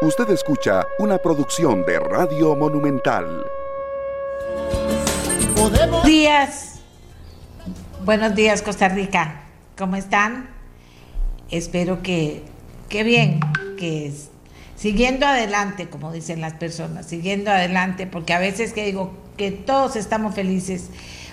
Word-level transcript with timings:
Usted 0.00 0.30
escucha 0.30 0.86
una 1.00 1.18
producción 1.18 1.84
de 1.84 1.98
Radio 1.98 2.54
Monumental. 2.54 3.44
Buenos 5.56 6.04
días. 6.04 6.80
Buenos 8.04 8.36
días, 8.36 8.62
Costa 8.62 8.88
Rica. 8.88 9.42
¿Cómo 9.76 9.96
están? 9.96 10.50
Espero 11.50 12.00
que, 12.00 12.44
que 12.88 13.02
bien, 13.02 13.40
que 13.76 14.12
siguiendo 14.76 15.26
adelante, 15.26 15.90
como 15.90 16.12
dicen 16.12 16.40
las 16.40 16.54
personas, 16.54 17.06
siguiendo 17.06 17.50
adelante, 17.50 18.06
porque 18.06 18.32
a 18.34 18.38
veces 18.38 18.72
que 18.72 18.84
digo 18.86 19.10
que 19.36 19.50
todos 19.50 19.96
estamos 19.96 20.32
felices 20.32 20.90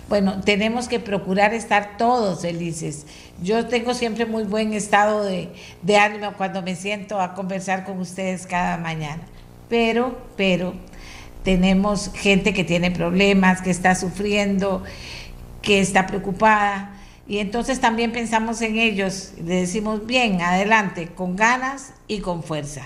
bueno, 0.08 0.42
tenemos 0.42 0.88
que 0.88 1.00
procurar 1.00 1.54
estar 1.54 1.98
todos 1.98 2.42
felices. 2.42 3.08
Yo 3.42 3.66
tengo 3.66 3.96
siempre 3.96 4.26
muy 4.26 4.44
buen 4.44 4.74
estado 4.74 5.24
de, 5.24 5.50
ánimo 5.98 6.34
cuando 6.38 6.62
me 6.62 6.76
siento 6.76 7.20
a 7.20 7.34
conversar 7.34 7.86
con 7.86 8.00
ustedes 8.00 8.46
cada 8.46 8.78
mañana. 8.78 9.24
Pero, 9.68 10.16
pero, 10.38 10.74
tenemos 11.44 12.12
gente 12.14 12.54
que 12.54 12.64
tiene 12.64 12.92
problemas, 12.92 13.62
que 13.62 13.72
está 13.72 13.96
sufriendo, 13.96 14.84
que 15.64 15.80
está 15.80 16.06
preocupada. 16.06 16.92
Y 17.28 17.40
entonces 17.40 17.82
también 17.82 18.12
pensamos 18.12 18.62
en 18.62 18.78
ellos, 18.78 19.34
le 19.44 19.56
decimos, 19.62 20.06
bien, 20.06 20.42
adelante, 20.42 21.08
con 21.08 21.36
ganas 21.36 21.94
y 22.08 22.20
con 22.20 22.44
fuerza. 22.44 22.84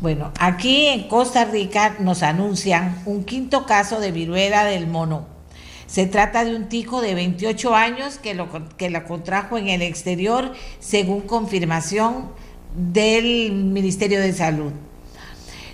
Bueno, 0.00 0.32
aquí 0.40 0.86
en 0.86 1.06
Costa 1.06 1.44
Rica 1.44 1.96
nos 1.98 2.22
anuncian 2.22 3.02
un 3.04 3.24
quinto 3.24 3.66
caso 3.66 4.00
de 4.00 4.10
viruela 4.10 4.64
del 4.64 4.86
mono 4.86 5.31
se 5.92 6.06
trata 6.06 6.46
de 6.46 6.56
un 6.56 6.70
tico 6.70 7.02
de 7.02 7.14
28 7.14 7.74
años 7.74 8.16
que, 8.16 8.32
lo, 8.32 8.48
que 8.78 8.88
la 8.88 9.04
contrajo 9.04 9.58
en 9.58 9.68
el 9.68 9.82
exterior 9.82 10.54
según 10.80 11.20
confirmación 11.20 12.32
del 12.74 13.52
Ministerio 13.52 14.18
de 14.18 14.32
Salud. 14.32 14.72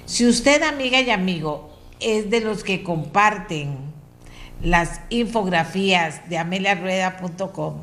Si 0.07 0.27
usted, 0.27 0.65
amiga 0.65 1.01
y 1.01 1.11
amigo, 1.11 1.71
es 2.01 2.31
de 2.31 2.41
los 2.41 2.65
que 2.65 2.83
comparten 2.83 3.77
las 4.61 5.03
infografías 5.09 6.29
de 6.29 6.39
ameliarueda.com, 6.39 7.75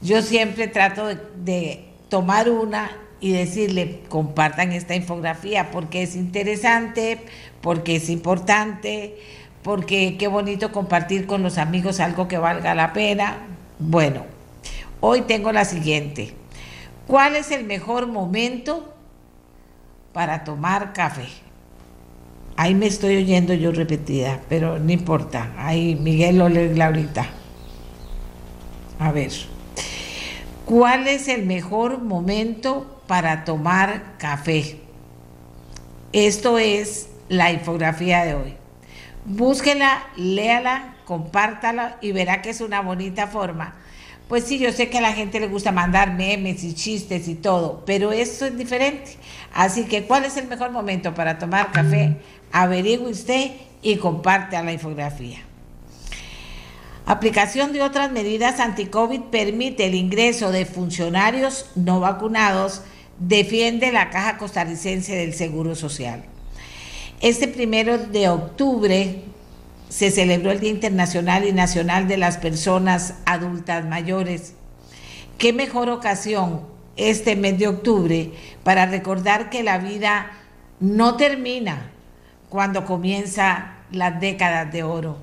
yo 0.00 0.22
siempre 0.22 0.68
trato 0.68 1.08
de, 1.08 1.18
de 1.42 1.84
tomar 2.08 2.50
una 2.50 2.96
y 3.18 3.32
decirle, 3.32 4.02
compartan 4.08 4.70
esta 4.70 4.94
infografía 4.94 5.72
porque 5.72 6.04
es 6.04 6.14
interesante, 6.14 7.18
porque 7.62 7.96
es 7.96 8.10
importante, 8.10 9.16
porque 9.64 10.16
qué 10.18 10.28
bonito 10.28 10.70
compartir 10.70 11.26
con 11.26 11.42
los 11.42 11.56
amigos 11.56 11.98
algo 11.98 12.28
que 12.28 12.36
valga 12.36 12.74
la 12.74 12.92
pena. 12.92 13.38
Bueno, 13.78 14.26
hoy 15.00 15.22
tengo 15.22 15.52
la 15.52 15.64
siguiente. 15.64 16.34
¿Cuál 17.06 17.34
es 17.34 17.50
el 17.50 17.64
mejor 17.64 18.06
momento 18.06 18.94
para 20.12 20.44
tomar 20.44 20.92
café? 20.92 21.28
Ahí 22.56 22.74
me 22.74 22.86
estoy 22.86 23.16
oyendo 23.16 23.54
yo 23.54 23.72
repetida, 23.72 24.42
pero 24.50 24.78
no 24.78 24.92
importa. 24.92 25.54
Ahí 25.56 25.94
Miguel 25.96 26.38
lo 26.38 26.50
lee 26.50 26.78
ahorita. 26.78 27.26
A 28.98 29.12
ver. 29.12 29.32
¿Cuál 30.66 31.08
es 31.08 31.26
el 31.28 31.46
mejor 31.46 32.02
momento 32.02 33.00
para 33.06 33.46
tomar 33.46 34.18
café? 34.18 34.78
Esto 36.12 36.58
es 36.58 37.08
la 37.30 37.50
infografía 37.50 38.24
de 38.24 38.34
hoy. 38.34 38.63
Búsquela, 39.24 40.06
léala, 40.16 40.96
compártala 41.06 41.96
y 42.00 42.12
verá 42.12 42.42
que 42.42 42.50
es 42.50 42.60
una 42.60 42.80
bonita 42.80 43.26
forma. 43.26 43.74
Pues 44.28 44.44
sí, 44.44 44.58
yo 44.58 44.72
sé 44.72 44.88
que 44.88 44.98
a 44.98 45.02
la 45.02 45.12
gente 45.12 45.40
le 45.40 45.48
gusta 45.48 45.70
mandar 45.70 46.14
memes 46.14 46.64
y 46.64 46.74
chistes 46.74 47.28
y 47.28 47.34
todo, 47.34 47.82
pero 47.86 48.12
esto 48.12 48.46
es 48.46 48.56
diferente. 48.56 49.16
Así 49.52 49.84
que, 49.84 50.04
¿cuál 50.04 50.24
es 50.24 50.36
el 50.36 50.48
mejor 50.48 50.70
momento 50.70 51.14
para 51.14 51.38
tomar 51.38 51.72
café? 51.72 52.16
Averigüe 52.52 53.10
usted 53.10 53.52
y 53.82 53.96
comparte 53.96 54.62
la 54.62 54.72
infografía. 54.72 55.38
Aplicación 57.06 57.72
de 57.72 57.82
otras 57.82 58.10
medidas 58.12 58.60
anti-COVID 58.60 59.20
permite 59.30 59.86
el 59.86 59.94
ingreso 59.94 60.50
de 60.52 60.64
funcionarios 60.64 61.70
no 61.74 62.00
vacunados, 62.00 62.80
defiende 63.18 63.92
la 63.92 64.08
Caja 64.08 64.38
Costarricense 64.38 65.14
del 65.14 65.34
Seguro 65.34 65.74
Social. 65.74 66.24
Este 67.20 67.48
primero 67.48 67.98
de 67.98 68.28
octubre 68.28 69.22
se 69.88 70.10
celebró 70.10 70.50
el 70.50 70.60
Día 70.60 70.70
Internacional 70.70 71.44
y 71.46 71.52
Nacional 71.52 72.08
de 72.08 72.16
las 72.16 72.36
Personas 72.36 73.14
Adultas 73.24 73.86
Mayores. 73.86 74.54
¿Qué 75.38 75.52
mejor 75.52 75.88
ocasión 75.88 76.62
este 76.96 77.36
mes 77.36 77.58
de 77.58 77.68
octubre 77.68 78.32
para 78.62 78.86
recordar 78.86 79.50
que 79.50 79.62
la 79.62 79.78
vida 79.78 80.32
no 80.80 81.16
termina 81.16 81.90
cuando 82.48 82.84
comienza 82.84 83.74
las 83.92 84.20
décadas 84.20 84.72
de 84.72 84.82
oro? 84.82 85.16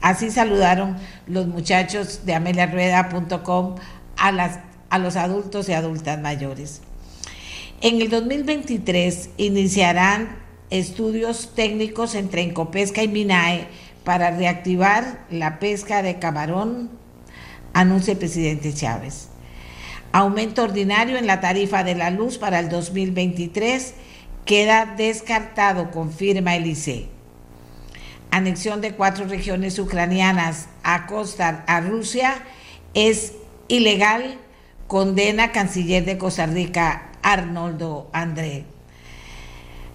Así 0.00 0.30
saludaron 0.30 0.96
los 1.26 1.46
muchachos 1.48 2.24
de 2.24 2.34
ameliarueda.com 2.34 3.74
a, 4.16 4.50
a 4.90 4.98
los 4.98 5.16
adultos 5.16 5.68
y 5.68 5.72
adultas 5.72 6.20
mayores. 6.20 6.80
En 7.80 8.00
el 8.00 8.08
2023 8.08 9.30
iniciarán 9.36 10.43
estudios 10.70 11.54
técnicos 11.54 12.14
entre 12.14 12.42
Incopesca 12.42 13.02
y 13.02 13.08
MINAE 13.08 13.66
para 14.04 14.30
reactivar 14.30 15.24
la 15.30 15.58
pesca 15.58 16.02
de 16.02 16.18
camarón, 16.18 16.90
anuncia 17.72 18.12
el 18.12 18.18
presidente 18.18 18.72
Chávez. 18.74 19.28
Aumento 20.12 20.62
ordinario 20.62 21.16
en 21.16 21.26
la 21.26 21.40
tarifa 21.40 21.82
de 21.82 21.94
la 21.94 22.10
luz 22.10 22.38
para 22.38 22.60
el 22.60 22.68
2023 22.68 23.94
queda 24.44 24.94
descartado, 24.96 25.90
confirma 25.90 26.54
el 26.54 26.66
ICE. 26.66 27.08
Anexión 28.30 28.80
de 28.80 28.92
cuatro 28.92 29.26
regiones 29.26 29.78
ucranianas 29.78 30.68
a 30.82 31.06
costa 31.06 31.64
a 31.66 31.80
Rusia 31.80 32.34
es 32.92 33.32
ilegal, 33.68 34.38
condena 34.86 35.52
canciller 35.52 36.04
de 36.04 36.18
Costa 36.18 36.46
Rica 36.46 37.12
Arnoldo 37.22 38.10
André. 38.12 38.73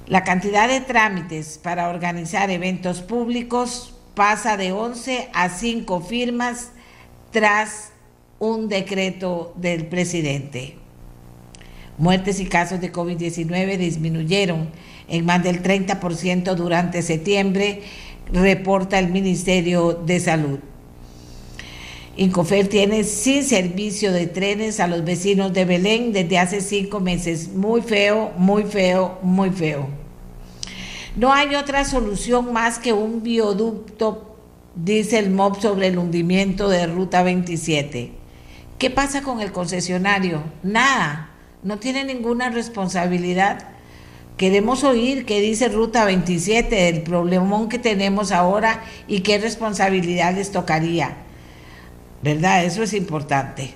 La 0.09 0.24
cantidad 0.24 0.68
de 0.68 0.81
trámites 0.81 1.59
para 1.62 1.88
organizar 1.88 2.50
eventos 2.50 3.02
públicos 3.02 3.94
pasa 4.16 4.58
de 4.58 4.72
11 4.72 5.30
a 5.34 5.50
5 5.50 6.02
firmas 6.02 6.72
tras 7.30 7.92
un 8.40 8.70
decreto 8.70 9.53
del 9.56 9.86
presidente. 9.86 10.78
Muertes 12.00 12.40
y 12.40 12.47
casos 12.47 12.81
de 12.81 12.92
COVID-19 12.92 13.78
disminuyeron 13.78 14.72
en 15.08 15.25
más 15.25 15.44
del 15.44 15.62
30% 15.62 16.56
durante 16.56 17.03
septiembre, 17.03 17.84
reporta 18.34 18.97
el 18.97 19.09
Ministerio 19.09 19.94
de 19.94 20.20
Salud. 20.20 20.59
Incofer 22.18 22.68
tiene 22.68 23.03
sin 23.03 23.44
servicio 23.44 24.12
de 24.12 24.26
trenes 24.26 24.80
a 24.80 24.88
los 24.88 25.06
vecinos 25.06 25.53
de 25.53 25.66
Belén 25.66 26.14
desde 26.14 26.40
hace 26.40 26.62
cinco 26.62 27.00
meses. 27.00 27.50
Muy 27.50 27.81
feo, 27.81 28.34
muy 28.38 28.64
feo, 28.64 29.20
muy 29.22 29.52
feo. 29.52 29.98
No 31.19 31.34
hay 31.34 31.56
otra 31.56 31.84
solución 31.84 32.53
más 32.53 32.80
que 32.80 32.94
un 32.94 33.24
bioducto, 33.24 34.38
dice 34.74 35.19
el 35.19 35.31
MOB 35.31 35.59
sobre 35.59 35.88
el 35.88 35.97
hundimiento 35.97 36.69
de 36.69 36.88
Ruta 36.88 37.24
27. 37.24 38.13
¿Qué 38.78 38.90
pasa 38.90 39.22
con 39.22 39.41
el 39.41 39.52
concesionario? 39.52 40.41
Nada, 40.63 41.31
no 41.62 41.78
tiene 41.78 42.06
ninguna 42.06 42.52
responsabilidad. 42.52 43.68
Queremos 44.38 44.85
oír 44.85 45.25
qué 45.25 45.41
dice 45.41 45.68
Ruta 45.68 46.06
27 46.06 46.74
del 46.74 47.02
problemón 47.02 47.68
que 47.68 47.79
tenemos 47.79 48.31
ahora 48.31 48.85
y 49.09 49.19
qué 49.19 49.40
responsabilidad 49.40 50.34
les 50.35 50.53
tocaría. 50.53 51.18
¿verdad? 52.24 52.63
Eso 52.63 52.81
es 52.81 52.94
importante. 52.94 53.72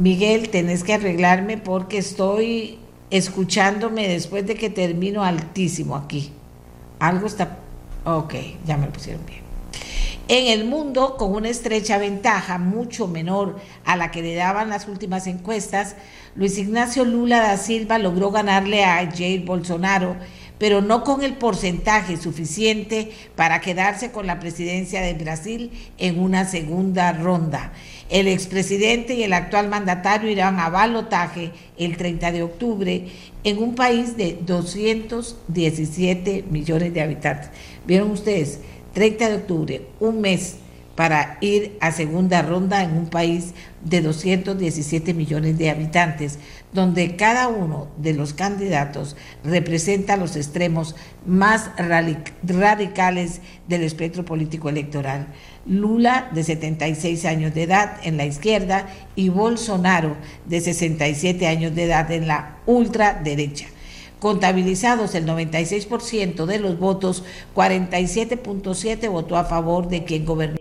Miguel, 0.00 0.48
tenés 0.48 0.82
que 0.82 0.94
arreglarme 0.94 1.56
porque 1.56 1.98
estoy 1.98 2.80
escuchándome 3.12 4.08
después 4.08 4.46
de 4.46 4.54
que 4.54 4.70
termino 4.70 5.22
altísimo 5.22 5.96
aquí. 5.96 6.32
Algo 7.02 7.26
está... 7.26 7.58
Ok, 8.04 8.34
ya 8.64 8.76
me 8.76 8.86
lo 8.86 8.92
pusieron 8.92 9.26
bien. 9.26 9.40
En 10.28 10.46
el 10.56 10.68
mundo, 10.68 11.16
con 11.16 11.34
una 11.34 11.48
estrecha 11.48 11.98
ventaja 11.98 12.58
mucho 12.58 13.08
menor 13.08 13.58
a 13.84 13.96
la 13.96 14.12
que 14.12 14.22
le 14.22 14.36
daban 14.36 14.70
las 14.70 14.86
últimas 14.86 15.26
encuestas, 15.26 15.96
Luis 16.36 16.56
Ignacio 16.58 17.04
Lula 17.04 17.40
da 17.40 17.56
Silva 17.56 17.98
logró 17.98 18.30
ganarle 18.30 18.84
a 18.84 19.04
Jair 19.10 19.44
Bolsonaro 19.44 20.14
pero 20.62 20.80
no 20.80 21.02
con 21.02 21.24
el 21.24 21.34
porcentaje 21.34 22.16
suficiente 22.16 23.10
para 23.34 23.60
quedarse 23.60 24.12
con 24.12 24.28
la 24.28 24.38
presidencia 24.38 25.00
de 25.00 25.14
Brasil 25.14 25.72
en 25.98 26.20
una 26.20 26.44
segunda 26.44 27.12
ronda. 27.12 27.72
El 28.10 28.28
expresidente 28.28 29.14
y 29.14 29.24
el 29.24 29.32
actual 29.32 29.68
mandatario 29.68 30.30
irán 30.30 30.60
a 30.60 30.68
balotaje 30.68 31.50
el 31.78 31.96
30 31.96 32.30
de 32.30 32.42
octubre 32.44 33.08
en 33.44 33.62
un 33.62 33.74
país 33.74 34.16
de 34.16 34.38
217 34.44 36.44
millones 36.50 36.94
de 36.94 37.02
habitantes. 37.02 37.50
¿Vieron 37.86 38.10
ustedes? 38.10 38.60
30 38.94 39.28
de 39.28 39.34
octubre, 39.36 39.86
un 40.00 40.20
mes 40.20 40.56
para 40.94 41.38
ir 41.40 41.76
a 41.80 41.90
segunda 41.90 42.42
ronda 42.42 42.82
en 42.82 42.92
un 42.92 43.06
país 43.06 43.54
de 43.82 44.02
217 44.02 45.14
millones 45.14 45.58
de 45.58 45.70
habitantes, 45.70 46.38
donde 46.72 47.16
cada 47.16 47.48
uno 47.48 47.88
de 47.96 48.12
los 48.12 48.34
candidatos 48.34 49.16
representa 49.42 50.16
los 50.16 50.36
extremos 50.36 50.94
más 51.26 51.70
radicales 51.78 53.40
del 53.68 53.82
espectro 53.82 54.24
político 54.24 54.68
electoral. 54.68 55.28
Lula, 55.66 56.28
de 56.32 56.42
76 56.42 57.24
años 57.24 57.54
de 57.54 57.64
edad, 57.64 57.96
en 58.04 58.16
la 58.16 58.26
izquierda, 58.26 58.88
y 59.14 59.28
Bolsonaro, 59.28 60.16
de 60.46 60.60
67 60.60 61.46
años 61.46 61.74
de 61.74 61.84
edad, 61.84 62.10
en 62.10 62.26
la 62.26 62.58
ultraderecha 62.66 63.66
contabilizados 64.22 65.16
el 65.16 65.26
96% 65.26 66.46
de 66.46 66.60
los 66.60 66.78
votos, 66.78 67.24
47.7 67.56 69.10
votó 69.10 69.36
a 69.36 69.42
favor 69.42 69.88
de 69.88 70.04
quien 70.04 70.24
gobernó 70.24 70.58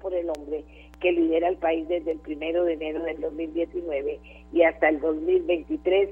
por 0.00 0.14
el 0.14 0.30
hombre 0.30 0.64
que 0.98 1.12
lidera 1.12 1.48
el 1.48 1.56
país 1.56 1.86
desde 1.88 2.12
el 2.12 2.18
primero 2.20 2.64
de 2.64 2.72
enero 2.72 3.02
del 3.04 3.20
2019 3.20 4.18
y 4.54 4.62
hasta 4.62 4.88
el 4.88 4.98
2023 5.00 6.08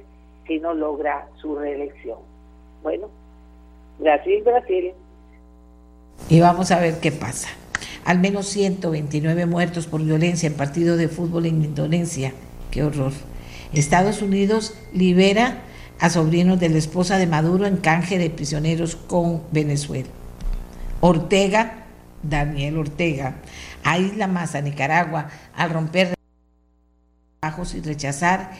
si 0.46 0.58
no 0.58 0.74
logra 0.74 1.26
su 1.40 1.56
reelección. 1.56 2.18
Bueno, 2.82 3.08
Brasil, 3.98 4.42
Brasil. 4.42 4.92
Y 6.28 6.40
vamos 6.40 6.70
a 6.70 6.80
ver 6.80 7.00
qué 7.00 7.12
pasa. 7.12 7.48
Al 8.04 8.18
menos 8.18 8.46
129 8.46 9.46
muertos 9.46 9.86
por 9.86 10.02
violencia 10.02 10.46
en 10.46 10.54
partido 10.54 10.96
de 10.96 11.08
fútbol 11.08 11.46
en 11.46 11.64
Indonesia. 11.64 12.32
Qué 12.70 12.82
horror. 12.82 13.12
Estados 13.72 14.22
Unidos 14.22 14.74
libera 14.92 15.62
a 16.00 16.10
sobrinos 16.10 16.58
de 16.58 16.70
la 16.70 16.78
esposa 16.78 17.18
de 17.18 17.26
Maduro 17.26 17.66
en 17.66 17.76
canje 17.76 18.18
de 18.18 18.30
prisioneros 18.30 18.96
con 18.96 19.42
Venezuela. 19.52 20.08
Ortega, 21.00 21.84
Daniel 22.22 22.78
Ortega, 22.78 23.36
aísla 23.84 24.26
más 24.26 24.54
a 24.54 24.60
Nicaragua 24.60 25.28
al 25.54 25.70
romper 25.70 26.14
bajos 27.42 27.74
y 27.74 27.80
rechazar 27.80 28.52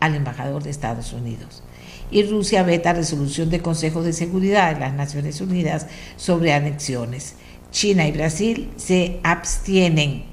al 0.00 0.14
embajador 0.14 0.62
de 0.62 0.70
Estados 0.70 1.12
Unidos. 1.12 1.62
Y 2.10 2.22
Rusia 2.24 2.62
veta 2.62 2.92
resolución 2.92 3.50
del 3.50 3.62
Consejo 3.62 4.02
de 4.02 4.12
Seguridad 4.12 4.74
de 4.74 4.80
las 4.80 4.94
Naciones 4.94 5.40
Unidas 5.40 5.86
sobre 6.16 6.52
anexiones. 6.52 7.34
China 7.76 8.08
y 8.08 8.12
Brasil 8.12 8.70
se 8.76 9.20
abstienen. 9.22 10.24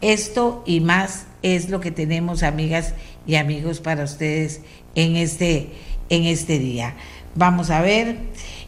Esto 0.00 0.62
y 0.64 0.78
más 0.78 1.26
es 1.42 1.70
lo 1.70 1.80
que 1.80 1.90
tenemos, 1.90 2.44
amigas 2.44 2.94
y 3.26 3.34
amigos, 3.34 3.80
para 3.80 4.04
ustedes 4.04 4.60
en 4.94 5.16
este, 5.16 5.70
en 6.08 6.22
este 6.22 6.60
día. 6.60 6.94
Vamos 7.34 7.70
a 7.70 7.82
ver. 7.82 8.16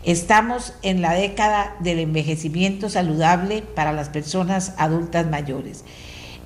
Estamos 0.02 0.75
en 0.82 1.02
la 1.02 1.14
década 1.14 1.76
del 1.79 2.00
envejecimiento 2.00 2.91
saludable 2.91 3.62
para 3.62 3.93
las 3.93 4.08
personas 4.08 4.75
adultas 4.76 5.31
mayores. 5.31 5.85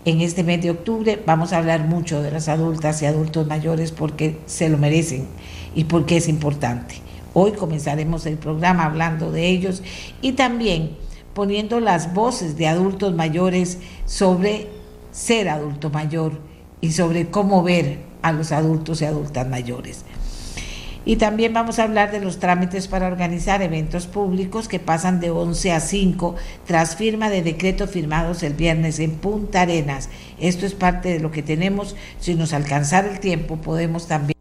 En 0.04 0.20
este 0.20 0.44
mes 0.44 0.60
de 0.60 0.72
octubre 0.72 1.18
vamos 1.24 1.54
a 1.54 1.58
hablar 1.58 1.80
mucho 1.80 2.22
de 2.22 2.30
las 2.30 2.50
adultas 2.50 3.00
y 3.00 3.06
adultos 3.06 3.46
mayores 3.46 3.90
porque 3.90 4.36
se 4.44 4.68
lo 4.68 4.76
merecen 4.76 5.26
y 5.74 5.84
porque 5.84 6.18
es 6.18 6.28
importante. 6.28 6.96
Hoy 7.32 7.52
comenzaremos 7.52 8.26
el 8.26 8.36
programa 8.36 8.84
hablando 8.84 9.32
de 9.32 9.48
ellos 9.48 9.82
y 10.20 10.32
también 10.32 11.07
poniendo 11.38 11.78
las 11.78 12.14
voces 12.14 12.56
de 12.56 12.66
adultos 12.66 13.14
mayores 13.14 13.78
sobre 14.06 14.66
ser 15.12 15.48
adulto 15.48 15.88
mayor 15.88 16.32
y 16.80 16.90
sobre 16.90 17.30
cómo 17.30 17.62
ver 17.62 18.00
a 18.22 18.32
los 18.32 18.50
adultos 18.50 19.02
y 19.02 19.04
adultas 19.04 19.46
mayores. 19.46 20.04
Y 21.04 21.14
también 21.14 21.52
vamos 21.52 21.78
a 21.78 21.84
hablar 21.84 22.10
de 22.10 22.18
los 22.18 22.40
trámites 22.40 22.88
para 22.88 23.06
organizar 23.06 23.62
eventos 23.62 24.08
públicos 24.08 24.66
que 24.66 24.80
pasan 24.80 25.20
de 25.20 25.30
11 25.30 25.70
a 25.70 25.78
5 25.78 26.34
tras 26.66 26.96
firma 26.96 27.30
de 27.30 27.42
decretos 27.42 27.88
firmados 27.88 28.42
el 28.42 28.54
viernes 28.54 28.98
en 28.98 29.12
Punta 29.12 29.60
Arenas. 29.60 30.10
Esto 30.40 30.66
es 30.66 30.74
parte 30.74 31.08
de 31.08 31.20
lo 31.20 31.30
que 31.30 31.44
tenemos. 31.44 31.94
Si 32.18 32.34
nos 32.34 32.52
alcanzara 32.52 33.12
el 33.12 33.20
tiempo, 33.20 33.58
podemos 33.58 34.08
también 34.08 34.34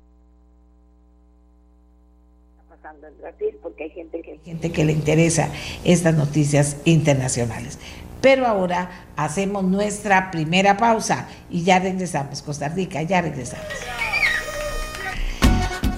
pasando 2.67 3.05
en 3.05 3.17
Brasil 3.19 3.55
porque 3.61 3.83
hay 3.83 3.91
gente 4.47 4.71
que, 4.71 4.85
le 4.85 4.94
interesa 4.94 5.49
estas 5.83 6.15
noticias 6.15 6.77
internacionales. 6.85 7.79
Pero 8.21 8.47
ahora 8.47 8.89
hacemos 9.17 9.65
nuestra 9.65 10.31
primera 10.31 10.77
pausa 10.77 11.27
y 11.49 11.63
ya 11.63 11.79
regresamos, 11.79 12.41
Costa 12.41 12.69
Rica, 12.69 13.01
ya 13.01 13.19
regresamos. 13.21 13.67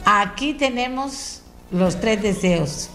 Aquí 0.03 0.55
tenemos 0.55 1.43
los 1.69 1.99
tres 2.01 2.23
deseos. 2.23 2.89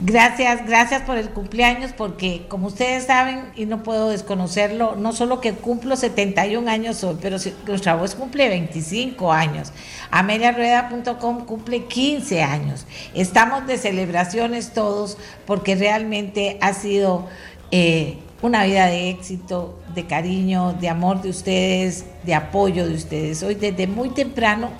Gracias, 0.00 0.66
gracias 0.66 1.02
por 1.02 1.18
el 1.18 1.28
cumpleaños, 1.28 1.92
porque 1.92 2.46
como 2.48 2.68
ustedes 2.68 3.04
saben, 3.04 3.52
y 3.54 3.66
no 3.66 3.82
puedo 3.82 4.08
desconocerlo, 4.08 4.96
no 4.96 5.12
solo 5.12 5.40
que 5.40 5.52
cumplo 5.52 5.96
71 5.96 6.68
años 6.70 7.04
hoy, 7.04 7.18
pero 7.20 7.36
nuestra 7.66 7.94
voz 7.94 8.14
cumple 8.14 8.48
25 8.48 9.30
años. 9.32 9.72
AmeliaRueda.com 10.10 11.44
cumple 11.44 11.84
15 11.84 12.42
años. 12.42 12.86
Estamos 13.14 13.66
de 13.66 13.76
celebraciones 13.76 14.72
todos, 14.72 15.18
porque 15.46 15.74
realmente 15.74 16.56
ha 16.62 16.72
sido 16.72 17.28
eh, 17.70 18.16
una 18.40 18.64
vida 18.64 18.86
de 18.86 19.10
éxito, 19.10 19.78
de 19.94 20.06
cariño, 20.06 20.72
de 20.72 20.88
amor 20.88 21.20
de 21.20 21.28
ustedes, 21.28 22.06
de 22.24 22.34
apoyo 22.34 22.88
de 22.88 22.94
ustedes. 22.94 23.42
Hoy 23.42 23.56
desde 23.56 23.86
muy 23.86 24.08
temprano 24.08 24.70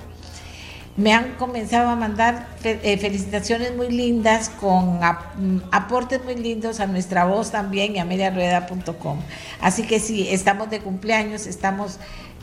me 0.95 1.13
han 1.13 1.33
comenzado 1.35 1.89
a 1.89 1.95
mandar 1.95 2.47
eh, 2.63 2.97
felicitaciones 2.97 3.75
muy 3.75 3.89
lindas 3.89 4.49
con 4.49 4.99
mm, 4.99 5.61
aportes 5.71 6.23
muy 6.23 6.35
lindos 6.35 6.79
a 6.79 6.85
nuestra 6.85 7.25
voz 7.25 7.51
también 7.51 7.95
y 7.95 7.99
a 7.99 8.05
mediarueda.com. 8.05 9.19
Así 9.59 9.83
que 9.83 9.99
sí, 9.99 10.27
estamos 10.29 10.69
de 10.69 10.79
cumpleaños, 10.79 11.47
estamos 11.47 11.99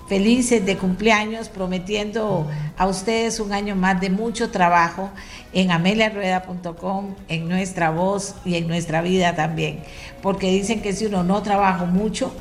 felices 0.08 0.66
de 0.66 0.76
cumpleaños, 0.76 1.48
prometiendo 1.48 2.48
a 2.76 2.88
ustedes 2.88 3.38
un 3.38 3.52
año 3.52 3.76
más 3.76 4.00
de 4.00 4.10
mucho 4.10 4.50
trabajo 4.50 5.08
en 5.52 5.70
ameliarueda.com, 5.70 7.14
en 7.28 7.48
nuestra 7.48 7.90
voz 7.90 8.34
y 8.44 8.56
en 8.56 8.66
nuestra 8.66 9.02
vida 9.02 9.36
también. 9.36 9.84
Porque 10.20 10.50
dicen 10.50 10.82
que 10.82 10.92
si 10.94 11.06
uno 11.06 11.22
no 11.22 11.40
trabaja 11.44 11.84
mucho 11.84 12.34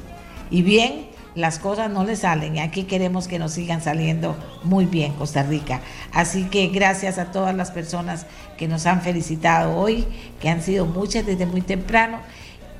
y 0.49 0.63
bien, 0.63 1.08
las 1.39 1.57
cosas 1.57 1.89
no 1.89 2.03
le 2.03 2.15
salen 2.15 2.57
y 2.57 2.59
aquí 2.59 2.83
queremos 2.83 3.27
que 3.27 3.39
nos 3.39 3.53
sigan 3.53 3.81
saliendo 3.81 4.35
muy 4.63 4.85
bien 4.85 5.13
Costa 5.13 5.41
Rica. 5.43 5.79
Así 6.11 6.45
que 6.45 6.67
gracias 6.67 7.17
a 7.17 7.31
todas 7.31 7.55
las 7.55 7.71
personas 7.71 8.25
que 8.57 8.67
nos 8.67 8.85
han 8.85 9.01
felicitado 9.01 9.75
hoy, 9.75 10.05
que 10.41 10.49
han 10.49 10.61
sido 10.61 10.85
muchas 10.85 11.25
desde 11.25 11.45
muy 11.45 11.61
temprano 11.61 12.19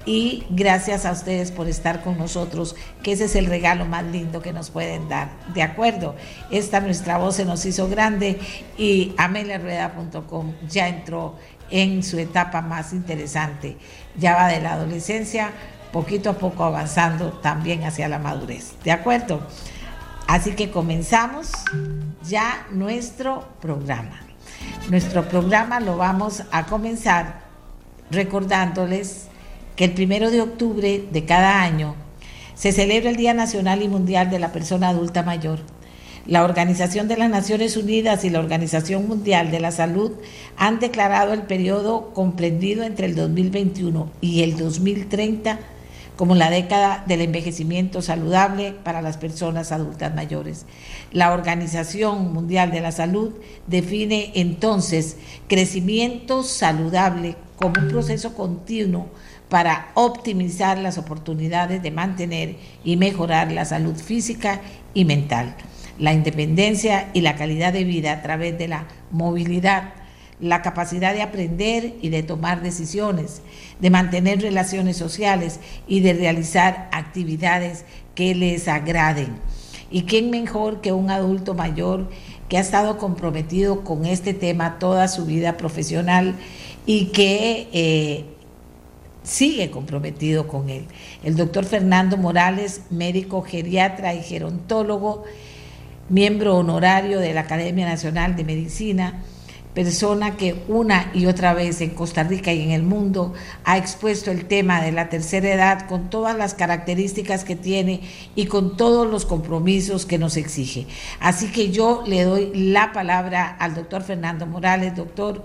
y 0.05 0.43
gracias 0.49 1.05
a 1.05 1.11
ustedes 1.11 1.51
por 1.51 1.67
estar 1.67 2.03
con 2.03 2.17
nosotros, 2.17 2.75
que 3.01 3.13
ese 3.13 3.25
es 3.25 3.35
el 3.35 3.45
regalo 3.45 3.85
más 3.85 4.03
lindo 4.03 4.41
que 4.41 4.51
nos 4.51 4.71
pueden 4.71 5.07
dar. 5.07 5.29
De 5.53 5.61
acuerdo, 5.61 6.15
esta 6.51 6.81
nuestra 6.81 7.17
voz 7.17 7.35
se 7.35 7.45
nos 7.45 7.65
hizo 7.65 7.87
grande 7.87 8.39
y 8.77 9.13
ameliarueda.com 9.17 10.53
ya 10.67 10.89
entró 10.89 11.35
en 11.69 12.03
su 12.03 12.17
etapa 12.17 12.61
más 12.61 12.91
interesante. 12.91 13.77
Ya 14.17 14.35
va 14.35 14.47
de 14.47 14.61
la 14.61 14.73
adolescencia 14.73 15.51
poquito 15.91 16.29
a 16.29 16.37
poco 16.37 16.63
avanzando 16.63 17.31
también 17.31 17.83
hacia 17.83 18.07
la 18.07 18.19
madurez. 18.19 18.73
¿De 18.83 18.91
acuerdo? 18.91 19.41
Así 20.27 20.51
que 20.51 20.69
comenzamos 20.69 21.51
ya 22.23 22.67
nuestro 22.71 23.47
programa. 23.59 24.19
Nuestro 24.89 25.27
programa 25.27 25.79
lo 25.79 25.97
vamos 25.97 26.43
a 26.51 26.65
comenzar 26.65 27.41
recordándoles 28.11 29.27
que 29.75 29.85
el 29.85 29.93
primero 29.93 30.29
de 30.29 30.41
octubre 30.41 31.05
de 31.11 31.25
cada 31.25 31.63
año 31.63 31.95
se 32.53 32.71
celebra 32.71 33.09
el 33.09 33.15
Día 33.15 33.33
Nacional 33.33 33.81
y 33.81 33.87
Mundial 33.87 34.29
de 34.29 34.39
la 34.39 34.51
Persona 34.51 34.89
Adulta 34.89 35.23
Mayor. 35.23 35.59
La 36.25 36.43
Organización 36.43 37.07
de 37.07 37.17
las 37.17 37.29
Naciones 37.29 37.77
Unidas 37.77 38.23
y 38.23 38.29
la 38.29 38.39
Organización 38.39 39.07
Mundial 39.07 39.49
de 39.49 39.59
la 39.59 39.71
Salud 39.71 40.11
han 40.57 40.79
declarado 40.79 41.33
el 41.33 41.43
periodo 41.43 42.13
comprendido 42.13 42.83
entre 42.83 43.07
el 43.07 43.15
2021 43.15 44.11
y 44.21 44.43
el 44.43 44.57
2030 44.57 45.57
como 46.19 46.35
la 46.35 46.49
década 46.49 47.05
del 47.07 47.21
envejecimiento 47.21 48.01
saludable 48.01 48.73
para 48.73 49.01
las 49.01 49.15
personas 49.15 49.71
adultas 49.71 50.13
mayores. 50.13 50.65
La 51.13 51.31
Organización 51.31 52.33
Mundial 52.33 52.71
de 52.71 52.81
la 52.81 52.91
Salud 52.91 53.35
define 53.67 54.33
entonces 54.35 55.15
crecimiento 55.47 56.43
saludable 56.43 57.37
como 57.55 57.81
un 57.81 57.87
proceso 57.87 58.35
continuo 58.35 59.07
para 59.47 59.91
optimizar 59.93 60.77
las 60.77 60.97
oportunidades 60.97 61.81
de 61.81 61.91
mantener 61.91 62.57
y 62.83 62.97
mejorar 62.97 63.53
la 63.53 63.63
salud 63.63 63.95
física 63.95 64.59
y 64.93 65.05
mental, 65.05 65.55
la 65.99 66.11
independencia 66.11 67.11
y 67.13 67.21
la 67.21 67.37
calidad 67.37 67.71
de 67.71 67.85
vida 67.85 68.11
a 68.11 68.21
través 68.21 68.57
de 68.57 68.67
la 68.67 68.87
movilidad 69.09 69.93
la 70.39 70.61
capacidad 70.61 71.13
de 71.13 71.21
aprender 71.21 71.95
y 72.01 72.09
de 72.09 72.23
tomar 72.23 72.61
decisiones, 72.61 73.41
de 73.79 73.89
mantener 73.89 74.41
relaciones 74.41 74.97
sociales 74.97 75.59
y 75.87 75.99
de 75.99 76.13
realizar 76.13 76.89
actividades 76.91 77.85
que 78.15 78.35
les 78.35 78.67
agraden. 78.67 79.35
¿Y 79.91 80.03
quién 80.03 80.29
mejor 80.29 80.81
que 80.81 80.93
un 80.93 81.09
adulto 81.09 81.53
mayor 81.53 82.09
que 82.47 82.57
ha 82.57 82.61
estado 82.61 82.97
comprometido 82.97 83.83
con 83.83 84.05
este 84.05 84.33
tema 84.33 84.79
toda 84.79 85.07
su 85.07 85.25
vida 85.25 85.57
profesional 85.57 86.35
y 86.85 87.07
que 87.07 87.67
eh, 87.71 88.25
sigue 89.23 89.69
comprometido 89.69 90.47
con 90.47 90.69
él. 90.69 90.85
El 91.23 91.35
doctor 91.35 91.65
Fernando 91.65 92.17
Morales, 92.17 92.81
médico 92.89 93.43
geriatra 93.43 94.15
y 94.15 94.23
gerontólogo, 94.23 95.23
miembro 96.09 96.57
honorario 96.57 97.19
de 97.19 97.33
la 97.33 97.41
Academia 97.41 97.87
Nacional 97.87 98.35
de 98.35 98.43
Medicina, 98.43 99.21
persona 99.79 100.35
que 100.35 100.61
una 100.67 101.09
y 101.13 101.27
otra 101.27 101.53
vez 101.53 101.79
en 101.79 101.91
Costa 101.91 102.23
Rica 102.23 102.51
y 102.51 102.63
en 102.63 102.71
el 102.71 102.83
mundo 102.83 103.33
ha 103.63 103.77
expuesto 103.77 104.29
el 104.29 104.43
tema 104.43 104.81
de 104.81 104.91
la 104.91 105.07
tercera 105.07 105.53
edad 105.53 105.87
con 105.87 106.09
todas 106.09 106.35
las 106.35 106.53
características 106.53 107.45
que 107.45 107.55
tiene 107.55 108.01
y 108.35 108.47
con 108.47 108.75
todos 108.75 109.09
los 109.09 109.25
compromisos 109.25 110.05
que 110.05 110.17
nos 110.17 110.35
exige. 110.35 110.85
Así 111.21 111.49
que 111.49 111.71
yo 111.71 112.03
le 112.05 112.23
doy 112.23 112.51
la 112.53 112.91
palabra 112.91 113.55
al 113.57 113.73
doctor 113.73 114.03
Fernando 114.03 114.45
Morales. 114.45 114.97
Doctor, 114.97 115.43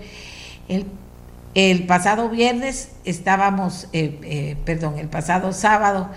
el, 1.53 1.85
pasado 1.85 2.27
viernes 2.27 2.89
estábamos, 3.05 3.87
eh, 3.93 4.19
eh, 4.21 4.57
perdón, 4.65 4.99
el 4.99 5.07
pasado 5.07 5.53
sábado, 5.53 6.09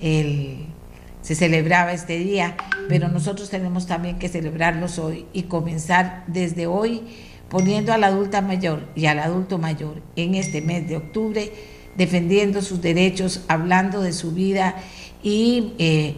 se 0.00 1.34
celebraba 1.34 1.92
este 1.92 2.16
día, 2.16 2.56
pero 2.88 3.08
nosotros 3.08 3.50
tenemos 3.50 3.86
también 3.86 4.18
que 4.18 4.30
celebrarlos 4.30 4.98
hoy 4.98 5.26
y 5.34 5.42
comenzar 5.42 6.24
desde 6.28 6.66
hoy 6.66 7.02
poniendo 7.48 7.92
a 7.92 7.98
la 7.98 8.08
adulta 8.08 8.42
mayor 8.42 8.80
y 8.94 9.06
al 9.06 9.18
adulto 9.18 9.58
mayor 9.58 10.02
en 10.16 10.34
este 10.34 10.60
mes 10.60 10.88
de 10.88 10.96
octubre, 10.96 11.52
defendiendo 11.96 12.62
sus 12.62 12.80
derechos, 12.80 13.44
hablando 13.48 14.00
de 14.02 14.12
su 14.12 14.32
vida 14.32 14.76
y 15.22 15.72
eh, 15.78 16.14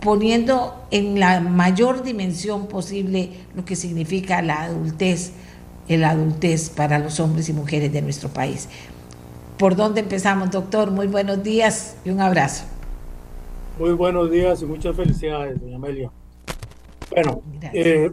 poniendo 0.00 0.86
en 0.90 1.18
la 1.18 1.40
mayor 1.40 2.02
dimensión 2.02 2.66
posible 2.66 3.30
lo 3.54 3.64
que 3.64 3.76
significa 3.76 4.42
la 4.42 4.62
adultez, 4.62 5.32
el 5.88 6.04
adultez 6.04 6.70
para 6.70 6.98
los 6.98 7.20
hombres 7.20 7.48
y 7.48 7.52
mujeres 7.52 7.92
de 7.92 8.02
nuestro 8.02 8.28
país. 8.28 8.68
¿Por 9.58 9.76
dónde 9.76 10.00
empezamos, 10.00 10.50
doctor? 10.50 10.90
Muy 10.90 11.06
buenos 11.06 11.42
días 11.42 11.96
y 12.04 12.10
un 12.10 12.20
abrazo. 12.20 12.64
Muy 13.78 13.92
buenos 13.92 14.30
días 14.30 14.62
y 14.62 14.66
muchas 14.66 14.96
felicidades, 14.96 15.60
doña 15.60 15.76
Amelia. 15.76 16.10
Bueno, 17.10 17.42
eh, 17.72 18.10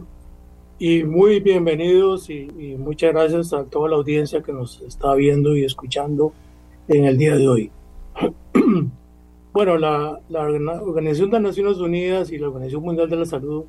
y 0.78 1.02
muy 1.02 1.40
bienvenidos 1.40 2.30
y, 2.30 2.46
muchas 2.78 3.12
gracias 3.12 3.52
a 3.52 3.64
toda 3.64 3.88
la 3.88 3.96
audiencia 3.96 4.42
que 4.42 4.52
nos 4.52 4.80
está 4.82 5.12
viendo 5.14 5.56
y 5.56 5.64
escuchando 5.64 6.32
en 6.86 7.04
el 7.04 7.18
día 7.18 7.34
de 7.34 7.48
hoy. 7.48 7.70
bueno, 9.52 9.76
la, 9.76 10.20
Organización 10.80 11.30
de 11.30 11.40
Naciones 11.40 11.78
Unidas 11.78 12.30
y 12.30 12.38
la 12.38 12.46
Organización 12.46 12.84
Mundial 12.84 13.10
de 13.10 13.16
la 13.16 13.26
Salud 13.26 13.64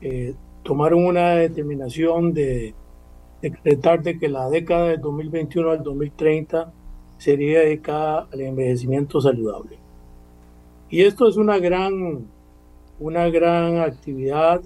eh, 0.00 0.34
tomaron 0.62 1.04
una 1.04 1.30
determinación 1.30 2.32
de 2.32 2.72
decretar 3.40 4.02
de 4.04 4.16
que 4.16 4.28
la 4.28 4.48
década 4.48 4.90
del 4.90 5.00
2021 5.00 5.70
al 5.70 5.82
2030 5.82 6.72
sería 7.18 7.60
dedicada 7.60 8.28
al 8.32 8.40
envejecimiento 8.40 9.20
saludable. 9.20 9.76
Y 10.88 11.02
esto 11.02 11.26
es 11.26 11.36
una 11.36 11.58
gran, 11.58 12.28
una 13.00 13.28
gran 13.28 13.78
actividad 13.78 14.62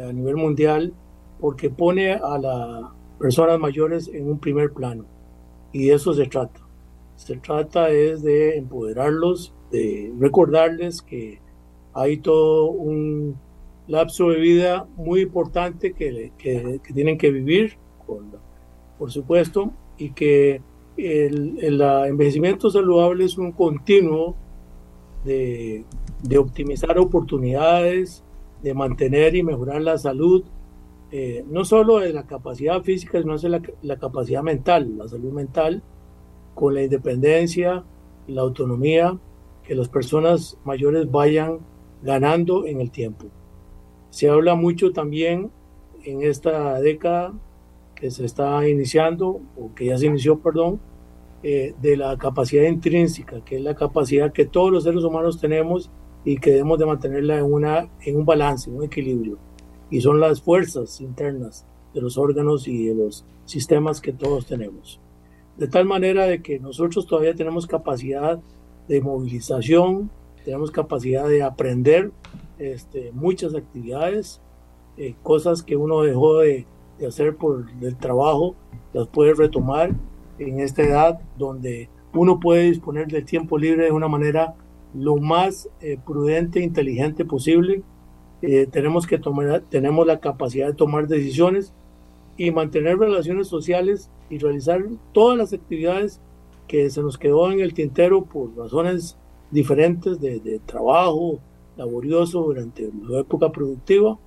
a 0.00 0.12
nivel 0.12 0.36
mundial 0.36 0.94
porque 1.40 1.70
pone 1.70 2.12
a 2.12 2.38
las 2.38 2.90
personas 3.18 3.58
mayores 3.58 4.08
en 4.08 4.28
un 4.28 4.38
primer 4.38 4.72
plano. 4.72 5.04
Y 5.72 5.86
de 5.86 5.94
eso 5.94 6.14
se 6.14 6.26
trata. 6.26 6.60
Se 7.16 7.36
trata 7.36 7.90
es 7.90 8.22
de 8.22 8.56
empoderarlos, 8.56 9.54
de 9.70 10.12
recordarles 10.18 11.02
que 11.02 11.40
hay 11.92 12.18
todo 12.18 12.66
un 12.66 13.36
lapso 13.86 14.30
de 14.30 14.40
vida 14.40 14.86
muy 14.96 15.22
importante 15.22 15.92
que, 15.92 16.32
que, 16.38 16.80
tienen 16.92 17.18
que 17.18 17.30
vivir, 17.30 17.76
por 18.98 19.12
supuesto, 19.12 19.72
y 19.98 20.10
que 20.10 20.60
el, 20.96 21.58
el, 21.60 21.80
envejecimiento 21.80 22.70
saludable 22.70 23.24
es 23.24 23.36
un 23.36 23.52
continuo 23.52 24.36
de, 25.24 25.84
de 26.22 26.38
optimizar 26.38 26.98
oportunidades, 26.98 28.23
de 28.64 28.72
mantener 28.72 29.36
y 29.36 29.42
mejorar 29.42 29.82
la 29.82 29.98
salud, 29.98 30.42
eh, 31.12 31.44
no 31.46 31.66
solo 31.66 31.98
de 31.98 32.14
la 32.14 32.26
capacidad 32.26 32.82
física, 32.82 33.20
sino 33.20 33.36
de 33.36 33.62
la, 33.82 33.96
capacidad 33.98 34.42
mental, 34.42 34.96
la 34.96 35.06
salud 35.06 35.32
mental, 35.32 35.82
con 36.54 36.74
la 36.74 36.82
independencia, 36.82 37.84
la 38.26 38.40
autonomía 38.40 39.18
que 39.64 39.74
las 39.74 39.90
personas 39.90 40.56
mayores 40.64 41.10
vayan 41.10 41.58
ganando 42.02 42.64
en 42.64 42.80
el 42.80 42.90
tiempo. 42.90 43.26
Se 44.08 44.30
habla 44.30 44.54
mucho 44.54 44.92
también 44.92 45.50
en 46.02 46.22
esta 46.22 46.80
década 46.80 47.34
que 47.94 48.10
se 48.10 48.24
está 48.24 48.66
iniciando, 48.66 49.42
o 49.58 49.74
que 49.74 49.86
ya 49.86 49.98
se 49.98 50.06
inició, 50.06 50.38
perdón, 50.38 50.80
eh, 51.42 51.74
de 51.82 51.98
la 51.98 52.16
capacidad 52.16 52.64
intrínseca, 52.64 53.44
que 53.44 53.56
es 53.56 53.62
la 53.62 53.74
capacidad 53.74 54.32
que 54.32 54.46
todos 54.46 54.72
los 54.72 54.84
seres 54.84 55.04
humanos 55.04 55.38
tenemos 55.38 55.90
y 56.24 56.38
que 56.38 56.50
debemos 56.50 56.78
de 56.78 56.86
mantenerla 56.86 57.38
en, 57.38 57.52
una, 57.52 57.88
en 58.00 58.16
un 58.16 58.24
balance, 58.24 58.70
en 58.70 58.76
un 58.76 58.84
equilibrio. 58.84 59.38
Y 59.90 60.00
son 60.00 60.20
las 60.20 60.40
fuerzas 60.40 61.00
internas 61.00 61.66
de 61.92 62.00
los 62.00 62.18
órganos 62.18 62.66
y 62.66 62.86
de 62.86 62.94
los 62.94 63.24
sistemas 63.44 64.00
que 64.00 64.12
todos 64.12 64.46
tenemos. 64.46 65.00
De 65.56 65.68
tal 65.68 65.84
manera 65.84 66.26
de 66.26 66.42
que 66.42 66.58
nosotros 66.58 67.06
todavía 67.06 67.34
tenemos 67.34 67.66
capacidad 67.66 68.40
de 68.88 69.00
movilización, 69.00 70.10
tenemos 70.44 70.70
capacidad 70.70 71.28
de 71.28 71.42
aprender 71.42 72.10
este, 72.58 73.12
muchas 73.12 73.54
actividades, 73.54 74.40
eh, 74.96 75.14
cosas 75.22 75.62
que 75.62 75.76
uno 75.76 76.02
dejó 76.02 76.38
de, 76.38 76.66
de 76.98 77.06
hacer 77.06 77.36
por 77.36 77.66
el 77.80 77.96
trabajo, 77.96 78.56
las 78.92 79.08
puede 79.08 79.34
retomar 79.34 79.94
en 80.38 80.60
esta 80.60 80.82
edad 80.82 81.20
donde 81.38 81.88
uno 82.12 82.40
puede 82.40 82.62
disponer 82.64 83.08
del 83.08 83.24
tiempo 83.24 83.58
libre 83.58 83.84
de 83.84 83.92
una 83.92 84.08
manera 84.08 84.54
lo 84.94 85.16
más 85.16 85.68
eh, 85.80 85.98
prudente 86.04 86.60
e 86.60 86.62
inteligente 86.64 87.24
posible. 87.24 87.82
Eh, 88.42 88.66
tenemos 88.70 89.06
que 89.06 89.18
tomar, 89.18 89.62
tenemos 89.68 90.06
la 90.06 90.20
capacidad 90.20 90.68
de 90.68 90.74
tomar 90.74 91.08
decisiones 91.08 91.72
y 92.36 92.50
mantener 92.50 92.98
relaciones 92.98 93.48
sociales 93.48 94.10
y 94.30 94.38
realizar 94.38 94.84
todas 95.12 95.38
las 95.38 95.52
actividades 95.52 96.20
que 96.66 96.88
se 96.90 97.02
nos 97.02 97.18
quedó 97.18 97.50
en 97.52 97.60
el 97.60 97.74
tintero 97.74 98.24
por 98.24 98.56
razones 98.56 99.16
diferentes 99.50 100.20
de, 100.20 100.60
trabajo 100.66 101.38
laborioso 101.76 102.42
durante 102.42 102.90
la 103.08 103.20
época 103.20 103.52
productiva 103.52 104.18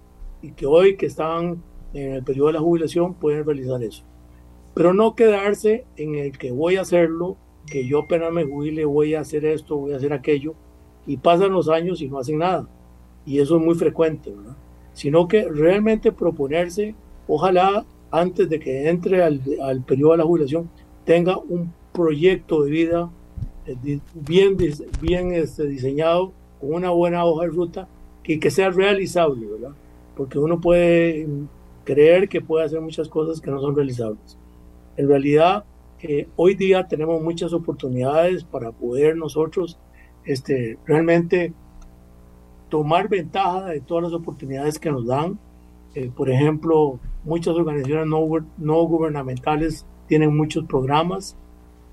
y 0.41 0.51
que 0.51 0.65
hoy 0.65 0.95
que 0.95 1.07
están 1.07 1.61
en 1.93 2.13
el 2.13 2.23
periodo 2.23 2.47
de 2.47 2.53
la 2.53 2.59
jubilación 2.59 3.13
pueden 3.13 3.45
realizar 3.45 3.81
eso. 3.83 4.03
Pero 4.73 4.93
no 4.93 5.15
quedarse 5.15 5.85
en 5.95 6.15
el 6.15 6.37
que 6.37 6.51
voy 6.51 6.75
a 6.75 6.81
hacerlo 6.81 7.37
que 7.69 7.85
yo 7.85 7.99
apenas 7.99 8.31
me 8.31 8.43
jubile 8.43 8.85
voy 8.85 9.13
a 9.13 9.21
hacer 9.21 9.45
esto, 9.45 9.77
voy 9.77 9.93
a 9.93 9.97
hacer 9.97 10.13
aquello, 10.13 10.55
y 11.05 11.17
pasan 11.17 11.51
los 11.51 11.69
años 11.69 12.01
y 12.01 12.09
no 12.09 12.19
hacen 12.19 12.39
nada. 12.39 12.67
Y 13.25 13.39
eso 13.39 13.57
es 13.57 13.63
muy 13.63 13.75
frecuente, 13.75 14.31
¿verdad? 14.31 14.55
Sino 14.93 15.27
que 15.27 15.47
realmente 15.47 16.11
proponerse, 16.11 16.95
ojalá 17.27 17.85
antes 18.09 18.49
de 18.49 18.59
que 18.59 18.89
entre 18.89 19.21
al, 19.21 19.41
al 19.61 19.83
periodo 19.83 20.13
de 20.13 20.17
la 20.17 20.23
jubilación, 20.23 20.69
tenga 21.05 21.37
un 21.37 21.73
proyecto 21.93 22.63
de 22.63 22.71
vida 22.71 23.09
eh, 23.65 23.99
bien, 24.13 24.57
bien 25.01 25.33
este, 25.33 25.67
diseñado, 25.67 26.31
con 26.59 26.73
una 26.73 26.89
buena 26.89 27.25
hoja 27.25 27.45
de 27.45 27.51
ruta, 27.51 27.87
y 28.23 28.39
que 28.39 28.51
sea 28.51 28.69
realizable, 28.71 29.45
¿verdad? 29.45 29.75
Porque 30.15 30.37
uno 30.37 30.59
puede 30.59 31.27
creer 31.85 32.27
que 32.27 32.41
puede 32.41 32.65
hacer 32.65 32.81
muchas 32.81 33.07
cosas 33.07 33.39
que 33.39 33.49
no 33.49 33.61
son 33.61 33.75
realizables. 33.75 34.37
En 34.97 35.07
realidad, 35.07 35.63
hoy 36.35 36.55
día 36.55 36.87
tenemos 36.87 37.21
muchas 37.21 37.53
oportunidades 37.53 38.43
para 38.43 38.71
poder 38.71 39.17
nosotros 39.17 39.79
este, 40.25 40.77
realmente 40.85 41.53
tomar 42.69 43.07
ventaja 43.07 43.65
de 43.65 43.81
todas 43.81 44.03
las 44.03 44.13
oportunidades 44.13 44.77
que 44.79 44.91
nos 44.91 45.05
dan. 45.05 45.39
Eh, 45.95 46.11
por 46.15 46.29
ejemplo, 46.29 46.99
muchas 47.23 47.55
organizaciones 47.55 48.07
no, 48.07 48.27
no, 48.57 48.83
gubernamentales 48.83 49.85
tienen 50.07 50.35
muchos 50.35 50.65
programas. 50.65 51.37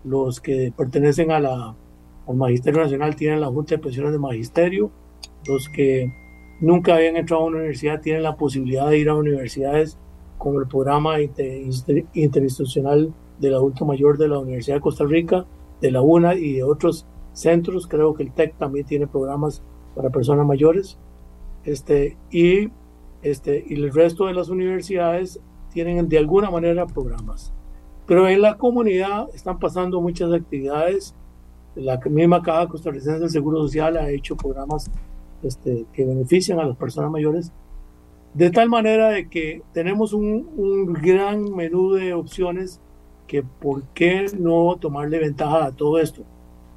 Los 0.05 0.41
que 0.41 0.73
pertenecen 0.77 1.31
a 1.31 1.41
la, 1.41 1.77
al 2.27 2.37
Magisterio 2.37 2.83
Nacional 2.83 3.17
tienen 3.17 3.41
la 3.41 3.47
Junta 3.47 3.77
de 3.77 3.83
Pensiones 3.83 4.13
de 4.13 4.19
Magisterio. 4.19 4.91
Los 5.47 5.69
que 5.69 6.13
nunca 6.61 6.97
habían 6.97 7.17
entrado 7.17 7.43
a 7.43 7.47
una 7.47 7.59
universidad 7.59 8.01
tienen 8.01 8.23
la 8.23 8.37
posibilidad 8.37 8.91
de 8.91 8.99
ir 8.99 9.09
a 9.09 9.15
universidades 9.15 9.97
como 10.39 10.61
el 10.61 10.67
programa 10.67 11.17
interinstitucional 11.21 13.15
del 13.39 13.55
adulto 13.55 13.85
mayor 13.85 14.19
de 14.19 14.29
la 14.29 14.39
Universidad 14.39 14.77
de 14.77 14.83
Costa 14.83 15.05
Rica, 15.05 15.45
de 15.81 15.91
la 15.91 16.03
UNA 16.03 16.35
y 16.35 16.55
de 16.55 16.63
otros 16.63 17.07
centros. 17.33 17.87
Creo 17.87 18.15
que 18.15 18.23
el 18.23 18.33
TEC 18.33 18.57
también 18.57 18.87
tiene 18.87 19.07
programas 19.07 19.63
para 19.95 20.11
personas 20.11 20.47
mayores. 20.47 20.99
Este, 21.65 22.17
y, 22.31 22.71
este, 23.23 23.65
y 23.67 23.75
el 23.75 23.93
resto 23.93 24.27
de 24.27 24.35
las 24.35 24.49
universidades 24.49 25.41
tienen 25.73 26.09
de 26.09 26.19
alguna 26.19 26.51
manera 26.51 26.87
programas. 26.87 27.53
Pero 28.07 28.29
en 28.29 28.43
la 28.43 28.57
comunidad 28.57 29.29
están 29.35 29.59
pasando 29.59 30.01
muchas 30.01 30.33
actividades. 30.33 31.15
La 31.75 31.99
misma 31.99 32.43
Caja 32.43 32.69
Costarricense 32.69 33.21
del 33.21 33.31
Seguro 33.31 33.63
Social 33.63 33.97
ha 33.97 34.11
hecho 34.11 34.37
programas 34.37 34.91
este, 35.43 35.87
que 35.93 36.05
benefician 36.05 36.61
a 36.61 36.65
las 36.65 36.77
personas 36.77 37.11
mayores. 37.11 37.53
De 38.35 38.51
tal 38.51 38.69
manera 38.69 39.11
de 39.11 39.29
que 39.29 39.63
tenemos 39.73 40.13
un, 40.13 40.49
un 40.57 40.93
gran 40.93 41.55
menú 41.55 41.93
de 41.93 42.15
opciones 42.15 42.81
que 43.27 43.43
por 43.43 43.83
qué 43.95 44.27
no 44.39 44.77
tomarle 44.77 45.19
ventaja 45.19 45.65
a 45.65 45.73
todo 45.73 45.99
esto. 45.99 46.23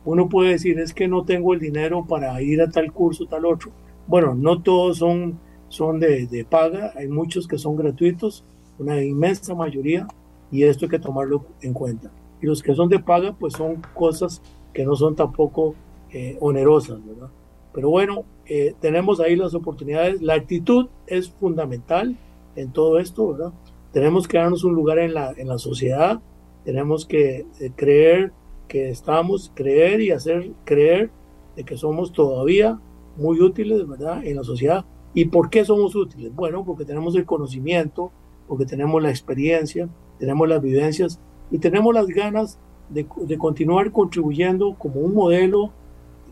Uno 0.06 0.30
puede 0.30 0.52
decir, 0.52 0.80
es 0.80 0.94
que 0.94 1.08
no 1.08 1.26
tengo 1.26 1.54
el 1.54 1.60
dinero 1.60 2.06
para 2.08 2.42
ir 2.42 2.62
a 2.62 2.70
tal 2.70 2.92
curso, 2.94 3.26
tal 3.26 3.46
otro. 3.46 3.72
Bueno, 4.08 4.34
no 4.36 4.62
todos 4.62 5.00
son, 5.00 5.40
son 5.68 6.00
de, 6.00 6.28
de 6.28 6.46
paga, 6.46 6.94
hay 6.96 7.08
muchos 7.08 7.48
que 7.48 7.58
son 7.58 7.76
gratuitos, 7.76 8.46
una 8.80 9.04
inmensa 9.04 9.54
mayoría, 9.54 10.08
y 10.52 10.64
esto 10.64 10.86
hay 10.86 10.92
que 10.92 11.00
tomarlo 11.00 11.46
en 11.62 11.74
cuenta. 11.74 12.12
Y 12.42 12.46
los 12.46 12.62
que 12.62 12.76
son 12.76 12.90
de 12.90 13.00
paga, 13.00 13.34
pues 13.38 13.54
son 13.54 13.82
cosas 13.94 14.42
que 14.74 14.86
no 14.86 14.96
son 14.96 15.16
tampoco 15.16 15.76
eh, 16.12 16.38
onerosas, 16.40 17.06
¿verdad? 17.06 17.30
Pero 17.74 17.90
bueno, 17.90 18.24
eh, 18.46 18.76
tenemos 18.80 19.20
ahí 19.20 19.36
las 19.36 19.54
oportunidades. 19.54 20.22
La 20.22 20.36
actitud 20.36 20.88
es 21.06 21.30
fundamental 21.30 22.18
en 22.56 22.72
todo 22.72 22.98
esto, 23.00 23.34
¿verdad? 23.34 23.54
Tenemos 23.92 24.28
que 24.28 24.38
darnos 24.38 24.64
un 24.64 24.74
lugar 24.74 25.00
en 25.00 25.14
la, 25.14 25.32
en 25.36 25.48
la 25.48 25.58
sociedad, 25.58 26.22
tenemos 26.68 27.06
que 27.06 27.46
eh, 27.62 27.72
creer 27.78 28.34
que 28.68 28.90
estamos, 28.90 29.54
creer 29.56 30.02
y 30.02 30.12
hacer 30.12 30.52
creer 30.66 31.10
de 31.56 31.64
que 31.64 31.78
somos 31.78 32.12
todavía 32.12 32.78
muy 33.16 33.40
útiles, 33.40 33.88
¿verdad? 33.88 34.26
En 34.26 34.36
la 34.36 34.44
sociedad. 34.44 34.84
¿Y 35.14 35.24
por 35.28 35.50
qué 35.50 35.64
somos 35.64 35.96
útiles? 35.96 36.36
Bueno, 36.36 36.66
porque 36.66 36.84
tenemos 36.84 37.16
el 37.16 37.24
conocimiento, 37.24 38.12
porque 38.50 38.66
tenemos 38.66 39.02
la 39.02 39.10
experiencia, 39.10 39.88
tenemos 40.20 40.46
las 40.50 40.62
vivencias 40.62 41.22
y 41.52 41.58
tenemos 41.60 41.94
las 41.94 42.08
ganas 42.08 42.60
de, 42.90 43.08
de 43.22 43.38
continuar 43.38 43.94
contribuyendo 43.94 44.76
como 44.78 45.00
un 45.00 45.14
modelo 45.14 45.72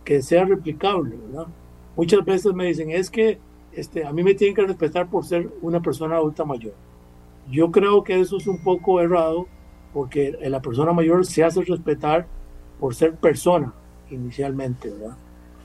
que 0.04 0.22
sea 0.22 0.44
replicable, 0.44 1.16
¿verdad? 1.16 1.48
Muchas 1.96 2.26
veces 2.26 2.54
me 2.54 2.66
dicen, 2.66 2.92
es 2.92 3.10
que 3.10 3.40
este, 3.72 4.06
a 4.06 4.12
mí 4.12 4.22
me 4.22 4.34
tienen 4.34 4.54
que 4.54 4.64
respetar 4.64 5.10
por 5.10 5.24
ser 5.24 5.50
una 5.62 5.82
persona 5.82 6.18
adulta 6.18 6.44
mayor. 6.44 6.74
Yo 7.50 7.72
creo 7.72 8.04
que 8.04 8.20
eso 8.20 8.36
es 8.36 8.48
un 8.48 8.62
poco 8.62 9.00
errado 9.00 9.48
porque 9.96 10.38
la 10.42 10.62
persona 10.62 10.92
mayor 10.92 11.26
se 11.26 11.42
hace 11.42 11.64
respetar 11.64 12.28
por 12.82 12.94
ser 12.94 13.16
persona 13.16 13.74
inicialmente, 14.10 14.90
¿verdad? 14.90 15.16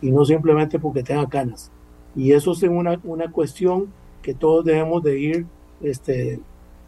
Y 0.01 0.13
no 0.13 0.25
simplemente 0.25 0.79
porque 0.79 1.03
tenga 1.03 1.29
canas. 1.29 1.73
Y 2.15 2.31
eso 2.31 2.53
es 2.53 2.63
una, 2.63 3.01
una 3.03 3.33
cuestión 3.33 3.93
que 4.23 4.33
todos 4.33 4.65
debemos 4.65 5.03
de 5.03 5.19
ir 5.19 5.47
este, 5.83 6.39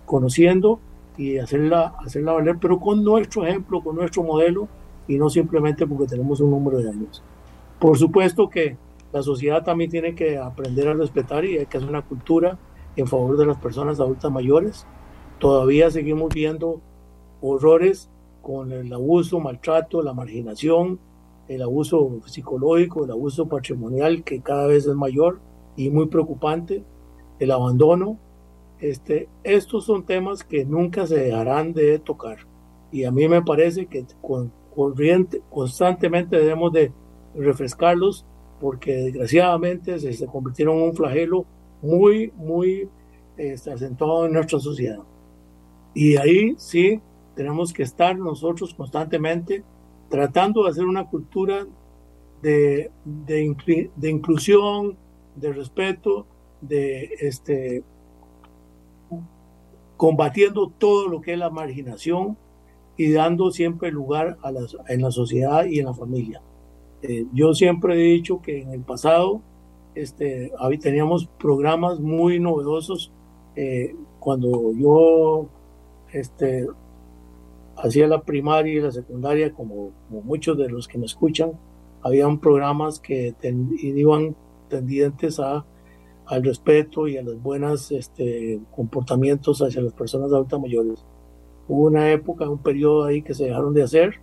conociendo 0.06 0.78
y 1.16 1.38
hacerla, 1.38 1.96
hacerla 1.98 2.30
valer, 2.30 2.58
pero 2.60 2.78
con 2.78 3.02
nuestro 3.02 3.44
ejemplo, 3.44 3.82
con 3.82 3.96
nuestro 3.96 4.22
modelo 4.22 4.68
y 5.08 5.18
no 5.18 5.28
simplemente 5.28 5.84
porque 5.84 6.06
tenemos 6.06 6.38
un 6.38 6.50
número 6.52 6.78
de 6.78 6.90
años. 6.90 7.24
Por 7.80 7.98
supuesto 7.98 8.48
que 8.48 8.76
la 9.12 9.20
sociedad 9.20 9.64
también 9.64 9.90
tiene 9.90 10.14
que 10.14 10.38
aprender 10.38 10.86
a 10.86 10.94
respetar 10.94 11.44
y 11.44 11.58
hay 11.58 11.66
que 11.66 11.76
hacer 11.76 11.88
una 11.88 12.02
cultura 12.02 12.56
en 12.94 13.08
favor 13.08 13.36
de 13.36 13.46
las 13.46 13.56
personas 13.56 13.98
adultas 13.98 14.30
mayores. 14.30 14.86
Todavía 15.40 15.90
seguimos 15.90 16.32
viendo 16.32 16.80
horrores 17.42 18.08
con 18.40 18.72
el 18.72 18.92
abuso, 18.92 19.40
maltrato, 19.40 20.02
la 20.02 20.14
marginación, 20.14 20.98
el 21.48 21.62
abuso 21.62 22.20
psicológico, 22.26 23.04
el 23.04 23.10
abuso 23.10 23.46
patrimonial 23.48 24.24
que 24.24 24.40
cada 24.40 24.66
vez 24.66 24.86
es 24.86 24.94
mayor 24.94 25.40
y 25.76 25.90
muy 25.90 26.06
preocupante, 26.06 26.84
el 27.38 27.50
abandono. 27.50 28.18
Este, 28.78 29.28
estos 29.44 29.84
son 29.84 30.04
temas 30.04 30.42
que 30.42 30.64
nunca 30.64 31.06
se 31.06 31.16
dejarán 31.16 31.72
de 31.72 31.98
tocar 31.98 32.38
y 32.92 33.04
a 33.04 33.10
mí 33.10 33.26
me 33.26 33.42
parece 33.42 33.86
que 33.86 34.04
con, 34.20 34.52
corriente, 34.74 35.42
constantemente 35.50 36.36
debemos 36.36 36.72
de 36.72 36.92
refrescarlos 37.34 38.26
porque 38.60 38.92
desgraciadamente 38.92 39.98
se, 39.98 40.26
convirtieron 40.26 40.76
en 40.76 40.82
un 40.84 40.94
flagelo 40.94 41.46
muy, 41.80 42.30
muy 42.36 42.88
este, 43.36 43.72
acentuado 43.72 44.26
en 44.26 44.34
nuestra 44.34 44.60
sociedad. 44.60 45.00
Y 45.94 46.16
ahí 46.16 46.54
sí 46.58 47.00
tenemos 47.34 47.72
que 47.72 47.82
estar 47.82 48.18
nosotros 48.18 48.74
constantemente 48.74 49.64
tratando 50.08 50.64
de 50.64 50.70
hacer 50.70 50.84
una 50.84 51.08
cultura 51.08 51.66
de, 52.42 52.90
de, 53.04 53.90
de 53.96 54.10
inclusión, 54.10 54.96
de 55.36 55.52
respeto, 55.52 56.26
de 56.60 57.10
este, 57.20 57.82
combatiendo 59.96 60.68
todo 60.68 61.08
lo 61.08 61.20
que 61.20 61.32
es 61.32 61.38
la 61.38 61.50
marginación 61.50 62.36
y 62.96 63.12
dando 63.12 63.50
siempre 63.50 63.90
lugar 63.90 64.36
a 64.42 64.50
las, 64.50 64.76
en 64.88 65.00
la 65.00 65.10
sociedad 65.10 65.64
y 65.64 65.78
en 65.78 65.86
la 65.86 65.94
familia. 65.94 66.42
Eh, 67.02 67.26
yo 67.32 67.54
siempre 67.54 67.94
he 67.94 68.12
dicho 68.12 68.42
que 68.42 68.62
en 68.62 68.70
el 68.70 68.82
pasado 68.82 69.40
este, 69.94 70.52
teníamos 70.80 71.26
programas 71.38 72.00
muy 72.00 72.38
novedosos. 72.38 73.12
Eh, 73.56 73.94
cuando 74.18 74.72
yo 74.72 75.46
este, 76.12 76.66
hacía 77.82 78.06
la 78.06 78.22
primaria 78.22 78.74
y 78.74 78.80
la 78.80 78.92
secundaria, 78.92 79.52
como, 79.52 79.90
muchos 80.08 80.56
de 80.56 80.68
los 80.68 80.86
que 80.86 80.98
me 80.98 81.06
escuchan, 81.06 81.52
habían 82.02 82.38
programas 82.38 83.00
que 83.00 83.34
iban 83.82 84.36
tendientes 84.68 85.40
al 85.40 86.44
respeto 86.44 87.08
y 87.08 87.16
a 87.16 87.22
los 87.22 87.42
buenos 87.42 87.90
este, 87.90 88.60
comportamientos 88.74 89.60
hacia 89.60 89.82
las 89.82 89.92
personas 89.92 90.32
adultas 90.32 90.60
mayores. 90.60 91.04
Hubo 91.68 91.86
una 91.86 92.10
época, 92.10 92.48
un 92.48 92.58
periodo 92.58 93.04
ahí 93.04 93.22
que 93.22 93.34
se 93.34 93.44
dejaron 93.44 93.74
de 93.74 93.82
hacer 93.82 94.14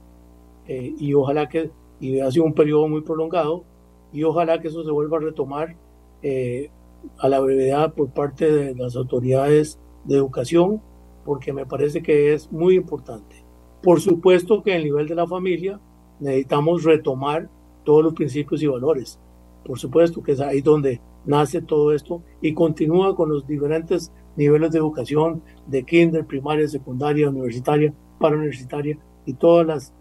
eh, 0.67 0.93
y 0.98 1.13
ojalá 1.13 1.48
que 1.48 1.72
y 2.00 2.19
ha 2.22 2.32
sido 2.32 2.45
un 2.45 2.54
periodo 2.54 2.88
muy 2.88 3.02
prolongado 3.02 3.65
y 4.13 4.24
ojalá 4.24 4.60
que 4.60 4.69
eso 4.69 4.84
se 4.84 4.91
vuelva 4.91 5.17
a 5.17 5.22
retomar 5.22 5.76
eh, 6.22 6.72
a 7.17 7.30
la 7.30 7.39
brevedad 7.39 7.93
por 7.93 8.10
parte 8.10 8.52
de 8.52 8.76
las 8.76 8.95
autoridades 8.95 9.80
de 10.06 10.15
educación, 10.15 10.82
porque 11.26 11.54
me 11.54 11.65
parece 11.65 12.02
que 12.02 12.34
es 12.34 12.52
muy 12.52 12.76
importante. 12.76 13.38
Por 13.81 14.01
supuesto 14.01 14.61
que 14.61 14.71
en 14.71 14.77
el 14.77 14.83
nivel 14.85 15.07
de 15.07 15.15
la 15.15 15.27
familia 15.27 15.79
necesitamos 16.19 16.83
retomar 16.83 17.49
todos 17.83 18.03
los 18.03 18.13
principios 18.13 18.61
y 18.61 18.67
valores. 18.67 19.19
Por 19.65 19.79
supuesto 19.79 20.21
que 20.21 20.33
es 20.33 20.39
ahí 20.39 20.61
donde 20.61 21.01
nace 21.25 21.61
todo 21.61 21.93
esto 21.93 22.21
y 22.41 22.53
continúa 22.53 23.15
con 23.15 23.29
los 23.29 23.47
diferentes 23.47 24.11
niveles 24.35 24.71
de 24.71 24.79
educación 24.79 25.41
de 25.67 25.83
kinder, 25.83 26.25
primaria, 26.25 26.67
secundaria, 26.67 27.29
universitaria, 27.29 27.93
universitaria 28.19 28.97
y 29.25 29.33
todas 29.33 29.65
las 29.65 29.93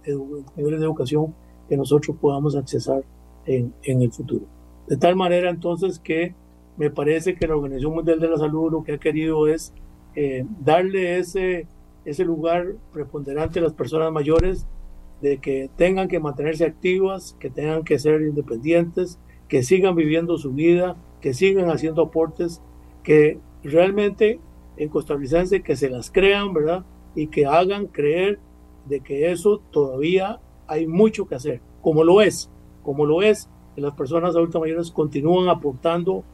niveles 0.57 0.81
de 0.81 0.87
educación 0.87 1.35
que 1.69 1.77
nosotros 1.77 2.17
podamos 2.21 2.57
accesar 2.57 3.05
en, 3.47 3.73
en 3.83 4.03
el 4.03 4.11
futuro. 4.11 4.47
De 4.87 4.97
tal 4.97 5.17
manera 5.17 5.51
entonces 5.51 5.99
que 5.99 6.35
me 6.77 6.91
parece 6.91 7.35
que 7.35 7.47
la 7.47 7.57
Organización 7.57 7.95
Mundial 7.95 8.21
de 8.21 8.29
la 8.29 8.39
Salud 8.39 8.71
lo 8.73 8.85
que 8.85 8.93
ha 8.93 8.99
querido 8.99 9.49
es 9.49 9.75
eh, 10.15 10.47
darle 10.65 11.19
ese, 11.19 11.67
ese 12.09 12.25
lugar 12.25 12.75
preponderante 12.93 13.59
a 13.59 13.63
las 13.63 13.75
personas 13.75 14.11
mayores 14.11 14.67
de 15.21 15.39
que 15.39 15.69
tengan 15.77 16.09
que 16.09 16.21
mantenerse 16.21 16.65
activas, 16.65 17.37
que 17.39 17.51
tengan 17.51 17.85
que 17.85 17.99
ser 17.99 18.23
independientes, 18.23 19.19
que 19.49 19.63
sigan 19.63 19.95
viviendo 19.95 20.39
su 20.39 20.53
vida, 20.53 20.97
que 21.21 21.35
sigan 21.35 21.71
haciendo 21.71 22.03
aportes, 22.03 22.63
que 23.03 23.39
realmente 23.63 24.41
en 24.77 24.89
costarricense 24.89 25.63
que 25.63 25.77
se 25.77 25.91
las 25.91 26.11
crean, 26.11 26.55
¿verdad? 26.55 26.85
Y 27.15 27.27
que 27.27 27.47
hagan 27.47 27.87
creer 27.87 28.39
de 28.87 29.01
que 29.01 29.31
eso 29.31 29.61
todavía 29.71 30.41
hay 30.67 30.87
mucho 30.87 31.27
que 31.27 31.35
hacer, 31.35 31.61
como 31.83 32.05
lo 32.05 32.23
es, 32.23 32.51
como 32.83 33.05
lo 33.05 33.23
es, 33.23 33.51
que 33.75 33.81
las 33.81 33.95
personas 33.95 34.35
adultas 34.35 34.61
mayores 34.61 34.91
continúan 34.91 35.49
aportando 35.49 36.25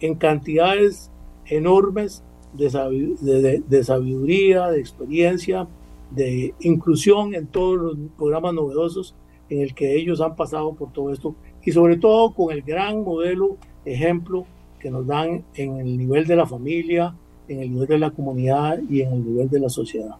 en 0.00 0.16
cantidades 0.16 1.10
enormes 1.46 2.22
de, 2.52 3.84
sabiduría, 3.84 4.68
de 4.68 4.80
experiencia, 4.80 5.66
de 6.10 6.54
inclusión 6.60 7.34
en 7.34 7.46
todos 7.46 7.76
los 7.76 7.96
programas 8.16 8.54
novedosos 8.54 9.14
en 9.48 9.60
el 9.60 9.74
que 9.74 9.96
ellos 9.96 10.20
han 10.20 10.36
pasado 10.36 10.74
por 10.74 10.92
todo 10.92 11.12
esto 11.12 11.34
y 11.64 11.72
sobre 11.72 11.96
todo 11.96 12.32
con 12.32 12.52
el 12.52 12.62
gran 12.62 13.02
modelo, 13.02 13.56
ejemplo 13.84 14.46
que 14.78 14.90
nos 14.90 15.06
dan 15.06 15.44
en 15.54 15.78
el 15.78 15.96
nivel 15.96 16.26
de 16.26 16.36
la 16.36 16.46
familia, 16.46 17.14
en 17.48 17.60
el 17.60 17.72
nivel 17.72 17.88
de 17.88 17.98
la 17.98 18.10
comunidad 18.10 18.78
y 18.88 19.02
en 19.02 19.12
el 19.12 19.24
nivel 19.24 19.48
de 19.48 19.60
la 19.60 19.68
sociedad. 19.68 20.16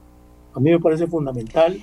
A 0.54 0.60
mí 0.60 0.70
me 0.70 0.80
parece 0.80 1.06
fundamental 1.06 1.78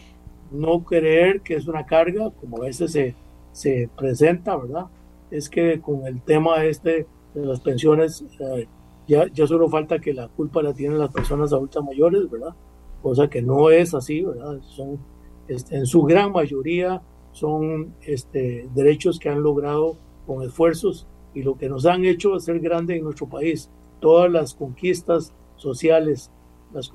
no 0.52 0.84
creer 0.84 1.42
que 1.42 1.56
es 1.56 1.68
una 1.68 1.86
carga, 1.86 2.32
como 2.32 2.58
a 2.58 2.66
veces 2.66 2.92
se, 2.92 3.16
se 3.52 3.90
presenta, 3.96 4.56
¿verdad? 4.56 4.86
Es 5.32 5.50
que 5.50 5.80
con 5.80 6.06
el 6.06 6.22
tema 6.22 6.64
este 6.66 7.08
de 7.34 7.46
las 7.46 7.60
pensiones, 7.60 8.24
eh, 8.40 8.68
ya, 9.08 9.28
ya 9.34 9.48
solo 9.48 9.70
falta 9.70 10.00
que 10.00 10.14
la 10.14 10.28
culpa 10.28 10.62
la 10.62 10.74
tienen 10.74 11.00
las 11.00 11.12
personas 11.12 11.54
adultas 11.54 11.84
mayores, 11.84 12.30
¿verdad? 12.30 12.56
Cosa 13.02 13.30
que 13.30 13.42
no 13.42 13.70
es 13.70 13.94
así, 13.94 14.22
¿verdad? 14.22 14.62
Son, 14.62 15.00
este, 15.48 15.76
en 15.78 15.86
su 15.86 16.04
gran 16.04 16.32
mayoría 16.32 17.02
son 17.32 17.96
este, 18.02 18.70
derechos 18.74 19.20
que 19.20 19.30
han 19.30 19.42
logrado 19.42 19.98
con 20.26 20.44
esfuerzos 20.44 21.08
y 21.34 21.42
lo 21.42 21.58
que 21.58 21.68
nos 21.68 21.86
han 21.86 22.06
hecho 22.06 22.40
ser 22.40 22.60
grande 22.60 22.96
en 22.96 23.04
nuestro 23.04 23.28
país. 23.28 23.70
Todas 24.00 24.32
las 24.32 24.54
conquistas 24.54 25.34
sociales, 25.56 26.32
las 26.74 26.92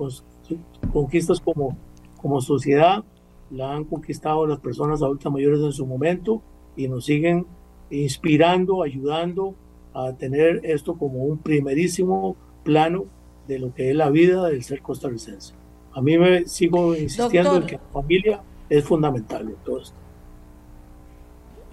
conquistas 0.92 1.40
como, 1.40 1.76
como 2.20 2.40
sociedad, 2.40 3.04
la 3.50 3.74
han 3.74 3.84
conquistado 3.84 4.46
las 4.46 4.60
personas 4.60 5.02
adultas 5.02 5.32
mayores 5.32 5.60
en 5.60 5.72
su 5.72 5.86
momento 5.86 6.42
y 6.76 6.86
nos 6.86 7.06
siguen 7.06 7.46
inspirando, 7.90 8.82
ayudando 8.82 9.54
a 10.06 10.12
tener 10.16 10.60
esto 10.64 10.96
como 10.96 11.24
un 11.24 11.38
primerísimo 11.38 12.36
plano 12.62 13.06
de 13.46 13.58
lo 13.58 13.74
que 13.74 13.90
es 13.90 13.96
la 13.96 14.10
vida 14.10 14.46
del 14.46 14.62
ser 14.62 14.82
costarricense. 14.82 15.54
a 15.94 16.00
mí 16.00 16.16
me 16.18 16.46
sigo 16.46 16.94
insistiendo 16.94 17.56
en 17.56 17.66
que 17.66 17.76
la 17.76 17.92
familia 17.92 18.42
es 18.68 18.84
fundamental 18.84 19.48
en 19.48 19.56
todo 19.64 19.80
esto. 19.80 19.96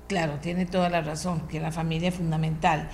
Claro, 0.07 0.39
tiene 0.41 0.65
toda 0.65 0.89
la 0.89 1.01
razón, 1.01 1.41
que 1.49 1.59
la 1.59 1.71
familia 1.71 2.09
es 2.09 2.15
fundamental. 2.15 2.89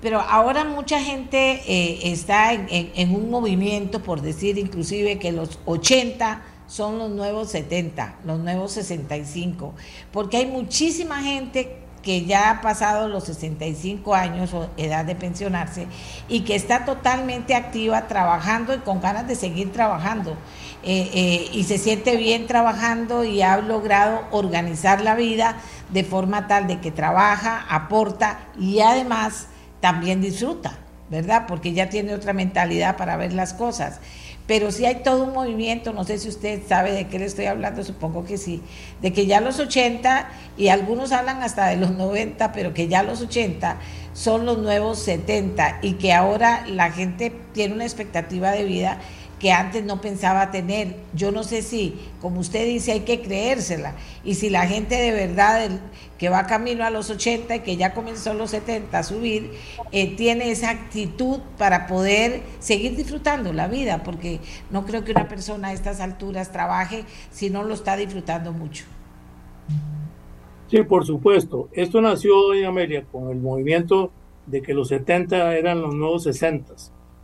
Pero 0.00 0.20
ahora 0.20 0.64
mucha 0.64 1.00
gente 1.00 1.62
eh, 1.66 2.12
está 2.12 2.52
en, 2.52 2.66
en, 2.70 3.14
un 3.14 3.30
movimiento, 3.30 4.02
por 4.02 4.20
decir 4.20 4.58
inclusive 4.58 5.18
que 5.18 5.30
los 5.30 5.60
80 5.66 6.42
son 6.66 6.98
los 6.98 7.10
nuevos 7.10 7.50
70, 7.50 8.20
los 8.24 8.40
nuevos 8.40 8.72
65, 8.72 9.74
porque 10.10 10.38
hay 10.38 10.46
muchísima 10.46 11.22
gente 11.22 11.81
que 12.02 12.24
ya 12.24 12.50
ha 12.50 12.60
pasado 12.60 13.08
los 13.08 13.24
65 13.24 14.14
años 14.14 14.52
o 14.52 14.68
edad 14.76 15.04
de 15.04 15.14
pensionarse 15.14 15.86
y 16.28 16.40
que 16.40 16.56
está 16.56 16.84
totalmente 16.84 17.54
activa 17.54 18.08
trabajando 18.08 18.74
y 18.74 18.78
con 18.78 19.00
ganas 19.00 19.26
de 19.28 19.36
seguir 19.36 19.72
trabajando. 19.72 20.36
Eh, 20.84 21.10
eh, 21.14 21.50
y 21.52 21.62
se 21.62 21.78
siente 21.78 22.16
bien 22.16 22.48
trabajando 22.48 23.22
y 23.22 23.40
ha 23.40 23.56
logrado 23.58 24.22
organizar 24.32 25.00
la 25.00 25.14
vida 25.14 25.56
de 25.90 26.02
forma 26.02 26.48
tal 26.48 26.66
de 26.66 26.80
que 26.80 26.90
trabaja, 26.90 27.64
aporta 27.68 28.40
y 28.58 28.80
además 28.80 29.46
también 29.80 30.20
disfruta, 30.20 30.72
¿verdad? 31.08 31.44
Porque 31.46 31.72
ya 31.72 31.88
tiene 31.88 32.14
otra 32.14 32.32
mentalidad 32.32 32.96
para 32.96 33.16
ver 33.16 33.32
las 33.32 33.54
cosas. 33.54 34.00
Pero 34.46 34.72
si 34.72 34.84
hay 34.84 34.96
todo 34.96 35.24
un 35.24 35.32
movimiento, 35.32 35.92
no 35.92 36.04
sé 36.04 36.18
si 36.18 36.28
usted 36.28 36.60
sabe 36.66 36.92
de 36.92 37.06
qué 37.06 37.18
le 37.18 37.26
estoy 37.26 37.46
hablando, 37.46 37.84
supongo 37.84 38.24
que 38.24 38.38
sí, 38.38 38.60
de 39.00 39.12
que 39.12 39.26
ya 39.26 39.40
los 39.40 39.58
80, 39.60 40.28
y 40.56 40.68
algunos 40.68 41.12
hablan 41.12 41.42
hasta 41.42 41.68
de 41.68 41.76
los 41.76 41.92
90, 41.92 42.52
pero 42.52 42.74
que 42.74 42.88
ya 42.88 43.02
los 43.02 43.20
80 43.20 43.76
son 44.12 44.44
los 44.44 44.58
nuevos 44.58 44.98
70 44.98 45.78
y 45.82 45.94
que 45.94 46.12
ahora 46.12 46.66
la 46.66 46.90
gente 46.90 47.32
tiene 47.52 47.74
una 47.74 47.84
expectativa 47.84 48.50
de 48.50 48.64
vida 48.64 48.98
que 49.42 49.50
antes 49.50 49.84
no 49.84 50.00
pensaba 50.00 50.52
tener. 50.52 50.94
Yo 51.14 51.32
no 51.32 51.42
sé 51.42 51.62
si, 51.62 51.96
como 52.20 52.38
usted 52.38 52.64
dice, 52.64 52.92
hay 52.92 53.00
que 53.00 53.22
creérsela. 53.22 53.96
Y 54.22 54.36
si 54.36 54.50
la 54.50 54.68
gente 54.68 54.94
de 54.94 55.10
verdad 55.10 55.68
que 56.16 56.28
va 56.28 56.46
camino 56.46 56.84
a 56.84 56.90
los 56.90 57.10
80 57.10 57.56
y 57.56 57.60
que 57.60 57.76
ya 57.76 57.92
comenzó 57.92 58.34
los 58.34 58.50
70 58.50 58.96
a 58.96 59.02
subir, 59.02 59.50
eh, 59.90 60.14
tiene 60.14 60.52
esa 60.52 60.70
actitud 60.70 61.40
para 61.58 61.88
poder 61.88 62.42
seguir 62.60 62.94
disfrutando 62.94 63.52
la 63.52 63.66
vida, 63.66 64.04
porque 64.04 64.38
no 64.70 64.86
creo 64.86 65.02
que 65.02 65.10
una 65.10 65.26
persona 65.26 65.68
a 65.68 65.72
estas 65.72 65.98
alturas 65.98 66.52
trabaje 66.52 67.04
si 67.32 67.50
no 67.50 67.64
lo 67.64 67.74
está 67.74 67.96
disfrutando 67.96 68.52
mucho. 68.52 68.84
Sí, 70.68 70.84
por 70.84 71.04
supuesto. 71.04 71.68
Esto 71.72 72.00
nació, 72.00 72.40
doña 72.42 72.68
Amelia, 72.68 73.04
con 73.10 73.28
el 73.28 73.40
movimiento 73.40 74.12
de 74.46 74.62
que 74.62 74.72
los 74.72 74.86
70 74.86 75.56
eran 75.56 75.82
los 75.82 75.96
nuevos 75.96 76.22
60 76.22 76.74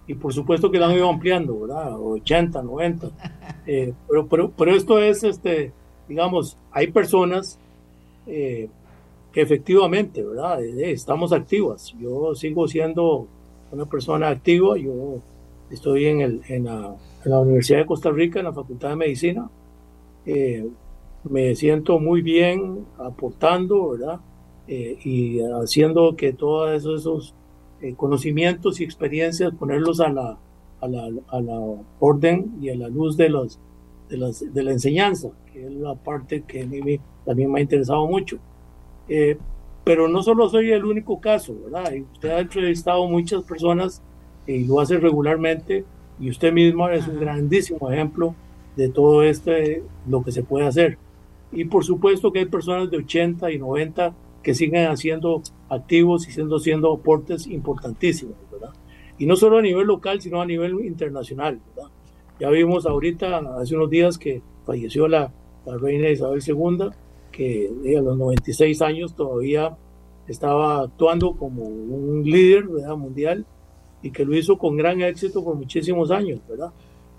y 0.09 0.15
por 0.15 0.33
supuesto 0.33 0.71
que 0.71 0.79
la 0.79 0.87
han 0.87 0.97
ido 0.97 1.09
ampliando, 1.09 1.61
¿verdad? 1.61 2.01
80, 2.01 2.63
90. 2.63 3.11
Eh, 3.71 3.93
pero, 4.09 4.27
pero, 4.27 4.51
pero, 4.57 4.75
esto 4.75 4.99
es, 4.99 5.23
este, 5.25 5.73
digamos, 6.09 6.57
hay 6.71 6.87
personas 6.87 7.59
eh, 8.27 8.71
que 9.31 9.43
efectivamente, 9.43 10.25
¿verdad? 10.25 10.65
Eh, 10.65 10.91
estamos 10.91 11.35
activas. 11.35 11.95
Yo 12.01 12.35
sigo 12.35 12.67
siendo 12.67 13.27
una 13.71 13.85
persona 13.85 14.31
activa. 14.31 14.79
Yo 14.79 15.19
estoy 15.71 16.07
en, 16.07 16.23
el, 16.23 16.41
en, 16.49 16.65
la, 16.65 16.97
en 17.27 17.31
la 17.31 17.41
Universidad 17.41 17.81
de 17.81 17.85
Costa 17.85 18.11
Rica, 18.11 18.39
en 18.39 18.47
la 18.47 18.55
Facultad 18.55 18.89
de 18.89 18.97
Medicina. 18.97 19.51
me 21.25 21.55
siento 21.55 21.99
muy 21.99 22.23
bien 22.23 22.87
aportando, 22.97 23.91
¿verdad? 23.91 24.21
y 24.67 25.41
haciendo 25.41 26.17
que 26.17 26.33
todos 26.33 26.71
esos 26.71 27.35
eh, 27.81 27.95
conocimientos 27.97 28.81
y 28.81 28.85
experiencias, 28.85 29.55
ponerlos 29.55 30.01
a 30.01 30.09
la, 30.09 30.39
a 30.81 30.89
la, 30.89 31.11
a 31.29 31.41
la, 31.41 31.61
orden 32.01 32.57
y 32.61 32.71
a 32.71 32.77
la 32.77 32.89
luz 32.89 33.17
de, 33.17 33.29
los, 33.29 33.59
de, 34.09 34.17
las, 34.17 34.53
de 34.53 34.63
la 34.63 34.73
enseñanza, 34.73 35.31
que 35.53 35.67
es 35.67 35.73
la 35.73 35.95
parte 35.95 36.43
que 36.43 36.63
a 36.63 36.67
mí 36.67 37.01
también 37.25 37.53
me 37.53 37.61
ha 37.61 37.63
interesado 37.63 38.07
mucho. 38.07 38.39
Eh, 39.09 39.39
pero 39.85 40.09
no 40.09 40.23
solo 40.23 40.49
soy 40.49 40.71
el 40.71 40.85
único 40.85 41.21
caso, 41.21 41.55
¿verdad? 41.65 41.93
Usted 42.13 42.31
ha 42.31 42.41
entrevistado 42.41 43.09
muchas 43.09 43.43
personas 43.45 44.03
y 44.47 44.65
lo 44.65 44.81
hace 44.81 44.99
regularmente 44.99 45.85
y 46.21 46.31
usted 46.31 46.53
misma 46.53 46.93
es 46.95 47.07
un 47.07 47.21
grandísimo 47.21 47.91
ejemplo 47.91 48.35
de 48.77 48.89
todo 48.89 49.23
este, 49.23 49.83
lo 50.07 50.23
que 50.23 50.33
se 50.33 50.43
puede 50.43 50.67
hacer. 50.67 50.99
Y 51.53 51.65
por 51.65 51.85
supuesto 51.85 52.33
que 52.33 52.41
hay 52.41 52.47
personas 52.47 52.91
de 52.91 52.99
80 52.99 53.51
y 53.51 53.59
90 53.59 54.15
que 54.43 54.55
siguen 54.55 54.87
haciendo 54.87 55.43
activos 55.69 56.29
y 56.29 56.33
siendo 56.33 56.57
haciendo 56.57 56.93
aportes 56.93 57.47
importantísimos, 57.47 58.37
¿verdad? 58.51 58.71
Y 59.19 59.27
no 59.27 59.37
solo 59.37 59.59
a 59.59 59.63
nivel 59.63 59.87
local, 59.87 60.21
sino 60.21 60.41
a 60.41 60.47
nivel 60.47 60.73
internacional, 60.85 61.61
¿verdad? 61.75 61.91
Ya 62.39 62.51
vimos 62.51 62.87
ahorita, 62.87 63.39
hace 63.61 63.75
unos 63.75 63.91
días, 63.91 64.17
que 64.17 64.43
falleció 64.65 65.09
la, 65.09 65.33
la 65.67 65.77
reina 65.77 66.09
Isabel 66.09 66.41
II, 66.47 66.91
que 67.33 67.71
a 67.97 68.01
los 68.01 68.17
96 68.17 68.81
años 68.83 69.15
todavía 69.15 69.77
estaba 70.29 70.83
actuando 70.83 71.33
como 71.33 71.65
un 71.65 72.23
líder 72.25 72.69
¿verdad? 72.69 72.97
mundial 72.97 73.47
y 74.03 74.11
que 74.11 74.25
lo 74.25 74.37
hizo 74.37 74.59
con 74.59 74.77
gran 74.77 75.01
éxito 75.01 75.43
por 75.43 75.57
muchísimos 75.57 76.11
años, 76.11 76.41
¿verdad? 76.49 76.73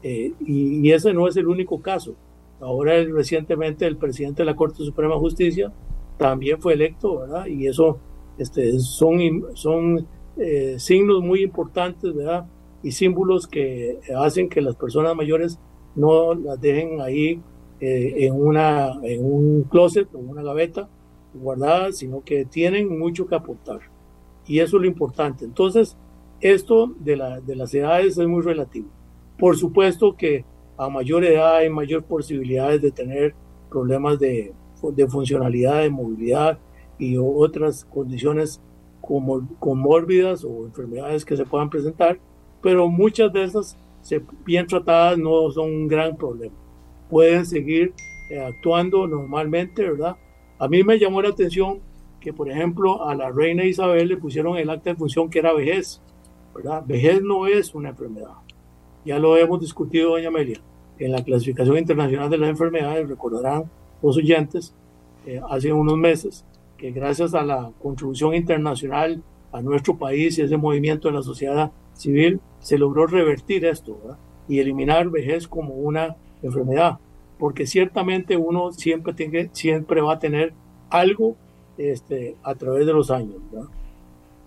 Eh, 0.03 0.31
y, 0.39 0.87
y, 0.87 0.91
ese 0.93 1.13
no 1.13 1.27
es 1.27 1.35
el 1.35 1.47
único 1.47 1.81
caso. 1.81 2.15
Ahora 2.61 3.03
recientemente 3.03 3.85
el 3.85 3.97
presidente 3.97 4.43
de 4.43 4.45
la 4.45 4.55
Corte 4.55 4.83
Suprema 4.83 5.15
de 5.15 5.19
Justicia 5.19 5.73
también 6.19 6.61
fue 6.61 6.73
electo, 6.73 7.19
¿verdad? 7.19 7.47
Y 7.47 7.65
eso 7.65 7.97
este, 8.37 8.77
son, 8.79 9.45
son 9.53 10.05
eh, 10.37 10.75
signos 10.77 11.23
muy 11.23 11.41
importantes, 11.41 12.13
¿verdad? 12.13 12.45
Y 12.83 12.91
símbolos 12.91 13.47
que 13.47 13.99
hacen 14.17 14.49
que 14.49 14.61
las 14.61 14.75
personas 14.75 15.15
mayores 15.15 15.57
no 15.95 16.33
las 16.33 16.59
dejen 16.59 17.01
ahí 17.01 17.41
eh, 17.79 18.25
en, 18.25 18.33
una, 18.33 18.91
en 19.03 19.23
un 19.23 19.63
closet 19.63 20.13
o 20.13 20.19
una 20.19 20.43
gaveta 20.43 20.89
guardada, 21.33 21.93
sino 21.93 22.21
que 22.21 22.43
tienen 22.43 22.99
mucho 22.99 23.25
que 23.25 23.35
aportar. 23.35 23.79
Y 24.45 24.59
eso 24.59 24.75
es 24.75 24.81
lo 24.81 24.87
importante. 24.87 25.45
Entonces, 25.45 25.95
esto 26.41 26.93
de, 26.99 27.15
la, 27.15 27.39
de 27.39 27.55
las 27.55 27.73
edades 27.73 28.17
es 28.17 28.27
muy 28.27 28.41
relativo. 28.41 28.89
Por 29.37 29.55
supuesto 29.55 30.17
que 30.17 30.43
a 30.77 30.89
mayor 30.89 31.23
edad 31.23 31.57
hay 31.57 31.69
mayor 31.69 32.03
posibilidades 32.03 32.81
de 32.81 32.91
tener 32.91 33.35
problemas 33.69 34.19
de, 34.19 34.53
de 34.93 35.07
funcionalidad, 35.07 35.81
de 35.81 35.89
movilidad 35.89 36.59
y 36.97 37.17
otras 37.17 37.85
condiciones 37.85 38.61
como 39.01 39.47
comórbidas 39.59 40.43
o 40.43 40.65
enfermedades 40.65 41.25
que 41.25 41.35
se 41.35 41.45
puedan 41.45 41.69
presentar, 41.69 42.19
pero 42.61 42.87
muchas 42.89 43.31
de 43.33 43.43
esas, 43.43 43.77
bien 44.45 44.67
tratadas, 44.67 45.17
no 45.17 45.49
son 45.51 45.65
un 45.71 45.87
gran 45.87 46.15
problema. 46.15 46.55
Pueden 47.09 47.45
seguir 47.45 47.93
eh, 48.29 48.39
actuando 48.39 49.07
normalmente, 49.07 49.89
¿verdad? 49.89 50.15
A 50.59 50.67
mí 50.67 50.83
me 50.83 50.99
llamó 50.99 51.21
la 51.21 51.29
atención 51.29 51.79
que, 52.19 52.33
por 52.33 52.51
ejemplo, 52.51 53.07
a 53.07 53.15
la 53.15 53.31
reina 53.31 53.63
Isabel 53.63 54.09
le 54.09 54.17
pusieron 54.17 54.57
el 54.57 54.69
acta 54.69 54.91
de 54.91 54.95
función 54.95 55.29
que 55.29 55.39
era 55.39 55.53
vejez, 55.53 56.01
¿verdad? 56.53 56.83
Vejez 56.85 57.21
no 57.21 57.47
es 57.47 57.73
una 57.73 57.89
enfermedad. 57.89 58.33
Ya 59.05 59.17
lo 59.17 59.37
hemos 59.37 59.61
discutido, 59.61 60.11
doña 60.11 60.27
Amelia. 60.27 60.59
En 60.99 61.13
la 61.13 61.23
clasificación 61.23 61.77
internacional 61.77 62.29
de 62.29 62.37
las 62.37 62.49
enfermedades, 62.49 63.07
recordarán 63.07 63.71
los 64.01 64.17
oyentes 64.17 64.73
eh, 65.25 65.41
hace 65.49 65.73
unos 65.73 65.97
meses 65.97 66.45
que 66.77 66.91
gracias 66.91 67.33
a 67.33 67.43
la 67.43 67.71
contribución 67.81 68.33
internacional 68.33 69.21
a 69.51 69.61
nuestro 69.61 69.97
país 69.97 70.37
y 70.37 70.41
ese 70.41 70.57
movimiento 70.57 71.07
de 71.07 71.15
la 71.15 71.23
sociedad 71.23 71.71
civil 71.93 72.39
se 72.59 72.77
logró 72.77 73.07
revertir 73.07 73.65
esto 73.65 73.97
y 74.47 74.59
eliminar 74.59 75.09
vejez 75.09 75.47
como 75.47 75.73
una 75.73 76.15
enfermedad. 76.41 76.99
Porque 77.37 77.65
ciertamente 77.67 78.37
uno 78.37 78.71
siempre 78.71 79.13
tiene 79.13 79.49
siempre 79.51 80.01
va 80.01 80.13
a 80.13 80.19
tener 80.19 80.53
algo 80.89 81.35
este, 81.77 82.35
a 82.43 82.55
través 82.55 82.85
de 82.85 82.93
los 82.93 83.11
años 83.11 83.37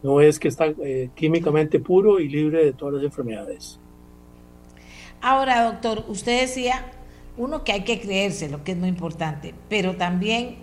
no 0.03 0.21
es 0.21 0.39
que 0.39 0.49
está 0.49 0.67
eh, 0.67 1.11
químicamente 1.15 1.79
puro 1.79 2.19
y 2.19 2.29
libre 2.29 2.65
de 2.65 2.73
todas 2.73 2.95
las 2.95 3.05
enfermedades. 3.05 3.79
Ahora 5.21 5.65
doctor 5.65 6.05
usted 6.09 6.41
decía 6.41 6.91
uno 7.37 7.65
que 7.65 7.73
hay 7.73 7.85
que 7.85 8.01
creerse, 8.01 8.49
lo 8.49 8.65
que 8.65 8.73
es 8.73 8.79
muy 8.79 8.89
importante, 8.89 9.55
pero 9.69 9.97
también 9.97 10.57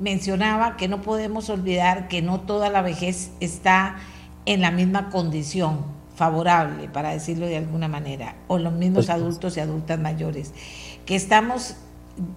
mencionaba 0.00 0.76
que 0.76 0.88
no 0.88 1.00
podemos 1.00 1.48
olvidar 1.48 2.08
que 2.08 2.22
no 2.22 2.40
toda 2.40 2.68
la 2.68 2.82
vejez 2.82 3.30
está 3.40 3.96
en 4.44 4.60
la 4.60 4.70
misma 4.70 5.10
condición 5.10 5.84
favorable, 6.14 6.88
para 6.88 7.10
decirlo 7.10 7.46
de 7.46 7.58
alguna 7.58 7.88
manera, 7.88 8.36
o 8.48 8.58
los 8.58 8.72
mismos 8.72 9.10
adultos 9.10 9.56
y 9.56 9.60
adultas 9.60 9.98
mayores, 9.98 10.52
que 11.04 11.14
estamos, 11.14 11.76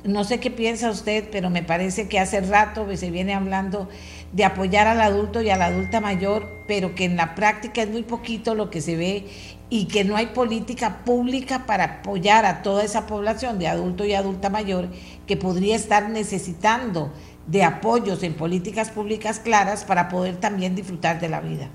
no 0.03 0.23
sé 0.25 0.39
qué 0.39 0.51
piensa 0.51 0.89
usted, 0.89 1.29
pero 1.31 1.49
me 1.49 1.63
parece 1.63 2.07
que 2.09 2.19
hace 2.19 2.41
rato 2.41 2.85
se 2.95 3.09
viene 3.09 3.33
hablando 3.33 3.87
de 4.33 4.43
apoyar 4.43 4.87
al 4.87 5.01
adulto 5.01 5.41
y 5.41 5.49
a 5.49 5.57
la 5.57 5.67
adulta 5.67 6.01
mayor, 6.01 6.47
pero 6.67 6.93
que 6.93 7.05
en 7.05 7.15
la 7.15 7.35
práctica 7.35 7.81
es 7.81 7.89
muy 7.89 8.03
poquito 8.03 8.53
lo 8.53 8.69
que 8.69 8.81
se 8.81 8.95
ve 8.95 9.25
y 9.69 9.85
que 9.85 10.03
no 10.03 10.15
hay 10.15 10.27
política 10.27 11.03
pública 11.05 11.65
para 11.65 11.99
apoyar 11.99 12.45
a 12.45 12.63
toda 12.63 12.83
esa 12.83 13.05
población 13.05 13.59
de 13.59 13.67
adulto 13.67 14.03
y 14.03 14.13
adulta 14.13 14.49
mayor 14.49 14.87
que 15.27 15.37
podría 15.37 15.75
estar 15.75 16.09
necesitando 16.09 17.11
de 17.45 17.63
apoyos 17.63 18.23
en 18.23 18.33
políticas 18.33 18.89
públicas 18.89 19.39
claras 19.39 19.83
para 19.83 20.09
poder 20.09 20.37
también 20.37 20.75
disfrutar 20.75 21.19
de 21.19 21.29
la 21.29 21.41
vida. 21.41 21.69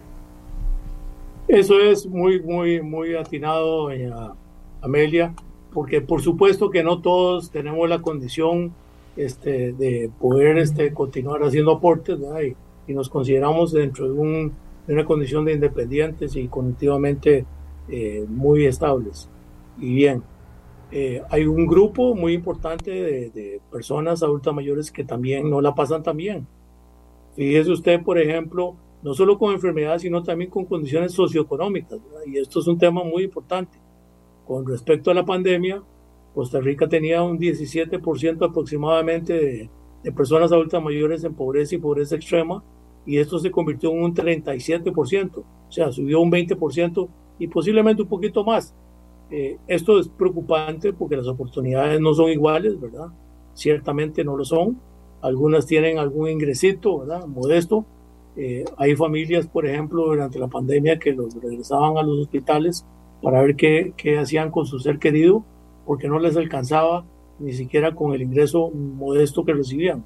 Eso 1.47 1.79
es 1.79 2.07
muy, 2.07 2.41
muy, 2.41 2.81
muy 2.81 3.15
atinado, 3.15 3.91
Amelia, 4.81 5.35
porque 5.73 6.01
por 6.01 6.23
supuesto 6.23 6.71
que 6.71 6.83
no 6.83 7.01
todos 7.01 7.51
tenemos 7.51 7.89
la 7.89 8.01
condición 8.01 8.73
este, 9.17 9.73
de 9.73 10.11
poder 10.21 10.59
este, 10.59 10.93
continuar 10.93 11.43
haciendo 11.43 11.73
aportes 11.73 12.19
y, 12.89 12.93
nos 12.93 13.09
consideramos 13.09 13.73
dentro 13.73 14.07
de, 14.07 14.13
un, 14.13 14.53
de, 14.87 14.93
una 14.95 15.05
condición 15.05 15.45
de 15.45 15.55
independientes 15.55 16.37
y 16.37 16.49
cognitivamente 16.49 17.47
eh, 17.89 18.25
muy 18.29 18.67
estables. 18.67 19.29
Y 19.79 19.95
bien, 19.95 20.23
eh, 20.91 21.23
hay 21.29 21.45
un 21.45 21.67
grupo 21.67 22.15
muy 22.15 22.35
importante 22.35 22.91
de, 22.91 23.61
personas 23.71 24.23
adultas 24.23 24.55
mayores 24.55 24.93
que 24.93 25.05
también 25.05 25.51
no 25.51 25.61
la 25.61 25.75
pasan 25.75 26.03
tan 26.03 26.17
bien. 26.17 26.47
Fíjese 27.35 27.73
usted, 27.73 28.03
por 28.03 28.19
ejemplo, 28.19 28.77
no 29.03 29.13
solo 29.13 29.37
con 29.39 29.53
enfermedades, 29.53 30.03
sino 30.03 30.23
también 30.23 30.51
con 30.51 30.65
condiciones 30.65 31.13
socioeconómicas. 31.13 31.99
Y 32.27 32.39
esto 32.39 32.61
es 32.61 32.67
un 32.69 32.79
tema 32.79 33.03
muy 33.03 33.25
importante. 33.25 33.79
Con 34.47 34.67
respecto 34.67 35.11
a 35.11 35.15
la 35.15 35.25
pandemia, 35.25 35.83
Costa 36.35 36.61
Rica 36.61 36.89
tenía 36.89 37.23
un 37.23 37.39
17% 37.39 38.49
aproximadamente 38.49 39.33
de, 39.33 39.71
de, 40.03 40.13
personas 40.13 40.53
adultas 40.53 40.83
mayores 40.83 41.25
en 41.25 41.35
pobreza 41.35 41.75
y 41.75 41.79
pobreza 41.79 42.17
extrema, 42.17 42.63
y 43.07 43.19
esto 43.19 43.39
se 43.39 43.51
convirtió 43.51 43.91
en 43.91 44.03
un 44.03 44.15
37%, 44.15 45.39
o 45.39 45.73
sea, 45.73 45.93
subió 45.93 46.21
un 46.21 46.31
20% 46.31 47.09
y 47.39 47.49
posiblemente 47.49 48.03
un 48.03 48.09
poquito 48.09 48.45
más. 48.45 48.75
Eh, 49.31 49.59
esto 49.67 49.99
es 49.99 50.09
preocupante 50.09 50.93
porque 50.93 51.17
las 51.17 51.27
oportunidades 51.27 52.01
no 52.01 52.15
son 52.15 52.31
iguales, 52.31 52.81
¿verdad? 52.81 53.09
Ciertamente 53.55 54.25
no 54.25 54.37
lo 54.37 54.45
son. 54.45 54.79
Algunas 55.23 55.67
tienen 55.67 55.99
algún 55.99 56.29
ingresito, 56.29 57.01
¿verdad? 57.01 57.27
Modesto. 57.27 57.85
Eh, 58.37 58.65
hay 58.77 58.97
familias, 58.97 59.47
por 59.47 59.67
ejemplo, 59.67 60.07
durante 60.07 60.39
la 60.39 60.49
pandemia 60.49 60.99
que 60.99 61.13
los 61.13 61.35
regresaban 61.41 61.97
a 61.97 62.03
los 62.03 62.21
hospitales 62.21 62.85
para 63.23 63.41
ver 63.41 63.57
qué, 63.57 63.95
qué 63.97 64.19
hacían 64.19 64.51
con 64.51 64.67
su 64.67 64.79
ser 64.79 64.99
querido, 64.99 65.45
porque 65.87 66.09
no 66.09 66.19
les 66.19 66.37
alcanzaba 66.37 67.05
ni 67.39 67.53
siquiera 67.53 67.95
con 67.95 68.13
el 68.13 68.23
ingreso 68.23 68.71
modesto 68.71 69.45
que 69.45 69.55
recibían. 69.55 70.05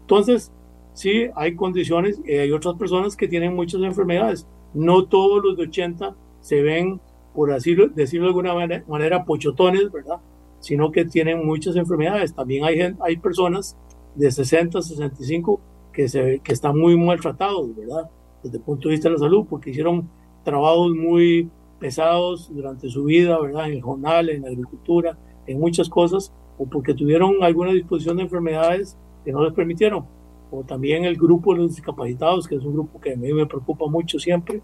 Entonces, 0.00 0.52
sí, 0.92 1.26
hay 1.34 1.54
condiciones, 1.54 2.20
y 2.24 2.32
hay 2.32 2.50
otras 2.50 2.74
personas 2.74 3.16
que 3.16 3.28
tienen 3.28 3.54
muchas 3.54 3.82
enfermedades. 3.82 4.46
No 4.74 5.04
todos 5.04 5.42
los 5.44 5.56
de 5.56 5.64
80 5.64 6.16
se 6.46 6.62
ven, 6.62 7.00
por 7.34 7.52
así 7.52 7.74
decirlo 7.96 8.26
de 8.26 8.28
alguna 8.28 8.84
manera, 8.86 9.24
pochotones, 9.24 9.90
¿verdad? 9.90 10.20
Sino 10.60 10.92
que 10.92 11.04
tienen 11.04 11.44
muchas 11.44 11.74
enfermedades. 11.74 12.32
También 12.32 12.64
hay, 12.64 12.94
hay 13.00 13.16
personas 13.16 13.76
de 14.14 14.30
60, 14.30 14.80
65 14.80 15.60
que, 15.92 16.08
se, 16.08 16.38
que 16.38 16.52
están 16.52 16.78
muy 16.78 16.96
maltratados, 16.96 17.74
¿verdad? 17.74 18.08
Desde 18.44 18.58
el 18.58 18.62
punto 18.62 18.88
de 18.88 18.94
vista 18.94 19.08
de 19.08 19.14
la 19.14 19.18
salud, 19.18 19.44
porque 19.50 19.70
hicieron 19.70 20.08
trabajos 20.44 20.94
muy 20.94 21.50
pesados 21.80 22.48
durante 22.54 22.88
su 22.90 23.02
vida, 23.02 23.40
¿verdad? 23.40 23.66
En 23.66 23.72
el 23.72 23.82
jornal, 23.82 24.30
en 24.30 24.42
la 24.42 24.48
agricultura, 24.48 25.18
en 25.48 25.58
muchas 25.58 25.88
cosas, 25.88 26.32
o 26.58 26.66
porque 26.66 26.94
tuvieron 26.94 27.42
alguna 27.42 27.72
disposición 27.72 28.18
de 28.18 28.22
enfermedades 28.22 28.96
que 29.24 29.32
no 29.32 29.42
les 29.42 29.52
permitieron. 29.52 30.04
O 30.52 30.62
también 30.62 31.04
el 31.06 31.16
grupo 31.16 31.54
de 31.54 31.62
los 31.62 31.74
discapacitados, 31.74 32.46
que 32.46 32.54
es 32.54 32.62
un 32.62 32.74
grupo 32.74 33.00
que 33.00 33.14
a 33.14 33.16
mí 33.16 33.32
me 33.32 33.46
preocupa 33.46 33.86
mucho 33.88 34.20
siempre, 34.20 34.62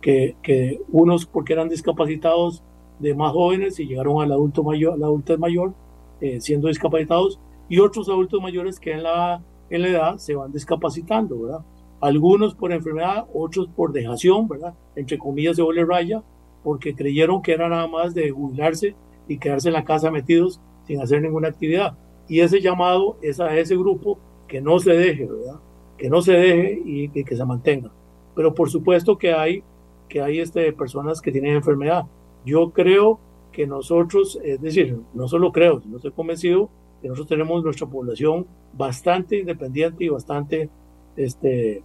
que, 0.00 0.36
que 0.42 0.80
unos 0.88 1.26
porque 1.26 1.52
eran 1.52 1.68
discapacitados 1.68 2.62
de 2.98 3.14
más 3.14 3.32
jóvenes 3.32 3.78
y 3.80 3.86
llegaron 3.86 4.22
al 4.22 4.32
adulto 4.32 4.62
mayor, 4.62 4.98
la 4.98 5.06
adultez 5.06 5.38
mayor 5.38 5.72
eh, 6.20 6.38
siendo 6.40 6.68
discapacitados 6.68 7.40
y 7.68 7.78
otros 7.78 8.08
adultos 8.10 8.42
mayores 8.42 8.78
que 8.78 8.92
en 8.92 9.04
la, 9.04 9.42
en 9.70 9.82
la 9.82 9.88
edad 9.88 10.16
se 10.18 10.34
van 10.34 10.52
discapacitando, 10.52 11.40
¿verdad? 11.40 11.60
Algunos 12.00 12.54
por 12.54 12.72
enfermedad, 12.72 13.26
otros 13.32 13.68
por 13.68 13.92
dejación, 13.92 14.46
¿verdad? 14.46 14.74
Entre 14.96 15.16
comillas 15.16 15.56
de 15.56 15.62
doble 15.62 15.84
raya, 15.84 16.22
porque 16.62 16.94
creyeron 16.94 17.40
que 17.40 17.52
era 17.52 17.68
nada 17.70 17.86
más 17.86 18.12
de 18.12 18.30
jubilarse 18.30 18.94
y 19.28 19.38
quedarse 19.38 19.68
en 19.68 19.74
la 19.74 19.84
casa 19.84 20.10
metidos 20.10 20.60
sin 20.86 21.00
hacer 21.00 21.22
ninguna 21.22 21.48
actividad. 21.48 21.96
Y 22.28 22.40
ese 22.40 22.60
llamado 22.60 23.16
es 23.22 23.40
a 23.40 23.56
ese 23.56 23.76
grupo 23.76 24.18
que 24.46 24.60
no 24.60 24.78
se 24.78 24.92
deje, 24.92 25.26
¿verdad? 25.26 25.60
Que 25.96 26.10
no 26.10 26.20
se 26.20 26.32
deje 26.32 26.82
y, 26.84 27.10
y 27.18 27.24
que 27.24 27.36
se 27.36 27.44
mantenga. 27.46 27.90
Pero 28.34 28.52
por 28.52 28.68
supuesto 28.68 29.16
que 29.16 29.32
hay 29.32 29.62
que 30.10 30.20
hay 30.20 30.40
este, 30.40 30.70
personas 30.74 31.22
que 31.22 31.32
tienen 31.32 31.54
enfermedad. 31.56 32.04
Yo 32.44 32.70
creo 32.72 33.18
que 33.52 33.66
nosotros, 33.66 34.38
es 34.44 34.60
decir, 34.60 34.98
no 35.14 35.28
solo 35.28 35.52
creo, 35.52 35.80
sino 35.80 35.96
estoy 35.96 36.12
convencido 36.12 36.68
que 37.00 37.08
nosotros 37.08 37.28
tenemos 37.28 37.64
nuestra 37.64 37.86
población 37.86 38.46
bastante 38.74 39.38
independiente 39.38 40.04
y 40.04 40.08
bastante, 40.08 40.68
este, 41.16 41.82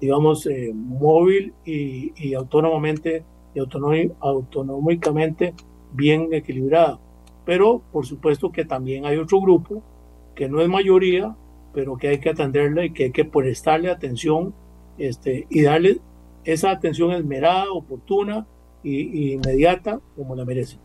digamos, 0.00 0.46
eh, 0.46 0.72
móvil 0.74 1.54
y, 1.64 2.12
y, 2.16 2.34
autónomamente 2.34 3.24
y 3.54 3.60
autonómicamente 3.60 5.54
bien 5.92 6.28
equilibrada. 6.32 6.98
Pero 7.46 7.80
por 7.92 8.04
supuesto 8.04 8.52
que 8.52 8.66
también 8.66 9.06
hay 9.06 9.16
otro 9.16 9.40
grupo 9.40 9.82
que 10.34 10.48
no 10.48 10.60
es 10.60 10.68
mayoría, 10.68 11.34
pero 11.72 11.96
que 11.96 12.08
hay 12.08 12.18
que 12.18 12.30
atenderle 12.30 12.86
y 12.86 12.92
que 12.92 13.04
hay 13.04 13.12
que 13.12 13.24
prestarle 13.24 13.90
atención 13.90 14.54
este, 14.98 15.46
y 15.48 15.62
darle 15.62 16.00
esa 16.52 16.70
atención 16.70 17.12
esmerada, 17.12 17.70
oportuna 17.70 18.46
e 18.82 19.34
inmediata 19.34 20.00
como 20.16 20.34
la 20.34 20.46
merece. 20.46 20.78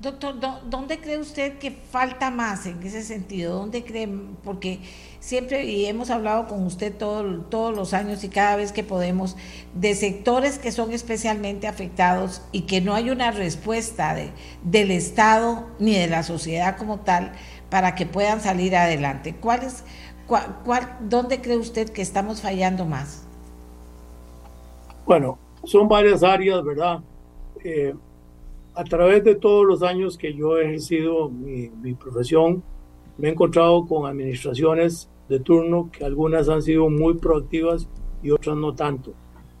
Doctor, 0.00 0.36
¿dónde 0.70 1.00
cree 1.00 1.18
usted 1.18 1.58
que 1.58 1.70
falta 1.70 2.30
más 2.30 2.66
en 2.66 2.82
ese 2.82 3.02
sentido? 3.02 3.58
¿Dónde 3.58 3.82
cree? 3.82 4.08
Porque 4.44 4.80
siempre, 5.20 5.64
y 5.64 5.86
hemos 5.86 6.10
hablado 6.10 6.46
con 6.46 6.64
usted 6.64 6.96
todo, 6.96 7.40
todos 7.42 7.74
los 7.74 7.92
años 7.92 8.22
y 8.22 8.28
cada 8.28 8.56
vez 8.56 8.72
que 8.72 8.84
podemos, 8.84 9.36
de 9.74 9.94
sectores 9.94 10.58
que 10.58 10.70
son 10.72 10.92
especialmente 10.92 11.66
afectados 11.66 12.42
y 12.52 12.62
que 12.62 12.80
no 12.80 12.94
hay 12.94 13.10
una 13.10 13.32
respuesta 13.32 14.14
de, 14.14 14.30
del 14.62 14.90
Estado 14.90 15.66
ni 15.78 15.94
de 15.94 16.06
la 16.06 16.22
sociedad 16.22 16.76
como 16.76 17.00
tal 17.00 17.32
para 17.68 17.94
que 17.94 18.06
puedan 18.06 18.40
salir 18.40 18.76
adelante. 18.76 19.34
¿Cuál 19.34 19.62
es, 19.62 19.82
cuál, 20.26 20.98
¿Dónde 21.00 21.40
cree 21.40 21.58
usted 21.58 21.90
que 21.90 22.02
estamos 22.02 22.40
fallando 22.42 22.86
más? 22.86 23.25
Bueno, 25.06 25.38
son 25.62 25.86
varias 25.86 26.24
áreas, 26.24 26.64
¿verdad? 26.64 26.98
Eh, 27.62 27.94
a 28.74 28.82
través 28.82 29.22
de 29.22 29.36
todos 29.36 29.64
los 29.64 29.82
años 29.84 30.18
que 30.18 30.34
yo 30.34 30.58
he 30.58 30.64
ejercido 30.64 31.28
mi, 31.28 31.68
mi, 31.68 31.94
profesión, 31.94 32.62
me 33.16 33.28
he 33.28 33.30
encontrado 33.30 33.86
con 33.86 34.10
administraciones 34.10 35.08
de 35.28 35.38
turno 35.38 35.90
que 35.92 36.04
algunas 36.04 36.48
han 36.48 36.60
sido 36.60 36.90
muy 36.90 37.14
proactivas 37.14 37.88
y 38.20 38.32
otras 38.32 38.56
no 38.56 38.74
tanto. 38.74 39.12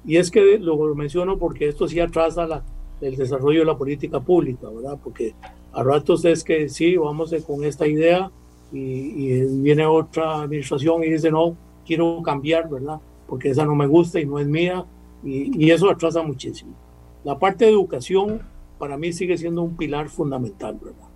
Y 0.04 0.16
es 0.16 0.32
que 0.32 0.58
lo 0.58 0.76
menciono 0.96 1.38
porque 1.38 1.68
esto 1.68 1.86
sí 1.86 2.00
atrasa 2.00 2.46
la, 2.46 2.64
el 3.00 3.16
desarrollo 3.16 3.60
de 3.60 3.66
la 3.66 3.78
política 3.78 4.18
pública, 4.18 4.68
¿verdad? 4.68 4.98
Porque 5.02 5.34
a 5.72 5.82
ratos 5.84 6.24
es 6.24 6.42
que 6.42 6.68
sí, 6.68 6.96
vamos 6.96 7.32
con 7.46 7.64
esta 7.64 7.86
idea 7.86 8.32
y, 8.72 8.80
y 8.80 9.60
viene 9.62 9.86
otra 9.86 10.42
administración 10.42 11.04
y 11.04 11.10
dice, 11.10 11.30
no, 11.30 11.56
quiero 11.86 12.20
cambiar, 12.22 12.68
¿verdad? 12.68 13.00
Porque 13.28 13.50
esa 13.50 13.64
no 13.64 13.76
me 13.76 13.86
gusta 13.86 14.20
y 14.20 14.26
no 14.26 14.40
es 14.40 14.48
mía 14.48 14.84
y, 15.24 15.70
eso 15.70 15.90
atrasa 15.90 16.22
muchísimo. 16.22 16.72
La 17.24 17.38
parte 17.38 17.64
de 17.64 17.72
educación 17.72 18.42
para 18.78 18.96
mí 18.96 19.12
sigue 19.12 19.36
siendo 19.36 19.62
un 19.62 19.76
pilar 19.76 20.08
fundamental, 20.08 20.78
¿verdad? 20.82 21.08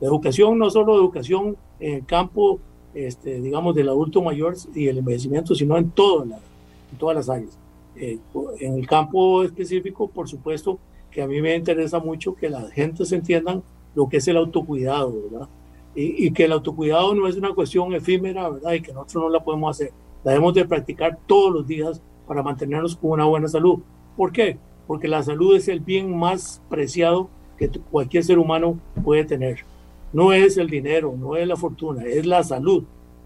La 0.00 0.08
educación, 0.08 0.58
no 0.58 0.70
solo 0.70 0.96
educación 0.96 1.56
en 1.80 1.94
el 1.96 2.06
campo, 2.06 2.60
este, 2.94 3.40
digamos, 3.40 3.74
del 3.74 3.88
adulto 3.88 4.22
mayor 4.22 4.54
y 4.74 4.86
el 4.86 4.98
envejecimiento, 4.98 5.54
sino 5.54 5.76
en, 5.76 5.90
todo 5.90 6.22
en 6.22 6.98
todas 6.98 7.16
las 7.16 7.28
áreas. 7.28 7.58
Eh, 7.96 8.18
en 8.60 8.74
el 8.74 8.86
campo 8.86 9.42
específico, 9.42 10.08
por 10.08 10.28
supuesto, 10.28 10.78
que 11.10 11.20
a 11.20 11.26
mí 11.26 11.40
me 11.42 11.56
interesa 11.56 11.98
mucho 11.98 12.34
que 12.34 12.48
la 12.48 12.70
gente 12.70 13.04
se 13.04 13.16
entiendan 13.16 13.62
lo 13.94 14.08
que 14.08 14.18
es 14.18 14.28
el 14.28 14.36
autocuidado, 14.36 15.12
¿verdad? 15.30 15.48
Y, 15.94 16.26
y, 16.26 16.32
que 16.32 16.44
el 16.44 16.52
autocuidado 16.52 17.14
no 17.14 17.26
es 17.26 17.36
una 17.36 17.52
cuestión 17.54 17.92
efímera, 17.92 18.48
¿verdad? 18.48 18.72
Y 18.72 18.82
que 18.82 18.92
nosotros 18.92 19.24
no 19.24 19.30
la 19.30 19.42
podemos 19.42 19.76
hacer. 19.76 19.92
La 20.22 20.32
debemos 20.32 20.54
de 20.54 20.64
practicar 20.64 21.18
todos 21.26 21.52
los 21.52 21.66
días 21.66 22.00
para 22.28 22.42
mantenernos 22.42 22.94
con 22.94 23.12
una 23.12 23.24
buena 23.24 23.48
salud. 23.48 23.80
¿Por 24.16 24.30
qué? 24.30 24.58
Porque 24.86 25.08
la 25.08 25.22
salud 25.22 25.56
es 25.56 25.66
el 25.68 25.80
bien 25.80 26.16
más 26.16 26.62
preciado 26.68 27.30
que 27.56 27.68
cualquier 27.90 28.22
ser 28.22 28.38
humano 28.38 28.78
puede 29.02 29.24
tener. 29.24 29.64
No 30.12 30.32
es 30.32 30.56
el 30.56 30.68
dinero, 30.70 31.14
no 31.18 31.36
es 31.36 31.48
la 31.48 31.56
fortuna, 31.56 32.04
es 32.04 32.26
la 32.26 32.44
salud. 32.44 32.84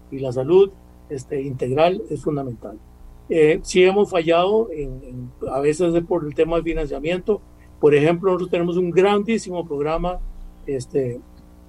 Y 0.09 0.19
la 0.19 0.31
salud 0.31 0.71
este, 1.09 1.41
integral 1.41 2.01
es 2.09 2.23
fundamental. 2.23 2.79
Eh, 3.29 3.59
si 3.63 3.83
hemos 3.83 4.09
fallado, 4.09 4.69
en, 4.71 5.31
a 5.51 5.59
veces 5.59 5.93
por 6.07 6.25
el 6.25 6.33
tema 6.33 6.57
de 6.57 6.63
financiamiento. 6.63 7.41
Por 7.79 7.93
ejemplo, 7.93 8.31
nosotros 8.31 8.49
tenemos 8.49 8.77
un 8.77 8.91
grandísimo 8.91 9.65
programa 9.67 10.19
este, 10.65 11.19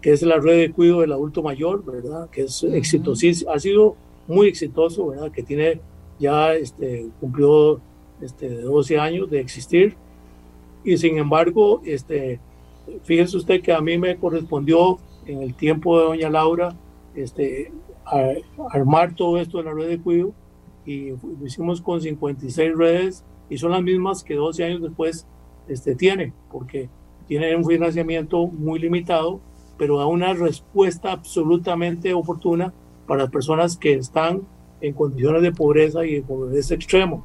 que 0.00 0.12
es 0.12 0.22
la 0.22 0.38
red 0.38 0.58
de 0.58 0.72
cuidado 0.72 1.00
del 1.00 1.12
adulto 1.12 1.42
mayor, 1.42 1.84
¿verdad? 1.84 2.30
Que 2.30 2.42
es 2.42 2.62
exitosísimo, 2.62 3.50
ha 3.50 3.58
sido 3.58 3.96
muy 4.28 4.48
exitoso, 4.48 5.08
¿verdad? 5.08 5.32
Que 5.32 5.42
tiene 5.42 5.80
ya 6.24 6.54
este, 6.54 7.08
cumplió 7.20 7.80
este, 8.20 8.48
12 8.48 8.98
años 8.98 9.30
de 9.30 9.40
existir. 9.40 9.96
Y 10.82 10.96
sin 10.96 11.18
embargo, 11.18 11.80
este, 11.84 12.40
fíjese 13.04 13.36
usted 13.36 13.62
que 13.62 13.72
a 13.72 13.80
mí 13.80 13.96
me 13.98 14.16
correspondió 14.16 14.98
en 15.26 15.42
el 15.42 15.54
tiempo 15.54 15.98
de 15.98 16.04
doña 16.04 16.30
Laura 16.30 16.76
este, 17.14 17.72
armar 18.70 19.14
todo 19.14 19.38
esto 19.38 19.58
de 19.58 19.64
la 19.64 19.72
red 19.72 19.88
de 19.88 19.98
cuido 19.98 20.32
y 20.84 21.10
lo 21.10 21.46
hicimos 21.46 21.80
con 21.80 22.00
56 22.00 22.76
redes 22.76 23.24
y 23.48 23.56
son 23.56 23.70
las 23.70 23.82
mismas 23.82 24.22
que 24.22 24.34
12 24.34 24.64
años 24.64 24.82
después 24.82 25.26
este, 25.68 25.94
tiene, 25.94 26.32
porque 26.50 26.88
tiene 27.26 27.56
un 27.56 27.64
financiamiento 27.64 28.46
muy 28.46 28.78
limitado, 28.78 29.40
pero 29.78 29.98
da 29.98 30.06
una 30.06 30.34
respuesta 30.34 31.12
absolutamente 31.12 32.12
oportuna 32.12 32.72
para 33.06 33.22
las 33.22 33.30
personas 33.30 33.76
que 33.76 33.94
están 33.94 34.42
en 34.86 34.92
condiciones 34.92 35.42
de 35.42 35.52
pobreza 35.52 36.04
y 36.04 36.16
de 36.16 36.22
pobreza 36.22 36.74
extremo. 36.74 37.24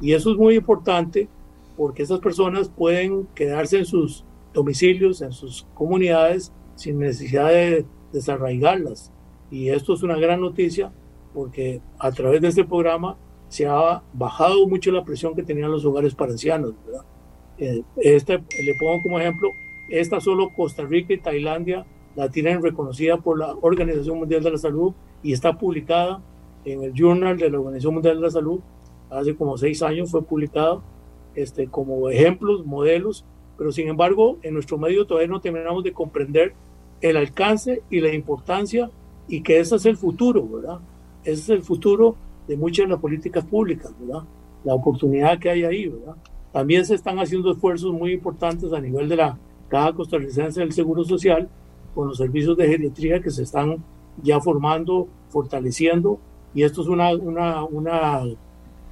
Y 0.00 0.12
eso 0.12 0.32
es 0.32 0.36
muy 0.38 0.56
importante 0.56 1.28
porque 1.76 2.02
esas 2.02 2.20
personas 2.20 2.68
pueden 2.68 3.26
quedarse 3.34 3.78
en 3.78 3.84
sus 3.84 4.24
domicilios, 4.52 5.20
en 5.20 5.32
sus 5.32 5.66
comunidades, 5.74 6.52
sin 6.76 6.98
necesidad 6.98 7.48
de 7.48 7.84
desarraigarlas. 8.12 9.12
Y 9.50 9.68
esto 9.68 9.94
es 9.94 10.02
una 10.02 10.16
gran 10.16 10.40
noticia 10.40 10.92
porque 11.34 11.80
a 11.98 12.10
través 12.10 12.40
de 12.40 12.48
este 12.48 12.64
programa 12.64 13.16
se 13.48 13.66
ha 13.66 14.02
bajado 14.12 14.66
mucho 14.66 14.90
la 14.90 15.04
presión 15.04 15.34
que 15.34 15.42
tenían 15.42 15.70
los 15.70 15.84
hogares 15.84 16.14
para 16.14 16.32
ancianos. 16.32 16.74
¿verdad? 16.86 17.04
Este, 17.96 18.38
le 18.38 18.74
pongo 18.80 19.02
como 19.02 19.18
ejemplo, 19.18 19.50
esta 19.90 20.20
solo 20.20 20.48
Costa 20.56 20.84
Rica 20.84 21.12
y 21.12 21.18
Tailandia 21.18 21.84
la 22.16 22.30
tienen 22.30 22.62
reconocida 22.62 23.18
por 23.18 23.38
la 23.38 23.54
Organización 23.60 24.18
Mundial 24.18 24.42
de 24.42 24.52
la 24.52 24.58
Salud 24.58 24.94
y 25.22 25.32
está 25.32 25.58
publicada 25.58 26.22
en 26.64 26.82
el 26.82 26.92
Journal 26.92 27.36
de 27.36 27.50
la 27.50 27.58
Organización 27.58 27.94
Mundial 27.94 28.16
de 28.16 28.22
la 28.22 28.30
Salud. 28.30 28.60
Hace 29.10 29.36
como 29.36 29.56
seis 29.56 29.82
años 29.82 30.10
fue 30.10 30.22
publicado 30.22 30.82
este, 31.34 31.68
como 31.68 32.08
ejemplos, 32.10 32.64
modelos, 32.64 33.24
pero 33.56 33.72
sin 33.72 33.88
embargo 33.88 34.38
en 34.42 34.54
nuestro 34.54 34.78
medio 34.78 35.06
todavía 35.06 35.28
no 35.28 35.40
terminamos 35.40 35.84
de 35.84 35.92
comprender 35.92 36.54
el 37.00 37.16
alcance 37.16 37.82
y 37.90 38.00
la 38.00 38.12
importancia 38.12 38.90
y 39.28 39.42
que 39.42 39.60
ese 39.60 39.76
es 39.76 39.86
el 39.86 39.96
futuro, 39.96 40.46
¿verdad? 40.46 40.80
Ese 41.22 41.42
es 41.42 41.48
el 41.50 41.62
futuro 41.62 42.16
de 42.46 42.56
muchas 42.56 42.86
de 42.86 42.92
las 42.92 43.00
políticas 43.00 43.44
públicas, 43.44 43.92
¿verdad? 44.00 44.24
La 44.64 44.74
oportunidad 44.74 45.38
que 45.38 45.50
hay 45.50 45.64
ahí, 45.64 45.88
¿verdad? 45.88 46.16
También 46.52 46.84
se 46.84 46.94
están 46.94 47.18
haciendo 47.18 47.52
esfuerzos 47.52 47.92
muy 47.92 48.12
importantes 48.12 48.72
a 48.72 48.80
nivel 48.80 49.08
de 49.08 49.16
la 49.16 49.38
Caja 49.68 49.92
Costarricense 49.92 50.60
del 50.60 50.72
Seguro 50.72 51.04
Social 51.04 51.48
con 51.94 52.08
los 52.08 52.18
servicios 52.18 52.56
de 52.56 52.68
geriatría 52.68 53.20
que 53.20 53.30
se 53.30 53.42
están 53.42 53.82
ya 54.22 54.40
formando, 54.40 55.08
fortaleciendo, 55.28 56.18
y 56.54 56.62
esto 56.62 56.82
es 56.82 56.88
una, 56.88 57.14
una, 57.14 57.64
una, 57.64 58.22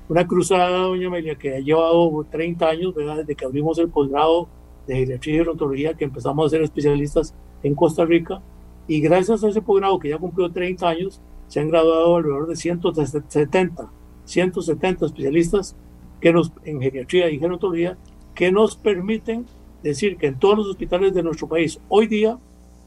una 0.09 0.27
cruzada, 0.27 0.79
doña 0.79 1.07
Amelia, 1.07 1.37
que 1.37 1.57
ha 1.57 1.61
llevado 1.61 2.27
30 2.31 2.69
años, 2.69 2.95
¿verdad? 2.95 3.19
desde 3.19 3.35
que 3.35 3.45
abrimos 3.45 3.79
el 3.79 3.89
posgrado 3.89 4.49
de 4.87 4.97
geriatría 4.97 5.35
y 5.35 5.39
gerontología, 5.39 5.95
que 5.95 6.05
empezamos 6.05 6.47
a 6.47 6.51
ser 6.51 6.63
especialistas 6.63 7.35
en 7.63 7.75
Costa 7.75 8.05
Rica, 8.05 8.43
y 8.89 9.01
gracias 9.01 9.45
a 9.45 9.49
ese 9.49 9.63
posgrado 9.63 9.99
que 9.99 10.09
ya 10.09 10.19
cumplió 10.19 10.51
30 10.51 10.89
años, 10.89 11.21
se 11.47 11.61
han 11.61 11.69
graduado 11.69 12.17
alrededor 12.17 12.49
de 12.49 12.57
170, 12.57 13.91
170 14.25 15.07
especialistas 15.07 15.77
que 16.21 16.33
nos, 16.33 16.53
en 16.65 16.81
geriatría 16.81 17.31
y 17.31 17.39
gerontología 17.39 17.97
que 18.35 18.51
nos 18.51 18.77
permiten 18.77 19.47
decir 19.83 20.17
que 20.17 20.29
en 20.29 20.39
todos 20.39 20.57
los 20.57 20.69
hospitales 20.69 21.13
de 21.13 21.23
nuestro 21.23 21.49
país 21.49 21.81
hoy 21.89 22.07
día 22.07 22.39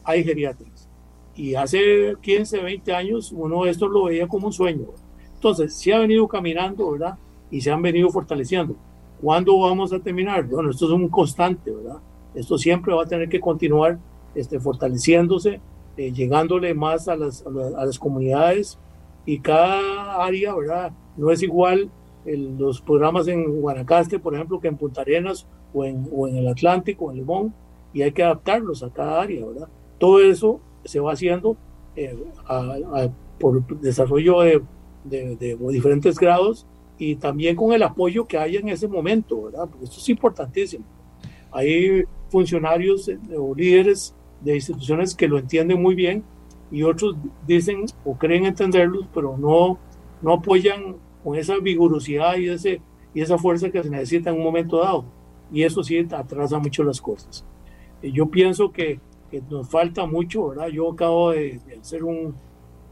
hay 0.04 0.24
geriatras. 0.24 0.75
Y 1.36 1.56
hace 1.56 2.16
15, 2.22 2.62
20 2.62 2.94
años 2.94 3.32
uno 3.32 3.66
esto 3.66 3.88
lo 3.88 4.06
veía 4.06 4.28
como 4.28 4.48
un 4.48 4.54
sueño. 4.54 4.86
Entonces, 5.34 5.76
se 5.76 5.94
ha 5.94 6.00
venido 6.00 6.28
caminando, 6.28 6.92
¿verdad? 6.92 7.18
Y 7.52 7.62
se 7.62 7.72
han 7.72 7.82
venido 7.82 8.10
fortaleciendo. 8.10 8.76
¿Cuándo 9.22 9.60
vamos 9.60 9.92
a 9.94 10.00
terminar? 10.00 10.46
Bueno, 10.46 10.70
esto 10.70 10.86
es 10.86 10.92
un 10.92 11.10
constante, 11.10 11.72
¿verdad? 11.72 11.98
Esto 12.34 12.58
siempre 12.58 12.94
va 12.94 13.04
a 13.04 13.08
tener 13.08 13.30
que 13.30 13.40
continuar 13.40 14.00
este, 14.34 14.60
fortaleciéndose, 14.60 15.62
eh, 15.98 16.12
llegándole 16.12 16.74
más 16.74 17.08
a 17.08 17.16
las, 17.16 17.46
a, 17.46 17.86
las, 17.86 17.98
comunidades 17.98 18.78
y 19.26 19.40
cada 19.40 20.24
área, 20.24 20.54
¿verdad? 20.54 20.92
No 21.16 21.32
es 21.32 21.42
igual 21.42 21.90
los 22.26 22.82
programas 22.82 23.28
en 23.28 23.62
Guanacaste, 23.62 24.20
por 24.20 24.36
ejemplo, 24.36 24.60
que 24.60 24.68
en 24.68 24.78
Punta 24.78 25.02
Arenas 25.02 25.48
o 25.74 25.86
en, 25.86 26.10
o 26.12 26.28
en 26.28 26.38
el 26.38 26.48
Atlántico, 26.48 27.12
en 27.12 27.18
Limón, 27.18 27.54
y 27.94 28.02
hay 28.02 28.12
que 28.12 28.24
adaptarlos 28.24 28.84
a 28.84 28.90
cada 28.90 29.22
área, 29.22 29.46
¿verdad? 29.46 29.70
Todo 30.00 30.22
eso 30.22 30.60
se 30.86 31.00
va 31.00 31.14
haciendo 31.14 31.58
eh, 31.96 32.18
por 33.40 33.66
desarrollo 33.82 34.42
de, 34.42 34.62
de, 35.04 35.36
de, 35.36 35.58
diferentes 35.72 36.18
grados 36.18 36.66
y 36.98 37.16
también 37.16 37.56
con 37.56 37.74
el 37.74 37.84
apoyo 37.84 38.26
que 38.26 38.38
haya 38.38 38.60
en 38.60 38.70
ese 38.70 38.88
momento, 38.88 39.44
¿verdad? 39.44 39.68
Porque 39.70 39.86
esto 39.86 39.98
es 40.00 40.10
importantísimo. 40.10 40.86
Hay 41.52 42.04
funcionarios 42.30 43.08
eh, 43.10 43.18
o 43.38 43.54
líderes 43.54 44.14
de 44.42 44.56
instituciones 44.56 45.16
que 45.16 45.28
lo 45.28 45.38
entienden 45.38 45.82
muy 45.82 45.96
bien 45.96 46.24
y 46.72 46.84
otros 46.84 47.16
dicen 47.48 47.86
o 48.04 48.18
creen 48.18 48.46
entenderlos, 48.46 49.08
pero 49.14 49.38
no, 49.38 49.78
no 50.22 50.34
apoyan 50.34 50.98
con 51.24 51.36
esa 51.36 51.58
vigorosidad 51.58 52.38
y, 52.38 52.50
ese, 52.50 52.82
y 53.14 53.22
esa 53.22 53.38
fuerza 53.38 53.70
que 53.70 53.82
se 53.82 53.90
necesita 53.90 54.30
en 54.30 54.38
un 54.38 54.44
momento 54.44 54.80
dado. 54.80 55.06
Y 55.52 55.64
eso 55.64 55.84
sí 55.84 55.98
atrasa 56.12 56.60
mucho 56.60 56.84
las 56.84 57.00
cosas. 57.02 57.46
Yo 58.02 58.28
pienso 58.28 58.72
que, 58.72 59.00
que 59.42 59.54
nos 59.54 59.70
falta 59.70 60.06
mucho, 60.06 60.50
¿verdad? 60.50 60.68
Yo 60.68 60.92
acabo 60.92 61.32
de, 61.32 61.60
hacer 61.80 62.04
un, 62.04 62.36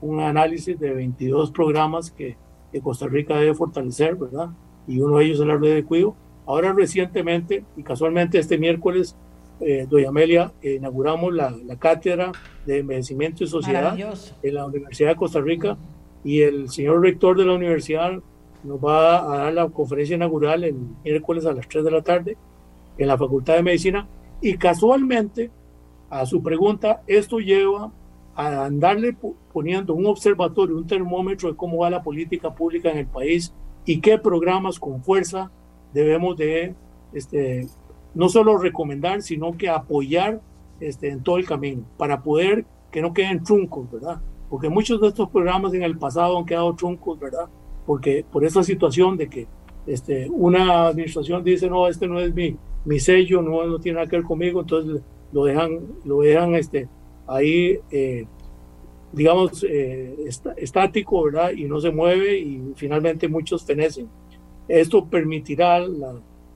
un, 0.01 0.19
análisis 0.19 0.79
de 0.79 0.93
22 0.93 1.51
programas 1.51 2.11
que, 2.11 2.35
que, 2.71 2.81
Costa 2.81 3.07
Rica 3.07 3.37
debe 3.37 3.53
fortalecer, 3.53 4.15
¿verdad? 4.15 4.49
Y 4.87 4.99
uno 4.99 5.17
de 5.17 5.25
ellos 5.25 5.39
es 5.39 5.47
la 5.47 5.57
red 5.57 5.75
de 5.75 5.83
cuido. 5.83 6.15
Ahora 6.45 6.73
recientemente, 6.73 7.63
y 7.77 7.83
casualmente 7.83 8.37
este 8.37 8.57
miércoles, 8.57 9.15
eh, 9.61 9.87
doña 9.89 10.09
Amelia, 10.09 10.51
inauguramos 10.61 11.33
la, 11.33 11.51
la, 11.51 11.77
cátedra 11.77 12.31
de 12.65 12.79
envejecimiento 12.79 13.43
y 13.43 13.47
sociedad 13.47 13.97
en 14.41 14.53
la 14.53 14.65
Universidad 14.65 15.09
de 15.09 15.15
Costa 15.15 15.39
Rica 15.39 15.77
y 16.23 16.41
el 16.41 16.69
señor 16.69 17.01
rector 17.01 17.37
de 17.37 17.45
la 17.45 17.53
universidad 17.53 18.11
nos 18.63 18.79
va 18.79 19.33
a 19.33 19.37
dar 19.37 19.53
la 19.53 19.69
conferencia 19.69 20.15
inaugural 20.15 20.63
el 20.63 20.75
miércoles 21.03 21.45
a 21.45 21.53
las 21.53 21.67
3 21.67 21.83
de 21.83 21.91
la 21.91 22.01
tarde 22.01 22.37
en 22.97 23.07
la 23.07 23.17
Facultad 23.17 23.55
de 23.55 23.63
Medicina 23.63 24.07
y 24.41 24.57
casualmente 24.57 25.51
a 26.13 26.27
su 26.27 26.43
pregunta 26.43 27.01
esto 27.07 27.39
lleva 27.39 27.91
a 28.35 28.65
andarle 28.65 29.15
poniendo 29.51 29.95
un 29.95 30.05
observatorio, 30.05 30.77
un 30.77 30.85
termómetro 30.85 31.49
de 31.49 31.57
cómo 31.57 31.79
va 31.79 31.89
la 31.89 32.03
política 32.03 32.53
pública 32.53 32.91
en 32.91 32.99
el 32.99 33.07
país 33.07 33.53
y 33.85 33.99
qué 33.99 34.19
programas 34.19 34.79
con 34.79 35.03
fuerza 35.03 35.51
debemos 35.91 36.37
de 36.37 36.75
este, 37.13 37.67
no 38.13 38.29
solo 38.29 38.57
recomendar, 38.57 39.23
sino 39.23 39.57
que 39.57 39.69
apoyar 39.69 40.39
este, 40.79 41.09
en 41.09 41.23
todo 41.23 41.37
el 41.37 41.45
camino 41.45 41.83
para 41.97 42.21
poder 42.21 42.65
que 42.91 43.01
no 43.01 43.13
queden 43.13 43.43
truncos, 43.43 43.91
¿verdad? 43.91 44.21
Porque 44.49 44.69
muchos 44.69 45.01
de 45.01 45.07
estos 45.07 45.29
programas 45.29 45.73
en 45.73 45.81
el 45.81 45.97
pasado 45.97 46.37
han 46.37 46.45
quedado 46.45 46.75
truncos, 46.75 47.19
¿verdad? 47.19 47.49
Porque 47.87 48.23
por 48.31 48.45
esa 48.45 48.63
situación 48.63 49.17
de 49.17 49.29
que 49.29 49.47
este, 49.87 50.29
una 50.29 50.87
administración 50.87 51.43
dice, 51.43 51.69
no, 51.69 51.87
este 51.87 52.07
no 52.07 52.19
es 52.19 52.33
mi, 52.33 52.55
mi 52.85 52.99
sello, 52.99 53.41
no, 53.41 53.65
no 53.65 53.79
tiene 53.79 53.95
nada 53.95 54.07
que 54.07 54.17
ver 54.17 54.25
conmigo, 54.25 54.61
entonces 54.61 55.01
lo 55.33 55.45
dejan, 55.45 55.79
lo 56.05 56.21
dejan 56.21 56.55
este, 56.55 56.87
ahí, 57.27 57.79
eh, 57.91 58.25
digamos, 59.11 59.65
eh, 59.67 60.15
estático, 60.57 61.23
¿verdad? 61.23 61.51
Y 61.51 61.65
no 61.65 61.81
se 61.81 61.91
mueve 61.91 62.37
y 62.37 62.73
finalmente 62.75 63.27
muchos 63.27 63.63
fenecen. 63.65 64.07
Esto 64.67 65.05
permitirá 65.05 65.79
la, 65.79 66.15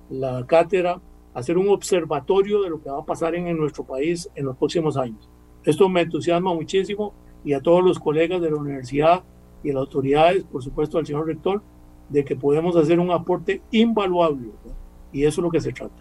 la 0.09 0.45
cátedra 0.45 1.01
hacer 1.33 1.57
un 1.57 1.69
observatorio 1.69 2.61
de 2.61 2.69
lo 2.69 2.81
que 2.81 2.89
va 2.89 2.99
a 2.99 3.05
pasar 3.05 3.35
en, 3.35 3.47
en 3.47 3.57
nuestro 3.57 3.83
país 3.83 4.29
en 4.35 4.45
los 4.45 4.55
próximos 4.57 4.95
años. 4.97 5.29
Esto 5.63 5.89
me 5.89 6.01
entusiasma 6.01 6.53
muchísimo 6.53 7.13
y 7.43 7.53
a 7.53 7.61
todos 7.61 7.83
los 7.83 7.99
colegas 7.99 8.41
de 8.41 8.49
la 8.49 8.57
universidad 8.57 9.23
y 9.63 9.71
las 9.71 9.81
autoridades, 9.81 10.43
por 10.45 10.63
supuesto 10.63 10.97
al 10.97 11.05
señor 11.05 11.27
rector, 11.27 11.61
de 12.09 12.23
que 12.23 12.35
podemos 12.35 12.75
hacer 12.75 12.99
un 12.99 13.11
aporte 13.11 13.61
invaluable. 13.71 14.49
Y 15.11 15.25
eso 15.25 15.41
es 15.41 15.43
lo 15.43 15.51
que 15.51 15.59
se 15.59 15.73
trata. 15.73 15.95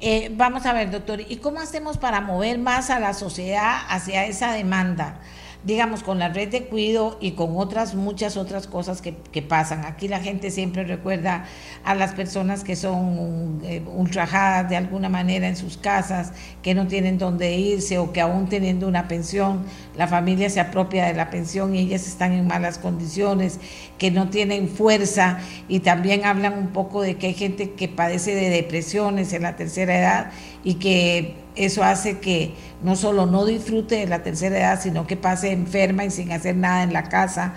Eh, 0.00 0.30
vamos 0.34 0.64
a 0.64 0.72
ver, 0.72 0.90
doctor, 0.90 1.20
¿y 1.20 1.36
cómo 1.36 1.60
hacemos 1.60 1.98
para 1.98 2.22
mover 2.22 2.58
más 2.58 2.88
a 2.88 2.98
la 2.98 3.12
sociedad 3.12 3.80
hacia 3.88 4.24
esa 4.24 4.52
demanda? 4.52 5.20
Digamos, 5.64 6.02
con 6.02 6.18
la 6.18 6.30
red 6.30 6.48
de 6.48 6.64
cuido 6.64 7.18
y 7.20 7.32
con 7.32 7.56
otras, 7.56 7.94
muchas 7.94 8.36
otras 8.36 8.66
cosas 8.66 9.02
que, 9.02 9.12
pasan. 9.42 9.84
Aquí 9.84 10.06
la 10.06 10.20
gente 10.20 10.50
siempre 10.50 10.84
recuerda 10.84 11.44
a 11.84 11.94
las 11.94 12.12
personas 12.12 12.62
que 12.62 12.76
son 12.76 13.60
eh, 13.64 13.82
ultrajadas 13.94 14.68
de 14.68 14.76
alguna 14.76 15.08
manera 15.08 15.48
en 15.48 15.56
sus 15.56 15.76
casas, 15.76 16.32
que 16.62 16.74
no 16.74 16.86
tienen 16.86 17.18
dónde 17.18 17.54
irse 17.56 17.98
o 17.98 18.12
que 18.12 18.20
aún 18.20 18.48
teniendo 18.48 18.86
una 18.86 19.08
pensión, 19.08 19.64
la 19.96 20.06
familia 20.06 20.50
se 20.50 20.60
apropia 20.60 21.06
de 21.06 21.14
la 21.14 21.30
pensión 21.30 21.74
y 21.74 21.80
ellas 21.80 22.06
están 22.06 22.32
en 22.32 22.46
malas 22.46 22.78
condiciones, 22.78 23.58
que 23.98 24.10
no 24.10 24.28
tienen 24.28 24.68
fuerza 24.68 25.38
y 25.68 25.80
también 25.80 26.24
hablan 26.24 26.58
un 26.58 26.68
poco 26.68 27.02
de 27.02 27.16
que 27.16 27.28
hay 27.28 27.34
gente 27.34 27.72
que 27.72 27.88
padece 27.88 28.34
de 28.34 28.50
depresiones 28.50 29.32
en 29.32 29.42
la 29.42 29.56
tercera 29.56 29.98
edad 29.98 30.30
y 30.64 30.74
que 30.74 31.34
eso 31.64 31.84
hace 31.84 32.18
que 32.18 32.54
no 32.82 32.96
solo 32.96 33.26
no 33.26 33.44
disfrute 33.44 33.96
de 33.96 34.06
la 34.06 34.22
tercera 34.22 34.58
edad, 34.58 34.80
sino 34.80 35.06
que 35.06 35.16
pase 35.16 35.52
enferma 35.52 36.04
y 36.04 36.10
sin 36.10 36.32
hacer 36.32 36.56
nada 36.56 36.82
en 36.82 36.92
la 36.92 37.08
casa. 37.08 37.54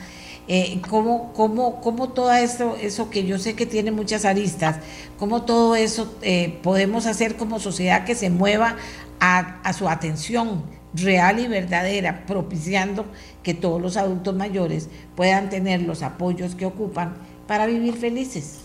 Eh, 0.47 0.81
¿cómo, 0.89 1.31
cómo, 1.33 1.79
cómo, 1.79 2.09
todo 2.09 2.33
esto, 2.33 2.75
eso 2.81 3.09
que 3.09 3.25
yo 3.25 3.39
sé 3.39 3.55
que 3.55 3.65
tiene 3.65 3.91
muchas 3.91 4.25
aristas, 4.25 4.77
cómo 5.17 5.43
todo 5.43 5.75
eso 5.75 6.13
eh, 6.21 6.59
podemos 6.61 7.05
hacer 7.05 7.37
como 7.37 7.59
sociedad 7.59 8.03
que 8.03 8.13
se 8.13 8.29
mueva 8.29 8.75
a, 9.21 9.61
a 9.63 9.71
su 9.71 9.87
atención 9.87 10.63
real 10.93 11.39
y 11.39 11.47
verdadera, 11.47 12.25
propiciando 12.25 13.05
que 13.41 13.53
todos 13.53 13.81
los 13.81 13.95
adultos 13.95 14.35
mayores 14.35 14.89
puedan 15.15 15.49
tener 15.49 15.81
los 15.81 16.03
apoyos 16.03 16.55
que 16.55 16.65
ocupan 16.65 17.13
para 17.47 17.65
vivir 17.65 17.95
felices? 17.95 18.59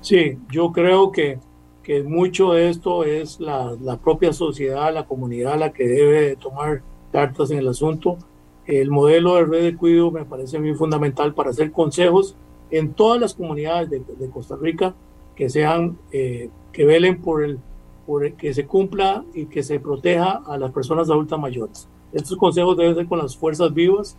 Sí, 0.00 0.38
yo 0.50 0.72
creo 0.72 1.12
que 1.12 1.38
que 1.84 2.02
mucho 2.02 2.52
de 2.52 2.70
esto 2.70 3.04
es 3.04 3.38
la, 3.38 3.76
la, 3.80 3.98
propia 3.98 4.32
sociedad, 4.32 4.92
la 4.92 5.06
comunidad 5.06 5.58
la 5.58 5.72
que 5.72 5.86
debe 5.86 6.34
tomar 6.36 6.82
cartas 7.12 7.50
en 7.52 7.58
el 7.58 7.68
asunto. 7.68 8.18
El 8.66 8.90
modelo 8.90 9.36
de 9.36 9.44
red 9.44 9.62
de 9.62 9.76
cuidado 9.76 10.10
me 10.10 10.24
parece 10.24 10.58
muy 10.58 10.74
fundamental 10.74 11.34
para 11.34 11.50
hacer 11.50 11.70
consejos 11.70 12.34
en 12.70 12.94
todas 12.94 13.20
las 13.20 13.34
comunidades 13.34 13.90
de, 13.90 14.00
de 14.00 14.30
Costa 14.30 14.56
Rica 14.56 14.94
que 15.36 15.48
sean, 15.50 15.98
eh, 16.12 16.50
que 16.72 16.84
velen 16.84 17.20
por 17.20 17.44
el, 17.44 17.58
por 18.06 18.32
que 18.32 18.54
se 18.54 18.66
cumpla 18.66 19.24
y 19.34 19.46
que 19.46 19.62
se 19.62 19.80
proteja 19.80 20.42
a 20.46 20.56
las 20.58 20.72
personas 20.72 21.10
adultas 21.10 21.38
mayores. 21.38 21.88
Estos 22.12 22.36
consejos 22.36 22.76
deben 22.76 22.94
ser 22.94 23.06
con 23.06 23.18
las 23.18 23.36
fuerzas 23.36 23.72
vivas. 23.72 24.16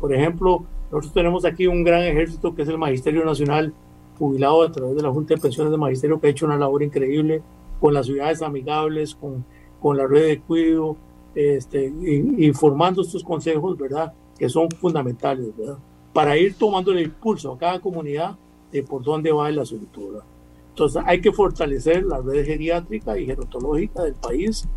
por 0.00 0.14
ejemplo, 0.14 0.64
nosotros 0.90 1.12
tenemos 1.12 1.44
aquí 1.44 1.66
un 1.66 1.84
gran 1.84 2.02
ejército 2.02 2.54
que 2.54 2.62
es 2.62 2.68
el 2.68 2.78
Magisterio 2.78 3.24
Nacional 3.24 3.74
jubilado 4.20 4.62
a 4.62 4.70
través 4.70 4.94
de 4.94 5.02
la 5.02 5.10
Junta 5.10 5.34
de 5.34 5.40
Pensiones 5.40 5.72
de 5.72 5.78
Magisterio, 5.78 6.20
que 6.20 6.26
ha 6.26 6.30
hecho 6.30 6.44
una 6.44 6.58
labor 6.58 6.82
increíble 6.82 7.42
con 7.80 7.94
las 7.94 8.04
ciudades 8.04 8.42
amigables, 8.42 9.14
con, 9.14 9.46
con 9.80 9.96
la 9.96 10.06
red 10.06 10.26
de 10.26 10.40
cuidado, 10.42 10.96
este, 11.34 11.86
y, 11.86 12.52
formando 12.52 13.00
estos 13.00 13.24
consejos, 13.24 13.78
¿verdad? 13.78 14.12
Que 14.38 14.50
son 14.50 14.68
fundamentales, 14.70 15.56
¿verdad? 15.56 15.78
Para 16.12 16.36
ir 16.36 16.54
tomando 16.54 16.92
el 16.92 17.00
impulso 17.00 17.52
a 17.52 17.58
cada 17.58 17.80
comunidad 17.80 18.36
de 18.70 18.82
por 18.82 19.02
dónde 19.02 19.32
va 19.32 19.48
el 19.48 19.58
asunto. 19.58 20.22
Entonces 20.68 21.02
hay 21.06 21.22
que 21.22 21.32
fortalecer 21.32 22.04
la 22.04 22.20
red 22.20 22.44
geriátrica 22.44 23.18
y 23.18 23.24
gerontológica 23.24 24.02
del 24.02 24.14
país, 24.14 24.68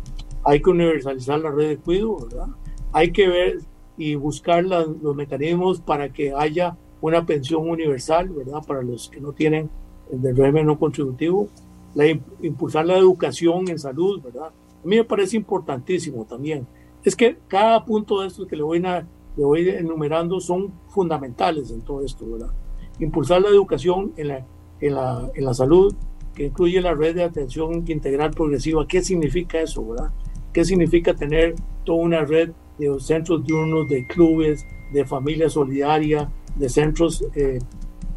hay 0.42 0.62
que 0.62 0.70
universalizar 0.70 1.38
la 1.40 1.50
red 1.50 1.68
de 1.68 1.76
cuidado, 1.76 2.16
¿verdad? 2.28 2.46
Hay 2.92 3.12
que 3.12 3.28
ver 3.28 3.58
y 3.98 4.14
buscar 4.14 4.64
los 4.64 5.14
mecanismos 5.14 5.80
para 5.80 6.12
que 6.12 6.32
haya 6.32 6.78
una 7.06 7.26
pensión 7.26 7.68
universal, 7.68 8.30
¿verdad? 8.30 8.62
Para 8.66 8.82
los 8.82 9.10
que 9.10 9.20
no 9.20 9.32
tienen 9.32 9.68
el 10.10 10.36
régimen 10.36 10.66
no 10.66 10.78
contributivo, 10.78 11.48
la, 11.94 12.06
impulsar 12.40 12.86
la 12.86 12.96
educación 12.96 13.68
en 13.68 13.78
salud, 13.78 14.22
¿verdad? 14.22 14.46
A 14.46 14.86
mí 14.86 14.96
me 14.96 15.04
parece 15.04 15.36
importantísimo 15.36 16.24
también. 16.24 16.66
Es 17.04 17.14
que 17.14 17.36
cada 17.46 17.84
punto 17.84 18.22
de 18.22 18.28
estos 18.28 18.46
que 18.46 18.56
le 18.56 18.62
voy, 18.62 18.80
le 18.80 19.04
voy 19.44 19.68
enumerando 19.68 20.40
son 20.40 20.72
fundamentales 20.88 21.70
en 21.70 21.82
todo 21.82 22.02
esto, 22.02 22.24
¿verdad? 22.26 22.50
Impulsar 22.98 23.42
la 23.42 23.48
educación 23.48 24.14
en 24.16 24.28
la, 24.28 24.46
en 24.80 24.94
la, 24.94 25.30
en 25.34 25.44
la 25.44 25.52
salud, 25.52 25.94
que 26.34 26.46
incluye 26.46 26.80
la 26.80 26.94
red 26.94 27.16
de 27.16 27.24
atención 27.24 27.84
integral 27.86 28.30
progresiva. 28.30 28.86
¿Qué 28.88 29.02
significa 29.02 29.60
eso, 29.60 29.86
verdad? 29.86 30.10
¿Qué 30.54 30.64
significa 30.64 31.14
tener 31.14 31.54
toda 31.84 31.98
una 31.98 32.24
red 32.24 32.52
de 32.78 32.98
centros 32.98 33.44
diurnos, 33.44 33.90
de 33.90 34.06
clubes, 34.06 34.66
de 34.92 35.04
familia 35.04 35.50
solidaria, 35.50 36.30
de 36.56 36.68
centros 36.68 37.24
eh, 37.34 37.58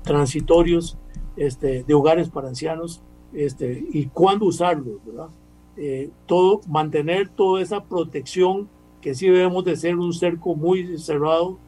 transitorios, 0.04 0.98
este, 1.36 1.84
de 1.84 1.94
hogares 1.94 2.30
para 2.30 2.48
ancianos, 2.48 3.02
este, 3.34 3.86
y 3.92 4.08
cuándo 4.08 4.46
usarlos, 4.46 5.04
¿verdad? 5.06 5.30
Eh, 5.76 6.10
todo, 6.26 6.62
mantener 6.68 7.30
toda 7.30 7.62
esa 7.62 7.84
protección 7.84 8.68
que 9.02 9.14
sí 9.14 9.28
debemos 9.28 9.64
de 9.64 9.76
ser 9.76 9.96
un 9.96 10.12
cerco 10.14 10.56
muy 10.56 10.98
cerrado 10.98 11.60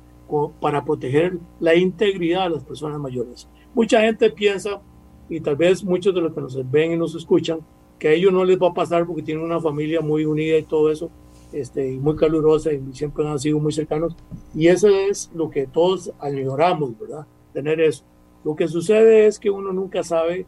para 0.60 0.84
proteger 0.86 1.38
la 1.60 1.76
integridad 1.76 2.46
de 2.46 2.56
las 2.56 2.64
personas 2.64 3.00
mayores. 3.00 3.48
Mucha 3.74 4.02
gente 4.02 4.30
piensa, 4.30 4.82
y 5.30 5.40
tal 5.42 5.56
vez 5.56 5.84
muchos 5.84 6.14
de 6.14 6.22
los 6.22 6.34
que 6.34 6.42
nos 6.42 6.72
ven 6.72 6.92
y 6.92 6.98
nos 6.98 7.16
escuchan, 7.16 7.60
que 7.98 8.08
a 8.08 8.14
ellos 8.14 8.32
no 8.32 8.46
les 8.46 8.60
va 8.60 8.70
a 8.70 8.74
pasar 8.74 9.06
porque 9.06 9.22
tienen 9.22 9.44
una 9.44 9.60
familia 9.60 10.02
muy 10.02 10.26
unida 10.26 10.58
y 10.58 10.64
todo 10.64 10.92
eso, 10.92 11.10
este, 11.52 11.91
muy 11.97 12.16
calurosa 12.16 12.72
y 12.72 12.82
siempre 12.93 13.28
han 13.28 13.39
sido 13.39 13.60
muy 13.60 13.72
cercanos. 13.72 14.16
Y 14.54 14.68
eso 14.68 14.88
es 14.89 15.32
lo 15.34 15.50
que 15.50 15.68
todos 15.68 16.12
añoramos, 16.20 16.97
¿verdad? 17.00 17.26
Tener 17.54 17.82
eso. 17.82 18.04
Lo 18.43 18.56
que 18.56 18.68
sucede 18.68 19.26
es 19.28 19.39
que 19.39 19.50
uno 19.50 19.74
nunca 19.74 20.04
sabe, 20.04 20.45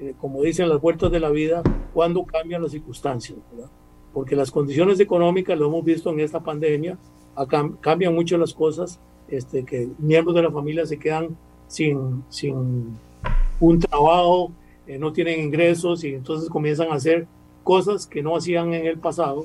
eh, 0.00 0.14
como 0.20 0.42
dicen 0.42 0.68
las 0.68 0.80
vueltas 0.80 1.10
de 1.10 1.20
la 1.20 1.30
vida, 1.30 1.62
cuándo 1.94 2.24
cambian 2.24 2.62
las 2.62 2.72
circunstancias, 2.72 3.38
¿verdad? 3.52 3.70
Porque 4.12 4.36
las 4.36 4.50
condiciones 4.50 4.98
económicas, 5.00 5.58
lo 5.58 5.66
hemos 5.66 5.84
visto 5.84 6.10
en 6.10 6.20
esta 6.20 6.40
pandemia, 6.40 6.98
cambian 7.80 8.14
mucho 8.14 8.36
las 8.36 8.52
cosas, 8.52 8.98
este, 9.28 9.64
que 9.64 9.88
miembros 9.98 10.34
de 10.34 10.42
la 10.42 10.50
familia 10.50 10.86
se 10.86 10.98
quedan 10.98 11.36
sin, 11.68 12.24
sin 12.28 12.96
un 13.60 13.78
trabajo, 13.78 14.50
eh, 14.86 14.98
no 14.98 15.12
tienen 15.12 15.40
ingresos 15.40 16.02
y 16.02 16.14
entonces 16.14 16.48
comienzan 16.48 16.90
a 16.90 16.94
hacer 16.94 17.28
cosas 17.62 18.06
que 18.06 18.22
no 18.22 18.36
hacían 18.36 18.72
en 18.72 18.86
el 18.86 18.98
pasado 18.98 19.44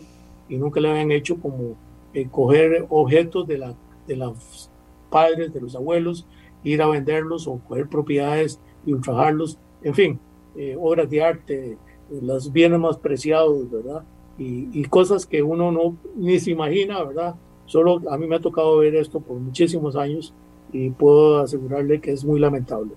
nunca 0.57 0.79
le 0.79 0.89
habían 0.89 1.11
hecho 1.11 1.37
como 1.37 1.75
eh, 2.13 2.27
coger 2.29 2.85
objetos 2.89 3.47
de, 3.47 3.57
la, 3.57 3.75
de 4.07 4.15
los 4.15 4.69
padres, 5.09 5.53
de 5.53 5.61
los 5.61 5.75
abuelos, 5.75 6.27
ir 6.63 6.81
a 6.81 6.87
venderlos 6.87 7.47
o 7.47 7.59
coger 7.67 7.87
propiedades 7.87 8.59
y 8.85 8.93
ultrajarlos, 8.93 9.57
en 9.81 9.93
fin, 9.93 10.19
eh, 10.55 10.77
obras 10.79 11.09
de 11.09 11.23
arte, 11.23 11.77
los 12.21 12.51
bienes 12.51 12.79
más 12.79 12.97
preciados, 12.97 13.69
¿verdad? 13.71 14.03
Y, 14.37 14.69
y, 14.79 14.85
cosas 14.85 15.25
que 15.25 15.41
uno 15.41 15.71
no 15.71 15.97
ni 16.15 16.39
se 16.39 16.51
imagina, 16.51 17.03
¿verdad? 17.03 17.35
Solo 17.65 18.01
a 18.09 18.17
mí 18.17 18.27
me 18.27 18.35
ha 18.35 18.39
tocado 18.39 18.77
ver 18.77 18.95
esto 18.95 19.19
por 19.19 19.37
muchísimos 19.37 19.95
años 19.95 20.33
y 20.71 20.89
puedo 20.89 21.39
asegurarle 21.39 22.01
que 22.01 22.11
es 22.11 22.25
muy 22.25 22.39
lamentable. 22.39 22.91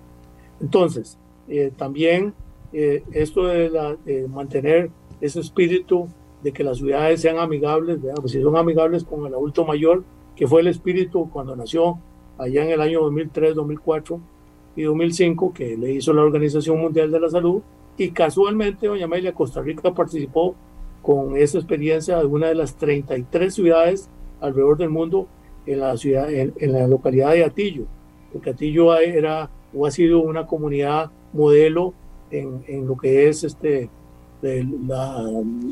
Entonces, 0.59 1.17
eh, 1.47 1.71
también 1.75 2.33
esto 2.73 3.45
de, 3.45 3.69
la, 3.69 3.95
de 3.95 4.27
mantener 4.27 4.91
ese 5.21 5.39
espíritu 5.39 6.07
de 6.43 6.51
que 6.51 6.63
las 6.63 6.77
ciudades 6.77 7.21
sean 7.21 7.37
amigables, 7.37 7.99
pues 8.15 8.31
si 8.31 8.41
son 8.41 8.55
amigables 8.57 9.03
con 9.03 9.25
el 9.25 9.33
adulto 9.33 9.65
mayor, 9.65 10.03
que 10.35 10.47
fue 10.47 10.61
el 10.61 10.67
espíritu 10.67 11.29
cuando 11.31 11.55
nació 11.55 11.99
allá 12.37 12.63
en 12.63 12.71
el 12.71 12.81
año 12.81 13.01
2003, 13.01 13.55
2004 13.55 14.19
y 14.75 14.83
2005, 14.83 15.53
que 15.53 15.75
le 15.75 15.91
hizo 15.91 16.13
la 16.13 16.21
Organización 16.21 16.79
Mundial 16.79 17.11
de 17.11 17.19
la 17.19 17.29
Salud, 17.29 17.61
y 17.97 18.11
casualmente, 18.11 18.87
doña 18.87 19.05
Amelia, 19.05 19.33
Costa 19.33 19.61
Rica 19.61 19.93
participó 19.93 20.55
con 21.01 21.35
esa 21.35 21.57
experiencia 21.57 22.19
de 22.19 22.25
una 22.25 22.47
de 22.47 22.55
las 22.55 22.75
33 22.75 23.53
ciudades 23.53 24.09
alrededor 24.39 24.77
del 24.77 24.89
mundo 24.89 25.27
en 25.65 25.79
la 25.79 25.97
ciudad, 25.97 26.31
en, 26.31 26.53
la 26.71 26.87
localidad 26.87 27.31
de 27.31 27.43
Atillo, 27.43 27.85
porque 28.31 28.51
Atillo 28.51 28.95
era 28.97 29.49
o 29.73 29.85
ha 29.85 29.91
sido 29.91 30.19
una 30.19 30.45
comunidad 30.45 31.11
modelo 31.33 31.93
en, 32.29 32.63
en 32.67 32.87
lo 32.87 32.95
que 32.97 33.27
es 33.27 33.43
este 33.43 33.89
del, 34.41 34.69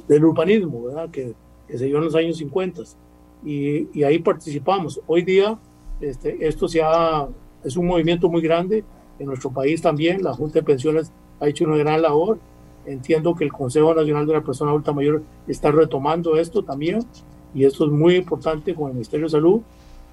del 0.08 0.26
urbanismo, 0.26 0.86
¿verdad? 0.86 1.10
Que, 1.10 1.34
que, 1.68 1.78
se 1.78 1.86
dio 1.86 1.98
en 1.98 2.06
los 2.06 2.16
años 2.16 2.38
50 2.38 2.82
y, 3.44 3.88
y 3.98 4.04
ahí 4.04 4.20
participamos. 4.20 5.02
Hoy 5.08 5.24
día 5.24 5.58
este, 6.02 6.46
esto 6.48 6.68
se 6.68 6.82
ha, 6.82 7.28
es 7.64 7.78
un 7.78 7.88
movimiento 7.88 8.30
muy 8.30 8.42
grande 8.42 8.84
en 9.20 9.26
nuestro 9.28 9.52
país 9.52 9.82
también. 9.82 10.24
La 10.24 10.34
Junta 10.34 10.60
de 10.60 10.64
Pensiones 10.64 11.12
ha 11.40 11.48
hecho 11.48 11.66
una 11.66 11.78
gran 11.78 12.02
labor. 12.02 12.40
Entiendo 12.86 13.34
que 13.34 13.44
el 13.44 13.52
Consejo 13.52 13.94
Nacional 13.94 14.28
de 14.28 14.34
la 14.34 14.44
Persona 14.44 14.72
Adulta 14.72 14.94
Mayor 14.94 15.24
está 15.48 15.72
retomando 15.72 16.38
esto 16.38 16.64
también 16.64 17.00
y 17.54 17.66
esto 17.66 17.86
es 17.86 17.92
muy 17.92 18.16
importante 18.16 18.76
con 18.76 18.90
el 18.90 18.94
Ministerio 18.94 19.26
de 19.26 19.32
Salud. 19.32 19.62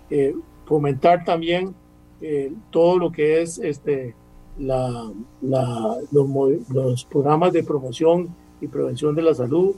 Eh, 0.09 0.35
fomentar 0.65 1.25
también 1.25 1.75
eh, 2.21 2.53
todo 2.71 2.99
lo 2.99 3.13
que 3.13 3.43
es 3.43 3.59
este, 3.59 4.15
la, 4.59 5.11
la, 5.43 5.97
los, 6.13 6.29
los, 6.71 7.05
programas 7.05 7.53
de 7.53 7.65
promoción 7.65 8.35
y 8.63 8.69
prevención 8.69 9.15
de 9.15 9.23
la 9.23 9.35
salud, 9.35 9.75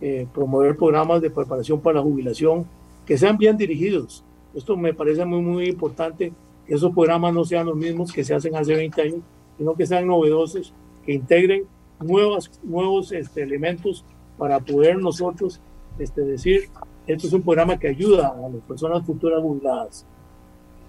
eh, 0.00 0.26
promover 0.32 0.76
programas 0.76 1.20
de 1.20 1.30
preparación 1.30 1.80
para 1.80 1.96
la 1.96 2.02
jubilación 2.02 2.64
que 3.04 3.18
sean 3.18 3.36
bien 3.36 3.56
dirigidos. 3.56 4.24
Esto 4.54 4.76
me 4.76 4.94
parece 4.94 5.24
muy, 5.24 5.42
muy 5.42 5.66
importante, 5.68 6.32
que 6.66 6.74
esos 6.74 6.94
programas 6.94 7.34
no 7.34 7.44
sean 7.44 7.66
los 7.66 7.76
mismos 7.76 8.12
que 8.12 8.24
se 8.24 8.34
hacen 8.34 8.54
hace 8.56 8.74
20 8.74 9.02
años, 9.02 9.20
sino 9.58 9.74
que 9.74 9.86
sean 9.86 10.06
novedosos, 10.06 10.72
que 11.04 11.12
integren 11.12 11.64
nuevas, 11.98 12.50
nuevos 12.62 13.12
este, 13.12 13.42
elementos 13.42 14.04
para 14.38 14.60
poder 14.60 14.96
nosotros 14.98 15.60
este, 15.98 16.22
decir, 16.22 16.70
esto 17.06 17.26
es 17.26 17.32
un 17.32 17.42
programa 17.42 17.78
que 17.78 17.88
ayuda 17.88 18.28
a 18.28 18.48
las 18.48 18.62
personas 18.62 19.04
futuras 19.04 19.42
jubiladas. 19.42 20.06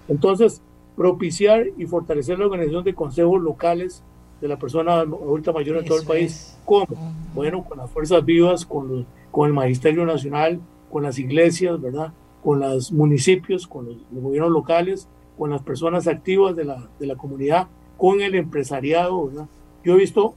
Entonces, 0.08 0.62
propiciar 0.96 1.66
y 1.78 1.86
fortalecer 1.86 2.38
la 2.40 2.46
organización 2.46 2.84
de 2.84 2.94
consejos 2.94 3.42
locales 3.42 4.04
de 4.42 4.48
la 4.48 4.58
persona 4.58 5.02
adulta 5.02 5.52
mayor 5.52 5.78
en 5.78 5.86
todo 5.86 6.00
el 6.00 6.06
país. 6.06 6.58
¿Cómo? 6.66 6.88
Bueno, 7.34 7.64
con 7.64 7.78
las 7.78 7.90
fuerzas 7.90 8.26
vivas, 8.26 8.66
con, 8.66 9.06
con 9.30 9.48
el 9.48 9.54
Magisterio 9.54 10.06
Nacional, 10.06 10.60
con 10.92 11.04
las 11.04 11.20
iglesias, 11.20 11.80
¿verdad? 11.80 12.12
Con 12.44 12.60
los 12.60 12.92
municipios, 12.92 13.68
con 13.68 13.86
los, 13.86 13.98
gobiernos 14.12 14.52
locales, 14.52 15.08
con 15.38 15.52
las 15.52 15.62
personas 15.62 16.08
activas 16.08 16.56
de 16.56 16.66
la, 16.66 16.90
de 17.00 17.06
la 17.06 17.16
comunidad, 17.16 17.68
con 17.98 18.22
el 18.22 18.36
empresariado, 18.36 19.28
¿verdad? 19.28 19.48
Yo 19.84 19.94
he 19.94 19.98
visto 19.98 20.34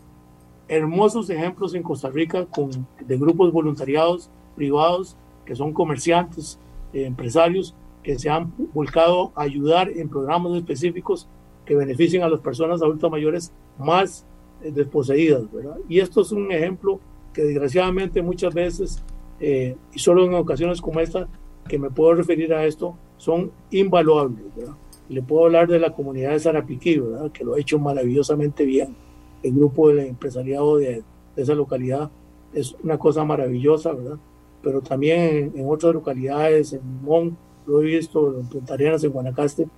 hermosos 0.68 1.30
ejemplos 1.30 1.74
en 1.74 1.82
Costa 1.82 2.11
Rica 2.11 2.46
con, 2.46 2.86
de 3.00 3.18
grupos 3.18 3.52
voluntariados 3.52 4.30
privados 4.55 5.16
que 5.44 5.55
son 5.55 5.72
comerciantes, 5.72 6.59
eh, 6.92 7.05
empresarios, 7.05 7.74
que 8.02 8.18
se 8.18 8.28
han 8.28 8.52
volcado 8.72 9.32
a 9.34 9.42
ayudar 9.42 9.88
en 9.88 10.09
programas 10.09 10.52
específicos 10.55 11.26
que 11.64 11.74
beneficien 11.74 12.22
a 12.22 12.28
las 12.28 12.40
personas 12.40 12.82
adultas 12.82 13.10
mayores 13.10 13.52
más 13.78 14.26
eh, 14.62 14.70
desposeídas, 14.70 15.50
¿verdad? 15.52 15.78
Y 15.88 16.00
esto 16.00 16.20
es 16.20 16.32
un 16.32 16.50
ejemplo 16.52 17.00
que 17.32 17.44
desgraciadamente 17.44 18.22
muchas 18.22 18.54
veces, 18.54 19.02
eh, 19.40 19.76
y 19.92 19.98
solo 19.98 20.24
en 20.24 20.34
ocasiones 20.34 20.80
como 20.80 21.00
esta, 21.00 21.28
que 21.68 21.78
me 21.78 21.90
puedo 21.90 22.14
referir 22.14 22.52
a 22.54 22.66
esto, 22.66 22.96
son 23.16 23.50
invaluables, 23.70 24.44
¿verdad? 24.56 24.74
Le 25.08 25.22
puedo 25.22 25.46
hablar 25.46 25.68
de 25.68 25.78
la 25.78 25.92
comunidad 25.92 26.32
de 26.32 26.40
Sarapiquí, 26.40 26.98
¿verdad? 26.98 27.30
Que 27.30 27.44
lo 27.44 27.54
ha 27.54 27.60
hecho 27.60 27.78
maravillosamente 27.78 28.64
bien. 28.64 28.96
El 29.42 29.54
grupo 29.54 29.88
del 29.88 30.00
empresariado 30.00 30.78
de, 30.78 31.02
de 31.36 31.42
esa 31.42 31.54
localidad. 31.54 32.10
Es 32.52 32.74
una 32.82 32.98
cosa 32.98 33.24
maravillosa, 33.24 33.92
¿verdad? 33.92 34.18
Pero 34.62 34.80
también 34.80 35.52
en, 35.54 35.68
otras 35.68 35.94
localidades, 35.94 36.72
en 36.72 37.02
Mon, 37.02 37.36
lo 37.66 37.82
he 37.82 37.84
visto, 37.84 38.38
en 38.38 38.46
Punta 38.48 38.74
Arenas, 38.74 39.04
en 39.04 39.12
Guanacaste, 39.12 39.68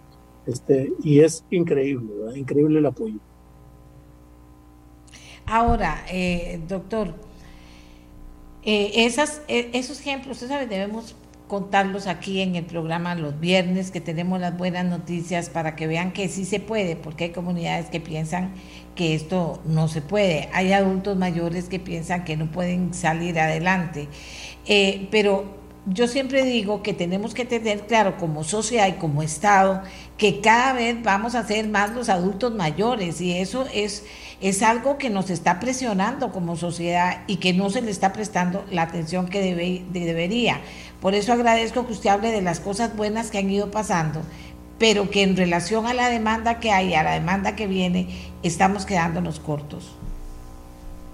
este, 0.46 0.92
y 1.02 1.20
es 1.20 1.44
increíble. 1.50 2.12
Increíble 2.36 2.78
el 2.78 2.86
apoyo. 2.86 3.18
Ahora, 5.46 6.04
eh, 6.10 6.60
doctor, 6.66 7.14
eh, 8.64 9.06
esas, 9.06 9.42
eh, 9.46 9.70
esos 9.74 10.00
ejemplos, 10.00 10.38
usted 10.38 10.48
sabe, 10.48 10.66
debemos 10.66 11.14
contarlos 11.46 12.08
aquí 12.08 12.40
en 12.40 12.56
el 12.56 12.64
programa 12.64 13.14
los 13.14 13.38
viernes, 13.38 13.90
que 13.90 14.00
tenemos 14.00 14.40
las 14.40 14.56
buenas 14.58 14.84
noticias 14.84 15.48
para 15.48 15.76
que 15.76 15.86
vean 15.86 16.12
que 16.12 16.28
sí 16.28 16.44
se 16.44 16.58
puede, 16.58 16.96
porque 16.96 17.24
hay 17.24 17.30
comunidades 17.30 17.86
que 17.86 18.00
piensan 18.00 18.54
que 18.96 19.14
esto 19.14 19.62
no 19.64 19.86
se 19.86 20.02
puede. 20.02 20.48
Hay 20.52 20.72
adultos 20.72 21.16
mayores 21.16 21.68
que 21.68 21.78
piensan 21.78 22.24
que 22.24 22.36
no 22.36 22.50
pueden 22.50 22.92
salir 22.94 23.38
adelante. 23.38 24.08
Eh, 24.66 25.06
pero 25.12 25.55
yo 25.86 26.08
siempre 26.08 26.44
digo 26.44 26.82
que 26.82 26.92
tenemos 26.92 27.32
que 27.32 27.44
tener 27.44 27.86
claro 27.86 28.16
como 28.18 28.42
sociedad 28.42 28.88
y 28.88 28.94
como 28.94 29.22
Estado 29.22 29.82
que 30.18 30.40
cada 30.40 30.72
vez 30.72 31.00
vamos 31.02 31.34
a 31.34 31.46
ser 31.46 31.68
más 31.68 31.94
los 31.94 32.08
adultos 32.08 32.54
mayores 32.54 33.20
y 33.20 33.38
eso 33.38 33.66
es 33.72 34.04
es 34.40 34.62
algo 34.62 34.98
que 34.98 35.10
nos 35.10 35.30
está 35.30 35.60
presionando 35.60 36.30
como 36.30 36.56
sociedad 36.56 37.22
y 37.26 37.36
que 37.36 37.52
no 37.52 37.70
se 37.70 37.80
le 37.80 37.90
está 37.90 38.12
prestando 38.12 38.64
la 38.70 38.82
atención 38.82 39.28
que 39.28 39.40
debe, 39.40 39.82
debería. 39.90 40.60
Por 41.00 41.14
eso 41.14 41.32
agradezco 41.32 41.86
que 41.86 41.92
usted 41.92 42.10
hable 42.10 42.30
de 42.30 42.42
las 42.42 42.60
cosas 42.60 42.94
buenas 42.96 43.30
que 43.30 43.38
han 43.38 43.50
ido 43.50 43.70
pasando, 43.70 44.20
pero 44.78 45.10
que 45.10 45.22
en 45.22 45.36
relación 45.36 45.86
a 45.86 45.94
la 45.94 46.10
demanda 46.10 46.60
que 46.60 46.70
hay, 46.70 46.94
a 46.94 47.02
la 47.02 47.14
demanda 47.14 47.56
que 47.56 47.66
viene, 47.66 48.08
estamos 48.42 48.84
quedándonos 48.84 49.40
cortos. 49.40 49.96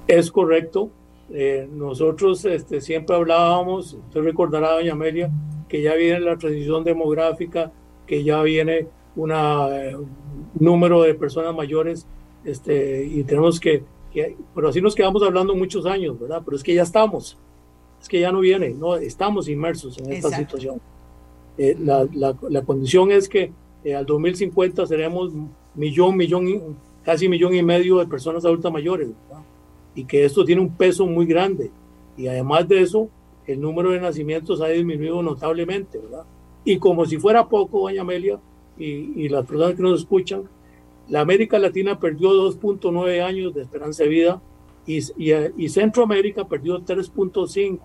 Es 0.08 0.32
correcto. 0.32 0.90
Eh, 1.32 1.66
nosotros 1.72 2.44
este, 2.44 2.80
siempre 2.80 3.16
hablábamos, 3.16 3.94
usted 3.94 4.20
recordará, 4.20 4.72
doña 4.72 4.92
Amelia, 4.92 5.30
que 5.68 5.80
ya 5.80 5.94
viene 5.94 6.20
la 6.20 6.36
transición 6.36 6.84
demográfica, 6.84 7.72
que 8.06 8.22
ya 8.22 8.42
viene 8.42 8.88
un 9.16 9.32
eh, 9.32 9.96
número 10.58 11.02
de 11.02 11.14
personas 11.14 11.54
mayores 11.54 12.06
este, 12.44 13.04
y 13.04 13.24
tenemos 13.24 13.60
que, 13.60 13.82
pero 14.54 14.68
así 14.68 14.80
nos 14.80 14.94
quedamos 14.94 15.22
hablando 15.22 15.54
muchos 15.54 15.86
años, 15.86 16.18
¿verdad? 16.20 16.42
Pero 16.44 16.56
es 16.56 16.62
que 16.62 16.74
ya 16.74 16.82
estamos, 16.82 17.38
es 18.00 18.08
que 18.08 18.20
ya 18.20 18.32
no 18.32 18.40
viene, 18.40 18.70
no, 18.70 18.96
estamos 18.96 19.48
inmersos 19.48 19.98
en 19.98 20.12
esta 20.12 20.30
situación. 20.36 20.80
Eh, 21.56 21.76
la, 21.78 22.06
la, 22.14 22.36
la, 22.48 22.62
condición 22.62 23.12
es 23.12 23.28
que 23.28 23.52
eh, 23.84 23.94
al 23.94 24.06
2050 24.06 24.86
seremos 24.86 25.32
millón, 25.74 26.16
millón, 26.16 26.76
casi 27.04 27.28
millón 27.28 27.54
y 27.54 27.62
medio 27.62 27.98
de 27.98 28.06
personas 28.06 28.44
adultas 28.44 28.72
mayores. 28.72 29.08
Y 29.95 30.05
que 30.05 30.24
esto 30.24 30.45
tiene 30.45 30.61
un 30.61 30.76
peso 30.76 31.07
muy 31.07 31.26
grande. 31.26 31.70
Y 32.16 32.26
además 32.26 32.68
de 32.68 32.80
eso, 32.80 33.09
el 33.47 33.61
número 33.61 33.90
de 33.90 34.01
nacimientos 34.01 34.61
ha 34.61 34.68
disminuido 34.68 35.22
notablemente, 35.22 35.99
¿verdad? 35.99 36.24
Y 36.64 36.78
como 36.78 37.07
si 37.07 37.18
fuera 37.18 37.49
poco, 37.49 37.80
doña 37.80 38.03
Amelia, 38.03 38.38
y, 38.78 39.24
y 39.24 39.28
las 39.28 39.45
personas 39.47 39.74
que 39.74 39.82
nos 39.82 40.01
escuchan, 40.01 40.45
la 41.09 41.20
América 41.20 41.59
Latina 41.59 41.99
perdió 41.99 42.30
2.9 42.30 43.22
años 43.22 43.55
de 43.55 43.62
esperanza 43.62 44.05
de 44.05 44.09
vida 44.09 44.43
y, 44.86 45.01
y, 45.16 45.68
Centroamérica 45.68 46.47
perdió 46.47 46.80
3.5 46.80 47.78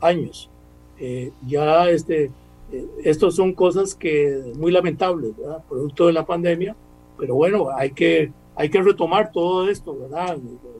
años. 0.00 0.50
Eh, 0.98 1.32
ya 1.46 1.88
este, 1.90 2.30
eh, 2.72 2.86
estos 3.04 3.36
son 3.36 3.52
cosas 3.52 3.94
que 3.94 4.52
muy 4.56 4.72
lamentables, 4.72 5.36
¿verdad? 5.36 5.62
Producto 5.68 6.06
de 6.06 6.12
la 6.12 6.26
pandemia, 6.26 6.74
pero 7.16 7.34
bueno, 7.34 7.68
hay 7.74 7.90
que, 7.90 8.32
hay 8.58 8.70
que 8.70 8.82
retomar 8.82 9.30
todo 9.30 9.70
esto, 9.70 9.96
¿verdad? 9.96 10.36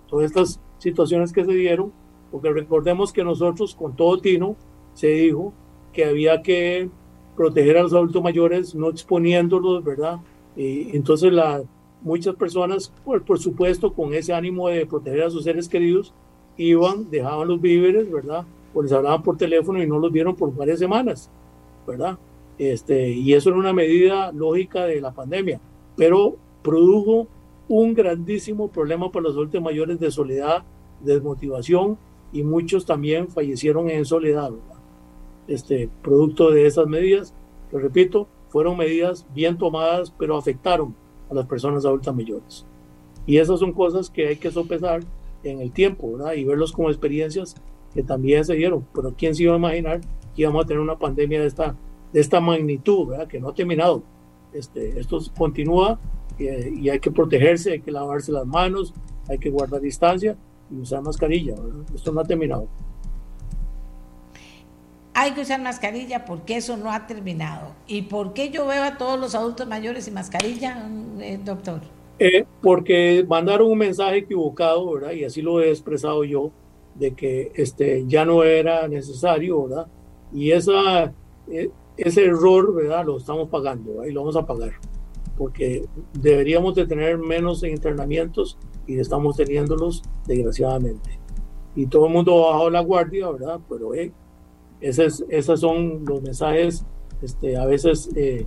Todas 0.08 0.26
estas 0.26 0.60
situaciones 0.78 1.32
que 1.32 1.44
se 1.44 1.52
dieron, 1.52 1.92
porque 2.32 2.50
recordemos 2.50 3.12
que 3.12 3.22
nosotros 3.22 3.76
con 3.76 3.94
todo 3.94 4.18
tino 4.18 4.56
se 4.94 5.06
dijo 5.06 5.52
que 5.92 6.04
había 6.04 6.42
que 6.42 6.90
proteger 7.36 7.78
a 7.78 7.82
los 7.84 7.92
adultos 7.92 8.20
mayores, 8.20 8.74
no 8.74 8.88
exponiéndolos, 8.90 9.84
¿verdad? 9.84 10.18
Y 10.56 10.96
entonces 10.96 11.32
la, 11.32 11.62
muchas 12.02 12.34
personas, 12.34 12.92
por, 13.04 13.24
por 13.24 13.38
supuesto, 13.38 13.92
con 13.92 14.12
ese 14.12 14.34
ánimo 14.34 14.68
de 14.68 14.84
proteger 14.84 15.22
a 15.22 15.30
sus 15.30 15.44
seres 15.44 15.68
queridos, 15.68 16.12
iban, 16.56 17.08
dejaban 17.08 17.46
los 17.46 17.60
víveres, 17.60 18.10
¿verdad? 18.10 18.44
O 18.74 18.82
les 18.82 18.90
hablaban 18.90 19.22
por 19.22 19.36
teléfono 19.36 19.80
y 19.80 19.86
no 19.86 20.00
los 20.00 20.10
vieron 20.10 20.34
por 20.34 20.52
varias 20.52 20.80
semanas, 20.80 21.30
¿verdad? 21.86 22.18
Este, 22.58 23.10
y 23.10 23.34
eso 23.34 23.50
era 23.50 23.58
una 23.60 23.72
medida 23.72 24.32
lógica 24.32 24.84
de 24.84 25.00
la 25.00 25.12
pandemia, 25.12 25.60
pero 25.94 26.34
produjo 26.64 27.28
un 27.68 27.94
grandísimo 27.94 28.68
problema 28.68 29.12
para 29.12 29.24
los 29.24 29.34
adultos 29.34 29.62
mayores 29.62 30.00
de 30.00 30.10
soledad, 30.10 30.64
desmotivación 31.00 31.98
y 32.32 32.42
muchos 32.42 32.86
también 32.86 33.28
fallecieron 33.28 33.90
en 33.90 34.04
soledad, 34.04 34.50
¿verdad? 34.50 34.78
Este, 35.46 35.88
producto 36.02 36.50
de 36.50 36.66
esas 36.66 36.86
medidas, 36.86 37.34
lo 37.72 37.78
repito, 37.78 38.26
fueron 38.48 38.76
medidas 38.76 39.26
bien 39.34 39.58
tomadas, 39.58 40.12
pero 40.18 40.36
afectaron 40.36 40.94
a 41.30 41.34
las 41.34 41.46
personas 41.46 41.84
adultas 41.84 42.14
mayores. 42.14 42.66
Y 43.26 43.38
esas 43.38 43.60
son 43.60 43.72
cosas 43.72 44.08
que 44.08 44.28
hay 44.28 44.36
que 44.36 44.50
sopesar 44.50 45.00
en 45.44 45.60
el 45.60 45.70
tiempo, 45.72 46.12
¿verdad? 46.12 46.32
Y 46.34 46.44
verlos 46.44 46.72
como 46.72 46.88
experiencias 46.88 47.54
que 47.94 48.02
también 48.02 48.44
se 48.44 48.54
dieron. 48.54 48.86
Pero 48.94 49.14
¿quién 49.16 49.34
se 49.34 49.44
iba 49.44 49.54
a 49.54 49.58
imaginar 49.58 50.00
que 50.34 50.42
íbamos 50.42 50.64
a 50.64 50.66
tener 50.66 50.80
una 50.80 50.98
pandemia 50.98 51.40
de 51.40 51.46
esta, 51.46 51.76
de 52.12 52.20
esta 52.20 52.40
magnitud, 52.40 53.08
¿verdad? 53.08 53.28
Que 53.28 53.40
no 53.40 53.48
ha 53.48 53.54
terminado. 53.54 54.02
Este, 54.52 54.98
esto 54.98 55.18
continúa 55.36 55.98
eh, 56.38 56.72
y 56.74 56.88
hay 56.88 57.00
que 57.00 57.10
protegerse, 57.10 57.72
hay 57.72 57.80
que 57.80 57.90
lavarse 57.90 58.32
las 58.32 58.46
manos, 58.46 58.94
hay 59.28 59.38
que 59.38 59.50
guardar 59.50 59.80
distancia 59.80 60.36
y 60.70 60.80
usar 60.80 61.02
mascarilla, 61.02 61.54
¿verdad? 61.54 61.84
Esto 61.94 62.12
no 62.12 62.20
ha 62.20 62.24
terminado 62.24 62.68
hay 65.20 65.32
que 65.32 65.40
usar 65.40 65.60
mascarilla 65.60 66.24
porque 66.24 66.56
eso 66.56 66.76
no 66.76 66.92
ha 66.92 67.08
terminado. 67.08 67.72
¿Y 67.88 68.02
por 68.02 68.34
qué 68.34 68.50
yo 68.50 68.66
veo 68.66 68.84
a 68.84 68.98
todos 68.98 69.18
los 69.18 69.34
adultos 69.34 69.66
mayores 69.66 70.04
sin 70.04 70.14
mascarilla, 70.14 70.88
eh, 71.18 71.40
doctor? 71.44 71.80
Eh, 72.20 72.44
porque 72.62 73.24
mandaron 73.28 73.68
un 73.68 73.78
mensaje 73.78 74.18
equivocado, 74.18 74.92
¿verdad? 74.92 75.10
Y 75.10 75.24
así 75.24 75.42
lo 75.42 75.60
he 75.60 75.70
expresado 75.70 76.22
yo, 76.22 76.52
de 76.94 77.14
que 77.14 77.50
este, 77.56 78.04
ya 78.06 78.24
no 78.24 78.44
era 78.44 78.86
necesario, 78.86 79.64
¿verdad? 79.64 79.86
Y 80.32 80.52
esa, 80.52 81.12
eh, 81.48 81.70
ese 81.96 82.24
error, 82.24 82.72
¿verdad? 82.72 83.04
Lo 83.04 83.16
estamos 83.16 83.48
pagando, 83.48 84.06
y 84.06 84.12
lo 84.12 84.20
vamos 84.20 84.36
a 84.36 84.46
pagar, 84.46 84.74
porque 85.38 85.86
deberíamos 86.12 86.74
de 86.74 86.84
tener 86.84 87.16
menos 87.16 87.62
internamientos 87.62 88.58
y 88.88 88.98
estamos 88.98 89.36
teniéndolos, 89.36 90.02
desgraciadamente. 90.26 91.10
Y 91.76 91.86
todo 91.86 92.06
el 92.06 92.12
mundo 92.12 92.42
bajado 92.42 92.70
la 92.70 92.80
guardia, 92.80 93.30
¿verdad? 93.30 93.60
Pero 93.68 93.94
eh, 93.94 94.12
esos, 94.80 95.60
son 95.60 96.04
los 96.04 96.22
mensajes 96.22 96.84
este, 97.22 97.56
a 97.56 97.66
veces 97.66 98.10
eh, 98.16 98.46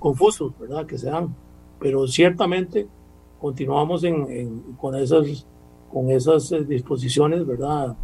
confusos, 0.00 0.52
¿verdad? 0.58 0.86
Que 0.86 0.98
se 0.98 1.08
dan. 1.08 1.36
Pero 1.78 2.08
ciertamente 2.08 2.88
continuamos 3.40 4.02
en, 4.02 4.74
con, 4.76 4.96
esas, 4.96 5.46
con 5.92 6.10
esas 6.10 6.50
eh, 6.50 6.64
disposiciones, 6.64 7.46
¿verdad? 7.46 7.96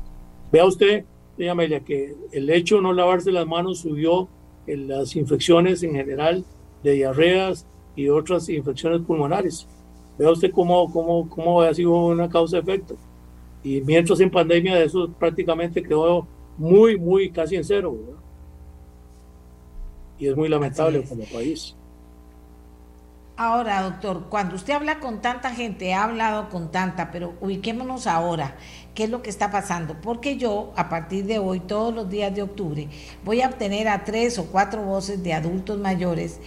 Vea 0.52 0.66
usted, 0.66 1.04
doña 1.36 1.50
Amelia, 1.50 1.80
que 1.80 2.14
el 2.30 2.48
hecho 2.48 2.76
de 2.76 2.82
no 2.82 2.92
lavarse 2.92 3.32
las 3.32 3.46
manos 3.46 3.80
subió 3.80 4.28
en 4.68 4.86
las 4.86 5.16
infecciones 5.16 5.82
en 5.82 5.94
general 5.94 6.44
de 6.84 6.92
diarreas 6.92 7.66
y 7.96 8.08
otras 8.08 8.48
infecciones 8.48 9.00
pulmonares. 9.02 9.66
Vea 10.18 10.30
usted 10.30 10.50
cómo, 10.52 10.90
cómo, 10.92 11.28
cómo 11.28 11.60
ha 11.62 11.74
sido 11.74 12.06
una 12.06 12.28
causa-efecto. 12.28 12.96
Y 13.62 13.80
mientras 13.80 14.20
en 14.20 14.30
pandemia 14.30 14.82
eso 14.82 15.10
prácticamente 15.18 15.82
quedó 15.82 16.26
muy, 16.58 16.98
muy 16.98 17.30
casi 17.30 17.56
en 17.56 17.64
cero. 17.64 17.96
Y 20.18 20.28
es 20.28 20.36
muy 20.36 20.48
lamentable 20.48 21.02
como 21.04 21.24
país. 21.24 21.74
Ahora, 23.36 23.82
doctor, 23.82 24.26
cuando 24.28 24.54
usted 24.54 24.74
habla 24.74 25.00
con 25.00 25.20
tanta 25.20 25.50
gente, 25.50 25.92
ha 25.92 26.04
hablado 26.04 26.50
con 26.50 26.70
tanta, 26.70 27.10
pero 27.10 27.34
ubiquémonos 27.40 28.06
ahora, 28.06 28.56
¿qué 28.94 29.04
es 29.04 29.10
lo 29.10 29.22
que 29.22 29.30
está 29.30 29.50
pasando? 29.50 29.96
Porque 30.00 30.36
yo, 30.36 30.72
a 30.76 30.88
partir 30.88 31.24
de 31.24 31.40
hoy, 31.40 31.58
todos 31.58 31.92
los 31.92 32.08
días 32.08 32.32
de 32.32 32.42
octubre, 32.42 32.88
voy 33.24 33.42
a 33.42 33.48
obtener 33.48 33.88
a 33.88 34.04
tres 34.04 34.38
o 34.38 34.46
cuatro 34.46 34.82
voces 34.82 35.20
de 35.24 35.32
adultos 35.32 35.80
mayores 35.80 36.40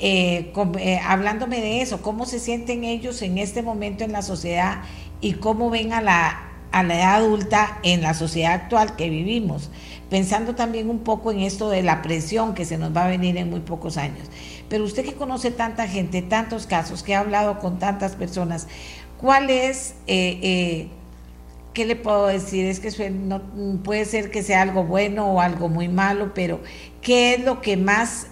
eh, 0.00 0.52
eh, 0.78 1.00
hablándome 1.04 1.60
de 1.60 1.82
eso, 1.82 2.00
cómo 2.00 2.24
se 2.24 2.40
sienten 2.40 2.84
ellos 2.84 3.20
en 3.20 3.36
este 3.36 3.62
momento 3.62 4.02
en 4.02 4.12
la 4.12 4.22
sociedad 4.22 4.82
y 5.20 5.34
cómo 5.34 5.68
ven 5.68 5.92
a 5.92 6.00
la 6.00 6.46
a 6.72 6.82
la 6.82 6.94
edad 6.94 7.14
adulta 7.16 7.78
en 7.82 8.02
la 8.02 8.14
sociedad 8.14 8.52
actual 8.52 8.94
que 8.96 9.10
vivimos, 9.10 9.70
pensando 10.08 10.54
también 10.54 10.88
un 10.88 11.00
poco 11.00 11.32
en 11.32 11.40
esto 11.40 11.68
de 11.68 11.82
la 11.82 12.00
presión 12.00 12.54
que 12.54 12.64
se 12.64 12.78
nos 12.78 12.96
va 12.96 13.04
a 13.04 13.08
venir 13.08 13.36
en 13.36 13.50
muy 13.50 13.60
pocos 13.60 13.96
años. 13.96 14.28
Pero 14.68 14.84
usted 14.84 15.04
que 15.04 15.14
conoce 15.14 15.50
tanta 15.50 15.88
gente, 15.88 16.22
tantos 16.22 16.66
casos, 16.66 17.02
que 17.02 17.14
ha 17.14 17.20
hablado 17.20 17.58
con 17.58 17.78
tantas 17.78 18.14
personas, 18.14 18.68
¿cuál 19.18 19.50
es, 19.50 19.94
eh, 20.06 20.88
qué 21.74 21.84
le 21.84 21.96
puedo 21.96 22.28
decir? 22.28 22.66
Es 22.66 22.78
que 22.78 23.10
no, 23.10 23.42
puede 23.82 24.04
ser 24.04 24.30
que 24.30 24.44
sea 24.44 24.62
algo 24.62 24.84
bueno 24.84 25.26
o 25.26 25.40
algo 25.40 25.68
muy 25.68 25.88
malo, 25.88 26.32
pero 26.34 26.60
¿qué 27.02 27.34
es 27.34 27.44
lo 27.44 27.60
que 27.60 27.76
más 27.76 28.28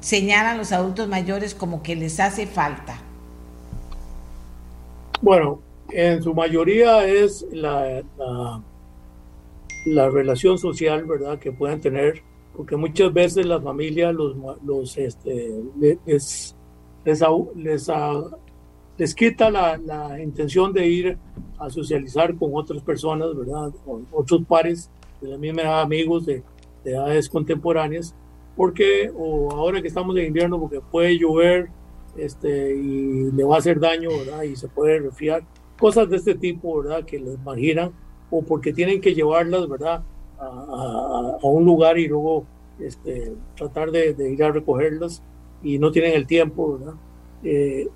señalan 0.00 0.58
los 0.58 0.72
adultos 0.72 1.08
mayores 1.08 1.54
como 1.54 1.82
que 1.82 1.96
les 1.96 2.20
hace 2.20 2.46
falta? 2.46 2.98
Bueno, 5.20 5.60
En 5.90 6.20
su 6.20 6.34
mayoría 6.34 7.06
es 7.06 7.46
la, 7.52 8.02
la, 9.86 10.10
relación 10.10 10.58
social, 10.58 11.04
¿verdad?, 11.04 11.38
que 11.38 11.52
pueden 11.52 11.80
tener, 11.80 12.22
porque 12.56 12.76
muchas 12.76 13.12
veces 13.12 13.46
la 13.46 13.60
familia 13.60 14.10
los, 14.10 14.36
los 14.64 14.98
este, 14.98 15.54
les, 15.78 15.98
les, 17.04 17.88
les, 18.98 19.14
quita 19.14 19.48
la, 19.48 19.76
la, 19.76 20.20
intención 20.20 20.72
de 20.72 20.88
ir 20.88 21.18
a 21.58 21.70
socializar 21.70 22.34
con 22.34 22.50
otras 22.52 22.82
personas, 22.82 23.28
¿verdad?, 23.36 23.72
con 23.84 24.08
otros 24.10 24.42
pares 24.48 24.90
de 25.20 25.28
la 25.28 25.38
misma 25.38 25.80
amigos 25.80 26.26
de, 26.26 26.42
de 26.82 26.90
edades 26.90 27.28
contemporáneas, 27.28 28.12
porque, 28.56 29.10
o 29.14 29.50
ahora 29.52 29.82
que 29.82 29.88
estamos 29.88 30.16
en 30.16 30.26
invierno, 30.26 30.58
porque 30.58 30.80
puede 30.80 31.18
llover 31.18 31.68
este, 32.16 32.74
y 32.74 33.30
le 33.30 33.44
va 33.44 33.56
a 33.56 33.58
hacer 33.58 33.78
daño, 33.78 34.08
¿verdad? 34.08 34.42
Y 34.42 34.56
se 34.56 34.68
puede 34.68 34.98
resfriar. 35.00 35.44
Cosas 35.78 36.08
de 36.08 36.16
este 36.16 36.34
tipo, 36.34 36.82
¿verdad? 36.82 37.04
Que 37.04 37.18
les 37.18 37.38
marginan 37.40 37.92
o 38.30 38.42
porque 38.42 38.72
tienen 38.72 39.00
que 39.00 39.14
llevarlas, 39.14 39.68
¿verdad? 39.68 40.02
A, 40.38 41.38
a, 41.42 41.46
un 41.46 41.64
lugar 41.64 41.98
y 41.98 42.08
luego 42.08 42.44
este, 42.80 43.32
tratar 43.56 43.90
de, 43.90 44.14
de, 44.14 44.32
ir 44.32 44.42
a 44.42 44.52
recogerlas 44.52 45.22
y 45.62 45.78
no 45.78 45.90
tienen 45.90 46.12
el 46.14 46.26
tiempo, 46.26 46.78
¿verdad? 46.78 46.94
Eh, 47.42 47.88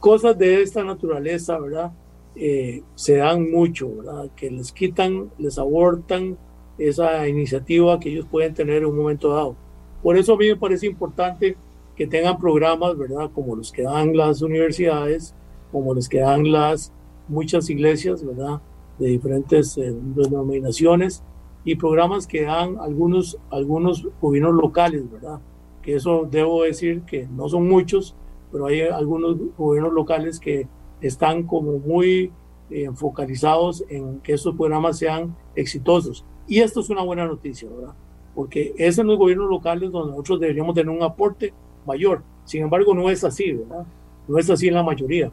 cosas 0.00 0.36
de 0.38 0.62
esta 0.62 0.84
naturaleza, 0.84 1.58
¿verdad? 1.58 1.92
Eh, 2.34 2.82
se 2.94 3.16
dan 3.16 3.50
mucho, 3.50 3.96
¿verdad? 3.96 4.30
Que 4.36 4.50
les 4.50 4.72
quitan, 4.72 5.30
les 5.38 5.58
abortan 5.58 6.36
esa 6.78 7.26
iniciativa 7.28 7.98
que 7.98 8.10
ellos 8.10 8.26
pueden 8.30 8.54
tener 8.54 8.78
en 8.78 8.86
un 8.86 8.96
momento 8.96 9.34
dado. 9.34 9.56
Por 10.02 10.16
eso 10.16 10.34
a 10.34 10.36
mí 10.36 10.48
me 10.48 10.56
parece 10.56 10.86
importante 10.86 11.56
que 11.96 12.06
tengan 12.06 12.38
programas, 12.38 12.96
¿verdad? 12.96 13.30
Como 13.34 13.56
los 13.56 13.72
que 13.72 13.82
dan 13.82 14.16
las 14.16 14.40
universidades, 14.42 15.34
como 15.72 15.94
los 15.94 16.08
que 16.08 16.20
dan 16.20 16.50
las 16.50 16.92
muchas 17.26 17.68
iglesias, 17.70 18.24
¿verdad? 18.24 18.60
De 18.98 19.08
diferentes 19.08 19.76
eh, 19.78 19.92
denominaciones 20.14 21.22
y 21.64 21.74
programas 21.74 22.26
que 22.26 22.42
dan 22.42 22.78
algunos, 22.78 23.36
algunos 23.50 24.06
gobiernos 24.20 24.54
locales, 24.54 25.10
¿verdad? 25.10 25.40
Que 25.82 25.96
eso 25.96 26.26
debo 26.30 26.62
decir 26.62 27.02
que 27.02 27.26
no 27.26 27.48
son 27.48 27.68
muchos, 27.68 28.14
pero 28.52 28.66
hay 28.66 28.82
algunos 28.82 29.36
gobiernos 29.56 29.92
locales 29.92 30.38
que 30.38 30.68
están 31.00 31.44
como 31.44 31.78
muy 31.78 32.32
eh, 32.70 32.90
focalizados 32.94 33.84
en 33.88 34.20
que 34.20 34.34
esos 34.34 34.54
programas 34.54 34.98
sean 34.98 35.36
exitosos. 35.54 36.24
Y 36.46 36.60
esto 36.60 36.80
es 36.80 36.90
una 36.90 37.02
buena 37.02 37.26
noticia, 37.26 37.68
¿verdad? 37.68 37.94
Porque 38.34 38.74
es 38.76 38.98
en 38.98 39.06
los 39.06 39.18
gobiernos 39.18 39.50
locales 39.50 39.90
donde 39.90 40.12
nosotros 40.12 40.40
deberíamos 40.40 40.74
tener 40.74 40.90
un 40.90 41.02
aporte 41.02 41.52
mayor. 41.86 42.22
Sin 42.44 42.62
embargo, 42.62 42.94
no 42.94 43.10
es 43.10 43.24
así, 43.24 43.52
¿verdad? 43.52 43.86
No 44.26 44.38
es 44.38 44.48
así 44.48 44.68
en 44.68 44.74
la 44.74 44.82
mayoría. 44.82 45.32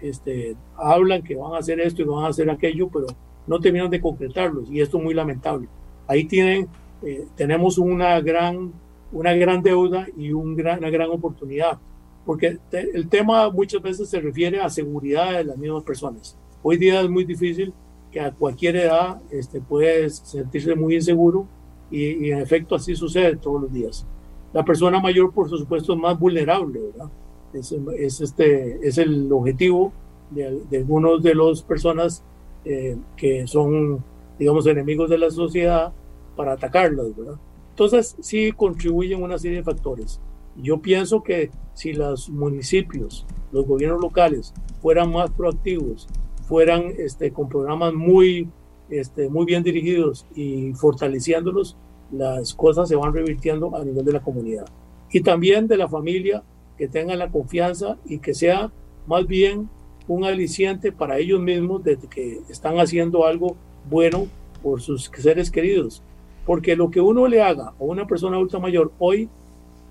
Este, 0.00 0.54
hablan 0.76 1.22
que 1.22 1.34
van 1.34 1.54
a 1.54 1.58
hacer 1.58 1.80
esto 1.80 2.02
y 2.02 2.04
van 2.04 2.24
a 2.24 2.28
hacer 2.28 2.50
aquello, 2.50 2.88
pero 2.88 3.06
no 3.46 3.60
terminan 3.60 3.90
de 3.90 4.00
concretarlos 4.00 4.70
y 4.70 4.80
esto 4.80 4.98
es 4.98 5.04
muy 5.04 5.14
lamentable. 5.14 5.68
Ahí 6.06 6.24
tienen, 6.24 6.68
eh, 7.02 7.26
tenemos 7.36 7.78
una 7.78 8.20
gran, 8.20 8.72
una 9.12 9.32
gran 9.34 9.62
deuda 9.62 10.06
y 10.16 10.32
un 10.32 10.56
gran, 10.56 10.78
una 10.78 10.90
gran 10.90 11.10
oportunidad, 11.10 11.78
porque 12.24 12.58
el 12.72 13.08
tema 13.08 13.50
muchas 13.50 13.82
veces 13.82 14.08
se 14.08 14.20
refiere 14.20 14.60
a 14.60 14.68
seguridad 14.68 15.32
de 15.32 15.44
las 15.44 15.56
mismas 15.56 15.82
personas. 15.84 16.36
Hoy 16.62 16.76
día 16.76 17.00
es 17.00 17.10
muy 17.10 17.24
difícil 17.24 17.72
que 18.10 18.20
a 18.20 18.32
cualquier 18.32 18.76
edad 18.76 19.20
este, 19.30 19.60
puede 19.60 20.08
sentirse 20.10 20.74
muy 20.74 20.94
inseguro 20.96 21.46
y, 21.94 22.26
y 22.26 22.32
en 22.32 22.38
efecto 22.40 22.74
así 22.74 22.94
sucede 22.96 23.36
todos 23.36 23.62
los 23.62 23.72
días. 23.72 24.06
La 24.52 24.64
persona 24.64 25.00
mayor, 25.00 25.32
por 25.32 25.48
supuesto, 25.48 25.94
es 25.94 25.98
más 25.98 26.18
vulnerable, 26.18 26.80
¿verdad? 26.80 27.10
Es, 27.52 27.72
es 27.96 28.20
este, 28.20 28.86
es 28.86 28.98
el 28.98 29.32
objetivo 29.32 29.92
de, 30.30 30.60
de 30.70 30.78
algunos 30.78 31.22
de 31.22 31.34
las 31.34 31.62
personas 31.62 32.22
eh, 32.64 32.96
que 33.16 33.46
son, 33.46 34.02
digamos, 34.38 34.66
enemigos 34.66 35.10
de 35.10 35.18
la 35.18 35.30
sociedad 35.30 35.92
para 36.36 36.52
atacarlas, 36.52 37.16
¿verdad? 37.16 37.36
Entonces, 37.70 38.16
sí 38.20 38.52
contribuyen 38.52 39.22
una 39.22 39.38
serie 39.38 39.58
de 39.58 39.64
factores. 39.64 40.20
Yo 40.56 40.80
pienso 40.80 41.22
que 41.22 41.50
si 41.74 41.92
los 41.92 42.30
municipios, 42.30 43.26
los 43.50 43.66
gobiernos 43.66 44.00
locales 44.00 44.54
fueran 44.80 45.12
más 45.12 45.30
proactivos, 45.30 46.06
fueran 46.46 46.92
este, 46.98 47.32
con 47.32 47.48
programas 47.48 47.92
muy, 47.92 48.48
este, 48.88 49.28
muy 49.28 49.44
bien 49.46 49.64
dirigidos 49.64 50.26
y 50.36 50.72
fortaleciéndolos, 50.74 51.76
las 52.12 52.54
cosas 52.54 52.88
se 52.88 52.96
van 52.96 53.12
revirtiendo 53.12 53.74
a 53.74 53.84
nivel 53.84 54.04
de 54.04 54.12
la 54.12 54.20
comunidad. 54.20 54.66
Y 55.10 55.20
también 55.20 55.66
de 55.66 55.76
la 55.76 55.88
familia, 55.88 56.42
que 56.76 56.88
tengan 56.88 57.18
la 57.18 57.30
confianza 57.30 57.98
y 58.04 58.18
que 58.18 58.34
sea 58.34 58.72
más 59.06 59.26
bien 59.26 59.68
un 60.08 60.24
aliciente 60.24 60.92
para 60.92 61.18
ellos 61.18 61.40
mismos 61.40 61.82
de 61.84 61.96
que 61.96 62.40
están 62.48 62.78
haciendo 62.78 63.26
algo 63.26 63.56
bueno 63.88 64.26
por 64.62 64.80
sus 64.80 65.10
seres 65.16 65.50
queridos. 65.50 66.02
Porque 66.44 66.76
lo 66.76 66.90
que 66.90 67.00
uno 67.00 67.26
le 67.26 67.42
haga 67.42 67.68
a 67.68 67.84
una 67.84 68.06
persona 68.06 68.36
adulta 68.36 68.58
mayor 68.58 68.92
hoy, 68.98 69.28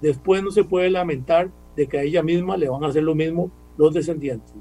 después 0.01 0.43
no 0.43 0.51
se 0.51 0.64
puede 0.64 0.89
lamentar 0.89 1.49
de 1.76 1.88
que 1.88 1.97
a 1.97 2.03
ella 2.03 2.22
misma 2.22 2.57
le 2.57 2.70
van 2.70 2.84
a 2.84 2.88
hacer 2.88 3.03
lo 3.03 3.16
mismo 3.16 3.49
los 3.78 3.93
descendientes, 3.93 4.53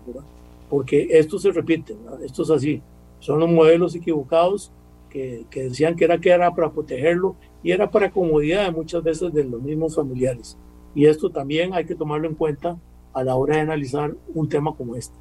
Porque 0.71 1.09
esto 1.11 1.39
se 1.39 1.51
repite, 1.51 1.95
esto 2.25 2.43
es 2.45 2.51
así. 2.51 2.83
Son 3.21 3.39
los 3.39 3.51
modelos 3.51 3.95
equivocados 3.95 4.73
que, 5.13 5.47
decían 5.55 5.95
que 5.95 6.05
era 6.05 6.19
que 6.19 6.31
era 6.31 6.55
para 6.55 6.73
protegerlo 6.73 7.37
y 7.63 7.73
era 7.73 7.91
para 7.91 8.11
comodidad 8.11 8.73
muchas 8.73 9.03
veces 9.03 9.33
de 9.33 9.45
los 9.45 9.61
mismos 9.61 9.95
familiares. 9.95 10.57
Y 10.95 11.07
esto 11.07 11.31
también 11.31 11.75
hay 11.75 11.85
que 11.85 11.95
tomarlo 11.95 12.29
en 12.29 12.35
cuenta 12.35 12.79
a 13.13 13.23
la 13.23 13.35
hora 13.35 13.57
de 13.57 13.63
analizar 13.63 14.15
un 14.35 14.49
tema 14.49 14.75
como 14.75 14.97
este. 14.97 15.17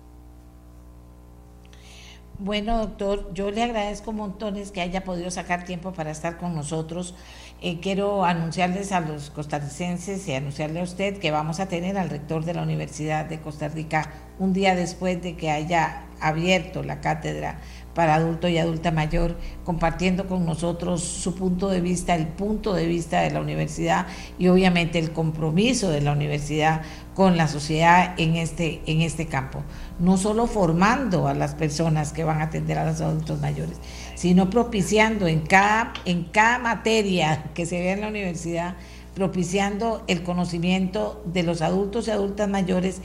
Bueno, 2.40 2.80
doctor, 2.80 3.32
yo 3.36 3.52
le 3.52 3.62
agradezco 3.62 4.14
montones 4.14 4.72
que 4.72 4.82
haya 4.82 5.04
podido 5.04 5.30
sacar 5.30 5.64
tiempo 5.64 5.94
para 5.94 6.10
estar 6.10 6.38
con 6.38 6.56
nosotros. 6.56 7.14
Eh, 7.62 7.80
quiero 7.80 8.26
anunciarles 8.26 8.92
a 8.92 9.02
los 9.02 9.30
costarricenses 9.30 10.28
y 10.28 10.34
anunciarle 10.34 10.80
a 10.80 10.84
usted 10.84 11.20
que 11.20 11.30
vamos 11.30 11.60
a 11.60 11.68
tener 11.68 12.00
al 12.00 12.10
rector 12.10 12.44
de 12.44 12.56
la 12.56 12.64
Universidad 12.64 13.26
de 13.26 13.40
Costa 13.40 13.68
Rica 13.68 14.12
un 14.40 14.54
día 14.54 14.74
después 14.74 15.22
de 15.22 15.38
que 15.38 15.52
haya 15.52 16.08
abierto 16.20 16.82
la 16.82 17.00
cátedra 17.00 17.60
para 17.94 18.16
adulto 18.16 18.48
y 18.48 18.58
adulta 18.58 18.92
mayor, 18.92 19.36
compartiendo 19.66 20.28
con 20.28 20.46
nosotros 20.46 21.04
su 21.04 21.36
punto 21.36 21.70
de 21.70 21.82
vista, 21.82 22.16
el 22.16 22.28
punto 22.28 22.74
de 22.74 22.88
vista 22.88 23.22
de 23.22 23.32
la 23.32 23.42
universidad 23.42 24.08
y 24.40 24.48
obviamente 24.48 25.00
el 25.00 25.12
compromiso 25.12 25.90
de 25.90 26.02
la 26.02 26.12
universidad 26.14 26.82
con 27.14 27.38
la 27.38 27.48
sociedad 27.48 28.14
en 28.18 28.36
este, 28.36 28.82
en 28.86 29.02
este 29.02 29.28
campo. 29.28 29.64
No 30.00 30.18
solo 30.18 30.48
formando 30.48 31.28
a 31.28 31.34
las 31.34 31.56
personas 31.56 32.14
que 32.14 32.24
van 32.24 32.42
a 32.42 32.46
atender 32.46 32.78
a 32.78 32.86
los 32.86 33.02
adultos 33.02 33.42
mayores, 33.42 33.78
sino 34.16 34.50
propiciando 34.50 35.28
en 35.28 35.42
cada, 35.42 35.94
en 36.06 36.24
cada 36.24 36.60
materia 36.60 37.44
que 37.54 37.66
se 37.66 37.80
ve 37.80 37.92
en 37.92 38.02
la 38.02 38.08
universidad, 38.08 38.76
propiciando 39.14 40.04
el 40.08 40.24
conocimiento 40.24 41.22
de 41.26 41.44
los 41.44 41.62
adultos 41.62 42.08
y 42.08 42.12
adultas 42.12 42.48
mayores 42.48 43.02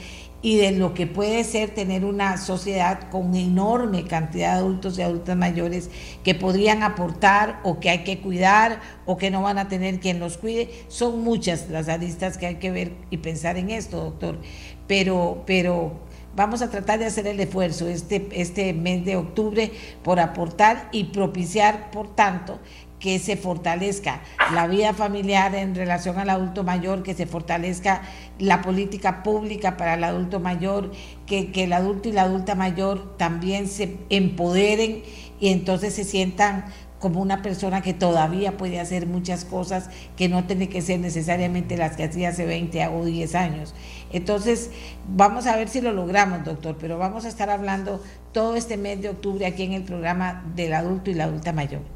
y 0.46 0.58
de 0.58 0.70
lo 0.70 0.94
que 0.94 1.08
puede 1.08 1.42
ser 1.42 1.70
tener 1.70 2.04
una 2.04 2.36
sociedad 2.36 3.10
con 3.10 3.34
enorme 3.34 4.04
cantidad 4.04 4.52
de 4.52 4.58
adultos 4.58 4.96
y 4.96 5.02
adultas 5.02 5.36
mayores 5.36 5.90
que 6.22 6.36
podrían 6.36 6.84
aportar 6.84 7.58
o 7.64 7.80
que 7.80 7.90
hay 7.90 8.04
que 8.04 8.20
cuidar 8.20 8.80
o 9.06 9.16
que 9.16 9.32
no 9.32 9.42
van 9.42 9.58
a 9.58 9.66
tener 9.66 9.98
quien 9.98 10.20
los 10.20 10.36
cuide. 10.36 10.70
Son 10.86 11.24
muchas 11.24 11.68
las 11.68 11.88
aristas 11.88 12.38
que 12.38 12.46
hay 12.46 12.54
que 12.54 12.70
ver 12.70 12.92
y 13.10 13.16
pensar 13.16 13.56
en 13.56 13.70
esto, 13.70 13.96
doctor. 13.96 14.38
Pero, 14.86 15.42
pero 15.48 15.98
vamos 16.36 16.62
a 16.62 16.70
tratar 16.70 17.00
de 17.00 17.06
hacer 17.06 17.26
el 17.26 17.40
esfuerzo 17.40 17.88
este, 17.88 18.28
este 18.30 18.72
mes 18.72 19.04
de 19.04 19.16
octubre 19.16 19.72
por 20.04 20.20
aportar 20.20 20.88
y 20.92 21.06
propiciar, 21.06 21.90
por 21.90 22.14
tanto, 22.14 22.60
que 22.98 23.18
se 23.18 23.36
fortalezca 23.36 24.22
la 24.54 24.66
vida 24.66 24.94
familiar 24.94 25.54
en 25.54 25.74
relación 25.74 26.18
al 26.18 26.30
adulto 26.30 26.64
mayor, 26.64 27.02
que 27.02 27.14
se 27.14 27.26
fortalezca 27.26 28.02
la 28.38 28.62
política 28.62 29.22
pública 29.22 29.76
para 29.76 29.94
el 29.94 30.04
adulto 30.04 30.40
mayor, 30.40 30.92
que, 31.26 31.52
que 31.52 31.64
el 31.64 31.72
adulto 31.72 32.08
y 32.08 32.12
la 32.12 32.22
adulta 32.22 32.54
mayor 32.54 33.16
también 33.16 33.68
se 33.68 33.98
empoderen 34.08 35.02
y 35.40 35.48
entonces 35.48 35.94
se 35.94 36.04
sientan 36.04 36.64
como 36.98 37.20
una 37.20 37.42
persona 37.42 37.82
que 37.82 37.92
todavía 37.92 38.56
puede 38.56 38.80
hacer 38.80 39.06
muchas 39.06 39.44
cosas 39.44 39.90
que 40.16 40.28
no 40.28 40.44
tiene 40.44 40.68
que 40.68 40.80
ser 40.80 40.98
necesariamente 40.98 41.76
las 41.76 41.96
que 41.96 42.04
hacía 42.04 42.30
hace 42.30 42.46
20 42.46 42.86
o 42.88 43.04
10 43.04 43.34
años. 43.34 43.74
Entonces, 44.12 44.70
vamos 45.06 45.46
a 45.46 45.56
ver 45.56 45.68
si 45.68 45.80
lo 45.80 45.92
logramos, 45.92 46.44
doctor, 46.44 46.76
pero 46.80 46.98
vamos 46.98 47.24
a 47.24 47.28
estar 47.28 47.50
hablando 47.50 48.02
todo 48.32 48.56
este 48.56 48.76
mes 48.76 49.02
de 49.02 49.10
octubre 49.10 49.46
aquí 49.46 49.64
en 49.64 49.72
el 49.72 49.82
programa 49.82 50.44
del 50.54 50.72
adulto 50.72 51.10
y 51.10 51.14
la 51.14 51.24
adulta 51.24 51.52
mayor. 51.52 51.95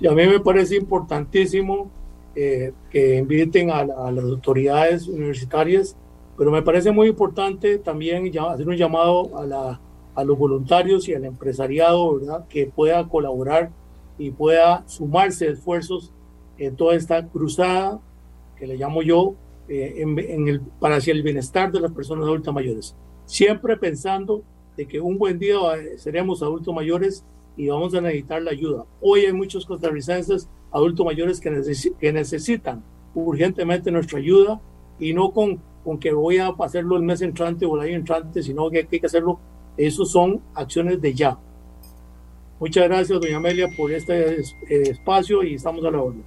Y 0.00 0.06
a 0.06 0.12
mí 0.12 0.26
me 0.26 0.40
parece 0.40 0.76
importantísimo 0.76 1.90
eh, 2.34 2.72
que 2.90 3.16
inviten 3.16 3.70
a, 3.70 3.84
las 3.84 4.24
autoridades 4.24 5.08
universitarias, 5.08 5.96
pero 6.36 6.50
me 6.52 6.62
parece 6.62 6.92
muy 6.92 7.08
importante 7.08 7.78
también 7.78 8.30
hacer 8.38 8.68
un 8.68 8.76
llamado 8.76 9.36
a, 9.36 9.44
la, 9.44 9.80
a 10.14 10.24
los 10.24 10.38
voluntarios 10.38 11.08
y 11.08 11.14
al 11.14 11.24
empresariado, 11.24 12.18
¿verdad? 12.18 12.46
Que 12.48 12.66
pueda 12.66 13.08
colaborar 13.08 13.70
y 14.18 14.30
pueda 14.30 14.84
sumarse 14.86 15.48
esfuerzos 15.48 16.12
en 16.58 16.76
toda 16.76 16.94
esta 16.94 17.26
cruzada, 17.26 18.00
que 18.56 18.66
le 18.66 18.76
llamo 18.76 19.02
yo, 19.02 19.34
eh, 19.68 19.96
en, 19.98 20.48
el, 20.48 20.60
para 20.80 20.96
hacia 20.96 21.12
el 21.12 21.22
bienestar 21.22 21.72
de 21.72 21.80
las 21.80 21.92
personas 21.92 22.24
adultas 22.24 22.54
mayores. 22.54 22.94
Siempre 23.26 23.76
pensando 23.76 24.42
de 24.76 24.86
que 24.86 25.00
un 25.00 25.18
buen 25.18 25.38
día 25.38 25.58
seremos 25.96 26.42
adultos 26.42 26.72
mayores 26.74 27.24
y 27.58 27.68
vamos 27.68 27.92
a 27.94 28.00
necesitar 28.00 28.40
la 28.40 28.52
ayuda. 28.52 28.86
Hoy 29.02 29.26
hay 29.26 29.32
muchos 29.32 29.66
costarricenses 29.66 30.48
adultos 30.70 31.04
mayores 31.04 31.40
que, 31.40 31.50
que 31.98 32.12
necesitan 32.12 32.84
urgentemente 33.14 33.90
nuestra 33.90 34.20
ayuda 34.20 34.60
y 34.98 35.12
no 35.12 35.32
con, 35.32 35.60
con 35.84 35.98
que 35.98 36.12
voy 36.12 36.38
a 36.38 36.54
hacerlo 36.60 36.96
el 36.96 37.02
mes 37.02 37.20
entrante 37.20 37.66
o 37.66 37.76
el 37.76 37.88
año 37.88 37.96
entrante, 37.96 38.42
sino 38.42 38.70
que 38.70 38.88
hay 38.90 39.00
que 39.00 39.06
hacerlo. 39.06 39.40
Esos 39.76 40.12
son 40.12 40.40
acciones 40.54 41.00
de 41.00 41.12
ya. 41.12 41.36
Muchas 42.60 42.84
gracias, 42.84 43.20
doña 43.20 43.36
Amelia, 43.36 43.68
por 43.76 43.90
este 43.90 44.40
eh, 44.40 44.42
espacio 44.68 45.42
y 45.42 45.54
estamos 45.54 45.84
a 45.84 45.90
la 45.90 46.00
orden. 46.00 46.24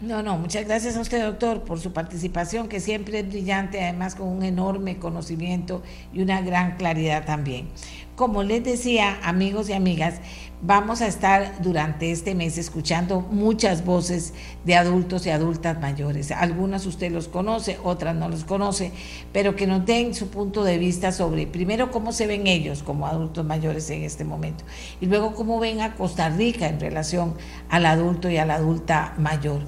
No, 0.00 0.22
no, 0.22 0.36
muchas 0.36 0.66
gracias 0.66 0.96
a 0.96 1.00
usted, 1.00 1.24
doctor, 1.24 1.62
por 1.62 1.78
su 1.78 1.92
participación, 1.92 2.68
que 2.68 2.80
siempre 2.80 3.20
es 3.20 3.28
brillante, 3.28 3.80
además 3.80 4.14
con 4.14 4.28
un 4.28 4.42
enorme 4.42 4.98
conocimiento 4.98 5.82
y 6.12 6.20
una 6.20 6.42
gran 6.42 6.76
claridad 6.76 7.24
también. 7.24 7.68
Como 8.16 8.44
les 8.44 8.62
decía, 8.62 9.18
amigos 9.24 9.68
y 9.68 9.72
amigas, 9.72 10.20
vamos 10.62 11.02
a 11.02 11.08
estar 11.08 11.60
durante 11.60 12.10
este 12.10 12.34
mes 12.34 12.56
escuchando 12.56 13.20
muchas 13.20 13.84
voces 13.84 14.32
de 14.64 14.76
adultos 14.76 15.26
y 15.26 15.30
adultas 15.30 15.80
mayores. 15.80 16.30
Algunas 16.30 16.86
usted 16.86 17.10
los 17.10 17.26
conoce, 17.28 17.76
otras 17.82 18.14
no 18.14 18.28
los 18.28 18.44
conoce, 18.44 18.92
pero 19.32 19.56
que 19.56 19.66
nos 19.66 19.84
den 19.84 20.14
su 20.14 20.28
punto 20.28 20.62
de 20.62 20.78
vista 20.78 21.10
sobre, 21.10 21.48
primero, 21.48 21.90
cómo 21.90 22.12
se 22.12 22.28
ven 22.28 22.46
ellos 22.46 22.84
como 22.84 23.08
adultos 23.08 23.44
mayores 23.44 23.90
en 23.90 24.04
este 24.04 24.24
momento, 24.24 24.64
y 25.00 25.06
luego 25.06 25.34
cómo 25.34 25.58
ven 25.58 25.80
a 25.80 25.94
Costa 25.96 26.30
Rica 26.30 26.68
en 26.68 26.78
relación 26.80 27.34
al 27.68 27.84
adulto 27.84 28.30
y 28.30 28.38
a 28.38 28.46
la 28.46 28.54
adulta 28.54 29.14
mayor. 29.18 29.60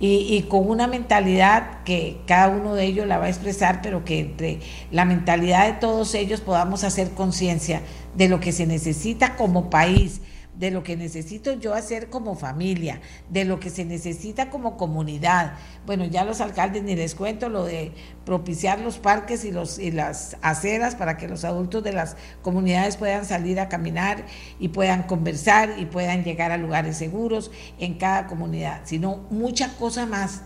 Y, 0.00 0.36
y 0.36 0.42
con 0.42 0.68
una 0.68 0.86
mentalidad 0.86 1.82
que 1.84 2.20
cada 2.26 2.48
uno 2.48 2.74
de 2.74 2.84
ellos 2.84 3.06
la 3.06 3.18
va 3.18 3.26
a 3.26 3.30
expresar, 3.30 3.80
pero 3.80 4.04
que 4.04 4.18
entre 4.18 4.58
la 4.90 5.04
mentalidad 5.04 5.66
de 5.66 5.74
todos 5.74 6.14
ellos 6.14 6.40
podamos 6.40 6.84
hacer 6.84 7.12
conciencia 7.12 7.80
de 8.14 8.28
lo 8.28 8.40
que 8.40 8.52
se 8.52 8.66
necesita 8.66 9.36
como 9.36 9.70
país 9.70 10.20
de 10.54 10.70
lo 10.70 10.82
que 10.82 10.96
necesito 10.96 11.54
yo 11.54 11.74
hacer 11.74 12.10
como 12.10 12.34
familia, 12.34 13.00
de 13.30 13.44
lo 13.44 13.58
que 13.58 13.70
se 13.70 13.84
necesita 13.84 14.50
como 14.50 14.76
comunidad. 14.76 15.54
Bueno, 15.86 16.04
ya 16.04 16.24
los 16.24 16.40
alcaldes 16.40 16.82
ni 16.82 16.94
les 16.94 17.14
cuento 17.14 17.48
lo 17.48 17.64
de 17.64 17.92
propiciar 18.24 18.78
los 18.80 18.98
parques 18.98 19.44
y, 19.44 19.50
los, 19.50 19.78
y 19.78 19.90
las 19.90 20.36
aceras 20.42 20.94
para 20.94 21.16
que 21.16 21.26
los 21.26 21.44
adultos 21.44 21.82
de 21.82 21.92
las 21.92 22.16
comunidades 22.42 22.96
puedan 22.96 23.24
salir 23.24 23.60
a 23.60 23.68
caminar 23.68 24.24
y 24.58 24.68
puedan 24.68 25.04
conversar 25.04 25.74
y 25.78 25.86
puedan 25.86 26.22
llegar 26.22 26.52
a 26.52 26.58
lugares 26.58 26.98
seguros 26.98 27.50
en 27.78 27.94
cada 27.94 28.26
comunidad, 28.26 28.82
sino 28.84 29.26
mucha 29.30 29.74
cosa 29.76 30.04
más 30.06 30.42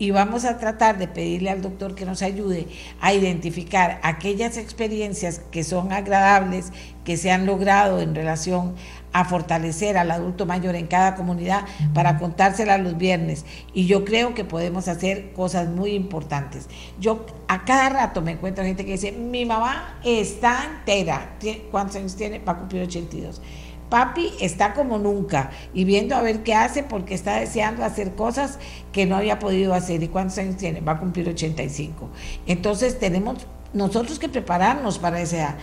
y 0.00 0.12
vamos 0.12 0.46
a 0.46 0.56
tratar 0.56 0.96
de 0.96 1.08
pedirle 1.08 1.50
al 1.50 1.60
doctor 1.60 1.94
que 1.94 2.06
nos 2.06 2.22
ayude 2.22 2.66
a 3.02 3.12
identificar 3.12 4.00
aquellas 4.02 4.56
experiencias 4.56 5.42
que 5.50 5.62
son 5.62 5.92
agradables, 5.92 6.72
que 7.04 7.18
se 7.18 7.30
han 7.30 7.44
logrado 7.44 8.00
en 8.00 8.14
relación 8.14 8.74
a 9.12 9.26
fortalecer 9.26 9.98
al 9.98 10.10
adulto 10.10 10.46
mayor 10.46 10.74
en 10.74 10.86
cada 10.86 11.16
comunidad 11.16 11.66
para 11.92 12.16
contársela 12.16 12.78
los 12.78 12.96
viernes. 12.96 13.44
Y 13.74 13.86
yo 13.86 14.06
creo 14.06 14.32
que 14.32 14.42
podemos 14.42 14.88
hacer 14.88 15.34
cosas 15.34 15.68
muy 15.68 15.90
importantes. 15.90 16.68
Yo 16.98 17.26
a 17.46 17.66
cada 17.66 17.90
rato 17.90 18.22
me 18.22 18.32
encuentro 18.32 18.64
gente 18.64 18.86
que 18.86 18.92
dice, 18.92 19.12
mi 19.12 19.44
mamá 19.44 19.98
está 20.02 20.64
entera. 20.64 21.36
¿Cuántos 21.70 21.96
años 21.96 22.16
tiene? 22.16 22.38
Va 22.38 22.52
a 22.52 22.58
cumplir 22.58 22.84
82 22.84 23.42
papi 23.90 24.32
está 24.40 24.72
como 24.72 24.98
nunca 24.98 25.50
y 25.74 25.84
viendo 25.84 26.14
a 26.16 26.22
ver 26.22 26.42
qué 26.42 26.54
hace 26.54 26.82
porque 26.82 27.14
está 27.14 27.40
deseando 27.40 27.84
hacer 27.84 28.14
cosas 28.14 28.58
que 28.92 29.04
no 29.04 29.16
había 29.16 29.38
podido 29.38 29.74
hacer. 29.74 30.02
¿Y 30.02 30.08
cuántos 30.08 30.38
años 30.38 30.56
tiene? 30.56 30.80
Va 30.80 30.92
a 30.92 30.98
cumplir 30.98 31.28
85. 31.28 32.08
Entonces 32.46 32.98
tenemos 32.98 33.46
nosotros 33.74 34.18
que 34.18 34.28
prepararnos 34.28 34.98
para 34.98 35.20
esa 35.20 35.56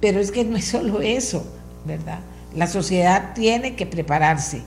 Pero 0.00 0.20
es 0.20 0.30
que 0.32 0.44
no 0.44 0.56
es 0.56 0.66
solo 0.66 1.00
eso, 1.00 1.46
¿verdad? 1.84 2.20
La 2.54 2.66
sociedad 2.66 3.34
tiene 3.34 3.76
que 3.76 3.86
prepararse. 3.86 4.62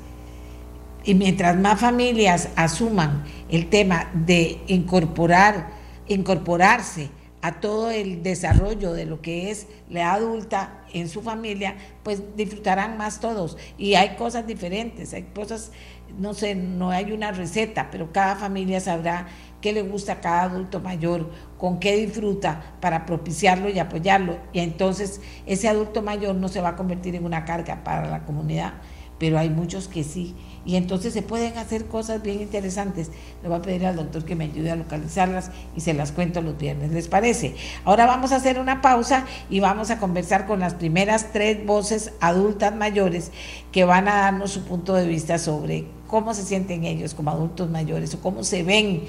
Y 1.04 1.16
mientras 1.16 1.56
más 1.58 1.80
familias 1.80 2.50
asuman 2.56 3.24
el 3.50 3.70
tema 3.70 4.10
de 4.14 4.60
incorporar, 4.68 5.70
incorporarse 6.08 7.10
a 7.42 7.62
todo 7.62 7.92
el 7.92 8.24
desarrollo 8.24 8.92
de 8.94 9.06
lo 9.06 9.22
que 9.22 9.52
es 9.52 9.68
la 9.90 10.14
adulta 10.14 10.84
en 11.00 11.10
su 11.10 11.22
familia, 11.22 11.76
pues 12.04 12.36
disfrutarán 12.36 12.98
más 12.98 13.20
todos. 13.20 13.58
Y 13.78 13.96
hay 13.96 14.16
cosas 14.16 14.48
diferentes, 14.48 15.14
hay 15.14 15.24
cosas, 15.24 15.72
no 16.18 16.34
sé, 16.34 16.56
no 16.56 16.92
hay 16.92 17.12
una 17.12 17.32
receta, 17.32 17.90
pero 17.92 18.12
cada 18.12 18.36
familia 18.36 18.80
sabrá 18.80 19.28
qué 19.62 19.74
le 19.74 19.82
gusta 19.82 20.14
a 20.14 20.22
cada 20.22 20.44
adulto 20.44 20.80
mayor, 20.80 21.30
con 21.58 21.80
qué 21.80 21.96
disfruta 21.98 22.76
para 22.80 23.06
propiciarlo 23.06 23.70
y 23.70 23.80
apoyarlo. 23.80 24.38
Y 24.54 24.60
entonces 24.60 25.22
ese 25.46 25.68
adulto 25.68 26.02
mayor 26.02 26.36
no 26.36 26.48
se 26.48 26.62
va 26.62 26.70
a 26.70 26.76
convertir 26.76 27.16
en 27.16 27.26
una 27.26 27.46
carga 27.46 27.84
para 27.84 28.10
la 28.10 28.26
comunidad, 28.26 28.74
pero 29.20 29.38
hay 29.40 29.50
muchos 29.50 29.88
que 29.88 30.04
sí 30.04 30.36
y 30.68 30.76
entonces 30.76 31.14
se 31.14 31.22
pueden 31.22 31.58
hacer 31.58 31.86
cosas 31.86 32.22
bien 32.22 32.42
interesantes. 32.42 33.10
Le 33.42 33.48
voy 33.48 33.58
a 33.58 33.62
pedir 33.62 33.86
al 33.86 33.96
doctor 33.96 34.26
que 34.26 34.36
me 34.36 34.44
ayude 34.44 34.70
a 34.70 34.76
localizarlas 34.76 35.50
y 35.78 35.80
se 35.80 35.94
las 35.94 36.12
cuento 36.12 36.42
los 36.42 36.58
viernes, 36.58 36.92
¿les 36.92 37.08
parece? 37.08 37.56
Ahora 37.86 38.06
vamos 38.06 38.34
a 38.34 38.36
hacer 38.36 38.60
una 38.60 38.82
pausa 38.82 39.26
y 39.50 39.62
vamos 39.62 39.92
a 39.92 39.98
conversar 39.98 40.46
con 40.46 40.60
las 40.60 40.74
primeras 40.74 41.32
tres 41.32 41.66
voces 41.66 42.12
adultas 42.20 42.76
mayores 42.76 43.32
que 43.72 43.86
van 43.86 44.10
a 44.10 44.16
darnos 44.16 44.52
su 44.52 44.66
punto 44.66 44.94
de 44.94 45.08
vista 45.08 45.38
sobre 45.38 45.86
cómo 46.08 46.34
se 46.34 46.44
sienten 46.44 46.84
ellos 46.84 47.14
como 47.14 47.32
adultos 47.32 47.70
mayores 47.70 48.14
o 48.14 48.20
cómo 48.20 48.44
se 48.44 48.64
ven 48.64 49.04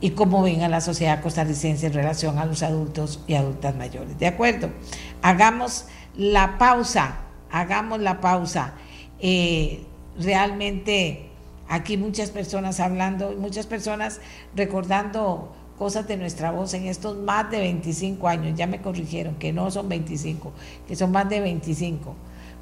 y 0.00 0.10
cómo 0.10 0.42
ven 0.42 0.62
a 0.62 0.68
la 0.68 0.80
sociedad 0.80 1.20
costarricense 1.20 1.88
en 1.88 1.92
relación 1.92 2.38
a 2.38 2.46
los 2.46 2.62
adultos 2.62 3.22
y 3.26 3.34
adultas 3.34 3.76
mayores. 3.76 4.18
¿De 4.18 4.26
acuerdo? 4.26 4.70
Hagamos 5.20 5.84
la 6.16 6.56
pausa, 6.56 7.18
hagamos 7.50 8.00
la 8.00 8.22
pausa. 8.22 8.72
Eh, 9.22 9.84
realmente 10.18 11.26
aquí 11.68 11.96
muchas 11.96 12.30
personas 12.30 12.80
hablando, 12.80 13.34
muchas 13.38 13.66
personas 13.66 14.20
recordando 14.54 15.52
cosas 15.78 16.06
de 16.06 16.16
nuestra 16.16 16.50
voz 16.50 16.74
en 16.74 16.86
estos 16.86 17.16
más 17.16 17.50
de 17.50 17.58
25 17.58 18.28
años. 18.28 18.58
Ya 18.58 18.66
me 18.66 18.82
corrigieron 18.82 19.36
que 19.36 19.52
no 19.52 19.70
son 19.70 19.88
25, 19.88 20.52
que 20.86 20.96
son 20.96 21.12
más 21.12 21.28
de 21.30 21.40
25. 21.40 22.14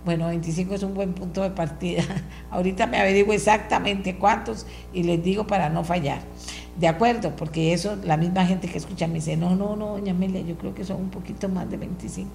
Bueno, 0.05 0.29
25 0.29 0.75
es 0.75 0.83
un 0.83 0.95
buen 0.95 1.13
punto 1.13 1.43
de 1.43 1.51
partida. 1.51 2.03
Ahorita 2.51 2.87
me 2.87 2.99
averiguo 2.99 3.35
exactamente 3.35 4.17
cuántos 4.17 4.67
y 4.95 5.03
les 5.03 5.23
digo 5.23 5.47
para 5.47 5.69
no 5.69 5.83
fallar. 5.85 6.21
De 6.79 6.89
acuerdo, 6.89 7.35
porque 7.37 7.73
eso, 7.73 7.97
la 8.05 8.17
misma 8.17 8.47
gente 8.47 8.69
que 8.69 8.79
escucha 8.79 9.07
me 9.07 9.15
dice, 9.15 9.37
no, 9.37 9.57
no, 9.57 9.77
no, 9.77 9.89
doña 9.89 10.13
Amelia, 10.13 10.41
yo 10.41 10.57
creo 10.57 10.75
que 10.75 10.85
son 10.85 10.97
un 10.99 11.11
poquito 11.11 11.49
más 11.49 11.69
de 11.71 11.77
25. 11.77 12.31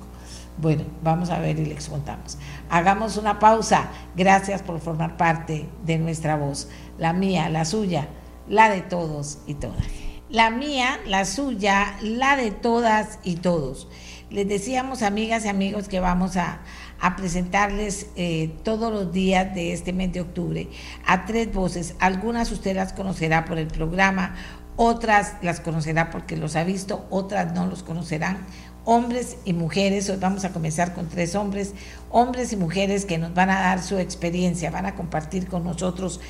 Bueno, 0.58 0.86
vamos 1.04 1.30
a 1.30 1.40
ver 1.40 1.60
y 1.60 1.66
les 1.66 1.90
contamos. 1.90 2.38
Hagamos 2.70 3.18
una 3.18 3.40
pausa. 3.40 3.90
Gracias 4.16 4.62
por 4.62 4.80
formar 4.80 5.18
parte 5.18 5.68
de 5.86 5.98
nuestra 5.98 6.38
voz. 6.38 6.70
La 6.98 7.12
mía, 7.12 7.50
la 7.50 7.66
suya, 7.66 8.08
la 8.48 8.70
de 8.70 8.82
todos 8.82 9.40
y 9.48 9.56
todas. 9.56 9.84
La 10.30 10.50
mía, 10.50 10.98
la 11.06 11.26
suya, 11.26 11.98
la 12.02 12.38
de 12.38 12.52
todas 12.52 13.20
y 13.24 13.36
todos. 13.36 13.90
Les 14.30 14.48
decíamos, 14.48 15.02
amigas 15.02 15.46
y 15.46 15.50
amigos, 15.50 15.88
que 15.88 16.00
vamos 16.00 16.38
a, 16.38 16.62
presentarles 17.18 18.08
eh, 18.16 18.56
todos 18.64 18.92
los 18.92 19.14
días 19.14 19.54
de 19.54 19.74
este 19.74 19.94
mes 19.94 20.12
de 20.14 20.22
octubre 20.22 20.68
a 21.06 21.26
tres 21.26 21.54
voces. 21.54 21.96
Algunas 22.00 22.52
usted 22.52 22.76
las 22.76 22.94
conocerá 22.94 23.46
por 23.46 23.60
el 23.60 23.68
programa, 23.68 24.34
otras 24.76 25.36
las 25.44 25.60
conocerá 25.60 26.10
porque 26.10 26.36
los 26.36 26.56
ha 26.56 26.64
visto, 26.64 27.06
otras 27.12 27.54
no 27.54 27.68
los 27.68 27.84
conocerán 27.84 28.46
hombres 28.86 29.38
y 29.46 29.54
mujeres, 29.54 30.10
hoy 30.10 30.18
vamos 30.18 30.46
a 30.46 30.52
comenzar 30.52 30.94
con 30.94 31.10
tres 31.10 31.36
hombres, 31.36 31.74
hombres 32.12 32.54
y 32.54 32.56
mujeres 32.56 33.06
que 33.06 33.18
nos 33.18 33.34
van 33.34 33.50
a 33.50 33.60
dar 33.60 33.82
su 33.82 33.98
experiencia, 33.98 34.70
van 34.70 34.86
a 34.86 34.96
compartir 34.96 35.48
con 35.48 35.64
nosotros 35.64 36.22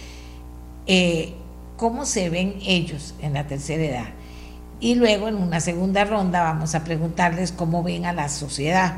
eh, 0.87 1.35
cómo 1.77 2.05
se 2.05 2.29
ven 2.29 2.55
ellos 2.65 3.13
en 3.21 3.33
la 3.33 3.45
tercera 3.45 3.83
edad. 3.83 4.09
Y 4.79 4.95
luego 4.95 5.27
en 5.27 5.35
una 5.35 5.59
segunda 5.59 6.05
ronda 6.05 6.43
vamos 6.43 6.75
a 6.75 6.83
preguntarles 6.83 7.51
cómo 7.51 7.83
ven 7.83 8.05
a 8.05 8.13
la 8.13 8.29
sociedad. 8.29 8.97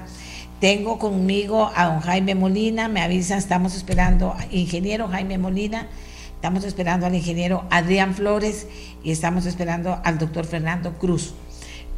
Tengo 0.59 0.97
conmigo 0.99 1.71
a 1.75 1.85
don 1.85 1.99
Jaime 1.99 2.35
Molina, 2.35 2.87
me 2.87 3.01
avisan, 3.01 3.37
estamos 3.37 3.75
esperando, 3.75 4.35
ingeniero 4.51 5.07
Jaime 5.07 5.37
Molina, 5.37 5.87
estamos 6.35 6.63
esperando 6.63 7.05
al 7.05 7.15
ingeniero 7.15 7.65
Adrián 7.69 8.15
Flores 8.15 8.67
y 9.03 9.11
estamos 9.11 9.45
esperando 9.45 9.99
al 10.03 10.17
doctor 10.17 10.45
Fernando 10.45 10.93
Cruz. 10.93 11.33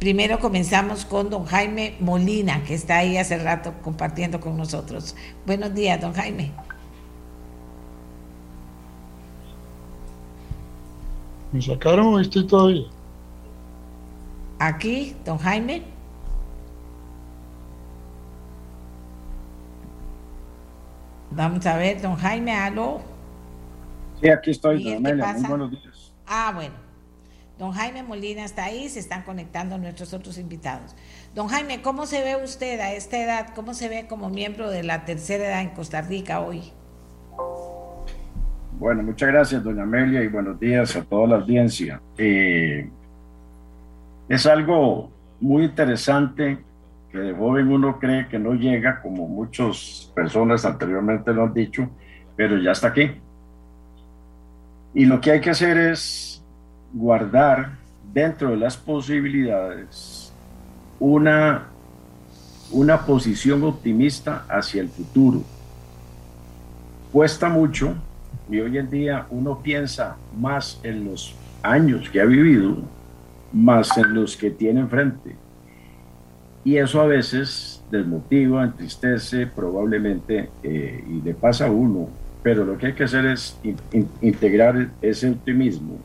Primero 0.00 0.38
comenzamos 0.38 1.04
con 1.04 1.28
don 1.28 1.44
Jaime 1.44 1.94
Molina, 2.00 2.64
que 2.64 2.72
está 2.72 2.96
ahí 2.96 3.18
hace 3.18 3.36
rato 3.36 3.74
compartiendo 3.82 4.40
con 4.40 4.56
nosotros. 4.56 5.14
Buenos 5.44 5.74
días, 5.74 6.00
don 6.00 6.14
Jaime. 6.14 6.52
¿Me 11.52 11.60
sacaron 11.60 12.14
o 12.14 12.18
estoy 12.18 12.46
todavía? 12.46 12.86
Aquí, 14.58 15.14
don 15.22 15.36
Jaime. 15.36 15.82
Vamos 21.30 21.66
a 21.66 21.76
ver, 21.76 22.00
don 22.00 22.16
Jaime, 22.16 22.54
aló. 22.54 23.02
Sí, 24.22 24.30
aquí 24.30 24.52
estoy, 24.52 24.82
don 24.82 24.96
Amelia. 24.96 25.34
Muy 25.34 25.46
buenos 25.46 25.70
días. 25.72 26.12
Ah, 26.26 26.52
bueno. 26.54 26.89
Don 27.60 27.72
Jaime 27.72 28.02
Molina 28.02 28.42
está 28.42 28.64
ahí, 28.64 28.88
se 28.88 29.00
están 29.00 29.22
conectando 29.22 29.76
nuestros 29.76 30.14
otros 30.14 30.38
invitados. 30.38 30.96
Don 31.34 31.48
Jaime, 31.48 31.82
¿cómo 31.82 32.06
se 32.06 32.22
ve 32.22 32.42
usted 32.42 32.80
a 32.80 32.94
esta 32.94 33.18
edad? 33.18 33.48
¿Cómo 33.54 33.74
se 33.74 33.90
ve 33.90 34.06
como 34.08 34.30
miembro 34.30 34.70
de 34.70 34.82
la 34.82 35.04
tercera 35.04 35.44
edad 35.44 35.60
en 35.60 35.68
Costa 35.68 36.00
Rica 36.00 36.40
hoy? 36.40 36.72
Bueno, 38.78 39.02
muchas 39.02 39.28
gracias, 39.28 39.62
doña 39.62 39.82
Amelia, 39.82 40.22
y 40.22 40.28
buenos 40.28 40.58
días 40.58 40.96
a 40.96 41.04
toda 41.04 41.26
la 41.26 41.36
audiencia. 41.36 42.00
Eh, 42.16 42.88
es 44.26 44.46
algo 44.46 45.10
muy 45.38 45.64
interesante 45.64 46.60
que 47.12 47.18
de 47.18 47.34
joven 47.34 47.68
uno 47.68 47.98
cree 47.98 48.26
que 48.28 48.38
no 48.38 48.54
llega, 48.54 49.02
como 49.02 49.28
muchas 49.28 50.10
personas 50.14 50.64
anteriormente 50.64 51.34
lo 51.34 51.42
han 51.42 51.52
dicho, 51.52 51.90
pero 52.36 52.56
ya 52.56 52.72
está 52.72 52.88
aquí. 52.88 53.10
Y 54.94 55.04
lo 55.04 55.20
que 55.20 55.32
hay 55.32 55.40
que 55.42 55.50
hacer 55.50 55.76
es 55.76 56.29
guardar 56.92 57.78
dentro 58.12 58.50
de 58.50 58.56
las 58.56 58.76
posibilidades 58.76 60.32
una, 60.98 61.68
una 62.72 63.06
posición 63.06 63.62
optimista 63.64 64.44
hacia 64.48 64.82
el 64.82 64.88
futuro. 64.88 65.42
Cuesta 67.12 67.48
mucho 67.48 67.94
y 68.48 68.60
hoy 68.60 68.78
en 68.78 68.90
día 68.90 69.26
uno 69.30 69.60
piensa 69.62 70.16
más 70.38 70.80
en 70.82 71.04
los 71.04 71.34
años 71.62 72.08
que 72.10 72.20
ha 72.20 72.24
vivido, 72.24 72.78
más 73.52 73.96
en 73.96 74.14
los 74.14 74.36
que 74.36 74.50
tiene 74.50 74.80
enfrente. 74.80 75.36
Y 76.62 76.76
eso 76.76 77.00
a 77.00 77.06
veces 77.06 77.82
desmotiva, 77.90 78.64
entristece 78.64 79.46
probablemente 79.46 80.50
eh, 80.62 81.04
y 81.08 81.22
le 81.22 81.34
pasa 81.34 81.66
a 81.66 81.70
uno. 81.70 82.08
Pero 82.42 82.64
lo 82.64 82.78
que 82.78 82.86
hay 82.86 82.92
que 82.94 83.04
hacer 83.04 83.26
es 83.26 83.58
integrar 84.20 84.88
ese 85.02 85.30
optimismo. 85.30 85.98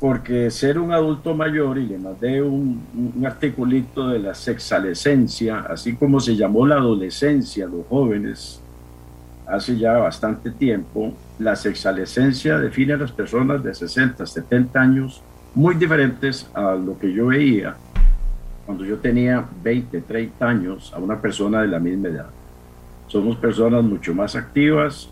Porque 0.00 0.50
ser 0.50 0.78
un 0.78 0.92
adulto 0.92 1.34
mayor, 1.34 1.78
y 1.78 1.86
le 1.86 1.98
mandé 1.98 2.40
un, 2.40 2.80
un 3.16 3.26
articulito 3.26 4.08
de 4.08 4.20
la 4.20 4.34
sexalescencia, 4.34 5.60
así 5.68 5.96
como 5.96 6.20
se 6.20 6.36
llamó 6.36 6.66
la 6.66 6.76
adolescencia, 6.76 7.66
los 7.66 7.84
jóvenes, 7.88 8.60
hace 9.46 9.76
ya 9.76 9.98
bastante 9.98 10.50
tiempo, 10.50 11.12
la 11.38 11.56
sexalescencia 11.56 12.58
define 12.58 12.92
a 12.92 12.98
las 12.98 13.12
personas 13.12 13.64
de 13.64 13.74
60, 13.74 14.24
70 14.24 14.80
años 14.80 15.22
muy 15.54 15.74
diferentes 15.74 16.48
a 16.54 16.74
lo 16.74 16.98
que 16.98 17.12
yo 17.12 17.28
veía 17.28 17.74
cuando 18.68 18.84
yo 18.84 18.98
tenía 18.98 19.42
20, 19.62 20.02
30 20.02 20.46
años 20.46 20.92
a 20.94 20.98
una 20.98 21.18
persona 21.18 21.62
de 21.62 21.68
la 21.68 21.78
misma 21.78 22.08
edad. 22.08 22.26
Somos 23.06 23.36
personas 23.36 23.82
mucho 23.82 24.14
más 24.14 24.36
activas, 24.36 25.08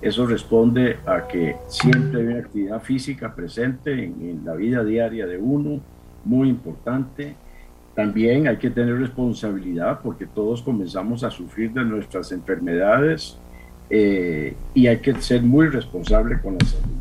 eso 0.00 0.26
responde 0.26 0.98
a 1.06 1.26
que 1.26 1.56
siempre 1.66 2.20
hay 2.20 2.26
una 2.28 2.38
actividad 2.38 2.80
física 2.80 3.34
presente 3.34 4.04
en, 4.04 4.42
la 4.44 4.54
vida 4.54 4.84
diaria 4.84 5.26
de 5.26 5.38
uno, 5.38 5.80
muy 6.24 6.48
importante. 6.48 7.34
También 7.94 8.46
hay 8.46 8.58
que 8.58 8.70
tener 8.70 8.96
responsabilidad 8.96 10.00
porque 10.02 10.26
todos 10.26 10.62
comenzamos 10.62 11.24
a 11.24 11.30
sufrir 11.30 11.72
de 11.72 11.84
nuestras 11.84 12.30
enfermedades 12.30 13.36
eh, 13.90 14.54
y 14.72 14.86
hay 14.86 14.98
que 14.98 15.20
ser 15.20 15.42
muy 15.42 15.66
responsable 15.66 16.40
con 16.40 16.54
la 16.54 16.64
salud. 16.64 16.98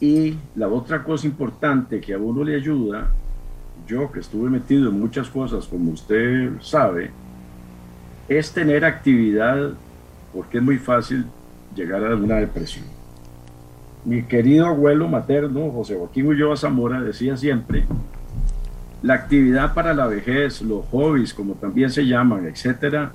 Y 0.00 0.36
la 0.56 0.68
otra 0.68 1.02
cosa 1.02 1.26
importante 1.26 1.98
que 1.98 2.12
a 2.12 2.18
uno 2.18 2.44
le 2.44 2.56
ayuda 2.56 3.10
yo 3.86 4.10
que 4.12 4.20
estuve 4.20 4.50
metido 4.50 4.90
en 4.90 5.00
muchas 5.00 5.28
cosas, 5.28 5.66
como 5.66 5.92
usted 5.92 6.50
sabe, 6.60 7.10
es 8.28 8.52
tener 8.52 8.84
actividad, 8.84 9.72
porque 10.32 10.58
es 10.58 10.64
muy 10.64 10.78
fácil 10.78 11.26
llegar 11.74 12.04
a 12.04 12.14
una 12.16 12.36
depresión. 12.36 12.84
Mi 14.04 14.22
querido 14.22 14.66
abuelo 14.66 15.08
materno, 15.08 15.70
José 15.70 15.96
Joaquín 15.96 16.26
Ulloa 16.26 16.56
Zamora, 16.56 17.00
decía 17.00 17.36
siempre, 17.36 17.86
la 19.02 19.14
actividad 19.14 19.74
para 19.74 19.94
la 19.94 20.06
vejez, 20.06 20.62
los 20.62 20.84
hobbies, 20.86 21.32
como 21.34 21.54
también 21.54 21.90
se 21.90 22.06
llaman, 22.06 22.46
etcétera, 22.46 23.12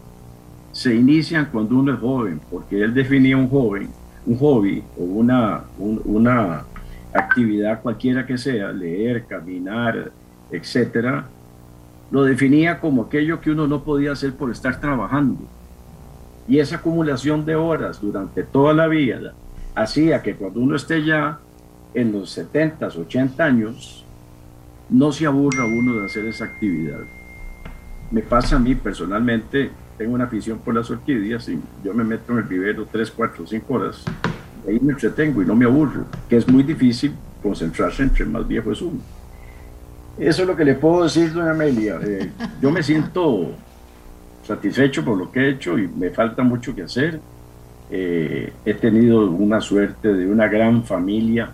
se 0.72 0.96
inician 0.96 1.50
cuando 1.52 1.76
uno 1.78 1.94
es 1.94 2.00
joven, 2.00 2.40
porque 2.50 2.84
él 2.84 2.94
definía 2.94 3.38
un 3.38 3.50
joven, 3.50 3.90
un 4.26 4.38
hobby 4.38 4.84
o 4.98 5.04
una, 5.04 5.64
una 5.78 6.64
actividad 7.14 7.82
cualquiera 7.82 8.26
que 8.26 8.38
sea, 8.38 8.72
leer, 8.72 9.26
caminar, 9.26 10.12
etcétera, 10.52 11.26
lo 12.12 12.24
definía 12.24 12.80
como 12.80 13.04
aquello 13.04 13.40
que 13.42 13.52
uno 13.52 13.68
no 13.68 13.84
podía 13.84 14.12
hacer 14.12 14.34
por 14.34 14.52
estar 14.52 14.80
trabajando. 14.80 15.42
Y 16.50 16.58
esa 16.58 16.78
acumulación 16.78 17.46
de 17.46 17.56
horas 17.56 18.02
durante 18.02 18.44
toda 18.44 18.74
la 18.74 18.88
vida 18.88 19.36
hacía 19.76 20.24
que 20.24 20.36
cuando 20.36 20.60
uno 20.60 20.76
esté 20.76 21.06
ya 21.06 21.38
en 21.94 22.12
los 22.12 22.32
70, 22.32 22.88
80 22.88 23.44
años, 23.44 24.04
no 24.90 25.12
se 25.12 25.28
aburra 25.28 25.66
uno 25.66 25.94
de 25.94 26.06
hacer 26.06 26.26
esa 26.26 26.46
actividad. 26.46 27.02
Me 28.10 28.22
pasa 28.22 28.56
a 28.56 28.60
mí 28.60 28.74
personalmente, 28.74 29.70
tengo 29.96 30.16
una 30.16 30.24
afición 30.24 30.58
por 30.58 30.74
las 30.74 30.90
orquídeas 30.90 31.48
y 31.50 31.60
yo 31.84 31.94
me 31.94 32.04
meto 32.04 32.32
en 32.34 32.40
el 32.40 32.46
vivero 32.46 32.88
3, 32.92 33.12
4, 33.12 33.46
5 33.46 33.74
horas. 33.74 34.04
Ahí 34.68 34.80
me 34.82 34.94
entretengo 34.94 35.44
y 35.44 35.46
no 35.46 35.56
me 35.56 35.66
aburro, 35.66 36.06
que 36.28 36.38
es 36.38 36.48
muy 36.48 36.64
difícil 36.64 37.14
concentrarse 37.44 38.02
entre 38.02 38.26
más 38.26 38.48
viejo 38.48 38.72
es 38.72 38.82
uno. 38.82 39.00
Eso 40.18 40.42
es 40.42 40.48
lo 40.48 40.56
que 40.56 40.66
le 40.66 40.74
puedo 40.74 41.04
decir, 41.04 41.32
doña 41.32 41.52
Amelia. 41.52 42.00
Eh, 42.04 42.32
yo 42.60 42.72
me 42.72 42.82
siento 42.82 43.52
satisfecho 44.50 45.06
por 45.06 45.16
lo 45.16 45.32
que 45.32 45.42
he 45.42 45.50
hecho 45.50 45.78
y 45.78 45.88
me 45.88 46.10
falta 46.10 46.42
mucho 46.42 46.74
que 46.74 46.82
hacer. 46.82 47.20
Eh, 47.92 48.52
he 48.66 48.74
tenido 48.74 49.30
una 49.30 49.62
suerte 49.62 50.12
de 50.12 50.26
una 50.28 50.48
gran 50.48 50.84
familia 50.84 51.52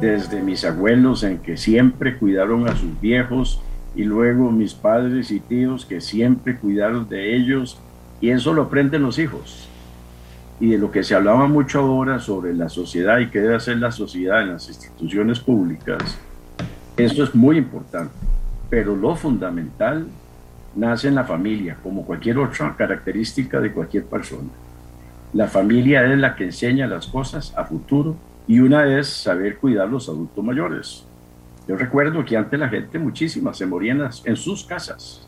desde 0.00 0.40
mis 0.40 0.64
abuelos 0.64 1.24
en 1.24 1.38
que 1.38 1.58
siempre 1.58 2.16
cuidaron 2.16 2.68
a 2.68 2.74
sus 2.74 2.98
viejos 3.02 3.60
y 3.94 4.04
luego 4.04 4.50
mis 4.50 4.72
padres 4.72 5.30
y 5.30 5.40
tíos 5.40 5.84
que 5.84 6.00
siempre 6.00 6.56
cuidaron 6.56 7.06
de 7.06 7.36
ellos 7.36 7.78
y 8.22 8.30
eso 8.30 8.54
lo 8.54 8.62
aprenden 8.62 9.02
los 9.02 9.18
hijos. 9.18 9.68
Y 10.58 10.70
de 10.70 10.78
lo 10.78 10.90
que 10.90 11.02
se 11.02 11.14
hablaba 11.14 11.46
mucho 11.48 11.80
ahora 11.80 12.18
sobre 12.18 12.54
la 12.54 12.70
sociedad 12.70 13.18
y 13.18 13.28
qué 13.28 13.40
debe 13.40 13.56
hacer 13.56 13.76
la 13.76 13.92
sociedad 13.92 14.40
en 14.40 14.52
las 14.54 14.68
instituciones 14.68 15.38
públicas, 15.38 16.18
eso 16.96 17.24
es 17.24 17.34
muy 17.34 17.58
importante, 17.58 18.14
pero 18.70 18.96
lo 18.96 19.16
fundamental 19.16 20.06
nace 20.74 21.08
en 21.08 21.14
la 21.14 21.24
familia, 21.24 21.76
como 21.82 22.04
cualquier 22.04 22.38
otra 22.38 22.74
característica 22.76 23.60
de 23.60 23.72
cualquier 23.72 24.04
persona. 24.04 24.48
La 25.32 25.48
familia 25.48 26.04
es 26.12 26.18
la 26.18 26.34
que 26.34 26.44
enseña 26.44 26.86
las 26.86 27.06
cosas 27.06 27.54
a 27.56 27.64
futuro 27.64 28.16
y 28.46 28.58
una 28.58 28.86
es 28.98 29.08
saber 29.08 29.56
cuidar 29.58 29.88
los 29.88 30.08
adultos 30.08 30.44
mayores. 30.44 31.06
Yo 31.66 31.76
recuerdo 31.76 32.24
que 32.24 32.36
antes 32.36 32.58
la 32.58 32.68
gente 32.68 32.98
muchísima 32.98 33.54
se 33.54 33.66
moría 33.66 34.10
en, 34.24 34.36
sus 34.36 34.64
casas. 34.64 35.26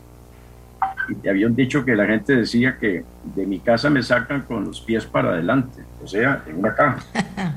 Y 1.23 1.27
habían 1.27 1.55
dicho 1.55 1.85
que 1.85 1.95
la 1.95 2.05
gente 2.05 2.35
decía 2.35 2.77
que 2.77 3.05
de 3.35 3.45
mi 3.45 3.59
casa 3.59 3.89
me 3.89 4.03
sacan 4.03 4.41
con 4.41 4.65
los 4.65 4.81
pies 4.81 5.05
para 5.05 5.29
adelante, 5.29 5.81
o 6.03 6.07
sea, 6.07 6.43
en 6.47 6.57
una 6.57 6.75
caja. 6.75 6.99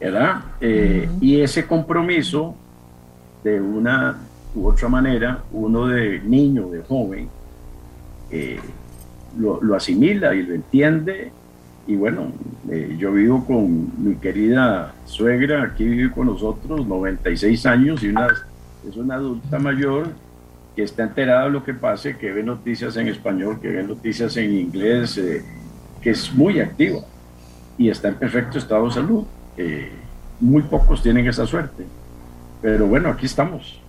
¿Verdad? 0.00 0.42
Eh, 0.60 1.08
y 1.20 1.40
ese 1.40 1.66
compromiso 1.66 2.56
de 3.42 3.60
una 3.60 4.16
u 4.54 4.68
otra 4.68 4.88
manera, 4.88 5.42
uno 5.52 5.86
de 5.86 6.20
niño, 6.20 6.68
de 6.70 6.82
joven, 6.82 7.28
eh, 8.30 8.58
lo, 9.38 9.62
lo, 9.62 9.74
asimila 9.74 10.34
y 10.34 10.42
lo 10.42 10.54
entiende. 10.54 11.32
Y 11.86 11.96
bueno, 11.96 12.32
eh, 12.70 12.96
yo 12.98 13.12
vivo 13.12 13.44
con 13.46 13.92
mi 14.04 14.16
querida 14.16 14.94
suegra, 15.06 15.62
aquí 15.62 15.84
vive 15.84 16.12
con 16.12 16.26
nosotros, 16.26 16.86
96 16.86 17.66
años, 17.66 18.02
y 18.02 18.08
una, 18.08 18.28
es 18.86 18.96
una 18.96 19.14
adulta 19.14 19.58
mayor 19.58 20.08
que 20.76 20.82
está 20.82 21.04
enterada 21.04 21.44
de 21.44 21.50
lo 21.50 21.64
que 21.64 21.74
pase, 21.74 22.16
que 22.16 22.30
ve 22.30 22.42
noticias 22.42 22.96
en 22.96 23.08
español, 23.08 23.58
que 23.60 23.68
ve 23.68 23.82
noticias 23.82 24.36
en 24.36 24.52
inglés, 24.52 25.16
eh, 25.18 25.42
que 26.02 26.10
es 26.10 26.32
muy 26.34 26.60
activa 26.60 27.00
y 27.76 27.88
está 27.88 28.08
en 28.08 28.14
perfecto 28.14 28.58
estado 28.58 28.86
de 28.86 28.92
salud. 28.92 29.24
muy 30.40 30.62
pocos 30.62 31.02
tienen 31.02 31.26
esa 31.26 31.46
suerte. 31.46 31.84
Pero 32.62 32.86
bueno, 32.86 33.08
aquí 33.08 33.26
estamos. 33.26 33.80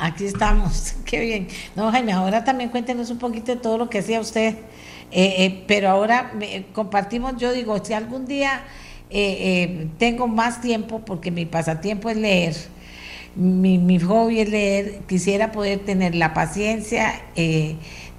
Aquí 0.00 0.24
estamos, 0.24 0.94
qué 1.04 1.20
bien. 1.20 1.48
No, 1.76 1.92
Jaime, 1.92 2.12
ahora 2.12 2.42
también 2.42 2.70
cuéntenos 2.70 3.10
un 3.10 3.18
poquito 3.18 3.54
de 3.54 3.60
todo 3.60 3.76
lo 3.76 3.90
que 3.90 3.98
hacía 3.98 4.18
usted. 4.18 4.56
Eh, 5.12 5.34
eh, 5.44 5.64
pero 5.66 5.90
ahora 5.90 6.32
compartimos, 6.72 7.36
yo 7.36 7.52
digo, 7.52 7.84
si 7.84 7.92
algún 7.92 8.26
día 8.26 8.62
eh, 9.10 9.88
tengo 9.98 10.26
más 10.26 10.62
tiempo, 10.62 11.00
porque 11.04 11.30
mi 11.30 11.44
pasatiempo 11.44 12.08
es 12.08 12.16
leer, 12.16 12.56
mi, 13.34 13.76
mi 13.76 13.98
hobby 13.98 14.40
es 14.40 14.48
leer, 14.48 15.00
quisiera 15.06 15.52
poder 15.52 15.80
tener 15.80 16.14
la 16.14 16.32
paciencia 16.32 17.20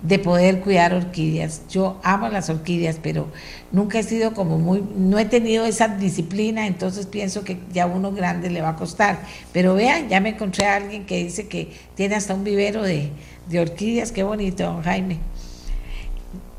de 0.01 0.17
poder 0.17 0.61
cuidar 0.61 0.93
orquídeas. 0.93 1.67
Yo 1.69 1.99
amo 2.03 2.27
las 2.29 2.49
orquídeas, 2.49 2.99
pero 3.01 3.27
nunca 3.71 3.99
he 3.99 4.03
sido 4.03 4.33
como 4.33 4.57
muy, 4.57 4.83
no 4.95 5.19
he 5.19 5.25
tenido 5.25 5.65
esa 5.65 5.87
disciplina, 5.89 6.65
entonces 6.65 7.05
pienso 7.05 7.43
que 7.43 7.59
ya 7.71 7.85
uno 7.85 8.11
grande 8.11 8.49
le 8.49 8.61
va 8.61 8.69
a 8.69 8.75
costar. 8.75 9.19
Pero 9.53 9.75
vean, 9.75 10.09
ya 10.09 10.19
me 10.19 10.29
encontré 10.29 10.65
a 10.65 10.75
alguien 10.75 11.05
que 11.05 11.23
dice 11.23 11.47
que 11.47 11.71
tiene 11.95 12.15
hasta 12.15 12.33
un 12.33 12.43
vivero 12.43 12.81
de, 12.83 13.11
orquídeas, 13.59 14.11
qué 14.11 14.23
bonito, 14.23 14.63
don 14.63 14.81
Jaime. 14.81 15.19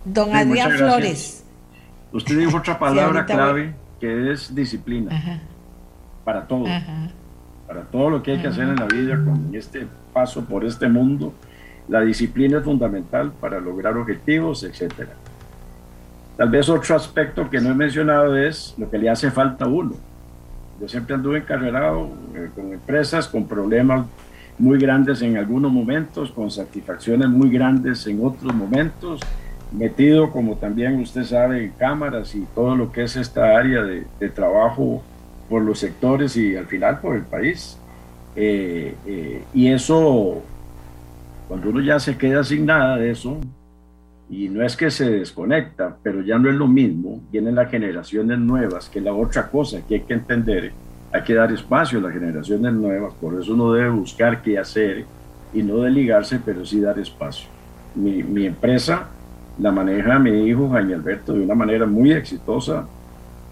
Don 0.04 0.34
Adrián 0.34 0.72
Flores. 0.72 1.44
Usted 2.12 2.38
dijo 2.38 2.58
otra 2.58 2.78
palabra 2.78 3.24
clave 3.24 3.74
que 3.98 4.32
es 4.32 4.54
disciplina. 4.54 5.42
para 6.24 6.46
todo, 6.46 6.64
para 7.66 7.82
todo 7.90 8.10
lo 8.10 8.22
que 8.22 8.32
hay 8.32 8.42
que 8.42 8.48
hacer 8.48 8.64
en 8.64 8.76
la 8.76 8.86
vida 8.86 9.14
con 9.24 9.52
este 9.54 9.86
paso 10.12 10.44
por 10.44 10.64
este 10.64 10.88
mundo. 10.88 11.32
La 11.92 12.00
disciplina 12.00 12.56
es 12.56 12.64
fundamental 12.64 13.32
para 13.38 13.60
lograr 13.60 13.98
objetivos, 13.98 14.64
etcétera. 14.64 15.10
Tal 16.38 16.48
vez 16.48 16.66
otro 16.70 16.96
aspecto 16.96 17.50
que 17.50 17.60
no 17.60 17.68
he 17.68 17.74
mencionado 17.74 18.34
es 18.34 18.74
lo 18.78 18.88
que 18.88 18.96
le 18.96 19.10
hace 19.10 19.30
falta 19.30 19.66
a 19.66 19.68
uno. 19.68 19.92
Yo 20.80 20.88
siempre 20.88 21.14
anduve 21.14 21.40
encarrerado 21.40 22.08
eh, 22.34 22.48
con 22.54 22.72
empresas 22.72 23.28
con 23.28 23.46
problemas 23.46 24.06
muy 24.58 24.78
grandes 24.78 25.20
en 25.20 25.36
algunos 25.36 25.70
momentos, 25.70 26.30
con 26.30 26.50
satisfacciones 26.50 27.28
muy 27.28 27.50
grandes 27.50 28.06
en 28.06 28.24
otros 28.24 28.54
momentos, 28.54 29.20
metido, 29.70 30.30
como 30.30 30.56
también 30.56 30.98
usted 30.98 31.24
sabe, 31.24 31.62
en 31.62 31.72
cámaras 31.72 32.34
y 32.34 32.46
todo 32.54 32.74
lo 32.74 32.90
que 32.90 33.02
es 33.02 33.16
esta 33.16 33.54
área 33.54 33.82
de, 33.82 34.30
trabajo 34.30 35.02
por 35.46 35.60
los 35.60 35.78
sectores 35.78 36.38
y 36.38 36.56
al 36.56 36.64
final 36.64 37.00
por 37.00 37.16
el 37.16 37.22
país. 37.24 37.76
Eh, 38.34 38.94
eh, 39.06 39.44
y 39.52 39.68
eso, 39.68 40.42
cuando 41.52 41.68
uno 41.68 41.82
ya 41.82 42.00
se 42.00 42.16
queda 42.16 42.42
sin 42.42 42.64
nada 42.64 42.96
de 42.96 43.10
eso, 43.10 43.36
y 44.30 44.48
no 44.48 44.64
es 44.64 44.74
que 44.74 44.90
se 44.90 45.10
desconecta, 45.10 45.98
pero 46.02 46.22
ya 46.22 46.38
no 46.38 46.48
es 46.48 46.56
lo 46.56 46.66
mismo, 46.66 47.20
vienen 47.30 47.56
las 47.56 47.70
generaciones 47.70 48.38
nuevas, 48.38 48.88
que 48.88 49.00
es 49.00 49.04
la 49.04 49.12
otra 49.12 49.50
cosa 49.50 49.86
que 49.86 49.96
hay 49.96 50.00
que 50.00 50.14
entender, 50.14 50.72
hay 51.12 51.22
que 51.22 51.34
dar 51.34 51.52
espacio 51.52 51.98
a 51.98 52.02
las 52.04 52.14
generaciones 52.14 52.72
nuevas, 52.72 53.12
por 53.20 53.38
eso 53.38 53.52
uno 53.52 53.70
debe 53.74 53.90
buscar 53.90 54.40
qué 54.40 54.58
hacer 54.58 55.04
y 55.52 55.62
no 55.62 55.76
desligarse, 55.82 56.40
pero 56.42 56.64
sí 56.64 56.80
dar 56.80 56.98
espacio. 56.98 57.50
Mi, 57.96 58.22
mi 58.22 58.46
empresa 58.46 59.08
la 59.58 59.70
maneja 59.70 60.18
mi 60.18 60.30
hijo 60.48 60.70
Jaime 60.70 60.94
Alberto 60.94 61.34
de 61.34 61.44
una 61.44 61.54
manera 61.54 61.84
muy 61.84 62.12
exitosa, 62.12 62.88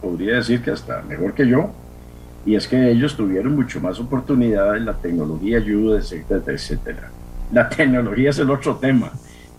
podría 0.01 0.36
decir 0.36 0.62
que 0.62 0.70
hasta 0.70 1.03
mejor 1.03 1.34
que 1.34 1.46
yo, 1.46 1.70
y 2.46 2.55
es 2.55 2.66
que 2.66 2.92
ellos 2.92 3.14
tuvieron 3.14 3.55
mucho 3.55 3.78
más 3.78 4.01
oportunidades, 4.01 4.82
la 4.84 4.94
tecnología 4.94 5.59
ayuda, 5.59 5.98
etcétera, 5.98 6.40
etcétera. 6.46 7.11
La 7.53 7.68
tecnología 7.68 8.30
es 8.30 8.38
el 8.38 8.51
otro 8.51 8.76
tema. 8.76 9.12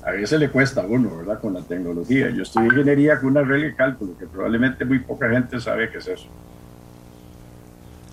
A 0.04 0.12
veces 0.12 0.40
le 0.40 0.50
cuesta 0.50 0.82
a 0.82 0.86
uno, 0.86 1.18
¿verdad? 1.18 1.40
Con 1.40 1.54
la 1.54 1.62
tecnología. 1.62 2.30
Yo 2.30 2.44
estudié 2.44 2.68
ingeniería 2.68 3.20
con 3.20 3.30
una 3.30 3.42
regla 3.42 3.68
de 3.68 3.76
cálculo, 3.76 4.18
que 4.18 4.26
probablemente 4.26 4.84
muy 4.86 5.00
poca 5.00 5.30
gente 5.30 5.60
sabe 5.60 5.90
qué 5.90 5.98
es 5.98 6.08
eso. 6.08 6.28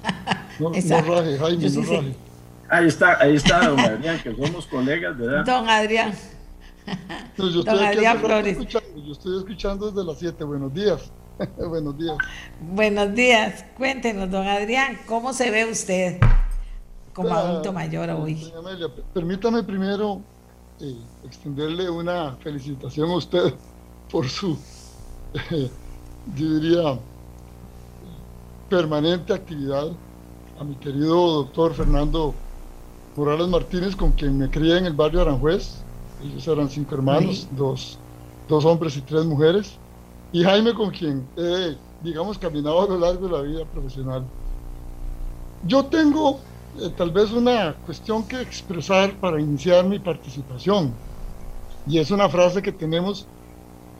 No, 0.58 0.70
no 0.70 1.38
Jaime, 1.38 1.70
no 1.70 2.14
Ahí 2.68 2.88
está, 2.88 3.16
ahí 3.20 3.36
está, 3.36 3.68
don 3.68 3.78
Adrián, 3.78 4.18
que 4.20 4.34
somos 4.34 4.66
colegas, 4.66 5.16
¿verdad? 5.16 5.44
Don 5.44 5.68
Adrián 5.68 6.12
yo, 7.36 9.12
estoy 9.12 9.38
escuchando 9.38 9.90
desde 9.90 10.04
las 10.04 10.18
7. 10.18 10.44
Buenos 10.44 10.74
días. 10.74 11.12
Buenos 11.56 11.96
días. 11.96 12.16
Buenos 12.60 13.14
días. 13.14 13.64
Cuéntenos, 13.76 14.30
don 14.30 14.46
Adrián, 14.46 14.98
¿cómo 15.06 15.32
se 15.32 15.50
ve 15.50 15.70
usted 15.70 16.18
como 17.18 17.34
adulto 17.34 17.72
mayor 17.72 18.10
hoy? 18.10 18.52
Amelia, 18.56 18.88
permítame 19.12 19.62
primero 19.64 20.22
eh, 20.80 20.96
extenderle 21.24 21.90
una 21.90 22.36
felicitación 22.36 23.10
a 23.10 23.16
usted 23.16 23.54
por 24.10 24.28
su, 24.28 24.56
yo 26.36 26.60
diría, 26.60 26.98
permanente 28.68 29.34
actividad. 29.34 29.88
A 30.60 30.64
mi 30.64 30.74
querido 30.76 31.44
doctor 31.44 31.72
Fernando 31.74 32.34
Morales 33.16 33.48
Martínez, 33.48 33.94
con 33.94 34.12
quien 34.12 34.38
me 34.38 34.50
crié 34.50 34.78
en 34.78 34.86
el 34.86 34.92
barrio 34.94 35.20
Aranjuez 35.20 35.84
ellos 36.20 36.48
eran 36.48 36.68
cinco 36.68 36.96
hermanos, 36.96 37.46
dos, 37.52 37.98
dos 38.48 38.64
hombres 38.64 38.96
y 38.96 39.02
tres 39.02 39.24
mujeres. 39.24 39.78
Y 40.32 40.42
Jaime 40.42 40.74
con 40.74 40.90
quien 40.90 41.32
he, 41.36 41.76
digamos, 42.02 42.38
caminado 42.38 42.82
a 42.82 42.88
lo 42.88 42.98
largo 42.98 43.26
de 43.28 43.32
la 43.32 43.42
vida 43.42 43.64
profesional. 43.66 44.24
Yo 45.62 45.86
tengo 45.86 46.40
eh, 46.80 46.90
tal 46.96 47.10
vez 47.10 47.32
una 47.32 47.74
cuestión 47.86 48.26
que 48.26 48.40
expresar 48.40 49.14
para 49.14 49.40
iniciar 49.40 49.84
mi 49.84 49.98
participación. 49.98 50.92
Y 51.86 51.98
es 51.98 52.10
una 52.10 52.28
frase 52.28 52.62
que 52.62 52.72
tenemos 52.72 53.26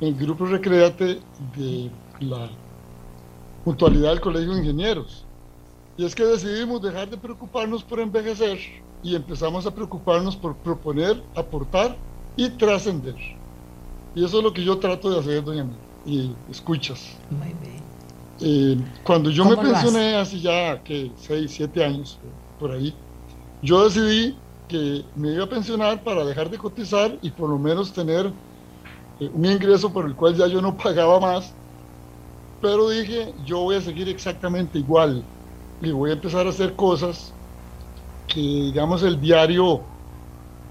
en 0.00 0.08
el 0.08 0.14
grupo 0.14 0.46
Recreate 0.46 1.20
de 1.56 1.90
la 2.20 2.50
mutualidad 3.64 4.10
del 4.10 4.20
Colegio 4.20 4.52
de 4.52 4.60
Ingenieros. 4.60 5.24
Y 5.96 6.04
es 6.04 6.14
que 6.14 6.24
decidimos 6.24 6.80
dejar 6.82 7.10
de 7.10 7.16
preocuparnos 7.16 7.82
por 7.82 7.98
envejecer 7.98 8.58
y 9.02 9.16
empezamos 9.16 9.66
a 9.66 9.74
preocuparnos 9.74 10.36
por 10.36 10.56
proponer, 10.56 11.22
aportar 11.34 11.96
y 12.36 12.50
trascender. 12.50 13.16
Y 14.14 14.24
eso 14.24 14.38
es 14.38 14.44
lo 14.44 14.52
que 14.52 14.64
yo 14.64 14.78
trato 14.78 15.10
de 15.10 15.18
hacer, 15.18 15.44
doña 15.44 15.66
Y 16.06 16.30
escuchas. 16.50 17.16
Muy 17.30 17.48
bien. 17.62 17.78
Eh, 18.40 18.76
cuando 19.02 19.30
yo 19.30 19.44
me 19.44 19.56
pensioné 19.56 20.16
hace 20.16 20.38
ya 20.38 20.82
que 20.82 21.10
6, 21.16 21.50
7 21.50 21.84
años, 21.84 22.18
por 22.58 22.72
ahí, 22.72 23.02
yo 23.62 23.84
decidí 23.84 24.44
que 24.68 25.10
me 25.14 25.32
iba 25.34 25.44
a 25.44 25.48
pensionar 25.48 26.02
para 26.04 26.24
dejar 26.24 26.50
de 26.50 26.58
cotizar 26.58 27.18
y 27.22 27.30
por 27.32 27.50
lo 27.50 27.58
menos 27.58 27.92
tener 27.92 28.26
eh, 29.18 29.30
un 29.32 29.46
ingreso 29.46 29.92
por 29.92 30.06
el 30.06 30.16
cual 30.16 30.36
ya 30.36 30.46
yo 30.48 30.60
no 30.62 30.76
pagaba 30.76 31.20
más. 31.20 31.58
Pero 32.60 32.88
dije, 32.90 33.34
yo 33.38 33.60
voy 33.60 33.76
a 33.76 33.80
seguir 33.80 34.08
exactamente 34.08 34.78
igual 34.78 35.30
y 35.80 35.90
voy 35.92 36.10
a 36.10 36.14
empezar 36.14 36.46
a 36.46 36.50
hacer 36.50 36.74
cosas 36.76 37.38
que, 38.26 38.40
digamos, 38.40 39.02
el 39.02 39.20
diario 39.20 39.92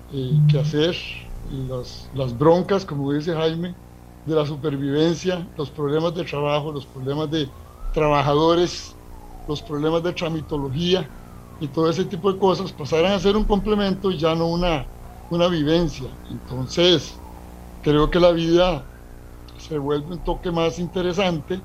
eh, 0.09 0.43
que 0.49 0.59
hacer 0.59 0.95
las, 1.43 2.09
las 2.13 2.38
broncas, 2.38 2.85
como 2.85 3.13
dice 3.13 3.33
Jaime, 3.33 3.79
de 4.25 4.35
la 4.35 4.45
supervivencia, 4.45 5.51
los 5.55 5.71
problemas 5.71 6.13
de 6.15 6.25
trabajo, 6.25 6.71
los 6.71 6.88
problemas 6.88 7.29
de 7.31 7.55
trabajadores, 7.91 8.99
los 9.47 9.63
problemas 9.63 10.03
de 10.03 10.13
tramitología 10.13 11.13
y 11.59 11.67
todo 11.67 11.89
ese 11.89 12.05
tipo 12.05 12.31
de 12.31 12.39
cosas 12.39 12.71
pasaran 12.71 13.13
a 13.13 13.19
ser 13.19 13.35
un 13.35 13.43
complemento 13.43 14.11
y 14.11 14.17
ya 14.17 14.35
no 14.35 14.47
una, 14.47 14.85
una 15.29 15.47
vivencia. 15.47 16.07
Entonces, 16.29 17.13
creo 17.81 18.09
que 18.09 18.19
la 18.19 18.31
vida 18.31 18.85
se 19.57 19.77
vuelve 19.77 20.13
un 20.13 20.23
toque 20.23 20.51
más 20.51 20.79
interesante, 20.79 21.59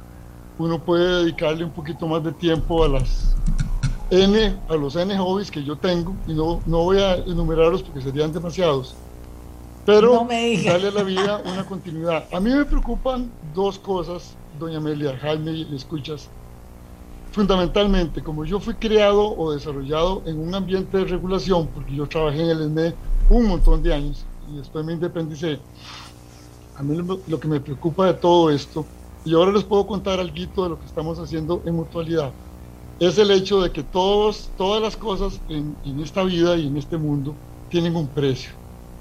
uno 0.59 0.78
puede 0.84 1.24
dedicarle 1.24 1.64
un 1.64 1.72
poquito 1.72 2.07
más 2.07 2.22
de 2.24 2.32
tiempo 2.32 2.84
a 2.84 2.88
las 2.88 3.34
N, 4.11 4.61
a 4.68 4.76
los 4.76 4.97
N 4.97 5.16
hobbies 5.18 5.51
que 5.51 5.62
yo 5.62 5.76
tengo, 5.76 6.14
y 6.26 6.34
no, 6.34 6.61
no 6.66 6.84
voy 6.84 6.99
a 6.99 7.14
enumerarlos 7.14 7.82
porque 7.82 8.03
serían 8.03 8.32
demasiados, 8.32 8.95
pero 9.84 10.26
darle 10.64 10.88
a 10.88 10.90
la 10.90 11.03
vida 11.03 11.43
una 11.45 11.64
continuidad. 11.64 12.28
A 12.32 12.40
mí 12.40 12.51
me 12.51 12.64
preocupan 12.64 13.30
dos 13.55 13.78
cosas, 13.78 14.36
doña 14.59 14.78
Amelia, 14.78 15.18
Jaime, 15.18 15.66
escuchas. 15.74 16.30
Fundamentalmente, 17.33 18.22
como 18.22 18.45
yo 18.45 18.61
fui 18.61 18.74
creado 18.74 19.35
o 19.37 19.53
desarrollado 19.53 20.22
en 20.26 20.39
un 20.39 20.55
ambiente 20.55 20.99
de 20.99 21.05
regulación, 21.05 21.66
porque 21.74 21.95
yo 21.95 22.07
trabajé 22.07 22.43
en 22.43 22.51
el 22.51 22.68
SME 22.68 22.95
un 23.30 23.47
montón 23.49 23.83
de 23.83 23.95
años 23.95 24.24
y 24.53 24.59
después 24.59 24.85
me 24.85 24.93
independicé, 24.93 25.59
a 26.76 26.83
mí 26.83 26.97
lo 27.26 27.41
que 27.41 27.49
me 27.49 27.59
preocupa 27.59 28.07
de 28.07 28.14
todo 28.14 28.51
esto, 28.51 28.85
y 29.24 29.35
ahora 29.35 29.51
les 29.51 29.64
puedo 29.64 29.87
contar 29.87 30.20
algo 30.20 30.35
de 30.35 30.68
lo 30.68 30.78
que 30.78 30.87
estamos 30.87 31.18
haciendo 31.18 31.62
en 31.64 31.74
mutualidad, 31.74 32.33
es 33.01 33.16
el 33.16 33.30
hecho 33.30 33.62
de 33.62 33.72
que 33.72 33.83
todos, 33.83 34.51
todas 34.59 34.83
las 34.83 34.97
cosas 34.97 35.41
en, 35.49 35.74
en 35.87 36.01
esta 36.01 36.22
vida 36.24 36.57
y 36.57 36.66
en 36.66 36.76
este 36.76 36.99
mundo 36.99 37.35
tienen 37.70 37.97
un 37.97 38.07
precio 38.07 38.53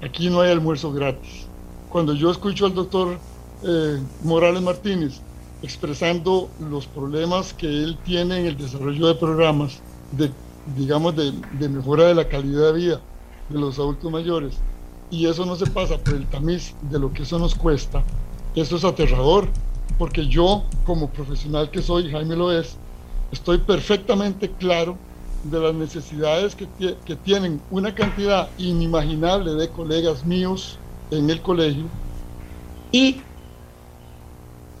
Aquí 0.02 0.28
no 0.28 0.40
hay 0.40 0.50
almuerzo 0.50 0.92
gratis. 0.92 1.46
Cuando 1.88 2.12
yo 2.12 2.30
escucho 2.30 2.66
al 2.66 2.74
doctor 2.74 3.18
eh, 3.62 4.02
Morales 4.24 4.60
Martínez 4.60 5.20
expresando 5.62 6.48
los 6.58 6.86
problemas 6.86 7.54
que 7.54 7.66
él 7.66 7.96
tiene 8.04 8.40
en 8.40 8.46
el 8.46 8.56
desarrollo 8.56 9.06
de 9.06 9.14
programas 9.14 9.80
de, 10.10 10.30
digamos, 10.76 11.16
de, 11.16 11.32
de 11.58 11.68
mejora 11.68 12.04
de 12.06 12.14
la 12.14 12.28
calidad 12.28 12.72
de 12.72 12.78
vida 12.78 13.00
de 13.48 13.58
los 13.58 13.78
adultos 13.78 14.10
mayores, 14.10 14.54
y 15.10 15.26
eso 15.26 15.44
no 15.44 15.56
se 15.56 15.66
pasa 15.66 15.98
por 15.98 16.14
el 16.14 16.26
tamiz 16.26 16.74
de 16.90 16.98
lo 16.98 17.12
que 17.12 17.22
eso 17.22 17.38
nos 17.38 17.54
cuesta, 17.54 18.02
eso 18.54 18.76
es 18.76 18.84
aterrador, 18.84 19.46
porque 19.98 20.26
yo, 20.26 20.62
como 20.84 21.08
profesional 21.08 21.70
que 21.70 21.82
soy, 21.82 22.10
Jaime 22.10 22.34
lo 22.34 22.50
es, 22.50 22.76
estoy 23.30 23.58
perfectamente 23.58 24.50
claro 24.50 24.96
de 25.44 25.60
las 25.60 25.74
necesidades 25.74 26.54
que, 26.54 26.66
que 27.04 27.16
tienen 27.16 27.60
una 27.70 27.94
cantidad 27.94 28.48
inimaginable 28.58 29.54
de 29.54 29.68
colegas 29.68 30.24
míos 30.24 30.78
en 31.10 31.28
el 31.28 31.40
colegio 31.42 31.84
y 32.90 33.20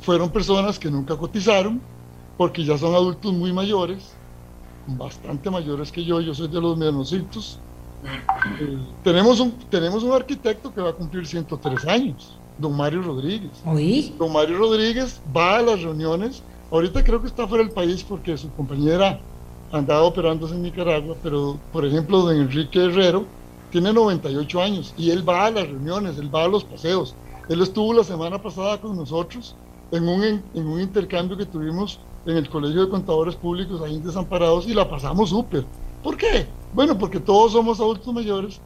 fueron 0.02 0.30
personas 0.30 0.78
que 0.78 0.90
nunca 0.90 1.16
cotizaron 1.16 1.80
porque 2.36 2.64
ya 2.64 2.76
son 2.76 2.94
adultos 2.94 3.32
muy 3.32 3.52
mayores, 3.52 4.14
bastante 4.86 5.50
mayores 5.50 5.92
que 5.92 6.04
yo, 6.04 6.20
yo 6.20 6.34
soy 6.34 6.48
de 6.48 6.60
los 6.60 6.76
menositos. 6.76 7.58
Eh, 8.60 8.78
tenemos, 9.04 9.38
un, 9.38 9.52
tenemos 9.70 10.02
un 10.02 10.12
arquitecto 10.12 10.74
que 10.74 10.80
va 10.80 10.90
a 10.90 10.92
cumplir 10.92 11.26
103 11.26 11.86
años, 11.86 12.36
don 12.58 12.76
Mario 12.76 13.02
Rodríguez. 13.02 13.62
Don 14.18 14.32
Mario 14.32 14.58
Rodríguez 14.58 15.20
va 15.34 15.58
a 15.58 15.62
las 15.62 15.82
reuniones, 15.82 16.42
ahorita 16.70 17.04
creo 17.04 17.20
que 17.20 17.28
está 17.28 17.46
fuera 17.46 17.62
del 17.64 17.72
país 17.72 18.02
porque 18.02 18.36
su 18.36 18.50
compañera 18.52 19.20
andaba 19.70 20.02
operándose 20.02 20.54
en 20.54 20.62
Nicaragua, 20.62 21.16
pero 21.22 21.60
por 21.72 21.86
ejemplo, 21.86 22.22
don 22.22 22.36
Enrique 22.36 22.84
Herrero 22.84 23.24
tiene 23.70 23.92
98 23.92 24.60
años 24.60 24.94
y 24.96 25.10
él 25.10 25.26
va 25.26 25.46
a 25.46 25.50
las 25.50 25.68
reuniones, 25.68 26.18
él 26.18 26.34
va 26.34 26.44
a 26.44 26.48
los 26.48 26.64
paseos. 26.64 27.14
Él 27.48 27.60
estuvo 27.62 27.92
la 27.92 28.04
semana 28.04 28.40
pasada 28.40 28.80
con 28.80 28.96
nosotros 28.96 29.56
en 29.92 30.08
un, 30.08 30.24
en 30.24 30.66
un 30.66 30.80
intercambio 30.80 31.36
que 31.36 31.46
tuvimos 31.46 32.00
en 32.24 32.36
el 32.38 32.48
Colegio 32.48 32.84
de 32.84 32.90
Contadores 32.90 33.36
Públicos 33.36 33.80
ahí 33.82 33.96
en 33.96 34.02
Desamparados 34.02 34.66
y 34.66 34.74
la 34.74 34.88
pasamos 34.88 35.30
súper. 35.30 35.64
¿Por 36.02 36.16
qué? 36.16 36.46
Bueno, 36.72 36.96
porque 36.98 37.20
todos 37.20 37.52
somos 37.52 37.78
adultos 37.78 38.12
mayores, 38.12 38.60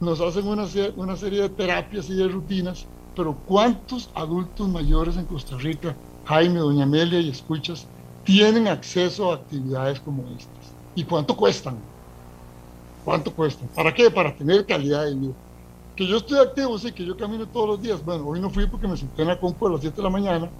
nos 0.00 0.20
hacen 0.20 0.46
una, 0.46 0.66
una 0.96 1.16
serie 1.16 1.42
de 1.42 1.48
terapias 1.48 2.10
y 2.10 2.14
de 2.14 2.26
rutinas, 2.26 2.84
pero 3.14 3.36
¿cuántos 3.46 4.10
adultos 4.14 4.68
mayores 4.68 5.16
en 5.16 5.24
Costa 5.26 5.56
Rica, 5.56 5.94
Jaime, 6.24 6.58
Doña 6.58 6.82
Amelia 6.82 7.20
y 7.20 7.30
escuchas, 7.30 7.86
tienen 8.24 8.66
acceso 8.66 9.30
a 9.30 9.36
actividades 9.36 10.00
como 10.00 10.24
estas? 10.36 10.74
¿Y 10.96 11.04
cuánto 11.04 11.36
cuestan? 11.36 11.78
¿Cuánto 13.04 13.32
cuestan? 13.32 13.68
¿Para 13.68 13.94
qué? 13.94 14.10
Para 14.10 14.34
tener 14.34 14.66
calidad 14.66 15.04
de 15.04 15.14
vida. 15.14 15.34
Que 15.94 16.06
yo 16.06 16.16
estoy 16.16 16.40
activo, 16.40 16.76
sí, 16.78 16.92
que 16.92 17.04
yo 17.04 17.16
camino 17.16 17.46
todos 17.46 17.68
los 17.68 17.82
días. 17.82 18.04
Bueno, 18.04 18.26
hoy 18.26 18.40
no 18.40 18.50
fui 18.50 18.66
porque 18.66 18.88
me 18.88 18.96
senté 18.96 19.22
en 19.22 19.28
la 19.28 19.38
compu 19.38 19.68
a 19.68 19.70
las 19.72 19.80
7 19.82 19.96
de 19.96 20.02
la 20.02 20.10
mañana 20.10 20.50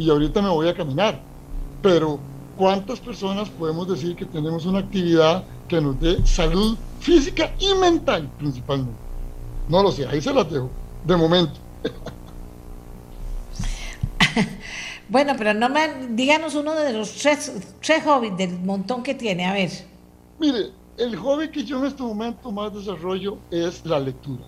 y 0.00 0.08
ahorita 0.08 0.40
me 0.40 0.48
voy 0.48 0.66
a 0.66 0.74
caminar. 0.74 1.20
Pero, 1.82 2.18
¿cuántas 2.56 2.98
personas 2.98 3.50
podemos 3.50 3.86
decir 3.86 4.16
que 4.16 4.24
tenemos 4.24 4.64
una 4.64 4.78
actividad 4.78 5.44
que 5.68 5.80
nos 5.80 6.00
dé 6.00 6.26
salud 6.26 6.76
física 7.00 7.52
y 7.60 7.74
mental 7.74 8.28
principalmente? 8.38 8.98
No 9.68 9.82
lo 9.82 9.92
sé, 9.92 10.06
ahí 10.06 10.22
se 10.22 10.32
las 10.32 10.50
dejo, 10.50 10.70
de 11.04 11.16
momento. 11.16 11.52
bueno, 15.08 15.34
pero 15.36 15.52
no 15.52 15.68
me, 15.68 16.06
díganos 16.08 16.54
uno 16.54 16.74
de 16.74 16.94
los 16.94 17.12
tres, 17.12 17.52
tres 17.82 18.02
hobbies 18.04 18.36
del 18.38 18.58
montón 18.58 19.02
que 19.02 19.14
tiene, 19.14 19.44
a 19.44 19.52
ver. 19.52 19.70
Mire, 20.38 20.70
el 20.96 21.14
hobby 21.16 21.50
que 21.50 21.62
yo 21.62 21.78
en 21.78 21.84
este 21.84 22.02
momento 22.02 22.50
más 22.50 22.72
desarrollo 22.72 23.36
es 23.50 23.84
la 23.84 24.00
lectura. 24.00 24.44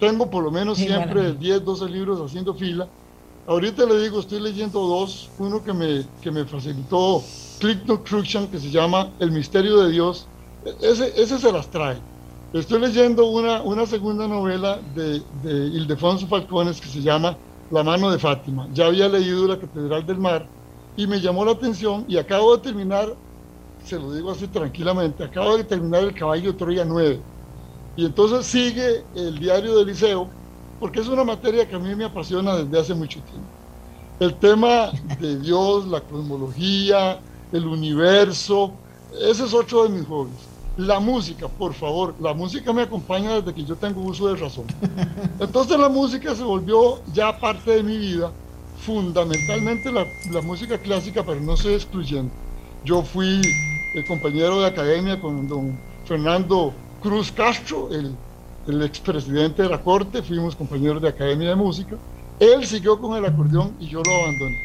Tengo 0.00 0.28
por 0.28 0.42
lo 0.42 0.50
menos 0.50 0.78
siempre 0.78 1.32
10, 1.32 1.64
12 1.64 1.88
libros 1.88 2.20
haciendo 2.20 2.52
fila. 2.54 2.88
Ahorita 3.46 3.84
le 3.86 4.00
digo, 4.02 4.20
estoy 4.20 4.40
leyendo 4.40 4.80
dos. 4.80 5.32
Uno 5.36 5.62
que 5.62 5.72
me, 5.74 6.10
que 6.20 6.30
me 6.30 6.46
facilitó 6.46 7.36
Click 7.58 7.84
Nutrition, 7.86 8.50
que 8.50 8.58
se 8.58 8.70
llama 8.70 9.14
El 9.18 9.32
Misterio 9.32 9.78
de 9.82 9.90
Dios. 9.92 10.30
Ese, 10.80 11.12
ese 11.20 11.38
se 11.38 11.52
las 11.52 11.70
trae. 11.70 12.02
Estoy 12.52 12.80
leyendo 12.80 13.26
una, 13.26 13.62
una 13.62 13.84
segunda 13.86 14.28
novela 14.28 14.80
de, 14.82 15.26
de 15.30 15.66
Ildefonso 15.76 16.26
Falcones 16.28 16.80
que 16.80 16.88
se 16.88 17.02
llama 17.02 17.38
La 17.68 17.82
mano 17.82 18.10
de 18.10 18.18
Fátima. 18.18 18.68
Ya 18.70 18.86
había 18.86 19.08
leído 19.08 19.46
La 19.46 19.58
Catedral 19.58 20.06
del 20.06 20.18
Mar 20.18 20.50
y 20.96 21.06
me 21.06 21.20
llamó 21.20 21.44
la 21.44 21.52
atención 21.52 22.04
y 22.08 22.16
acabo 22.16 22.56
de 22.56 22.62
terminar, 22.62 23.18
se 23.78 23.98
lo 23.98 24.12
digo 24.12 24.30
así 24.30 24.48
tranquilamente, 24.48 25.24
acabo 25.24 25.56
de 25.56 25.64
terminar 25.64 26.04
El 26.04 26.14
Caballo 26.14 26.52
de 26.52 26.58
Troya 26.58 26.84
9 26.84 27.26
y 27.94 28.06
entonces 28.06 28.46
sigue 28.46 29.08
el 29.14 29.38
diario 29.38 29.76
del 29.76 29.86
liceo, 29.88 30.36
porque 30.84 31.00
es 31.00 31.08
una 31.08 31.24
materia 31.24 31.66
que 31.66 31.76
a 31.76 31.78
mí 31.78 31.94
me 31.94 32.04
apasiona 32.04 32.56
desde 32.56 32.78
hace 32.78 32.94
mucho 32.94 33.18
tiempo. 33.20 33.48
El 34.20 34.34
tema 34.34 34.90
de 35.18 35.38
Dios, 35.40 35.86
la 35.86 36.02
cosmología, 36.02 37.20
el 37.52 37.66
universo, 37.66 38.70
ese 39.18 39.46
es 39.46 39.54
otro 39.54 39.84
de 39.84 39.88
mis 39.88 40.06
hobbies. 40.06 40.36
La 40.76 41.00
música, 41.00 41.48
por 41.48 41.72
favor, 41.72 42.14
la 42.20 42.34
música 42.34 42.70
me 42.74 42.82
acompaña 42.82 43.36
desde 43.36 43.54
que 43.54 43.64
yo 43.64 43.76
tengo 43.76 44.02
uso 44.02 44.28
de 44.28 44.36
razón. 44.36 44.66
Entonces 45.40 45.78
la 45.78 45.88
música 45.88 46.34
se 46.34 46.42
volvió 46.42 47.00
ya 47.14 47.40
parte 47.40 47.76
de 47.76 47.82
mi 47.82 47.96
vida, 47.96 48.30
fundamentalmente 48.84 49.90
la, 49.90 50.04
la 50.32 50.42
música 50.42 50.76
clásica, 50.76 51.24
pero 51.24 51.40
no 51.40 51.56
soy 51.56 51.72
excluyente. 51.72 52.34
Yo 52.84 53.00
fui 53.02 53.40
el 53.94 54.04
compañero 54.06 54.60
de 54.60 54.66
academia 54.66 55.18
con 55.18 55.48
don 55.48 55.78
Fernando 56.04 56.74
Cruz 57.00 57.32
Castro, 57.32 57.88
el, 57.90 58.14
el 58.66 58.82
expresidente 58.82 59.62
de 59.62 59.68
la 59.68 59.80
Corte, 59.80 60.22
fuimos 60.22 60.56
compañeros 60.56 61.02
de 61.02 61.08
Academia 61.08 61.50
de 61.50 61.54
Música. 61.54 61.96
Él 62.40 62.66
siguió 62.66 62.98
con 62.98 63.16
el 63.16 63.24
acordeón 63.24 63.74
y 63.78 63.88
yo 63.88 64.02
lo 64.02 64.14
abandoné. 64.14 64.58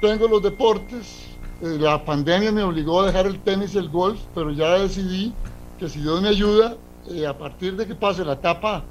Tengo 0.00 0.28
los 0.28 0.42
deportes. 0.42 1.26
Eh, 1.62 1.78
la 1.80 2.04
pandemia 2.04 2.52
me 2.52 2.62
obligó 2.62 3.00
a 3.00 3.06
dejar 3.06 3.26
el 3.26 3.38
tenis 3.40 3.74
y 3.74 3.78
el 3.78 3.88
golf, 3.88 4.20
pero 4.34 4.50
ya 4.50 4.78
decidí 4.78 5.32
que 5.78 5.88
si 5.88 6.00
Dios 6.00 6.20
me 6.20 6.28
ayuda, 6.28 6.76
eh, 7.08 7.26
a 7.26 7.36
partir 7.36 7.76
de 7.76 7.86
que 7.86 7.94
pase 7.94 8.24
la 8.24 8.34
etapa 8.34 8.84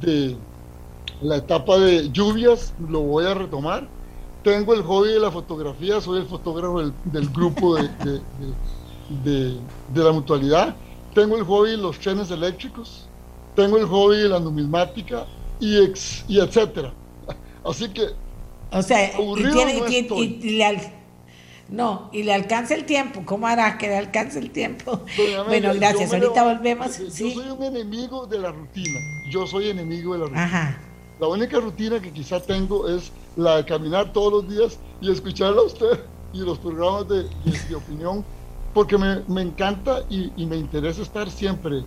de 0.00 0.36
la 1.20 1.36
etapa 1.36 1.78
de 1.78 2.10
lluvias, 2.10 2.74
lo 2.88 3.00
voy 3.00 3.26
a 3.26 3.34
retomar. 3.34 3.86
Tengo 4.42 4.74
el 4.74 4.82
hobby 4.82 5.12
de 5.12 5.20
la 5.20 5.30
fotografía, 5.30 6.00
soy 6.00 6.20
el 6.20 6.26
fotógrafo 6.26 6.80
del, 6.80 7.28
grupo 7.30 7.76
de, 7.76 7.88
de, 8.04 8.20
de, 9.24 9.56
de 9.92 10.04
la 10.04 10.12
mutualidad 10.12 10.74
tengo 11.16 11.38
el 11.38 11.44
hobby 11.44 11.70
de 11.70 11.76
los 11.78 11.98
trenes 11.98 12.30
eléctricos, 12.30 13.05
tengo 13.56 13.78
el 13.78 13.86
hobby 13.86 14.18
de 14.18 14.28
la 14.28 14.38
numismática 14.38 15.26
y, 15.58 15.82
ex, 15.82 16.24
y 16.28 16.38
etcétera. 16.38 16.92
Así 17.64 17.88
que. 17.88 18.08
O 18.70 18.82
sea, 18.82 19.10
y 19.18 19.34
tiene, 19.52 19.80
no, 19.80 19.88
y, 20.22 20.40
y, 20.42 20.56
le 20.58 20.92
no, 21.68 22.10
y 22.12 22.22
le 22.22 22.34
alcanza 22.34 22.74
el 22.74 22.84
tiempo. 22.84 23.22
¿Cómo 23.24 23.46
hará 23.46 23.78
que 23.78 23.88
le 23.88 23.96
alcance 23.96 24.38
el 24.38 24.50
tiempo? 24.50 25.00
bueno, 25.46 25.72
gracias. 25.74 26.12
Ahorita 26.12 26.44
volvemos. 26.44 26.98
Yo 26.98 27.10
¿sí? 27.10 27.32
soy 27.32 27.48
un 27.48 27.62
enemigo 27.62 28.26
de 28.26 28.38
la 28.38 28.52
rutina. 28.52 29.00
Yo 29.30 29.46
soy 29.46 29.70
enemigo 29.70 30.12
de 30.12 30.18
la 30.18 30.24
rutina. 30.26 30.44
Ajá. 30.44 30.80
La 31.18 31.28
única 31.28 31.58
rutina 31.58 32.00
que 32.00 32.12
quizá 32.12 32.40
tengo 32.40 32.88
es 32.88 33.10
la 33.36 33.56
de 33.56 33.64
caminar 33.64 34.12
todos 34.12 34.44
los 34.44 34.48
días 34.48 34.78
y 35.00 35.10
escucharla 35.10 35.62
a 35.62 35.64
usted 35.64 36.00
y 36.32 36.40
los 36.40 36.58
programas 36.58 37.08
de, 37.08 37.22
de, 37.22 37.58
de 37.68 37.74
opinión 37.74 38.24
porque 38.76 38.98
me, 38.98 39.22
me 39.26 39.40
encanta 39.40 40.02
y, 40.10 40.30
y, 40.36 40.44
me 40.44 40.56
interesa 40.56 41.00
estar 41.00 41.30
siempre, 41.30 41.82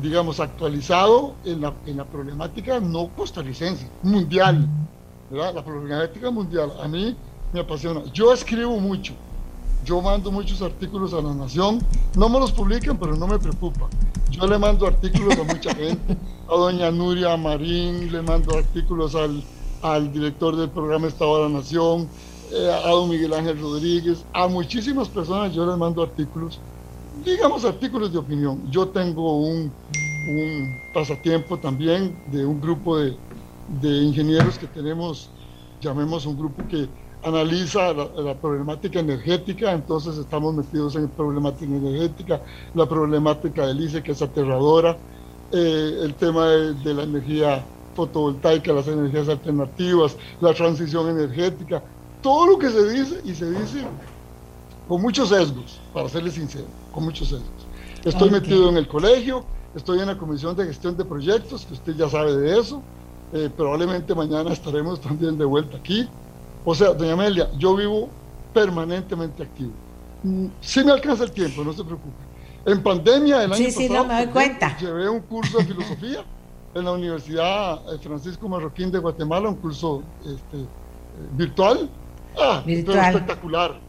digamos, 0.00 0.40
actualizado 0.40 1.34
en 1.44 1.60
la, 1.60 1.74
en 1.86 1.96
la 1.96 2.04
problemática 2.04 2.80
no 2.80 3.08
costarricense, 3.16 3.88
mundial, 4.02 4.66
¿verdad? 5.30 5.54
La 5.54 5.64
problemática 5.64 6.30
mundial. 6.30 6.72
A 6.82 6.88
mí 6.88 7.16
me 7.52 7.60
apasiona. 7.60 8.02
Yo 8.12 8.32
escribo 8.32 8.78
mucho, 8.78 9.14
yo 9.84 10.00
mando 10.00 10.30
muchos 10.30 10.62
artículos 10.62 11.12
a 11.14 11.20
la 11.20 11.34
Nación, 11.34 11.80
no 12.16 12.28
me 12.28 12.38
los 12.38 12.52
publican, 12.52 12.98
pero 12.98 13.16
no 13.16 13.26
me 13.26 13.38
preocupa. 13.38 13.88
Yo 14.30 14.46
le 14.46 14.58
mando 14.58 14.86
artículos 14.86 15.38
a 15.38 15.42
mucha 15.42 15.74
gente, 15.74 16.16
a 16.48 16.54
doña 16.54 16.90
Nuria 16.90 17.36
Marín, 17.36 18.12
le 18.12 18.22
mando 18.22 18.56
artículos 18.56 19.14
al, 19.14 19.42
al 19.82 20.12
director 20.12 20.56
del 20.56 20.70
programa 20.70 21.08
Estado 21.08 21.36
de 21.36 21.48
la 21.48 21.58
Nación, 21.58 22.08
eh, 22.52 22.80
a 22.84 22.88
don 22.90 23.08
Miguel 23.08 23.32
Ángel 23.32 23.60
Rodríguez, 23.60 24.24
a 24.32 24.48
muchísimas 24.48 25.08
personas 25.08 25.54
yo 25.54 25.64
les 25.66 25.76
mando 25.76 26.02
artículos, 26.02 26.58
digamos 27.24 27.64
artículos 27.64 28.12
de 28.12 28.18
opinión. 28.18 28.70
Yo 28.70 28.88
tengo 28.88 29.38
un, 29.38 29.72
pasatiempo 30.92 31.58
también 31.58 32.14
de 32.30 32.44
un 32.44 32.60
grupo 32.60 32.98
de, 32.98 33.16
de, 33.80 33.88
ingenieros 34.02 34.58
que 34.58 34.66
tenemos, 34.66 35.30
llamemos 35.80 36.26
un 36.26 36.38
grupo 36.38 36.62
que 36.68 36.88
analiza 37.22 37.92
la, 37.92 38.06
la, 38.16 38.34
problemática 38.34 39.00
energética, 39.00 39.72
entonces 39.72 40.18
estamos 40.18 40.54
metidos 40.54 40.96
en 40.96 41.08
problemática 41.08 41.64
energética, 41.64 42.40
la 42.74 42.86
problemática 42.86 43.66
del 43.66 43.80
ICE 43.80 44.02
que 44.02 44.12
es 44.12 44.22
aterradora, 44.22 44.96
eh, 45.52 46.00
el 46.02 46.14
tema 46.14 46.48
de, 46.48 46.74
de 46.74 46.94
la 46.94 47.02
energía 47.02 47.64
fotovoltaica, 47.94 48.72
las 48.72 48.86
energías 48.86 49.28
alternativas, 49.28 50.16
la 50.40 50.54
transición 50.54 51.08
energética, 51.08 51.82
todo 52.22 52.46
lo 52.46 52.58
que 52.58 52.70
se 52.70 52.88
dice 52.90 53.20
y 53.24 53.34
se 53.34 53.50
dice 53.50 53.84
con 54.90 55.00
muchos 55.00 55.28
sesgos, 55.28 55.78
para 55.94 56.08
serles 56.08 56.34
sincero, 56.34 56.64
con 56.92 57.04
muchos 57.04 57.28
sesgos. 57.28 57.46
Estoy 58.04 58.26
okay. 58.26 58.40
metido 58.40 58.68
en 58.70 58.76
el 58.76 58.88
colegio, 58.88 59.44
estoy 59.76 60.00
en 60.00 60.08
la 60.08 60.18
comisión 60.18 60.56
de 60.56 60.64
gestión 60.64 60.96
de 60.96 61.04
proyectos, 61.04 61.64
que 61.64 61.74
usted 61.74 61.94
ya 61.94 62.08
sabe 62.08 62.36
de 62.36 62.58
eso. 62.58 62.82
Eh, 63.32 63.48
probablemente 63.56 64.16
mañana 64.16 64.52
estaremos 64.52 65.00
también 65.00 65.38
de 65.38 65.44
vuelta 65.44 65.76
aquí. 65.76 66.08
O 66.64 66.74
sea, 66.74 66.92
doña 66.92 67.12
Amelia, 67.12 67.48
yo 67.56 67.76
vivo 67.76 68.08
permanentemente 68.52 69.44
activo. 69.44 69.70
Mm, 70.24 70.46
sí 70.60 70.82
me 70.82 70.90
alcanza 70.90 71.22
el 71.22 71.30
tiempo, 71.30 71.62
no 71.62 71.72
se 71.72 71.84
preocupe. 71.84 72.24
En 72.66 72.82
pandemia, 72.82 73.44
el 73.44 73.52
año 73.52 73.54
sí, 73.54 73.66
pasado, 73.66 73.86
sí, 73.86 73.88
no 73.90 74.04
me 74.06 74.24
doy 74.24 74.32
cuenta. 74.32 74.76
llevé 74.76 75.08
un 75.08 75.20
curso 75.20 75.58
de 75.58 75.66
filosofía 75.66 76.24
en 76.74 76.84
la 76.84 76.90
Universidad 76.90 77.80
Francisco 78.02 78.48
Marroquín 78.48 78.90
de 78.90 78.98
Guatemala, 78.98 79.50
un 79.50 79.54
curso 79.54 80.02
este, 80.24 80.66
virtual, 81.36 81.88
Ah, 82.38 82.62
pero 82.64 82.92
espectacular. 82.92 83.80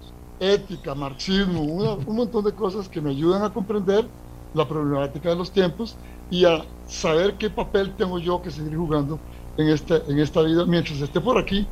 Ética, 0.42 0.96
marxismo, 0.96 1.62
una, 1.62 1.94
un 1.94 2.16
montón 2.16 2.44
de 2.44 2.52
cosas 2.52 2.90
que 2.90 3.00
me 3.00 3.12
ayudan 3.12 3.44
a 3.44 3.54
comprender 3.54 4.08
la 4.56 4.68
problemática 4.68 5.30
de 5.30 5.36
los 5.36 5.52
tiempos 5.52 5.96
y 6.32 6.46
a 6.46 6.66
saber 6.88 7.36
qué 7.36 7.50
papel 7.50 7.94
tengo 7.96 8.18
yo 8.18 8.42
que 8.42 8.50
seguir 8.50 8.76
jugando 8.76 9.20
en, 9.56 9.70
este, 9.70 10.02
en 10.08 10.18
esta 10.18 10.42
vida 10.42 10.66
mientras 10.66 11.00
esté 11.00 11.22
por 11.22 11.38
aquí. 11.38 11.68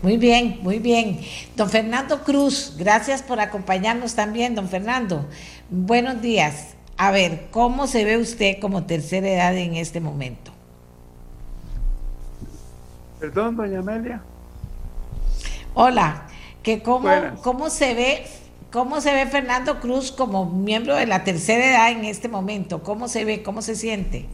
Muy 0.00 0.16
bien, 0.16 0.60
muy 0.62 0.78
bien. 0.78 1.20
Don 1.54 1.68
Fernando 1.68 2.22
Cruz, 2.22 2.74
gracias 2.78 3.22
por 3.22 3.40
acompañarnos 3.40 4.14
también, 4.14 4.54
don 4.54 4.68
Fernando. 4.68 5.26
Buenos 5.68 6.22
días. 6.22 6.76
A 6.96 7.10
ver, 7.10 7.48
¿cómo 7.50 7.86
se 7.86 8.04
ve 8.04 8.16
usted 8.16 8.58
como 8.58 8.84
tercera 8.84 9.28
edad 9.28 9.56
en 9.56 9.74
este 9.74 10.00
momento? 10.00 10.50
Perdón, 13.20 13.56
doña 13.56 13.80
Amelia. 13.80 14.22
Hola, 15.74 16.26
que 16.68 16.82
cómo, 16.82 17.08
cómo 17.42 17.70
se 17.70 17.94
ve 17.94 18.26
cómo 18.70 19.00
se 19.00 19.14
ve 19.14 19.24
Fernando 19.24 19.80
Cruz 19.80 20.12
como 20.12 20.44
miembro 20.44 20.96
de 20.96 21.06
la 21.06 21.24
tercera 21.24 21.64
edad 21.64 21.90
en 21.92 22.04
este 22.04 22.28
momento, 22.28 22.82
cómo 22.82 23.08
se 23.08 23.24
ve, 23.24 23.42
cómo 23.42 23.62
se 23.62 23.74
siente. 23.74 24.26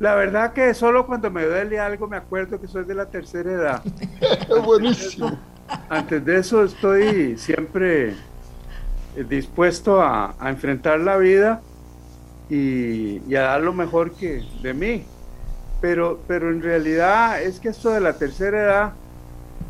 La 0.00 0.14
verdad 0.14 0.54
que 0.54 0.72
solo 0.72 1.06
cuando 1.06 1.30
me 1.30 1.44
duele 1.44 1.78
algo 1.78 2.08
me 2.08 2.16
acuerdo 2.16 2.58
que 2.58 2.68
soy 2.68 2.84
de 2.86 2.94
la 2.94 3.04
tercera 3.04 3.52
edad. 3.52 3.82
Buenísimo. 4.64 5.38
Antes 5.90 6.24
de 6.24 6.38
eso 6.38 6.64
estoy 6.64 7.36
siempre 7.36 8.14
eh, 9.14 9.24
dispuesto 9.28 10.00
a, 10.00 10.34
enfrentar 10.40 11.00
la 11.00 11.18
vida 11.18 11.60
y, 12.48 13.20
y, 13.28 13.36
a 13.36 13.42
dar 13.42 13.60
lo 13.60 13.74
mejor 13.74 14.12
que 14.12 14.42
de 14.62 14.72
mí. 14.72 15.04
Pero, 15.82 16.20
pero 16.26 16.48
en 16.48 16.62
realidad 16.62 17.42
es 17.42 17.60
que 17.60 17.68
esto 17.68 17.90
de 17.90 18.00
la 18.00 18.14
tercera 18.14 18.62
edad, 18.62 18.92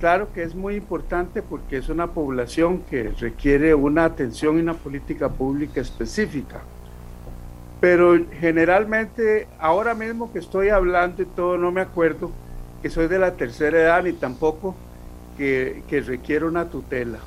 claro 0.03 0.33
que 0.33 0.43
es 0.43 0.57
muy 0.57 0.75
importante 0.75 1.43
porque 1.43 1.77
es 1.77 1.89
una 1.89 2.09
población 2.09 2.83
que 2.91 3.13
requiere 3.21 3.73
una 3.73 4.05
atención 4.05 4.59
y 4.59 4.61
una 4.61 4.75
política 4.75 5.29
pública 5.29 5.81
específica 5.81 6.61
pero 7.79 8.19
generalmente 8.41 9.47
ahora 9.61 9.95
mismo 9.95 10.33
que 10.33 10.41
estoy 10.41 10.71
hablando 10.71 11.23
y 11.23 11.27
todo, 11.27 11.57
no 11.57 11.71
me 11.71 11.83
acuerdo 11.83 12.33
que 12.83 12.91
soy 12.91 13.07
de 13.07 13.21
la 13.21 13.37
tercera 13.37 13.79
edad 13.79 14.03
ni 14.03 14.13
tampoco 14.13 14.75
que, 15.39 15.85
que 15.89 16.01
requiere 16.01 16.47
una 16.47 16.65
tutela. 16.65 17.19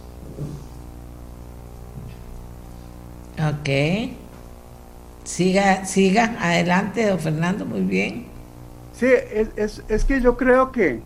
Ok. 3.37 3.69
Siga, 5.23 5.85
siga, 5.85 6.35
adelante, 6.41 7.07
don 7.07 7.19
Fernando, 7.19 7.65
muy 7.65 7.81
bien. 7.81 8.25
Sí, 8.91 9.07
es, 9.07 9.81
es, 9.87 10.05
que 10.05 10.19
yo 10.19 10.35
creo 10.35 10.71
que, 10.71 11.01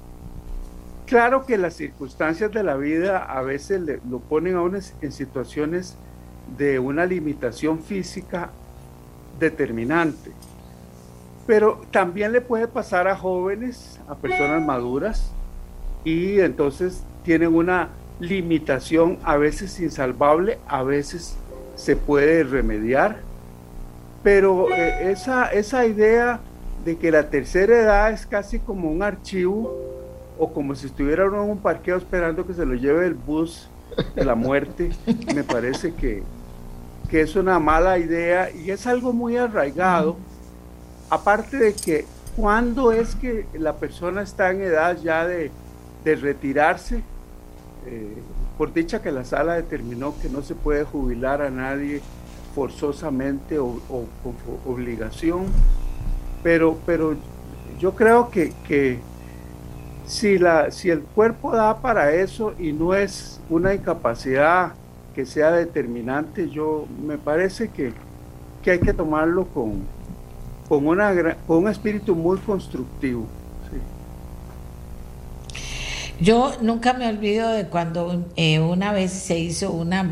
claro 1.10 1.44
que 1.44 1.58
las 1.58 1.74
circunstancias 1.74 2.52
de 2.52 2.62
la 2.62 2.78
vida 2.78 3.18
a 3.18 3.42
veces 3.42 3.82
lo 4.08 4.20
ponen 4.20 4.56
a 4.56 4.62
uno 4.62 4.78
en 5.02 5.12
situaciones 5.12 5.98
de 6.56 6.78
una 6.78 7.06
limitación 7.08 7.80
física 7.80 8.52
determinante. 9.40 10.32
Pero 11.48 11.82
también 11.90 12.32
le 12.32 12.42
puede 12.42 12.68
pasar 12.68 13.08
a 13.08 13.16
jóvenes, 13.16 14.00
a 14.08 14.14
personas 14.14 14.64
maduras, 14.64 15.32
y 16.04 16.40
entonces 16.42 17.04
tienen 17.24 17.56
una 17.56 17.90
limitación 18.20 19.18
a 19.24 19.36
veces 19.38 19.80
insalvable, 19.80 20.60
a 20.68 20.84
veces 20.84 21.36
se 21.76 21.96
puede 21.96 22.44
remediar. 22.44 23.18
Pero 24.22 24.70
eh, 24.72 25.12
esa, 25.12 25.48
esa 25.48 25.88
idea 25.88 26.40
de 26.86 26.98
que 26.98 27.10
la 27.10 27.32
tercera 27.32 27.80
edad 27.80 28.12
es 28.12 28.28
casi 28.28 28.60
como 28.60 28.92
un 28.92 29.02
archivo 29.02 29.99
o 30.40 30.54
como 30.54 30.74
si 30.74 30.88
estuviera 30.88 31.28
uno 31.28 31.44
en 31.44 31.50
un 31.52 31.58
parqueo 31.58 31.98
esperando 31.98 32.48
que 32.48 32.54
se 32.54 32.66
lo 32.66 32.74
lleve 32.74 33.06
el 33.06 33.14
bus 33.14 33.70
de 34.16 34.24
la 34.24 34.36
muerte, 34.36 34.90
me 35.36 35.44
parece 35.44 35.94
que, 35.94 36.24
que 37.10 37.22
es 37.22 37.36
una 37.36 37.60
mala 37.60 38.00
idea 38.00 38.50
y 38.50 38.72
es 38.72 38.88
algo 38.88 39.12
muy 39.12 39.36
arraigado. 39.36 40.16
Aparte 41.10 41.58
de 41.58 41.74
que 41.74 42.06
cuando 42.38 42.94
es 42.94 43.16
que 43.16 43.48
la 43.54 43.76
persona 43.76 44.22
está 44.22 44.52
en 44.52 44.62
edad 44.62 44.98
ya 45.04 45.28
de, 45.28 45.52
retirarse, 46.06 47.04
eh, 47.86 48.16
por 48.58 48.74
dicha 48.74 49.02
que 49.02 49.12
la 49.12 49.26
sala 49.26 49.56
determinó 49.56 50.16
que 50.22 50.30
no 50.30 50.42
se 50.42 50.56
puede 50.56 50.86
jubilar 50.86 51.42
a 51.42 51.52
nadie 51.52 52.02
forzosamente 52.56 53.60
o, 53.60 53.80
con 53.90 54.36
obligación, 54.66 55.48
pero, 56.42 56.78
pero 56.86 57.16
yo 57.78 57.94
creo 57.94 58.32
que, 58.32 58.54
que 58.68 59.00
si, 60.10 60.40
la, 60.40 60.72
si 60.72 60.90
el 60.90 61.04
cuerpo 61.04 61.56
da 61.56 61.82
para 61.82 62.12
eso 62.12 62.56
y 62.58 62.74
no 62.74 62.96
es 62.96 63.40
una 63.48 63.76
incapacidad 63.76 64.74
que 65.14 65.24
sea 65.28 65.52
determinante, 65.52 66.50
yo 66.50 66.88
me 67.06 67.20
parece 67.20 67.70
que, 67.70 67.94
que 68.64 68.72
hay 68.72 68.80
que 68.80 68.92
tomarlo 68.92 69.46
con, 69.46 69.84
con, 70.68 70.84
con 71.46 71.58
un 71.58 71.70
espíritu 71.70 72.16
muy 72.16 72.40
constructivo. 72.40 73.28
Yo 76.20 76.54
nunca 76.60 76.94
me 76.94 77.08
olvido 77.08 77.48
de 77.52 77.68
cuando 77.68 78.26
eh, 78.36 78.60
una 78.60 78.92
vez 78.92 79.12
se 79.12 79.38
hizo 79.38 79.72
una, 79.72 80.12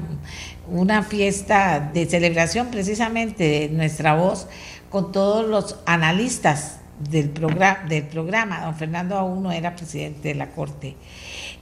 una 0.68 1.02
fiesta 1.02 1.90
de 1.92 2.06
celebración 2.06 2.68
precisamente 2.68 3.44
de 3.44 3.70
nuestra 3.70 4.16
voz 4.16 4.48
con 4.92 5.12
todos 5.12 5.48
los 5.48 5.80
analistas 5.88 6.82
del, 7.00 7.30
programa 7.30 7.80
del 7.88 8.04
programa. 8.04 8.62
Don 8.62 8.76
Fernando 8.76 9.16
aún 9.16 9.44
no 9.44 9.52
era 9.52 9.76
presidente 9.76 10.30
de 10.30 10.36
la 10.36 10.52
Corte. 10.52 10.96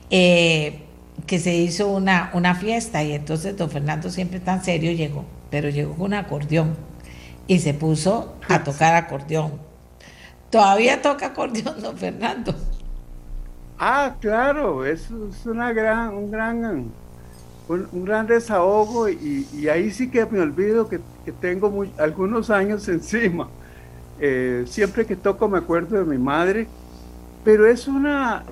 Eh, 0.10 0.82
que 1.26 1.40
se 1.40 1.56
hizo 1.56 1.88
una, 1.88 2.30
una 2.34 2.56
fiesta 2.56 3.04
y 3.04 3.14
entonces 3.14 3.58
don 3.58 3.70
Fernando 3.70 4.10
siempre 4.10 4.40
tan 4.40 4.64
serio 4.64 4.92
llegó, 4.92 5.26
pero 5.50 5.70
llegó 5.70 5.94
con 5.94 6.08
un 6.08 6.14
acordeón 6.14 6.76
y 7.48 7.60
se 7.60 7.74
puso 7.74 8.36
a 8.50 8.64
tocar 8.64 8.96
acordeón. 8.96 9.54
Todavía 10.50 11.02
toca 11.02 11.28
acordeón 11.28 11.82
don 11.82 11.98
Fernando. 11.98 12.54
Ah, 13.78 14.16
claro, 14.22 14.86
es 14.86 15.10
una 15.46 15.74
gran, 15.74 16.14
un 16.14 16.32
gran, 16.32 16.92
un, 17.68 18.06
gran 18.06 18.26
desahogo 18.26 19.10
y, 19.10 19.68
ahí 19.68 19.92
sí 19.92 20.10
que 20.10 20.26
me 20.26 20.40
olvido 20.40 20.88
que, 20.88 21.00
tengo 21.42 21.86
algunos 21.98 22.50
años 22.50 22.88
encima. 22.90 23.50
Eh, 24.20 24.64
siempre 24.68 25.06
que 25.06 25.16
toco 25.16 25.48
me 25.48 25.58
acuerdo 25.58 25.98
de 25.98 26.06
mi 26.06 26.18
madre, 26.18 26.68
pero 27.44 27.68
es 27.68 27.88
una, 27.88 28.44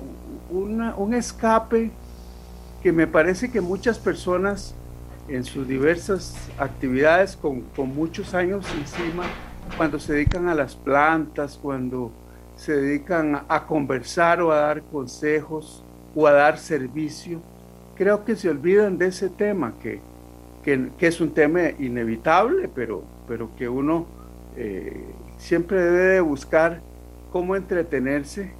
una 0.50 0.94
un 0.96 1.14
escape 1.14 1.90
que 2.82 2.92
me 2.92 3.06
parece 3.06 3.50
que 3.50 3.60
muchas 3.62 3.98
personas 3.98 4.74
en 5.28 5.44
sus 5.44 5.66
diversas 5.66 6.36
actividades 6.58 7.36
con, 7.36 7.64
muchos 7.94 8.34
años 8.34 8.66
encima, 8.78 9.24
cuando 9.76 9.98
se 9.98 10.12
dedican 10.12 10.48
a 10.48 10.54
las 10.54 10.74
plantas, 10.74 11.58
cuando 11.60 12.12
se 12.56 12.76
dedican 12.76 13.42
a, 13.48 13.66
conversar 13.66 14.42
o 14.42 14.52
a 14.52 14.56
dar 14.56 14.82
consejos 14.82 15.82
o 16.14 16.26
a 16.26 16.32
dar 16.32 16.58
servicio, 16.58 17.40
creo 17.96 18.24
que 18.24 18.36
se 18.36 18.50
olvidan 18.50 18.98
de 18.98 19.06
ese 19.06 19.30
tema, 19.30 19.72
que, 19.82 20.00
que, 20.62 21.06
es 21.06 21.20
un 21.20 21.30
tema 21.30 21.70
inevitable, 21.78 22.68
pero, 22.68 23.02
pero 23.26 23.50
que 23.56 23.68
uno 23.68 24.06
eh, 24.56 25.06
siempre 25.44 25.78
debe 25.78 26.20
buscar 26.20 26.80
cómo 27.30 27.54
entretenerse 27.54 28.52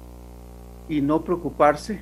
y 0.87 1.01
no 1.01 1.23
preocuparse 1.23 1.99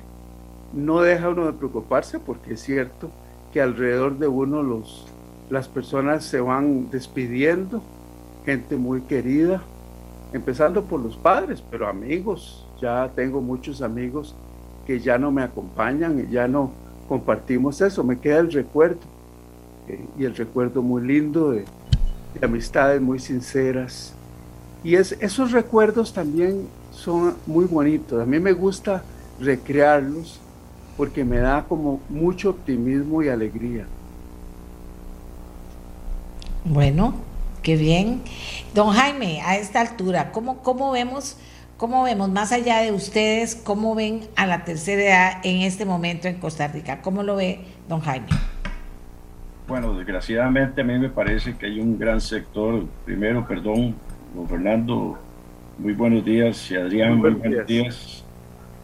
no 0.74 1.00
deja 1.00 1.30
uno 1.30 1.46
de 1.46 1.52
preocuparse 1.52 2.18
porque 2.18 2.54
es 2.54 2.60
cierto 2.60 3.10
que 3.52 3.62
alrededor 3.62 4.18
de 4.18 4.26
uno 4.26 4.62
los, 4.62 5.06
las 5.48 5.68
personas 5.68 6.24
se 6.24 6.40
van 6.40 6.90
despidiendo, 6.90 7.82
gente 8.44 8.76
muy 8.76 9.00
querida, 9.02 9.62
empezando 10.32 10.84
por 10.84 11.00
los 11.00 11.16
padres, 11.16 11.62
pero 11.70 11.88
amigos, 11.88 12.66
ya 12.80 13.10
tengo 13.14 13.40
muchos 13.40 13.80
amigos 13.80 14.34
que 14.86 14.98
ya 14.98 15.16
no 15.16 15.30
me 15.30 15.42
acompañan 15.42 16.18
y 16.18 16.30
ya 16.30 16.46
no 16.46 16.72
compartimos 17.08 17.80
eso, 17.80 18.02
me 18.04 18.18
queda 18.18 18.40
el 18.40 18.52
recuerdo 18.52 19.00
eh, 19.88 20.04
y 20.18 20.24
el 20.24 20.34
recuerdo 20.34 20.82
muy 20.82 21.06
lindo 21.06 21.52
de, 21.52 21.64
de 22.34 22.44
amistades 22.44 23.00
muy 23.00 23.18
sinceras. 23.18 24.14
Y 24.84 24.96
es, 24.96 25.12
esos 25.20 25.50
recuerdos 25.50 26.12
también 26.12 26.68
son 26.92 27.36
muy 27.46 27.64
bonitos, 27.64 28.22
a 28.22 28.26
mí 28.26 28.38
me 28.38 28.52
gusta 28.52 29.02
recrearlos 29.40 30.38
porque 30.96 31.24
me 31.24 31.38
da 31.38 31.64
como 31.68 32.00
mucho 32.08 32.50
optimismo 32.50 33.22
y 33.22 33.28
alegría. 33.28 33.86
Bueno, 36.64 37.14
qué 37.62 37.76
bien. 37.76 38.22
Don 38.74 38.90
Jaime, 38.90 39.40
a 39.42 39.56
esta 39.56 39.80
altura, 39.80 40.32
¿cómo, 40.32 40.58
cómo 40.58 40.92
vemos, 40.92 41.36
cómo 41.76 42.04
vemos 42.04 42.30
más 42.30 42.52
allá 42.52 42.80
de 42.80 42.92
ustedes, 42.92 43.56
cómo 43.56 43.94
ven 43.94 44.28
a 44.36 44.46
la 44.46 44.64
tercera 44.64 45.02
edad 45.02 45.32
en 45.42 45.62
este 45.62 45.84
momento 45.84 46.28
en 46.28 46.38
Costa 46.38 46.68
Rica? 46.68 47.02
¿Cómo 47.02 47.22
lo 47.22 47.36
ve 47.36 47.60
don 47.88 48.00
Jaime? 48.00 48.28
Bueno, 49.66 49.94
desgraciadamente 49.94 50.82
a 50.82 50.84
mí 50.84 50.98
me 50.98 51.08
parece 51.08 51.56
que 51.56 51.66
hay 51.66 51.80
un 51.80 51.98
gran 51.98 52.20
sector, 52.20 52.84
primero, 53.04 53.46
perdón, 53.48 53.94
don 54.34 54.48
Fernando, 54.48 55.18
muy 55.78 55.92
buenos 55.92 56.24
días, 56.24 56.70
y 56.70 56.76
Adrián, 56.76 57.18
muy, 57.18 57.30
buenos 57.30 57.66
días 57.66 58.24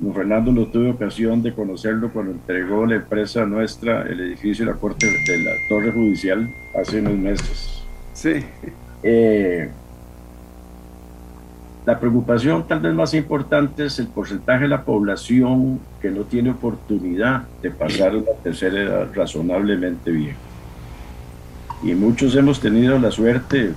Don 0.01 0.14
Fernando 0.14 0.51
lo 0.51 0.66
tuve 0.66 0.90
ocasión 0.90 1.43
de 1.43 1.52
conocerlo 1.52 2.10
cuando 2.10 2.32
entregó 2.32 2.86
la 2.86 2.97
empresa 2.97 3.44
nuestra 3.44 4.02
el 4.02 4.20
edificio 4.20 4.64
de 4.64 4.72
la 4.72 4.78
Corte 4.78 5.06
de 5.06 5.39
la 5.39 5.51
Torre 5.68 5.93
Judicial 5.93 6.48
hace 6.74 7.01
unos 7.01 7.18
meses. 7.18 7.82
Sí. 8.14 8.43
Eh, 9.02 9.70
la 11.85 12.01
preocupación 12.01 12.66
tal 12.66 12.81
vez 12.81 12.94
más 12.94 13.12
importante 13.12 13.86
es 13.86 13.98
el 13.98 14.06
porcentaje 14.06 14.62
de 14.62 14.68
la 14.68 14.85
población 14.85 15.81
que 16.01 16.10
no 16.10 16.22
tiene 16.22 16.51
oportunidad 16.51 17.43
de 17.62 17.70
pasar 17.70 18.14
la 18.14 18.32
tercera 18.43 18.81
edad 18.81 19.09
razonablemente 19.14 20.10
bien. 20.10 20.36
Y 21.82 21.94
muchos 21.94 22.35
hemos 22.36 22.59
tenido 22.59 22.98
la 22.98 23.10
suerte 23.10 23.72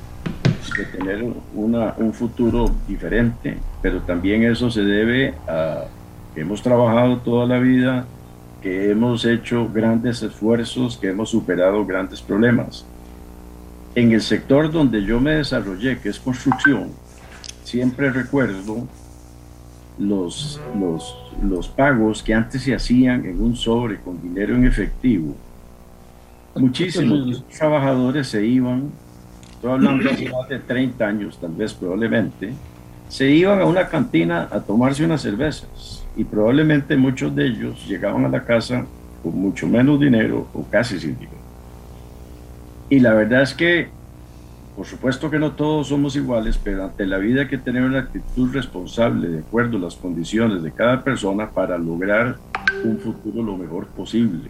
de 0.72 0.86
tener 0.86 1.26
una, 1.54 1.94
un 1.98 2.14
futuro 2.14 2.70
diferente, 2.88 3.58
pero 3.82 4.02
también 4.02 4.44
eso 4.44 4.70
se 4.70 4.84
debe 4.84 5.34
a 5.48 5.86
que 6.34 6.42
hemos 6.42 6.62
trabajado 6.62 7.18
toda 7.18 7.46
la 7.46 7.60
vida, 7.60 8.06
que 8.62 8.92
hemos 8.92 9.26
hecho 9.26 9.70
grandes 9.72 10.24
esfuerzos, 10.24 10.98
que 10.98 11.10
hemos 11.10 11.30
superado 11.30 11.86
grandes 11.86 12.22
problemas. 12.22 12.86
En 13.96 14.12
el 14.12 14.22
sector 14.22 14.72
donde 14.72 15.04
yo 15.04 15.20
me 15.20 15.32
desarrollé, 15.36 16.00
que 16.00 16.10
es 16.10 16.20
construcción, 16.20 16.90
siempre 17.64 18.10
recuerdo 18.10 18.88
los, 20.00 20.60
los, 20.80 21.16
los 21.44 21.68
pagos 21.68 22.24
que 22.24 22.34
antes 22.34 22.64
se 22.64 22.74
hacían 22.74 23.26
en 23.26 23.42
un 23.42 23.56
sobre 23.56 24.00
con 24.00 24.22
dinero 24.22 24.56
en 24.56 24.66
efectivo. 24.66 25.36
Muchísimos 26.56 27.44
trabajadores 27.50 28.28
se 28.28 28.46
iban, 28.46 28.92
estoy 29.64 29.72
hablando 29.72 30.46
de 30.50 30.60
30 30.60 31.06
años, 31.06 31.38
tal 31.40 31.52
vez 31.54 31.74
probablemente, 31.74 32.54
se 33.08 33.30
iban 33.30 33.62
a 33.62 33.66
una 33.66 33.88
cantina 33.88 34.50
a 34.52 34.60
tomarse 34.60 35.06
unas 35.06 35.22
cervezas 35.22 36.04
y 36.18 36.26
probablemente 36.26 36.98
muchos 36.98 37.34
de 37.34 37.48
ellos 37.48 37.88
llegaban 37.88 38.26
a 38.26 38.30
la 38.30 38.44
casa 38.44 38.86
con 39.22 39.40
mucho 39.40 39.66
menos 39.66 40.02
dinero 40.02 40.48
o 40.54 40.64
casi 40.66 41.00
sin 41.00 41.18
dinero. 41.18 41.38
Y 42.90 43.00
la 43.00 43.14
verdad 43.14 43.44
es 43.44 43.54
que, 43.54 43.88
por 44.76 44.86
supuesto 44.86 45.32
que 45.32 45.40
no 45.40 45.54
todos 45.54 45.88
somos 45.88 46.18
iguales, 46.18 46.60
pero 46.62 46.84
ante 46.84 47.06
la 47.06 47.18
vida 47.18 47.44
hay 47.44 47.48
que 47.48 47.58
tener 47.58 47.84
una 47.84 48.00
actitud 48.00 48.52
responsable 48.52 49.30
de 49.30 49.40
acuerdo 49.40 49.78
a 49.78 49.82
las 49.82 49.96
condiciones 49.96 50.62
de 50.62 50.74
cada 50.74 51.02
persona 51.06 51.50
para 51.50 51.78
lograr 51.78 52.36
un 52.84 53.00
futuro 53.00 53.42
lo 53.42 53.56
mejor 53.56 53.88
posible. 53.88 54.50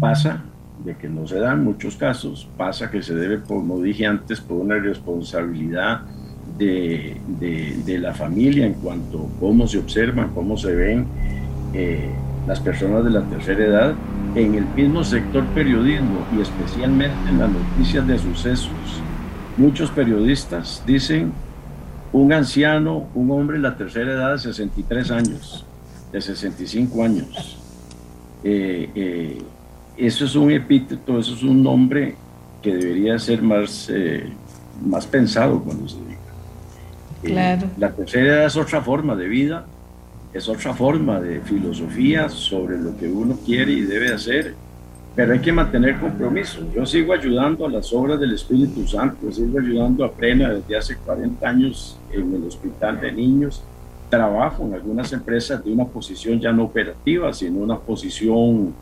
Pasa 0.00 0.42
de 0.84 0.96
que 0.96 1.08
no 1.08 1.26
se 1.26 1.38
dan 1.38 1.64
muchos 1.64 1.96
casos, 1.96 2.48
pasa 2.56 2.90
que 2.90 3.02
se 3.02 3.14
debe, 3.14 3.40
como 3.40 3.80
dije 3.80 4.06
antes, 4.06 4.40
por 4.40 4.58
una 4.58 4.76
responsabilidad 4.76 6.02
de, 6.58 7.16
de, 7.84 7.98
la 7.98 8.12
familia 8.14 8.66
en 8.66 8.74
cuanto 8.74 9.26
a 9.26 9.40
cómo 9.40 9.66
se 9.66 9.78
observan, 9.78 10.30
cómo 10.34 10.56
se 10.56 10.74
ven 10.74 11.06
eh, 11.72 12.10
las 12.46 12.60
personas 12.60 13.04
de 13.04 13.10
la 13.10 13.22
tercera 13.22 13.64
edad 13.64 13.94
en 14.34 14.54
el 14.54 14.64
mismo 14.66 15.04
sector 15.04 15.44
periodismo 15.54 16.26
y 16.36 16.40
especialmente 16.40 17.28
en 17.28 17.38
las 17.38 17.50
noticias 17.50 18.06
de 18.06 18.18
sucesos. 18.18 18.70
Muchos 19.56 19.90
periodistas 19.90 20.82
dicen 20.86 21.32
un 22.12 22.32
anciano, 22.32 23.08
un 23.14 23.30
hombre 23.30 23.56
de 23.56 23.62
la 23.62 23.76
tercera 23.76 24.12
edad 24.12 24.32
de 24.32 24.38
63 24.38 25.10
años, 25.10 25.64
de 26.12 26.20
65 26.20 27.04
años. 27.04 27.58
Eh, 28.44 28.90
eh, 28.94 29.38
eso 30.06 30.24
es 30.24 30.34
un 30.34 30.50
epíteto, 30.50 31.18
eso 31.18 31.34
es 31.34 31.42
un 31.42 31.62
nombre 31.62 32.16
que 32.62 32.74
debería 32.74 33.18
ser 33.18 33.42
más, 33.42 33.90
eh, 33.92 34.24
más 34.84 35.06
pensado 35.06 35.60
cuando 35.62 35.88
se 35.88 35.96
diga. 35.96 36.12
Claro. 37.22 37.68
la 37.78 37.92
tercera 37.92 38.34
edad 38.34 38.46
es 38.46 38.56
otra 38.56 38.82
forma 38.82 39.14
de 39.14 39.28
vida 39.28 39.64
es 40.32 40.48
otra 40.48 40.72
forma 40.72 41.20
de 41.20 41.40
filosofía 41.40 42.28
sobre 42.28 42.78
lo 42.78 42.96
que 42.96 43.06
uno 43.06 43.36
quiere 43.44 43.72
y 43.72 43.82
debe 43.82 44.14
hacer, 44.14 44.54
pero 45.14 45.34
hay 45.34 45.40
que 45.40 45.52
mantener 45.52 46.00
compromiso. 46.00 46.60
Yo 46.74 46.86
sigo 46.86 47.12
ayudando 47.12 47.66
a 47.66 47.70
las 47.70 47.92
obras 47.92 48.18
del 48.18 48.32
Espíritu 48.32 48.86
Santo, 48.86 49.30
sigo 49.30 49.58
ayudando 49.58 50.04
a 50.04 50.12
Plena 50.12 50.50
desde 50.50 50.76
hace 50.76 50.96
40 50.96 51.46
años 51.46 51.98
en 52.10 52.34
el 52.34 52.44
Hospital 52.44 52.98
de 53.00 53.12
Niños. 53.12 53.62
Trabajo 54.08 54.64
en 54.64 54.74
algunas 54.74 55.12
empresas 55.12 55.62
de 55.62 55.70
una 55.70 55.84
posición 55.84 56.40
ya 56.40 56.50
no 56.50 56.64
operativa, 56.64 57.32
sino 57.34 57.58
una 57.58 57.78
posición 57.78 58.72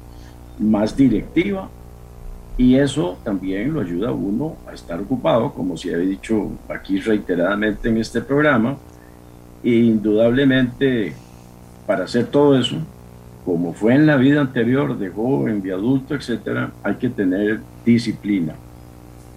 más 0.60 0.96
directiva. 0.96 1.68
Y 2.56 2.76
eso 2.76 3.18
también 3.24 3.72
lo 3.72 3.80
ayuda 3.80 4.10
a 4.10 4.12
uno 4.12 4.56
a 4.68 4.74
estar 4.74 5.00
ocupado, 5.00 5.52
como 5.52 5.76
se 5.76 5.94
ha 5.94 5.98
dicho 5.98 6.50
aquí 6.68 7.00
reiteradamente 7.00 7.88
en 7.88 7.96
este 7.96 8.20
programa. 8.20 8.76
E 9.64 9.70
indudablemente 9.70 11.14
para 11.86 12.04
hacer 12.04 12.26
todo 12.26 12.58
eso, 12.58 12.76
como 13.44 13.72
fue 13.72 13.94
en 13.94 14.06
la 14.06 14.16
vida 14.16 14.40
anterior 14.40 14.96
de 14.98 15.08
joven, 15.08 15.62
de 15.62 15.72
adulto, 15.72 16.14
etcétera, 16.14 16.72
hay 16.82 16.94
que 16.96 17.08
tener 17.08 17.60
disciplina. 17.84 18.54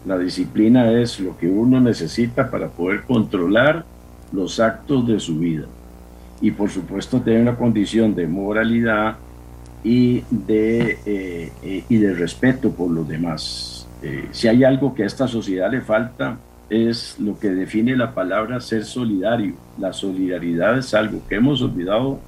La 0.05 0.17
disciplina 0.17 0.91
es 0.91 1.19
lo 1.19 1.37
que 1.37 1.47
uno 1.47 1.79
necesita 1.79 2.51
para 2.51 2.67
poder 2.67 3.03
controlar 3.03 3.85
los 4.33 4.59
actos 4.59 5.07
de 5.07 5.19
su 5.19 5.39
vida. 5.39 5.65
Y 6.41 6.51
por 6.51 6.69
supuesto 6.69 7.21
tener 7.21 7.41
una 7.41 7.55
condición 7.55 8.13
de 8.13 8.27
moralidad 8.27 9.15
y 9.83 10.23
de, 10.29 10.99
eh, 11.05 11.51
eh, 11.61 11.83
y 11.87 11.97
de 11.97 12.13
respeto 12.13 12.71
por 12.71 12.89
los 12.89 13.07
demás. 13.07 13.87
Eh, 14.01 14.27
si 14.31 14.47
hay 14.47 14.63
algo 14.63 14.93
que 14.95 15.03
a 15.03 15.05
esta 15.05 15.27
sociedad 15.27 15.69
le 15.71 15.81
falta, 15.81 16.37
es 16.69 17.19
lo 17.19 17.37
que 17.37 17.49
define 17.49 17.95
la 17.95 18.13
palabra 18.13 18.59
ser 18.59 18.85
solidario. 18.85 19.55
La 19.77 19.93
solidaridad 19.93 20.77
es 20.77 20.93
algo 20.93 21.21
que 21.27 21.35
hemos 21.35 21.61
olvidado 21.61 22.19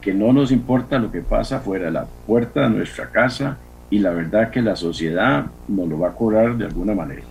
que 0.00 0.12
no 0.12 0.32
nos 0.32 0.52
importa 0.52 0.98
lo 0.98 1.10
que 1.10 1.22
pasa 1.22 1.60
fuera 1.60 1.86
de 1.86 1.92
la 1.92 2.06
puerta 2.26 2.62
de 2.62 2.70
nuestra 2.70 3.10
casa 3.10 3.56
y 3.88 4.00
la 4.00 4.10
verdad 4.10 4.50
que 4.50 4.60
la 4.60 4.76
sociedad 4.76 5.46
nos 5.68 5.88
lo 5.88 5.98
va 5.98 6.08
a 6.08 6.12
cobrar 6.12 6.56
de 6.56 6.66
alguna 6.66 6.94
manera. 6.94 7.22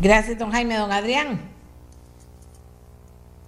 Gracias, 0.00 0.38
don 0.38 0.50
Jaime. 0.50 0.76
Don 0.76 0.90
Adrián. 0.90 1.49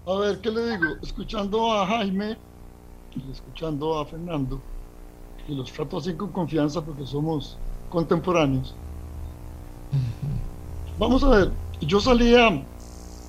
A 0.07 0.15
ver, 0.19 0.41
¿qué 0.41 0.51
le 0.51 0.63
digo? 0.71 0.99
Escuchando 1.03 1.73
a 1.73 1.87
Jaime 1.87 2.41
y 3.15 3.31
escuchando 3.33 3.99
a 3.99 4.07
Fernando, 4.07 4.67
y 5.47 5.55
los 5.57 5.73
trato 5.73 5.99
así 5.99 6.17
con 6.17 6.33
confianza 6.33 6.85
porque 6.85 7.07
somos 7.07 7.63
contemporáneos. 7.89 8.81
Vamos 10.97 11.23
a 11.25 11.29
ver, 11.31 11.59
yo 11.81 12.01
salía 12.01 12.49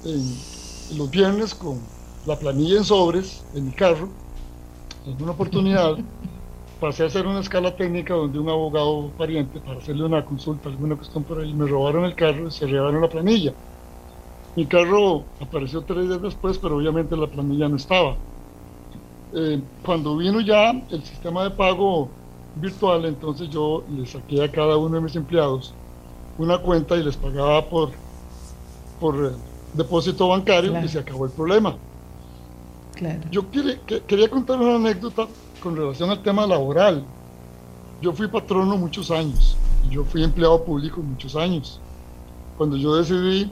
en 0.03 0.49
los 0.89 1.09
viernes 1.11 1.55
con 1.55 1.93
la 2.23 2.39
planilla 2.39 2.77
en 2.77 2.85
sobres 2.85 3.47
en 3.51 3.65
mi 3.65 3.73
carro, 3.73 4.19
en 5.05 5.21
una 5.21 5.33
oportunidad, 5.33 6.05
pasé 6.79 7.03
a 7.03 7.07
hacer 7.07 7.27
una 7.27 7.41
escala 7.41 7.75
técnica 7.75 8.15
donde 8.15 8.39
un 8.39 8.49
abogado 8.49 9.15
pariente, 9.15 9.61
para 9.61 9.79
hacerle 9.79 10.05
una 10.05 10.25
consulta, 10.25 10.69
alguna 10.69 10.97
cuestión 10.97 11.25
por 11.25 11.39
ahí, 11.41 11.55
me 11.55 11.67
robaron 11.67 12.05
el 12.05 12.15
carro 12.15 12.47
y 12.49 12.51
se 12.51 12.67
llevaron 12.67 13.01
la 13.01 13.09
planilla. 13.09 13.55
Mi 14.55 14.65
carro 14.67 15.23
apareció 15.41 15.81
tres 15.81 16.07
días 16.07 16.21
después, 16.21 16.57
pero 16.59 16.77
obviamente 16.77 17.17
la 17.17 17.27
planilla 17.27 17.67
no 17.67 17.75
estaba. 17.77 18.15
Eh, 19.34 19.59
cuando 19.84 20.15
vino 20.15 20.41
ya 20.41 20.69
el 20.91 21.03
sistema 21.03 21.43
de 21.43 21.49
pago 21.51 22.09
virtual, 22.55 23.05
entonces 23.05 23.49
yo 23.49 23.84
le 23.89 24.05
saqué 24.05 24.43
a 24.43 24.51
cada 24.51 24.77
uno 24.77 24.95
de 24.95 25.01
mis 25.01 25.15
empleados 25.15 25.73
una 26.38 26.59
cuenta 26.59 26.95
y 26.95 27.03
les 27.03 27.17
pagaba 27.17 27.65
por, 27.65 27.91
por 28.99 29.25
eh, 29.25 29.30
depósito 29.73 30.27
bancario 30.27 30.84
y 30.84 30.88
se 30.88 30.99
acabó 30.99 31.25
el 31.25 31.31
problema. 31.31 31.75
Yo 33.31 33.43
quería 33.49 34.30
contar 34.30 34.59
una 34.59 34.75
anécdota 34.75 35.27
con 35.61 35.75
relación 35.75 36.11
al 36.11 36.21
tema 36.21 36.45
laboral. 36.45 37.03
Yo 38.01 38.13
fui 38.13 38.27
patrono 38.27 38.77
muchos 38.77 39.09
años, 39.09 39.57
yo 39.89 40.03
fui 40.03 40.23
empleado 40.23 40.63
público 40.63 41.01
muchos 41.01 41.35
años. 41.35 41.80
Cuando 42.57 42.77
yo 42.77 42.95
decidí 42.95 43.51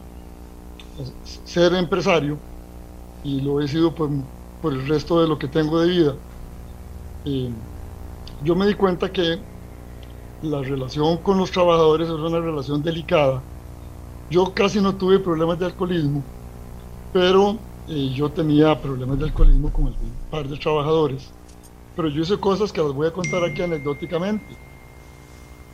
ser 1.45 1.73
empresario, 1.73 2.37
y 3.23 3.41
lo 3.41 3.61
he 3.61 3.67
sido 3.67 3.93
por, 3.93 4.09
el 4.63 4.87
resto 4.87 5.21
de 5.21 5.27
lo 5.27 5.37
que 5.37 5.47
tengo 5.47 5.79
de 5.79 5.89
vida, 5.89 6.15
eh, 7.25 7.49
yo 8.43 8.55
me 8.55 8.65
di 8.65 8.73
cuenta 8.73 9.11
que 9.11 9.39
la 10.41 10.61
relación 10.61 11.17
con 11.17 11.37
los 11.37 11.51
trabajadores 11.51 12.07
es 12.07 12.15
una 12.15 12.39
relación 12.39 12.81
delicada. 12.81 13.41
Yo 14.29 14.53
casi 14.53 14.81
no 14.81 14.95
tuve 14.95 15.19
problemas 15.19 15.59
de 15.59 15.65
alcoholismo, 15.65 16.23
pero 17.13 17.57
yo 17.87 18.29
tenía 18.29 18.79
problemas 18.81 19.19
de 19.19 19.25
alcoholismo 19.25 19.71
con 19.71 19.85
un 19.85 19.95
par 20.29 20.47
de 20.47 20.57
trabajadores, 20.57 21.29
pero 21.95 22.07
yo 22.07 22.21
hice 22.21 22.37
cosas 22.37 22.71
que 22.71 22.81
las 22.81 22.93
voy 22.93 23.07
a 23.07 23.13
contar 23.13 23.43
aquí 23.43 23.61
anecdóticamente. 23.61 24.55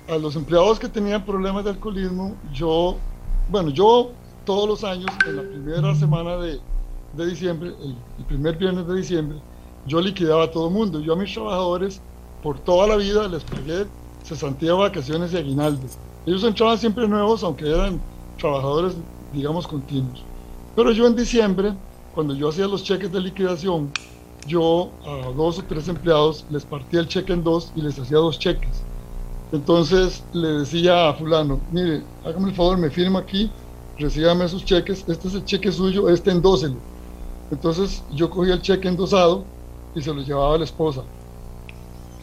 A 0.10 0.18
los 0.18 0.36
empleados 0.36 0.80
que 0.80 0.90
tenían 0.90 1.24
problemas 1.24 1.64
de 1.64 1.72
alcoholismo, 1.72 2.36
yo, 2.54 2.98
bueno, 3.50 3.70
yo 3.70 4.12
todos 4.48 4.68
los 4.68 4.84
años, 4.84 5.12
en 5.28 5.36
la 5.36 5.44
primera 5.44 5.94
semana 5.94 6.38
de, 6.38 6.60
diciembre, 7.28 7.74
el, 7.84 8.26
primer 8.26 8.58
viernes 8.58 8.88
de 8.88 8.96
diciembre, 8.96 9.38
yo 9.86 10.02
liquidaba 10.02 10.46
a 10.46 10.52
todo 10.52 10.70
el 10.70 10.74
mundo. 10.74 11.00
Yo 11.02 11.14
a 11.14 11.16
mis 11.18 11.32
trabajadores, 11.34 12.02
por 12.42 12.58
toda 12.58 12.88
la 12.88 12.96
vida, 12.96 13.28
les 13.28 13.44
pagué 13.44 13.86
cesantía 14.24 14.74
vacaciones 14.74 15.34
y 15.34 15.38
aguinaldo. 15.38 15.86
Ellos 16.26 16.44
entraban 16.44 16.78
siempre 16.78 17.08
nuevos, 17.08 17.44
aunque 17.44 17.70
eran 17.70 18.02
trabajadores, 18.40 18.96
digamos, 19.34 19.68
continuos. 19.68 20.24
Pero 20.76 20.92
yo 20.92 21.06
en 21.06 21.16
diciembre 21.16 21.74
cuando 22.18 22.34
yo 22.34 22.50
hacía 22.50 22.66
los 22.66 22.84
cheques 22.84 23.12
de 23.12 23.20
liquidación, 23.20 23.92
yo 24.48 24.90
a 25.06 25.30
dos 25.36 25.60
o 25.60 25.64
tres 25.64 25.88
empleados 25.88 26.46
les 26.50 26.66
partía 26.66 27.02
el 27.02 27.08
cheque 27.08 27.32
en 27.32 27.44
dos 27.44 27.72
y 27.76 27.82
les 27.82 28.00
hacía 28.00 28.18
dos 28.18 28.40
cheques. 28.40 28.82
Entonces 29.52 30.24
le 30.34 30.48
decía 30.48 31.10
a 31.10 31.14
fulano, 31.14 31.60
mire, 31.72 32.02
hágame 32.26 32.50
el 32.50 32.56
favor, 32.56 32.76
me 32.80 32.90
firma 32.90 33.20
aquí, 33.20 33.52
recíbame 33.98 34.46
esos 34.46 34.66
cheques, 34.66 35.06
este 35.08 35.28
es 35.28 35.34
el 35.34 35.46
cheque 35.46 35.72
suyo, 35.72 36.10
este 36.10 36.32
endóselo. 36.32 36.76
Entonces 37.52 38.04
yo 38.12 38.30
cogía 38.30 38.56
el 38.56 38.62
cheque 38.62 38.88
endosado 38.88 39.46
y 39.96 40.02
se 40.02 40.14
lo 40.14 40.22
llevaba 40.22 40.56
a 40.56 40.58
la 40.60 40.66
esposa. 40.66 41.04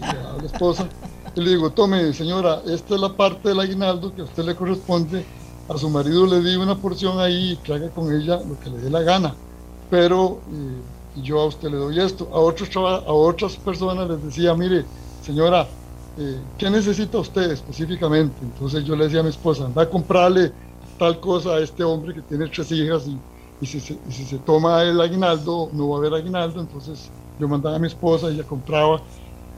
a 0.00 0.36
la 0.38 0.46
esposa 0.46 0.88
y 1.34 1.40
le 1.40 1.50
digo, 1.50 1.70
tome 1.72 2.12
señora, 2.12 2.62
esta 2.66 2.94
es 2.94 3.00
la 3.00 3.16
parte 3.16 3.48
del 3.48 3.60
aguinaldo 3.60 4.14
que 4.14 4.22
a 4.22 4.24
usted 4.24 4.44
le 4.44 4.54
corresponde, 4.54 5.24
a 5.68 5.78
su 5.78 5.88
marido 5.90 6.26
le 6.26 6.40
di 6.42 6.56
una 6.56 6.80
porción 6.80 7.18
ahí 7.20 7.52
y 7.52 7.56
que 7.58 7.74
haga 7.74 7.90
con 7.90 8.12
ella 8.12 8.40
lo 8.44 8.58
que 8.58 8.70
le 8.70 8.78
dé 8.78 8.90
la 8.90 9.02
gana 9.02 9.40
pero 9.88 10.44
eh, 10.48 10.82
yo 11.14 11.40
a 11.40 11.46
usted 11.46 11.70
le 11.70 11.76
doy 11.76 12.00
esto. 12.00 12.28
A, 12.32 12.40
otros, 12.40 12.68
a 12.76 13.12
otras 13.12 13.56
personas 13.56 14.08
les 14.08 14.22
decía, 14.22 14.54
mire, 14.54 14.90
señora, 15.20 15.76
eh, 16.16 16.52
¿qué 16.58 16.70
necesita 16.70 17.18
usted 17.18 17.50
específicamente? 17.52 18.44
Entonces 18.44 18.84
yo 18.84 18.96
le 18.96 19.04
decía 19.04 19.20
a 19.20 19.22
mi 19.22 19.28
esposa, 19.30 19.66
anda 19.66 19.82
a 19.82 19.90
comprarle 19.90 20.52
tal 20.96 21.20
cosa 21.20 21.50
a 21.56 21.60
este 21.60 21.84
hombre 21.84 22.14
que 22.14 22.22
tiene 22.22 22.48
tres 22.48 22.70
hijas 22.72 23.06
y, 23.06 23.24
y, 23.60 23.66
si, 23.66 23.80
se, 23.80 24.00
si 24.10 24.24
se 24.26 24.38
toma 24.40 24.82
el 24.82 25.00
aguinaldo 25.00 25.70
no 25.72 25.88
va 25.90 25.96
a 25.96 25.98
haber 25.98 26.14
aguinaldo, 26.14 26.60
entonces 26.60 27.12
yo 27.38 27.48
mandaba 27.48 27.76
a 27.76 27.78
mi 27.78 27.86
esposa, 27.88 28.28
ella 28.30 28.44
compraba. 28.46 29.02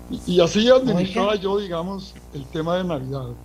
Y, 0.08 0.22
y 0.36 0.40
así 0.40 0.68
administraba 0.70 1.36
yo, 1.36 1.58
digamos, 1.58 2.18
el 2.32 2.46
tema 2.48 2.76
de 2.76 2.84
Navidad. 2.84 3.36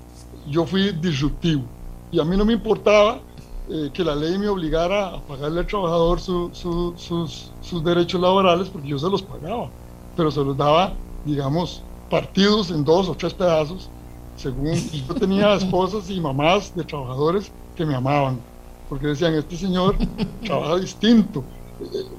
Yo 0.45 0.65
fui 0.65 0.91
disruptivo. 0.91 1.71
Y 2.11 2.19
a 2.19 2.25
mí 2.25 2.37
no 2.37 2.45
me 2.45 2.53
importaba 2.53 3.25
eh, 3.69 3.91
que 3.93 4.03
la 4.03 4.15
ley 4.15 4.37
me 4.37 4.49
obligara 4.49 5.15
a 5.15 5.25
pagarle 5.25 5.61
al 5.61 5.67
trabajador 5.67 6.19
su, 6.19 6.49
su, 6.53 6.93
sus, 6.97 7.53
sus 7.61 7.83
derechos 7.83 8.19
laborales 8.19 8.69
porque 8.69 8.89
yo 8.89 8.99
se 8.99 9.09
los 9.09 9.21
pagaba, 9.23 9.71
pero 10.15 10.31
se 10.31 10.43
los 10.43 10.57
daba, 10.57 10.99
digamos, 11.23 11.85
partidos 12.09 12.71
en 12.71 12.83
dos 12.83 13.07
o 13.07 13.15
tres 13.15 13.33
pedazos, 13.33 13.89
según 14.41 14.75
yo 15.07 15.13
tenía 15.15 15.53
esposas 15.53 16.09
y 16.09 16.19
mamás 16.19 16.75
de 16.75 16.83
trabajadores 16.83 17.51
que 17.75 17.85
me 17.85 17.95
amaban, 17.95 18.39
porque 18.89 19.07
decían, 19.07 19.35
este 19.35 19.55
señor 19.55 19.95
trabaja 20.43 20.77
distinto. 20.77 21.43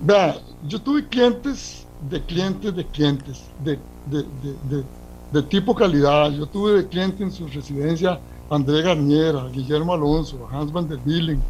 Vea, 0.03 0.37
yo 0.69 0.81
tuve 0.81 1.07
clientes 1.09 1.87
de 2.11 2.21
clientes 2.21 2.75
de 2.75 2.87
clientes, 2.87 3.45
de, 3.65 3.79
de, 4.07 4.25
de, 4.69 4.85
de, 5.33 5.43
tipo 5.45 5.75
calidad. 5.75 6.31
Yo 6.33 6.47
tuve 6.47 6.73
de 6.83 6.89
cliente 6.89 7.23
en 7.23 7.31
su 7.31 7.47
residencia 7.47 8.19
André 8.51 8.83
Garniera, 8.83 9.49
Guillermo 9.49 9.93
Alonso, 9.93 10.49
Hans 10.51 10.73
van 10.73 10.89
der 10.89 10.99
Willen. 11.07 11.41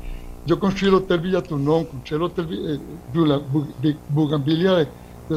Yo 0.44 0.58
construí 0.58 0.88
el 0.88 0.96
Hotel 0.96 1.20
Villaturnón, 1.20 1.84
construí 1.86 2.16
el 2.16 2.22
Hotel 2.24 2.80
eh, 3.14 3.96
Bugambilia 4.08 4.72
de, 4.72 4.88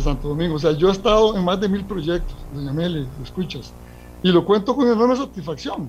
Santo 0.02 0.28
Domingo. 0.28 0.56
O 0.56 0.60
sea, 0.60 0.74
yo 0.74 0.90
he 0.90 0.92
estado 0.92 1.38
en 1.38 1.46
más 1.46 1.62
de 1.62 1.70
mil 1.70 1.86
proyectos, 1.86 2.36
doña 2.54 2.74
Meli, 2.74 3.08
lo 3.18 3.24
escuchas. 3.24 3.72
Y 4.26 4.32
lo 4.32 4.44
cuento 4.44 4.76
con 4.76 4.88
enorme 4.88 5.16
satisfacción. 5.16 5.88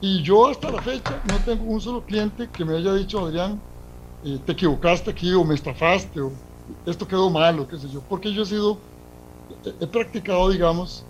Y 0.00 0.22
yo 0.22 0.46
hasta 0.46 0.70
la 0.70 0.80
fecha 0.80 1.20
no 1.28 1.36
tengo 1.44 1.64
un 1.64 1.80
solo 1.80 2.00
cliente 2.02 2.48
que 2.48 2.64
me 2.64 2.76
haya 2.76 2.94
dicho, 2.94 3.26
Adrián, 3.26 3.60
eh, 4.24 4.38
te 4.46 4.52
equivocaste 4.52 5.10
aquí 5.10 5.32
o 5.32 5.42
me 5.42 5.56
estafaste 5.56 6.20
o 6.20 6.30
esto 6.86 7.08
quedó 7.08 7.28
mal 7.28 7.58
o 7.58 7.66
qué 7.66 7.76
sé 7.76 7.88
yo. 7.90 8.00
Porque 8.08 8.32
yo 8.32 8.44
he 8.44 8.46
sido, 8.46 8.78
he 9.80 9.86
practicado, 9.88 10.50
digamos, 10.50 11.04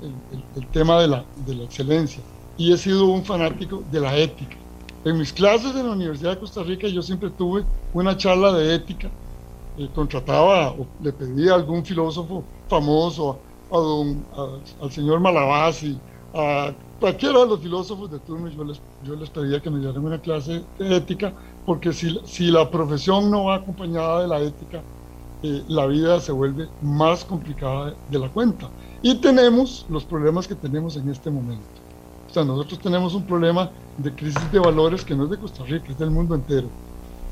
el, 0.56 0.66
tema 0.68 0.98
de 1.02 1.08
la, 1.08 1.26
de 1.44 1.56
la 1.56 1.64
excelencia 1.64 2.22
y 2.56 2.72
he 2.72 2.78
sido 2.78 3.04
un 3.04 3.22
fanático 3.22 3.84
de 3.92 4.00
la 4.00 4.16
ética. 4.16 4.56
En 5.04 5.18
mis 5.18 5.30
clases 5.30 5.76
en 5.76 5.84
la 5.84 5.92
Universidad 5.92 6.30
de 6.30 6.38
Costa 6.38 6.62
Rica 6.62 6.88
yo 6.88 7.02
siempre 7.02 7.28
tuve 7.28 7.66
una 7.92 8.16
charla 8.16 8.50
de 8.50 8.76
ética. 8.76 9.10
Eh, 9.76 9.90
contrataba 9.94 10.70
o 10.70 10.86
le 11.02 11.12
pedía 11.12 11.52
a 11.52 11.56
algún 11.56 11.84
filósofo 11.84 12.42
famoso, 12.66 13.38
a 13.70 13.76
don, 13.76 14.24
al 14.80 14.90
señor 14.90 15.20
Malabasi, 15.20 15.98
a 16.34 16.72
cualquiera 17.00 17.40
de 17.40 17.46
los 17.46 17.60
filósofos 17.60 18.10
de 18.10 18.18
turno, 18.20 18.48
yo 18.48 18.64
les, 18.64 18.80
yo 19.04 19.16
les 19.16 19.28
pedía 19.30 19.60
que 19.60 19.70
me 19.70 19.80
dieran 19.80 20.04
una 20.04 20.20
clase 20.20 20.62
de 20.78 20.96
ética, 20.96 21.32
porque 21.66 21.92
si, 21.92 22.18
si 22.24 22.50
la 22.50 22.70
profesión 22.70 23.30
no 23.30 23.44
va 23.44 23.56
acompañada 23.56 24.22
de 24.22 24.28
la 24.28 24.40
ética, 24.40 24.82
eh, 25.42 25.64
la 25.66 25.86
vida 25.86 26.20
se 26.20 26.30
vuelve 26.30 26.68
más 26.80 27.24
complicada 27.24 27.94
de, 28.08 28.18
la 28.18 28.28
cuenta. 28.28 28.68
Y 29.02 29.16
tenemos 29.16 29.84
los 29.88 30.04
problemas 30.04 30.46
que 30.46 30.54
tenemos 30.54 30.96
en 30.96 31.08
este 31.08 31.30
momento. 31.30 31.64
O 32.30 32.32
sea, 32.32 32.44
nosotros 32.44 32.78
tenemos 32.78 33.14
un 33.14 33.24
problema 33.24 33.70
de 33.98 34.12
crisis 34.12 34.52
de 34.52 34.60
valores 34.60 35.04
que 35.04 35.14
no 35.14 35.24
es 35.24 35.30
de 35.30 35.38
Costa 35.38 35.64
Rica, 35.64 35.86
es 35.90 35.98
del 35.98 36.10
mundo 36.10 36.36
entero. 36.36 36.68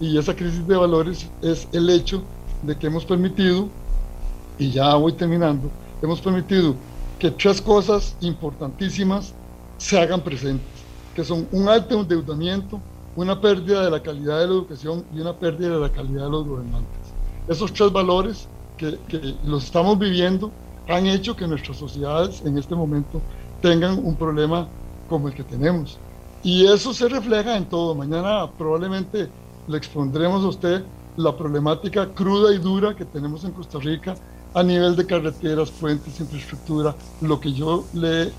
Y 0.01 0.18
esa 0.18 0.35
crisis 0.35 0.66
de 0.66 0.77
valores 0.77 1.31
es 1.40 1.68
el 1.72 1.89
hecho 1.89 2.22
de 2.62 2.77
que 2.77 2.89
hemos 2.89 3.05
permitido, 3.05 3.68
y 4.59 4.70
ya 4.72 4.94
voy 4.97 5.12
terminando, 5.12 5.70
hemos 6.02 6.20
permitido 6.20 6.74
que 7.21 7.31
tres 7.31 7.61
cosas 7.61 8.17
importantísimas 8.23 9.35
se 9.77 10.01
hagan 10.01 10.23
presentes, 10.23 10.67
que 11.15 11.23
son 11.23 11.47
un 11.53 11.69
alto 11.69 12.01
endeudamiento, 12.01 12.81
una 13.15 13.39
pérdida 13.41 13.85
de 13.85 13.91
la 13.91 14.03
calidad 14.03 14.41
de 14.41 14.47
la 14.47 14.55
educación 14.55 15.05
y 15.15 15.21
una 15.21 15.35
pérdida 15.35 15.75
de 15.75 15.81
la 15.81 15.91
calidad 15.91 16.25
de 16.25 16.31
los 16.31 16.47
gobernantes. 16.47 16.99
Esos 17.47 17.73
tres 17.73 17.93
valores 17.93 18.49
que, 18.79 18.99
que 19.07 19.35
los 19.45 19.65
estamos 19.65 19.99
viviendo 19.99 20.51
han 20.89 21.07
hecho 21.07 21.37
que 21.37 21.47
nuestras 21.47 21.77
sociedades 21.77 22.43
en 22.45 22.57
este 22.57 22.75
momento 22.75 23.21
tengan 23.61 24.05
un 24.05 24.17
problema 24.17 24.67
como 25.09 25.29
el 25.29 25.35
que 25.35 25.45
tenemos. 25.45 25.99
Y 26.43 26.65
eso 26.65 26.95
se 26.95 27.07
refleja 27.09 27.57
en 27.57 27.67
todo. 27.67 27.95
Mañana 27.95 28.51
probablemente 28.57 29.29
le 29.67 29.77
expondremos 29.77 30.43
a 30.43 30.49
usted 30.49 30.85
la 31.17 31.37
problemática 31.37 32.09
cruda 32.15 32.55
y 32.55 32.59
dura 32.59 32.97
que 32.97 33.05
tenemos 33.05 33.45
en 33.45 33.53
Costa 33.53 33.79
Rica 33.79 34.17
a 34.55 34.62
nivel 34.62 34.97
de 34.97 35.06
carreteras, 35.06 35.70
puentes, 35.70 36.20
infraestructura, 36.20 36.94
lo 37.20 37.40
que 37.40 37.52
yo 37.52 37.85
le 37.93 38.22
he 38.24 38.32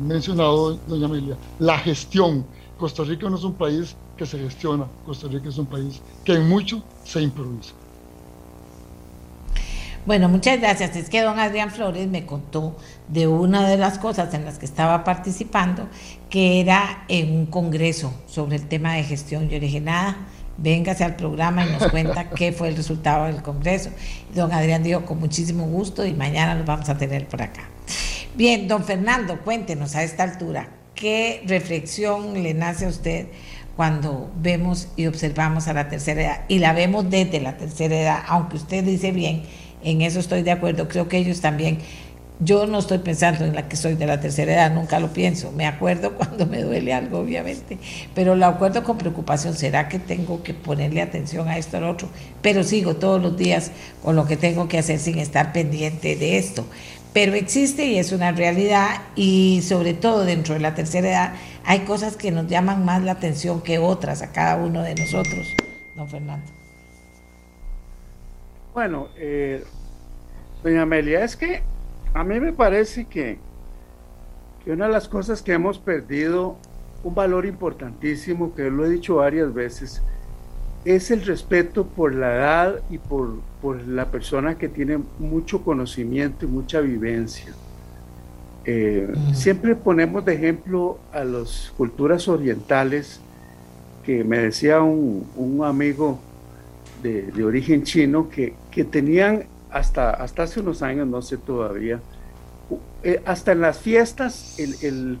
mencionado, 0.00 0.74
doña 0.86 1.06
Amelia, 1.06 1.36
la 1.58 1.78
gestión. 1.78 2.46
Costa 2.78 3.04
Rica 3.04 3.28
no 3.28 3.36
es 3.36 3.44
un 3.44 3.54
país 3.54 3.96
que 4.16 4.26
se 4.26 4.38
gestiona, 4.38 4.86
Costa 5.04 5.28
Rica 5.28 5.48
es 5.48 5.58
un 5.58 5.66
país 5.66 6.00
que 6.24 6.34
en 6.34 6.48
mucho 6.48 6.82
se 7.04 7.22
improvisa. 7.22 7.72
Bueno, 10.06 10.28
muchas 10.28 10.60
gracias. 10.60 10.94
Es 10.94 11.10
que 11.10 11.20
don 11.20 11.40
Adrián 11.40 11.72
Flores 11.72 12.06
me 12.06 12.26
contó 12.26 12.76
de 13.08 13.26
una 13.26 13.68
de 13.68 13.76
las 13.76 13.98
cosas 13.98 14.32
en 14.34 14.44
las 14.44 14.56
que 14.56 14.64
estaba 14.64 15.02
participando, 15.02 15.88
que 16.30 16.60
era 16.60 17.04
en 17.08 17.32
un 17.34 17.46
congreso 17.46 18.14
sobre 18.28 18.54
el 18.54 18.68
tema 18.68 18.94
de 18.94 19.02
gestión. 19.02 19.48
Yo 19.48 19.58
le 19.58 19.66
dije, 19.66 19.80
nada, 19.80 20.16
véngase 20.58 21.04
al 21.04 21.16
programa 21.16 21.66
y 21.66 21.70
nos 21.70 21.90
cuenta 21.90 22.30
qué 22.36 22.52
fue 22.52 22.68
el 22.68 22.76
resultado 22.76 23.26
del 23.26 23.42
congreso. 23.42 23.90
Don 24.34 24.52
Adrián 24.52 24.82
dijo, 24.82 25.04
con 25.04 25.18
muchísimo 25.18 25.64
gusto 25.66 26.04
y 26.06 26.12
mañana 26.12 26.54
los 26.54 26.66
vamos 26.66 26.88
a 26.88 26.96
tener 26.96 27.26
por 27.26 27.42
acá. 27.42 27.68
Bien, 28.34 28.68
don 28.68 28.84
Fernando, 28.84 29.40
cuéntenos 29.40 29.96
a 29.96 30.02
esta 30.02 30.22
altura, 30.22 30.68
¿qué 30.94 31.42
reflexión 31.46 32.42
le 32.42 32.52
nace 32.52 32.84
a 32.84 32.88
usted 32.88 33.28
cuando 33.76 34.30
vemos 34.36 34.88
y 34.96 35.06
observamos 35.06 35.68
a 35.68 35.72
la 35.72 35.88
tercera 35.88 36.22
edad? 36.22 36.40
Y 36.48 36.58
la 36.58 36.72
vemos 36.72 37.08
desde 37.08 37.40
la 37.40 37.56
tercera 37.56 37.98
edad, 37.98 38.22
aunque 38.26 38.56
usted 38.56 38.84
dice 38.84 39.12
bien, 39.12 39.44
en 39.82 40.02
eso 40.02 40.20
estoy 40.20 40.42
de 40.42 40.50
acuerdo, 40.50 40.88
creo 40.88 41.08
que 41.08 41.16
ellos 41.16 41.40
también, 41.40 41.78
yo 42.38 42.66
no 42.66 42.78
estoy 42.78 42.98
pensando 42.98 43.44
en 43.44 43.54
la 43.54 43.68
que 43.68 43.76
soy 43.76 43.94
de 43.94 44.06
la 44.06 44.20
tercera 44.20 44.52
edad, 44.52 44.74
nunca 44.74 45.00
lo 45.00 45.12
pienso, 45.12 45.52
me 45.52 45.66
acuerdo 45.66 46.12
cuando 46.16 46.46
me 46.46 46.62
duele 46.62 46.92
algo, 46.92 47.20
obviamente, 47.20 47.78
pero 48.14 48.36
lo 48.36 48.46
acuerdo 48.46 48.84
con 48.84 48.98
preocupación, 48.98 49.54
¿será 49.54 49.88
que 49.88 49.98
tengo 49.98 50.42
que 50.42 50.54
ponerle 50.54 51.00
atención 51.00 51.48
a 51.48 51.56
esto 51.56 51.78
o 51.78 51.80
lo 51.80 51.90
otro? 51.90 52.08
Pero 52.42 52.62
sigo 52.62 52.96
todos 52.96 53.22
los 53.22 53.36
días 53.36 53.70
con 54.02 54.16
lo 54.16 54.26
que 54.26 54.36
tengo 54.36 54.68
que 54.68 54.78
hacer 54.78 54.98
sin 54.98 55.18
estar 55.18 55.52
pendiente 55.52 56.16
de 56.16 56.38
esto. 56.38 56.66
Pero 57.12 57.32
existe 57.32 57.86
y 57.86 57.98
es 57.98 58.12
una 58.12 58.32
realidad 58.32 59.00
y 59.14 59.62
sobre 59.62 59.94
todo 59.94 60.26
dentro 60.26 60.52
de 60.52 60.60
la 60.60 60.74
tercera 60.74 61.08
edad 61.08 61.32
hay 61.64 61.80
cosas 61.80 62.16
que 62.16 62.30
nos 62.30 62.46
llaman 62.46 62.84
más 62.84 63.02
la 63.02 63.12
atención 63.12 63.62
que 63.62 63.78
otras 63.78 64.20
a 64.20 64.32
cada 64.32 64.56
uno 64.56 64.82
de 64.82 64.94
nosotros, 64.94 65.54
don 65.94 66.08
Fernando. 66.08 66.46
Bueno, 68.74 69.08
eh, 69.16 69.64
doña 70.62 70.82
Amelia, 70.82 71.24
es 71.24 71.36
que 71.36 71.62
a 72.16 72.24
mí 72.24 72.40
me 72.40 72.50
parece 72.50 73.04
que, 73.04 73.36
que, 74.64 74.72
una 74.72 74.86
de 74.86 74.92
las 74.92 75.06
cosas 75.06 75.42
que 75.42 75.52
hemos 75.52 75.78
perdido, 75.78 76.56
un 77.04 77.14
valor 77.14 77.44
importantísimo, 77.44 78.54
que 78.54 78.70
lo 78.70 78.86
he 78.86 78.88
dicho 78.88 79.16
varias 79.16 79.52
veces, 79.52 80.02
es 80.86 81.10
el 81.10 81.26
respeto 81.26 81.84
por 81.84 82.14
la 82.14 82.34
edad 82.34 82.80
y 82.88 82.96
por, 82.96 83.40
por 83.60 83.86
la 83.86 84.06
persona 84.06 84.56
que 84.56 84.70
tiene 84.70 84.98
mucho 85.18 85.62
conocimiento 85.62 86.46
y 86.46 86.48
mucha 86.48 86.80
vivencia. 86.80 87.52
Eh, 88.64 89.12
mm. 89.14 89.34
Siempre 89.34 89.76
ponemos 89.76 90.24
de 90.24 90.36
ejemplo 90.36 90.98
a 91.12 91.22
las 91.22 91.70
culturas 91.76 92.28
orientales, 92.28 93.20
que 94.04 94.24
me 94.24 94.38
decía 94.38 94.80
un, 94.80 95.26
un 95.36 95.62
amigo 95.66 96.18
de, 97.02 97.30
de, 97.30 97.44
origen 97.44 97.82
chino 97.82 98.30
que, 98.30 98.54
que 98.70 98.84
tenían 98.84 99.44
hasta, 99.76 100.10
hasta 100.10 100.44
hace 100.44 100.60
unos 100.60 100.82
años, 100.82 101.06
no 101.06 101.22
sé 101.22 101.36
todavía, 101.36 102.00
eh, 103.02 103.22
hasta 103.24 103.52
en 103.52 103.60
las 103.60 103.78
fiestas, 103.78 104.58
el, 104.58 104.74
el, 104.82 105.18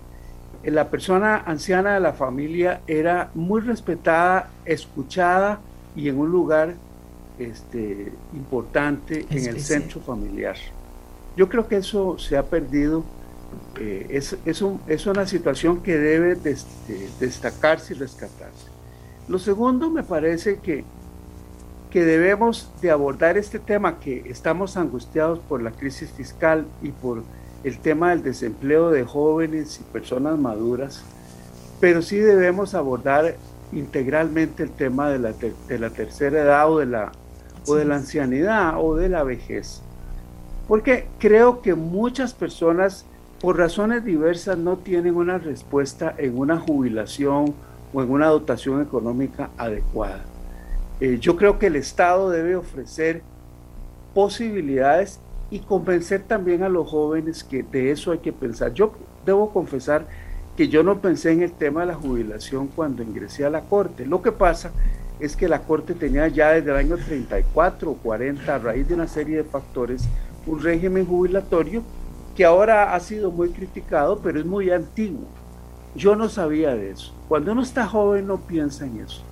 la 0.74 0.90
persona 0.90 1.42
anciana 1.46 1.94
de 1.94 2.00
la 2.00 2.12
familia 2.12 2.80
era 2.86 3.30
muy 3.34 3.60
respetada, 3.60 4.50
escuchada 4.64 5.60
y 5.94 6.08
en 6.08 6.18
un 6.18 6.30
lugar 6.30 6.74
este, 7.38 8.12
importante 8.32 9.26
en 9.30 9.46
el 9.46 9.60
centro 9.60 10.00
familiar. 10.00 10.56
Yo 11.36 11.48
creo 11.48 11.68
que 11.68 11.76
eso 11.76 12.18
se 12.18 12.36
ha 12.36 12.42
perdido. 12.42 13.04
Eh, 13.78 14.06
es, 14.10 14.36
es, 14.44 14.62
un, 14.62 14.80
es, 14.86 15.06
una 15.06 15.26
situación 15.26 15.82
que 15.82 15.96
debe 15.96 16.34
de, 16.34 16.54
de, 16.88 17.08
destacarse 17.20 17.94
y 17.94 17.98
rescatarse. 17.98 18.66
Lo 19.28 19.38
segundo 19.38 19.90
me 19.90 20.02
parece 20.02 20.58
que 20.58 20.84
que 21.96 22.04
debemos 22.04 22.70
de 22.82 22.90
abordar 22.90 23.38
este 23.38 23.58
tema 23.58 23.98
que 23.98 24.24
estamos 24.26 24.76
angustiados 24.76 25.38
por 25.38 25.62
la 25.62 25.70
crisis 25.70 26.10
fiscal 26.10 26.66
y 26.82 26.90
por 26.90 27.22
el 27.64 27.78
tema 27.78 28.10
del 28.10 28.22
desempleo 28.22 28.90
de 28.90 29.02
jóvenes 29.04 29.80
y 29.80 29.92
personas 29.94 30.38
maduras, 30.38 31.02
pero 31.80 32.02
sí 32.02 32.18
debemos 32.18 32.74
abordar 32.74 33.36
integralmente 33.72 34.62
el 34.62 34.72
tema 34.72 35.08
de 35.08 35.20
la, 35.20 35.32
ter 35.32 35.54
de 35.68 35.78
la 35.78 35.88
tercera 35.88 36.42
edad 36.42 36.70
o 36.70 36.80
de 36.80 36.84
la, 36.84 37.12
o 37.66 37.76
de 37.76 37.86
la 37.86 37.96
ancianidad 37.96 38.74
o 38.76 38.94
de 38.94 39.08
la 39.08 39.22
vejez. 39.22 39.80
Porque 40.68 41.08
creo 41.18 41.62
que 41.62 41.74
muchas 41.74 42.34
personas, 42.34 43.06
por 43.40 43.56
razones 43.56 44.04
diversas, 44.04 44.58
no 44.58 44.76
tienen 44.76 45.16
una 45.16 45.38
respuesta 45.38 46.14
en 46.18 46.36
una 46.36 46.60
jubilación 46.60 47.54
o 47.94 48.02
en 48.02 48.10
una 48.10 48.26
dotación 48.26 48.82
económica 48.82 49.48
adecuada. 49.56 50.35
Eh, 51.00 51.18
yo 51.20 51.36
creo 51.36 51.58
que 51.58 51.66
el 51.66 51.76
Estado 51.76 52.30
debe 52.30 52.56
ofrecer 52.56 53.22
posibilidades 54.14 55.20
y 55.50 55.60
convencer 55.60 56.22
también 56.22 56.62
a 56.62 56.68
los 56.68 56.88
jóvenes 56.88 57.44
que 57.44 57.62
de 57.62 57.90
eso 57.90 58.12
hay 58.12 58.18
que 58.18 58.32
pensar. 58.32 58.72
Yo 58.72 58.92
debo 59.24 59.52
confesar 59.52 60.06
que 60.56 60.68
yo 60.68 60.82
no 60.82 61.00
pensé 61.00 61.32
en 61.32 61.42
el 61.42 61.52
tema 61.52 61.80
de 61.80 61.88
la 61.88 61.94
jubilación 61.94 62.68
cuando 62.68 63.02
ingresé 63.02 63.44
a 63.44 63.50
la 63.50 63.62
Corte. 63.62 64.06
Lo 64.06 64.22
que 64.22 64.32
pasa 64.32 64.72
es 65.20 65.36
que 65.36 65.48
la 65.48 65.62
Corte 65.62 65.94
tenía 65.94 66.28
ya 66.28 66.50
desde 66.50 66.70
el 66.70 66.76
año 66.76 66.96
34 66.96 67.90
o 67.90 67.94
40, 67.96 68.54
a 68.54 68.58
raíz 68.58 68.88
de 68.88 68.94
una 68.94 69.06
serie 69.06 69.36
de 69.36 69.44
factores, 69.44 70.08
un 70.46 70.62
régimen 70.62 71.06
jubilatorio 71.06 71.82
que 72.34 72.44
ahora 72.44 72.94
ha 72.94 73.00
sido 73.00 73.30
muy 73.30 73.50
criticado, 73.50 74.20
pero 74.22 74.38
es 74.38 74.46
muy 74.46 74.70
antiguo. 74.70 75.26
Yo 75.94 76.16
no 76.16 76.28
sabía 76.28 76.74
de 76.74 76.90
eso. 76.90 77.14
Cuando 77.28 77.52
uno 77.52 77.62
está 77.62 77.86
joven 77.86 78.26
no 78.26 78.38
piensa 78.38 78.86
en 78.86 79.00
eso. 79.00 79.22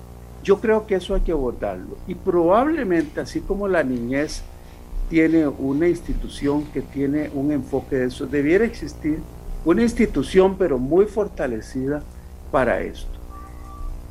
Yo 0.45 0.61
creo 0.61 0.85
que 0.85 0.93
eso 0.95 1.15
hay 1.15 1.21
que 1.21 1.31
abordarlo. 1.31 1.97
Y 2.07 2.13
probablemente, 2.13 3.19
así 3.19 3.41
como 3.41 3.67
la 3.67 3.83
niñez 3.83 4.43
tiene 5.09 5.47
una 5.47 5.87
institución 5.87 6.65
que 6.65 6.81
tiene 6.81 7.31
un 7.33 7.51
enfoque 7.51 7.95
de 7.95 8.05
eso, 8.05 8.27
debiera 8.27 8.63
existir 8.63 9.19
una 9.65 9.81
institución 9.81 10.55
pero 10.55 10.77
muy 10.77 11.05
fortalecida 11.05 12.03
para 12.51 12.79
esto. 12.81 13.09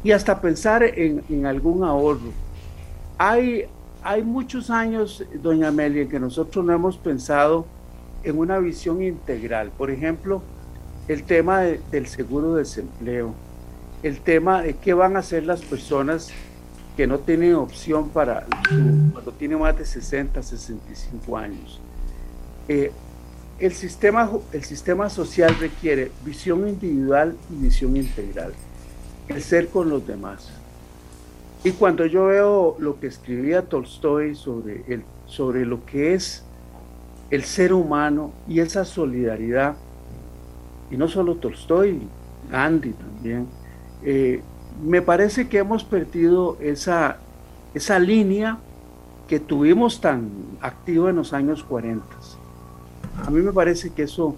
Y 0.02 0.10
hasta 0.10 0.40
pensar 0.40 0.82
en, 0.82 1.46
algún 1.46 1.84
ahorro. 1.84 2.32
Hay, 3.16 3.66
hay 4.02 4.24
muchos 4.24 4.70
años, 4.70 5.24
doña 5.40 5.68
Amelia, 5.68 6.02
en 6.02 6.08
que 6.08 6.18
nosotros 6.18 6.64
no 6.64 6.72
hemos 6.72 6.98
pensado 6.98 7.64
en 8.24 8.36
una 8.36 8.58
visión 8.58 9.00
integral. 9.04 9.70
Por 9.78 9.92
ejemplo, 9.92 10.42
el 11.06 11.22
tema 11.22 11.60
del 11.60 12.06
seguro 12.08 12.54
de 12.54 12.62
desempleo, 12.62 13.34
el 14.04 14.20
tema 14.20 14.60
de 14.60 14.74
qué 14.74 14.92
van 14.92 15.16
a 15.16 15.20
hacer 15.20 15.44
las 15.46 15.62
personas 15.62 16.28
que 16.94 17.06
no 17.06 17.20
tienen 17.20 17.54
opción 17.54 18.10
para 18.10 18.46
cuando 19.12 19.32
tienen 19.32 19.58
más 19.58 19.76
de 19.78 19.86
60, 19.86 20.42
65 20.42 21.38
años. 21.38 21.80
Eh, 22.68 22.92
el, 23.58 23.72
sistema, 23.72 24.30
el 24.52 24.62
sistema 24.62 25.08
social 25.08 25.56
requiere 25.58 26.12
visión 26.22 26.68
individual 26.68 27.34
y 27.50 27.62
visión 27.64 27.96
integral, 27.96 28.52
el 29.28 29.42
ser 29.42 29.68
con 29.68 29.88
los 29.88 30.06
demás. 30.06 30.50
Y 31.64 31.70
cuando 31.70 32.04
yo 32.04 32.26
veo 32.26 32.76
lo 32.78 33.00
que 33.00 33.06
escribía 33.06 33.62
Tolstoy 33.62 34.34
sobre, 34.34 34.84
el, 34.86 35.02
sobre 35.24 35.64
lo 35.64 35.86
que 35.86 36.12
es 36.12 36.44
el 37.30 37.44
ser 37.44 37.72
humano 37.72 38.32
y 38.46 38.60
esa 38.60 38.84
solidaridad, 38.84 39.76
y 40.90 40.98
no 40.98 41.08
solo 41.08 41.36
Tolstoy, 41.36 42.02
Gandhi 42.50 42.92
también, 42.92 43.48
eh, 44.04 44.42
me 44.82 45.02
parece 45.02 45.48
que 45.48 45.58
hemos 45.58 45.84
perdido 45.84 46.58
esa, 46.60 47.18
esa 47.74 47.98
línea 47.98 48.58
que 49.28 49.40
tuvimos 49.40 50.00
tan 50.00 50.30
activa 50.60 51.10
en 51.10 51.16
los 51.16 51.32
años 51.32 51.64
40. 51.64 52.04
A 53.24 53.30
mí 53.30 53.40
me 53.40 53.52
parece 53.52 53.90
que 53.90 54.02
eso 54.02 54.36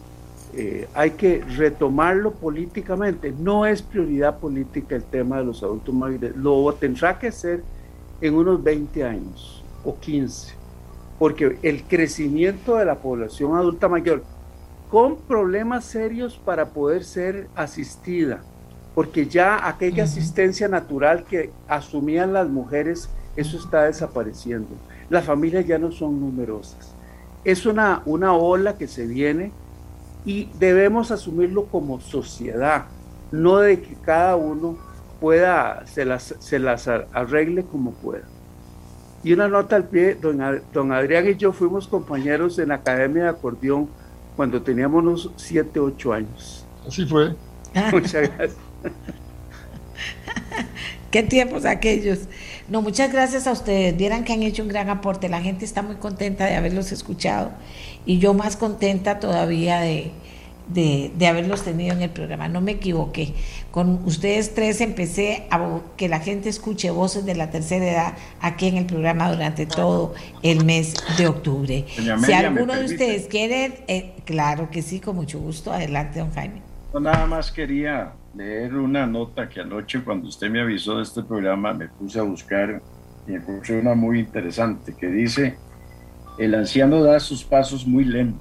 eh, 0.54 0.88
hay 0.94 1.12
que 1.12 1.42
retomarlo 1.42 2.32
políticamente. 2.32 3.32
No 3.36 3.66
es 3.66 3.82
prioridad 3.82 4.38
política 4.38 4.96
el 4.96 5.04
tema 5.04 5.38
de 5.38 5.44
los 5.44 5.62
adultos 5.62 5.94
mayores. 5.94 6.36
Lo 6.36 6.72
tendrá 6.74 7.18
que 7.18 7.32
ser 7.32 7.62
en 8.20 8.34
unos 8.34 8.62
20 8.62 9.04
años 9.04 9.62
o 9.84 9.98
15, 9.98 10.54
porque 11.18 11.58
el 11.62 11.84
crecimiento 11.84 12.76
de 12.76 12.84
la 12.84 12.96
población 12.96 13.56
adulta 13.56 13.88
mayor 13.88 14.22
con 14.90 15.16
problemas 15.16 15.84
serios 15.84 16.38
para 16.38 16.66
poder 16.70 17.04
ser 17.04 17.48
asistida, 17.54 18.42
porque 18.96 19.26
ya 19.26 19.68
aquella 19.68 20.04
asistencia 20.04 20.68
natural 20.68 21.24
que 21.24 21.50
asumían 21.68 22.32
las 22.32 22.48
mujeres, 22.48 23.10
eso 23.36 23.58
está 23.58 23.82
desapareciendo. 23.82 24.68
Las 25.10 25.26
familias 25.26 25.66
ya 25.66 25.76
no 25.76 25.92
son 25.92 26.18
numerosas. 26.18 26.94
Es 27.44 27.66
una, 27.66 28.00
una 28.06 28.32
ola 28.32 28.78
que 28.78 28.88
se 28.88 29.06
viene 29.06 29.52
y 30.24 30.48
debemos 30.58 31.10
asumirlo 31.10 31.66
como 31.66 32.00
sociedad, 32.00 32.86
no 33.32 33.58
de 33.58 33.82
que 33.82 33.96
cada 33.96 34.34
uno 34.34 34.78
pueda, 35.20 35.86
se 35.86 36.06
las, 36.06 36.34
se 36.38 36.58
las 36.58 36.88
arregle 36.88 37.64
como 37.64 37.90
pueda. 37.90 38.24
Y 39.22 39.34
una 39.34 39.46
nota 39.46 39.76
al 39.76 39.84
pie, 39.84 40.14
don, 40.14 40.40
don 40.72 40.92
Adrián 40.92 41.28
y 41.28 41.36
yo 41.36 41.52
fuimos 41.52 41.86
compañeros 41.86 42.58
en 42.58 42.68
la 42.68 42.76
Academia 42.76 43.24
de 43.24 43.28
Acordeón 43.28 43.90
cuando 44.36 44.62
teníamos 44.62 45.02
unos 45.02 45.30
7, 45.36 45.80
8 45.80 46.12
años. 46.14 46.64
Así 46.88 47.04
fue. 47.04 47.36
Muchas 47.92 48.30
gracias. 48.34 48.65
Qué 51.10 51.22
tiempos 51.22 51.64
aquellos. 51.64 52.20
No, 52.68 52.82
muchas 52.82 53.12
gracias 53.12 53.46
a 53.46 53.52
ustedes. 53.52 53.96
Vieran 53.96 54.24
que 54.24 54.32
han 54.32 54.42
hecho 54.42 54.62
un 54.62 54.68
gran 54.68 54.90
aporte. 54.90 55.28
La 55.28 55.40
gente 55.40 55.64
está 55.64 55.82
muy 55.82 55.96
contenta 55.96 56.46
de 56.46 56.56
haberlos 56.56 56.92
escuchado 56.92 57.52
y 58.04 58.18
yo 58.18 58.34
más 58.34 58.56
contenta 58.56 59.20
todavía 59.20 59.80
de, 59.80 60.12
de, 60.68 61.26
haberlos 61.26 61.62
tenido 61.62 61.94
en 61.94 62.02
el 62.02 62.10
programa. 62.10 62.48
No 62.48 62.60
me 62.60 62.72
equivoqué. 62.72 63.34
Con 63.70 64.02
ustedes 64.04 64.54
tres 64.54 64.80
empecé 64.80 65.46
a 65.50 65.80
que 65.96 66.08
la 66.08 66.20
gente 66.20 66.48
escuche 66.48 66.90
voces 66.90 67.24
de 67.24 67.34
la 67.34 67.50
tercera 67.50 67.86
edad 67.86 68.14
aquí 68.40 68.68
en 68.68 68.76
el 68.76 68.86
programa 68.86 69.30
durante 69.30 69.66
todo 69.66 70.14
el 70.42 70.64
mes 70.64 70.94
de 71.18 71.28
octubre. 71.28 71.84
si 72.24 72.32
alguno 72.32 72.74
de 72.74 72.84
ustedes 72.84 73.26
quiere, 73.26 73.84
eh, 73.86 74.14
claro 74.24 74.70
que 74.70 74.82
sí, 74.82 75.00
con 75.00 75.16
mucho 75.16 75.38
gusto. 75.38 75.72
Adelante, 75.72 76.18
don 76.18 76.32
Jaime. 76.32 76.62
nada 76.98 77.26
más 77.26 77.52
quería 77.52 78.12
leer 78.36 78.76
una 78.76 79.06
nota 79.06 79.48
que 79.48 79.60
anoche 79.60 80.02
cuando 80.04 80.28
usted 80.28 80.50
me 80.50 80.60
avisó 80.60 80.98
de 80.98 81.04
este 81.04 81.22
programa 81.22 81.72
me 81.72 81.88
puse 81.88 82.18
a 82.18 82.22
buscar 82.22 82.82
y 83.26 83.34
encontré 83.34 83.80
una 83.80 83.94
muy 83.94 84.20
interesante 84.20 84.94
que 84.94 85.06
dice, 85.06 85.56
el 86.38 86.54
anciano 86.54 87.02
da 87.02 87.18
sus 87.18 87.42
pasos 87.42 87.86
muy 87.86 88.04
lento, 88.04 88.38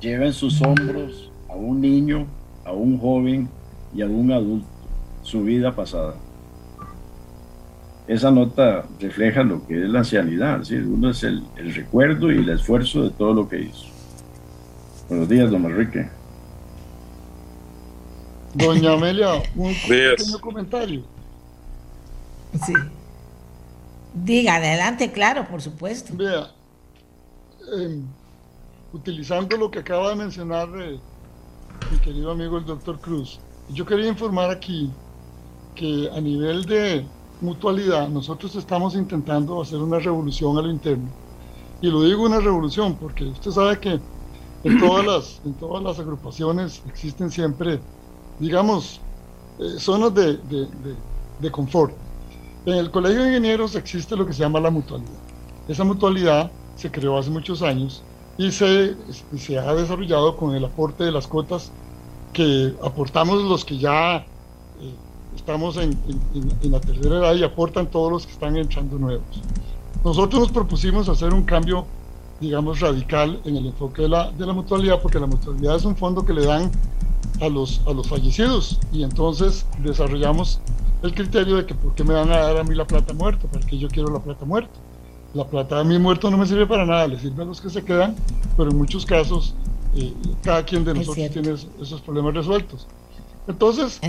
lleva 0.00 0.24
en 0.24 0.32
sus 0.32 0.60
hombros 0.62 1.30
a 1.48 1.54
un 1.54 1.80
niño, 1.80 2.26
a 2.64 2.72
un 2.72 2.98
joven 2.98 3.48
y 3.94 4.00
a 4.00 4.06
un 4.06 4.32
adulto, 4.32 4.66
su 5.22 5.44
vida 5.44 5.74
pasada. 5.76 6.14
Esa 8.06 8.30
nota 8.30 8.86
refleja 8.98 9.42
lo 9.42 9.66
que 9.66 9.84
es 9.84 9.90
la 9.90 9.98
ancianidad, 9.98 10.64
¿sí? 10.64 10.76
uno 10.76 11.10
es 11.10 11.22
el, 11.24 11.44
el 11.56 11.74
recuerdo 11.74 12.32
y 12.32 12.38
el 12.38 12.48
esfuerzo 12.48 13.02
de 13.02 13.10
todo 13.10 13.34
lo 13.34 13.48
que 13.48 13.60
hizo. 13.60 13.86
Buenos 15.10 15.28
días, 15.28 15.50
don 15.50 15.66
Enrique. 15.66 16.17
Doña 18.54 18.92
Amelia, 18.92 19.42
un 19.54 19.74
pequeño 19.88 20.40
comentario. 20.40 21.02
Sí. 22.64 22.72
Diga, 24.14 24.56
adelante, 24.56 25.12
claro, 25.12 25.46
por 25.46 25.60
supuesto. 25.60 26.14
Vea, 26.16 26.50
em, 27.76 28.04
utilizando 28.92 29.56
lo 29.56 29.70
que 29.70 29.80
acaba 29.80 30.10
de 30.10 30.16
mencionar 30.16 30.68
eh, 30.80 30.98
mi 31.90 31.98
querido 31.98 32.30
amigo 32.30 32.58
el 32.58 32.64
doctor 32.64 32.98
Cruz, 33.00 33.38
yo 33.68 33.84
quería 33.84 34.08
informar 34.08 34.50
aquí 34.50 34.90
que 35.74 36.10
a 36.10 36.20
nivel 36.20 36.64
de 36.64 37.06
mutualidad 37.40 38.08
nosotros 38.08 38.56
estamos 38.56 38.94
intentando 38.94 39.60
hacer 39.60 39.78
una 39.78 39.98
revolución 39.98 40.56
a 40.58 40.62
lo 40.62 40.70
interno. 40.70 41.08
Y 41.80 41.90
lo 41.90 42.02
digo 42.02 42.24
una 42.24 42.40
revolución 42.40 42.96
porque 42.96 43.24
usted 43.24 43.50
sabe 43.50 43.78
que 43.78 44.00
en 44.64 44.80
todas 44.80 45.06
las, 45.06 45.40
en 45.44 45.54
todas 45.54 45.82
las 45.84 45.98
agrupaciones 46.00 46.82
existen 46.88 47.30
siempre 47.30 47.80
digamos, 48.38 49.00
eh, 49.58 49.78
zonas 49.78 50.14
de, 50.14 50.38
de, 51.40 51.50
confort. 51.50 51.92
En 52.66 52.74
el 52.74 52.90
Colegio 52.90 53.22
de 53.22 53.28
Ingenieros 53.28 53.74
existe 53.74 54.16
lo 54.16 54.26
que 54.26 54.32
se 54.32 54.40
llama 54.40 54.60
la 54.60 54.70
mutualidad. 54.70 55.18
Esa 55.68 55.84
mutualidad 55.84 56.50
se 56.76 56.90
creó 56.90 57.18
hace 57.18 57.30
muchos 57.30 57.62
años 57.62 58.02
y 58.36 58.52
se, 58.52 58.94
se 59.36 59.58
ha 59.58 59.74
desarrollado 59.74 60.36
con 60.36 60.54
el 60.54 60.64
aporte 60.64 61.04
de 61.04 61.12
las 61.12 61.26
cuotas 61.26 61.72
que 62.32 62.74
aportamos 62.82 63.42
los 63.42 63.64
que 63.64 63.78
ya 63.78 64.18
eh, 64.18 64.94
estamos 65.34 65.76
en, 65.76 65.98
en, 66.62 66.72
la 66.72 66.80
tercera 66.80 67.16
edad 67.16 67.34
y 67.34 67.42
aportan 67.42 67.90
todos 67.90 68.12
los 68.12 68.26
que 68.26 68.32
están 68.32 68.56
entrando 68.56 68.98
nuevos. 68.98 69.42
Nosotros 70.04 70.40
nos 70.40 70.52
propusimos 70.52 71.08
hacer 71.08 71.34
un 71.34 71.42
cambio, 71.42 71.84
digamos, 72.40 72.80
radical 72.80 73.40
en 73.44 73.56
el 73.56 73.66
enfoque 73.66 74.02
de 74.02 74.08
la, 74.08 74.30
de 74.30 74.46
la 74.46 74.52
mutualidad, 74.52 75.00
porque 75.02 75.18
la 75.18 75.26
mutualidad 75.26 75.76
es 75.76 75.84
un 75.84 75.96
fondo 75.96 76.24
que 76.24 76.32
le 76.32 76.46
dan 76.46 76.70
a 77.40 77.48
los, 77.48 77.80
a 77.86 77.92
los 77.92 78.08
fallecidos 78.08 78.78
y 78.92 79.02
entonces 79.02 79.66
desarrollamos 79.78 80.60
el 81.02 81.14
criterio 81.14 81.56
de 81.56 81.66
que 81.66 81.74
por 81.74 81.94
qué 81.94 82.04
me 82.04 82.14
van 82.14 82.30
a 82.30 82.38
dar 82.38 82.56
a 82.58 82.64
mí 82.64 82.74
la 82.74 82.86
plata 82.86 83.12
muerta, 83.12 83.46
para 83.48 83.64
que 83.64 83.78
yo 83.78 83.88
quiero 83.88 84.12
la 84.12 84.20
plata 84.20 84.44
muerta. 84.44 84.72
La 85.34 85.44
plata 85.44 85.78
a 85.78 85.84
mí 85.84 85.98
muerto 85.98 86.30
no 86.30 86.38
me 86.38 86.46
sirve 86.46 86.66
para 86.66 86.86
nada, 86.86 87.06
le 87.06 87.18
sirve 87.18 87.42
a 87.42 87.46
los 87.46 87.60
que 87.60 87.70
se 87.70 87.84
quedan, 87.84 88.16
pero 88.56 88.70
en 88.70 88.78
muchos 88.78 89.04
casos 89.04 89.54
eh, 89.94 90.12
cada 90.42 90.64
quien 90.64 90.84
de 90.84 90.94
nosotros 90.94 91.30
tiene 91.30 91.54
esos 91.80 92.00
problemas 92.00 92.34
resueltos. 92.34 92.86
Entonces, 93.46 94.00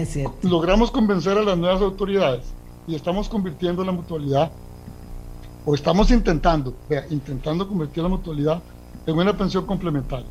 logramos 0.42 0.92
convencer 0.92 1.38
a 1.38 1.44
las 1.44 1.58
nuevas 1.58 1.82
autoridades 1.82 2.46
y 2.88 2.96
estamos 2.96 3.30
convirtiendo 3.30 3.84
la 3.84 3.92
mutualidad, 3.92 4.52
o 5.66 5.76
estamos 5.76 6.10
intentando, 6.12 6.74
intentando 7.10 7.68
convertir 7.68 8.04
la 8.04 8.10
mutualidad 8.10 8.62
en 9.06 9.18
una 9.18 9.38
pensión 9.38 9.66
complementaria. 9.66 10.26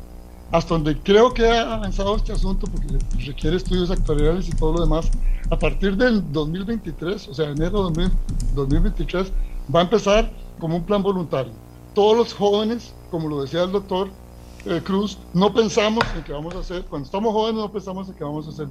Hasta 0.51 0.73
donde 0.73 0.97
creo 0.97 1.33
que 1.33 1.47
ha 1.47 1.73
avanzado 1.73 2.15
este 2.15 2.31
asunto, 2.31 2.67
porque 2.67 2.97
requiere 3.25 3.57
estudios 3.57 3.91
actuariales 3.91 4.47
y 4.47 4.51
todo 4.51 4.73
lo 4.73 4.81
demás, 4.81 5.09
a 5.49 5.57
partir 5.57 5.95
del 5.95 6.31
2023, 6.31 7.27
o 7.27 7.33
sea, 7.33 7.49
enero 7.49 7.89
de 7.89 8.09
2023, 8.55 9.31
va 9.73 9.81
a 9.81 9.83
empezar 9.83 10.31
como 10.59 10.75
un 10.75 10.83
plan 10.83 11.03
voluntario. 11.03 11.51
Todos 11.93 12.17
los 12.17 12.33
jóvenes, 12.33 12.93
como 13.11 13.27
lo 13.27 13.41
decía 13.41 13.63
el 13.63 13.71
doctor 13.71 14.09
eh, 14.65 14.81
Cruz, 14.83 15.17
no 15.33 15.53
pensamos 15.53 16.03
en 16.15 16.23
qué 16.23 16.33
vamos 16.33 16.55
a 16.55 16.59
hacer, 16.59 16.83
cuando 16.85 17.05
estamos 17.05 17.31
jóvenes 17.33 17.61
no 17.61 17.71
pensamos 17.71 18.09
en 18.09 18.15
qué 18.15 18.23
vamos 18.23 18.47
a 18.47 18.49
hacer. 18.49 18.67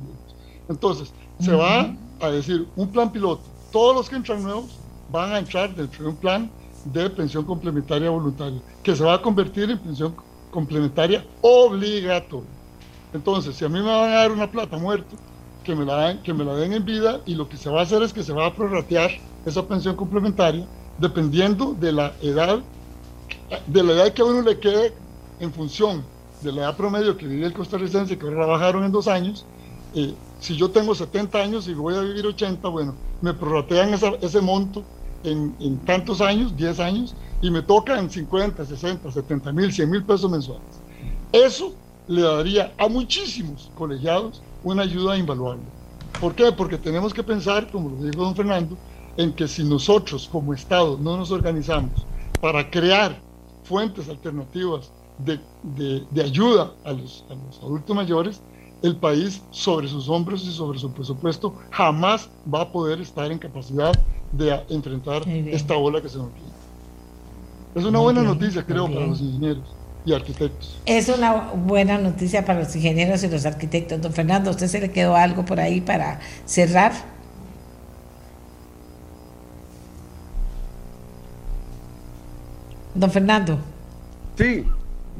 Entonces, 0.68 1.12
se 1.40 1.52
va 1.52 1.94
a 2.20 2.28
decir 2.28 2.66
un 2.76 2.88
plan 2.88 3.10
piloto. 3.10 3.42
Todos 3.72 3.94
los 3.94 4.08
que 4.08 4.16
entran 4.16 4.42
nuevos 4.42 4.78
van 5.10 5.32
a 5.32 5.38
entrar 5.38 5.74
dentro 5.74 6.04
de 6.04 6.10
un 6.10 6.16
plan 6.16 6.50
de 6.84 7.08
pensión 7.10 7.44
complementaria 7.44 8.10
voluntaria, 8.10 8.60
que 8.82 8.94
se 8.94 9.04
va 9.04 9.14
a 9.14 9.22
convertir 9.22 9.70
en 9.70 9.78
pensión 9.78 10.14
complementaria 10.50 11.24
obligatoria. 11.40 12.48
Entonces, 13.12 13.56
si 13.56 13.64
a 13.64 13.68
mí 13.68 13.80
me 13.80 13.90
van 13.90 14.10
a 14.10 14.16
dar 14.16 14.32
una 14.32 14.50
plata 14.50 14.76
muerto, 14.76 15.16
que 15.64 15.74
me, 15.74 15.84
la 15.84 16.08
den, 16.08 16.22
que 16.22 16.32
me 16.32 16.44
la 16.44 16.54
den 16.54 16.72
en 16.72 16.84
vida 16.84 17.20
y 17.26 17.34
lo 17.34 17.48
que 17.48 17.56
se 17.56 17.68
va 17.68 17.80
a 17.80 17.82
hacer 17.82 18.02
es 18.02 18.12
que 18.12 18.22
se 18.22 18.32
va 18.32 18.46
a 18.46 18.54
prorratear 18.54 19.10
esa 19.44 19.66
pensión 19.66 19.96
complementaria 19.96 20.66
dependiendo 20.98 21.74
de 21.74 21.92
la 21.92 22.14
edad, 22.22 22.60
de 23.66 23.82
la 23.82 23.92
edad 23.92 24.12
que 24.12 24.22
a 24.22 24.24
uno 24.24 24.42
le 24.42 24.58
quede 24.58 24.94
en 25.40 25.52
función 25.52 26.04
de 26.40 26.52
la 26.52 26.62
edad 26.62 26.76
promedio 26.76 27.16
que 27.16 27.26
vive 27.26 27.46
el 27.46 27.52
costarricense, 27.52 28.18
que 28.18 28.26
ahora 28.26 28.46
bajaron 28.46 28.84
en 28.84 28.92
dos 28.92 29.08
años. 29.08 29.44
Eh, 29.94 30.14
si 30.38 30.56
yo 30.56 30.70
tengo 30.70 30.94
70 30.94 31.38
años 31.38 31.68
y 31.68 31.74
voy 31.74 31.94
a 31.94 32.00
vivir 32.00 32.26
80, 32.26 32.68
bueno, 32.68 32.94
me 33.20 33.34
prorratean 33.34 33.92
ese 34.22 34.40
monto 34.40 34.84
en, 35.24 35.54
en 35.60 35.78
tantos 35.78 36.20
años, 36.20 36.56
10 36.56 36.80
años, 36.80 37.14
y 37.40 37.50
me 37.50 37.62
tocan 37.62 38.10
50, 38.10 38.64
60, 38.64 39.10
70 39.10 39.52
mil, 39.52 39.72
100 39.72 39.90
mil 39.90 40.02
pesos 40.04 40.30
mensuales. 40.30 40.80
Eso 41.32 41.74
le 42.08 42.22
daría 42.22 42.72
a 42.78 42.88
muchísimos 42.88 43.70
colegiados 43.76 44.42
una 44.64 44.82
ayuda 44.82 45.16
invaluable. 45.16 45.62
¿Por 46.20 46.34
qué? 46.34 46.50
Porque 46.50 46.78
tenemos 46.78 47.14
que 47.14 47.22
pensar, 47.22 47.70
como 47.70 47.90
lo 47.90 47.96
dijo 48.02 48.24
don 48.24 48.34
Fernando, 48.34 48.76
en 49.16 49.32
que 49.32 49.46
si 49.46 49.62
nosotros 49.62 50.28
como 50.30 50.54
Estado 50.54 50.98
no 51.00 51.16
nos 51.16 51.30
organizamos 51.30 52.06
para 52.40 52.68
crear 52.70 53.20
fuentes 53.64 54.08
alternativas 54.08 54.90
de, 55.18 55.40
de, 56.10 56.22
ayuda 56.22 56.72
a 56.84 56.92
los, 56.92 57.24
a 57.28 57.34
los, 57.34 57.58
adultos 57.58 57.94
mayores, 57.94 58.40
el 58.82 58.96
país 58.96 59.42
sobre 59.50 59.88
sus 59.88 60.08
hombros 60.08 60.44
y 60.44 60.52
sobre 60.52 60.78
su 60.78 60.92
presupuesto 60.92 61.54
jamás 61.70 62.30
va 62.52 62.62
a 62.62 62.72
poder 62.72 63.00
estar 63.00 63.30
en 63.30 63.38
capacidad 63.38 63.92
de 64.32 64.60
enfrentar 64.68 65.28
esta 65.28 65.76
ola 65.76 66.00
que 66.00 66.08
se 66.08 66.18
nos 66.18 66.32
viene. 66.32 66.48
Es 67.74 67.84
una 67.84 67.98
buena 67.98 68.22
noticia, 68.22 68.64
creo, 68.64 68.86
para 68.86 69.06
los 69.06 69.20
ingenieros 69.20 69.74
y 70.04 70.12
arquitectos. 70.12 70.80
Es 70.86 71.08
una 71.08 71.52
buena 71.52 71.98
noticia 71.98 72.44
para 72.44 72.60
los 72.60 72.74
ingenieros 72.74 73.22
y 73.22 73.28
los 73.28 73.44
arquitectos. 73.46 74.00
Don 74.00 74.12
Fernando, 74.12 74.50
¿a 74.50 74.52
usted 74.52 74.66
se 74.66 74.80
le 74.80 74.90
quedó 74.90 75.16
algo 75.16 75.44
por 75.44 75.60
ahí 75.60 75.80
para 75.80 76.20
cerrar? 76.44 76.92
Don 82.94 83.10
Fernando. 83.10 83.58
Sí. 84.36 84.64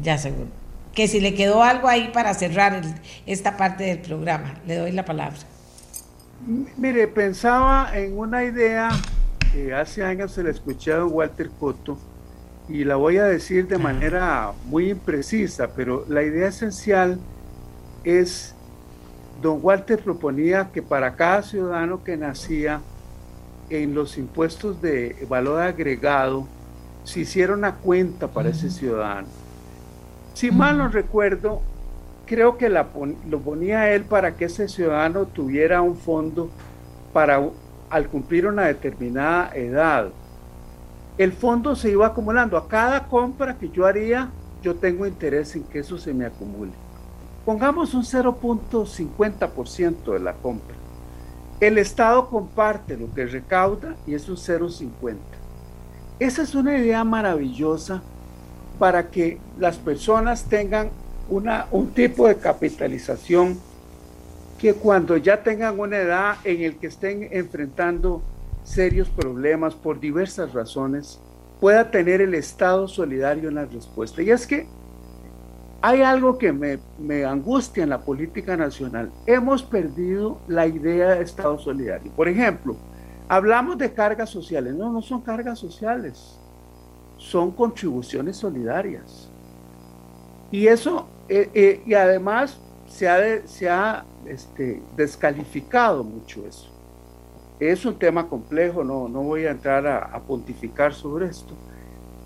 Ya 0.02 0.18
seguro. 0.18 0.48
Que 0.94 1.06
si 1.06 1.20
le 1.20 1.34
quedó 1.34 1.62
algo 1.62 1.86
ahí 1.86 2.10
para 2.12 2.34
cerrar 2.34 2.82
esta 3.26 3.56
parte 3.56 3.84
del 3.84 3.98
programa, 3.98 4.54
le 4.66 4.76
doy 4.76 4.92
la 4.92 5.04
palabra. 5.04 5.38
Mire, 6.46 7.08
pensaba 7.08 7.90
en 7.94 8.16
una 8.16 8.44
idea 8.44 8.90
que 9.52 9.74
hace 9.74 10.04
años 10.04 10.32
se 10.32 10.42
la 10.42 10.50
escuché 10.50 10.92
a 10.92 11.04
Walter 11.04 11.50
Cotto, 11.58 11.98
y 12.68 12.84
la 12.84 12.96
voy 12.96 13.16
a 13.16 13.24
decir 13.24 13.66
de 13.66 13.78
manera 13.78 14.52
muy 14.66 14.90
imprecisa, 14.90 15.70
pero 15.74 16.04
la 16.08 16.22
idea 16.22 16.48
esencial 16.48 17.18
es, 18.04 18.54
don 19.40 19.58
Walter 19.62 19.98
proponía 20.02 20.70
que 20.70 20.82
para 20.82 21.16
cada 21.16 21.42
ciudadano 21.42 22.04
que 22.04 22.16
nacía 22.16 22.82
en 23.70 23.94
los 23.94 24.18
impuestos 24.18 24.82
de 24.82 25.26
valor 25.28 25.62
agregado, 25.62 26.46
se 27.04 27.20
hiciera 27.20 27.54
una 27.54 27.76
cuenta 27.76 28.28
para 28.28 28.50
ese 28.50 28.70
ciudadano. 28.70 29.28
Si 30.34 30.50
mal 30.50 30.76
no 30.76 30.88
recuerdo, 30.88 31.62
creo 32.28 32.58
que 32.58 32.68
lo 32.68 33.40
ponía 33.40 33.92
él 33.92 34.04
para 34.04 34.36
que 34.36 34.44
ese 34.44 34.68
ciudadano 34.68 35.26
tuviera 35.26 35.82
un 35.82 35.96
fondo 35.96 36.48
para 37.12 37.42
al 37.90 38.08
cumplir 38.08 38.46
una 38.46 38.66
determinada 38.66 39.50
edad 39.56 40.12
el 41.18 41.32
fondo 41.32 41.74
se 41.74 41.90
iba 41.90 42.06
acumulando. 42.06 42.56
A 42.56 42.68
cada 42.68 43.08
compra 43.08 43.58
que 43.58 43.68
yo 43.68 43.84
haría, 43.84 44.30
yo 44.62 44.76
tengo 44.76 45.04
interés 45.04 45.56
en 45.56 45.64
que 45.64 45.80
eso 45.80 45.98
se 45.98 46.14
me 46.14 46.24
acumule. 46.24 46.70
Pongamos 47.44 47.92
un 47.94 48.04
0.50% 48.04 50.12
de 50.12 50.20
la 50.20 50.34
compra. 50.34 50.76
El 51.58 51.76
Estado 51.76 52.28
comparte 52.28 52.96
lo 52.96 53.12
que 53.12 53.26
recauda 53.26 53.96
y 54.06 54.14
es 54.14 54.28
un 54.28 54.36
0.50. 54.36 55.16
Esa 56.20 56.42
es 56.42 56.54
una 56.54 56.78
idea 56.78 57.02
maravillosa 57.02 58.00
para 58.78 59.10
que 59.10 59.40
las 59.58 59.76
personas 59.76 60.44
tengan 60.44 60.90
una, 61.28 61.66
un 61.70 61.90
tipo 61.90 62.26
de 62.26 62.36
capitalización 62.36 63.58
que 64.58 64.74
cuando 64.74 65.16
ya 65.16 65.42
tengan 65.42 65.78
una 65.78 65.98
edad 65.98 66.36
en 66.44 66.62
el 66.62 66.76
que 66.76 66.88
estén 66.88 67.28
enfrentando 67.30 68.22
serios 68.64 69.08
problemas 69.08 69.74
por 69.74 70.00
diversas 70.00 70.52
razones, 70.52 71.20
pueda 71.60 71.90
tener 71.90 72.20
el 72.20 72.34
Estado 72.34 72.88
solidario 72.88 73.48
en 73.48 73.54
la 73.54 73.64
respuesta. 73.64 74.22
Y 74.22 74.30
es 74.30 74.46
que 74.46 74.66
hay 75.80 76.02
algo 76.02 76.38
que 76.38 76.52
me, 76.52 76.78
me, 76.98 77.24
angustia 77.24 77.84
en 77.84 77.90
la 77.90 78.00
política 78.00 78.56
nacional. 78.56 79.10
Hemos 79.26 79.62
perdido 79.62 80.40
la 80.48 80.66
idea 80.66 81.14
de 81.14 81.22
Estado 81.22 81.58
solidario. 81.58 82.10
Por 82.12 82.28
ejemplo, 82.28 82.76
hablamos 83.28 83.78
de 83.78 83.92
cargas 83.92 84.28
sociales. 84.28 84.74
No, 84.74 84.92
no 84.92 85.02
son 85.02 85.20
cargas 85.20 85.58
sociales. 85.58 86.36
Son 87.16 87.52
contribuciones 87.52 88.36
solidarias. 88.36 89.28
Y 90.50 90.66
eso, 90.66 91.06
eh, 91.28 91.50
eh, 91.54 91.82
y 91.84 91.94
además 91.94 92.58
se 92.88 93.08
ha, 93.08 93.46
se 93.46 93.68
ha 93.68 94.04
este, 94.26 94.82
descalificado 94.96 96.02
mucho 96.02 96.46
eso. 96.46 96.70
Es 97.60 97.84
un 97.84 97.98
tema 97.98 98.28
complejo, 98.28 98.84
no, 98.84 99.08
no 99.08 99.22
voy 99.22 99.44
a 99.44 99.50
entrar 99.50 99.86
a, 99.86 100.18
pontificar 100.20 100.94
sobre 100.94 101.26
esto, 101.26 101.54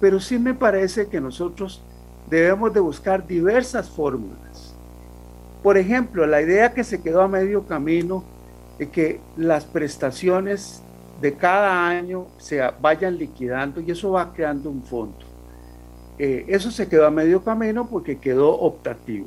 pero 0.00 0.20
sí 0.20 0.38
me 0.38 0.54
parece 0.54 1.08
que 1.08 1.20
nosotros 1.20 1.82
debemos 2.28 2.72
de 2.72 2.80
buscar 2.80 3.26
diversas 3.26 3.88
fórmulas. 3.88 4.74
Por 5.62 5.78
ejemplo, 5.78 6.26
la 6.26 6.42
idea 6.42 6.72
que 6.72 6.84
se 6.84 7.00
quedó 7.02 7.22
a 7.22 7.28
medio 7.28 7.66
camino 7.66 8.24
de 8.78 8.90
que 8.90 9.20
las 9.36 9.64
prestaciones 9.64 10.82
de 11.20 11.34
cada 11.34 11.88
año 11.88 12.26
se 12.38 12.60
vayan 12.80 13.16
liquidando 13.16 13.80
y 13.80 13.90
eso 13.90 14.12
va 14.12 14.32
creando 14.32 14.70
un 14.70 14.82
fondo. 14.82 15.31
Eh, 16.24 16.44
eso 16.46 16.70
se 16.70 16.86
quedó 16.86 17.04
a 17.04 17.10
medio 17.10 17.42
camino 17.42 17.88
porque 17.88 18.18
quedó 18.18 18.50
optativo. 18.50 19.26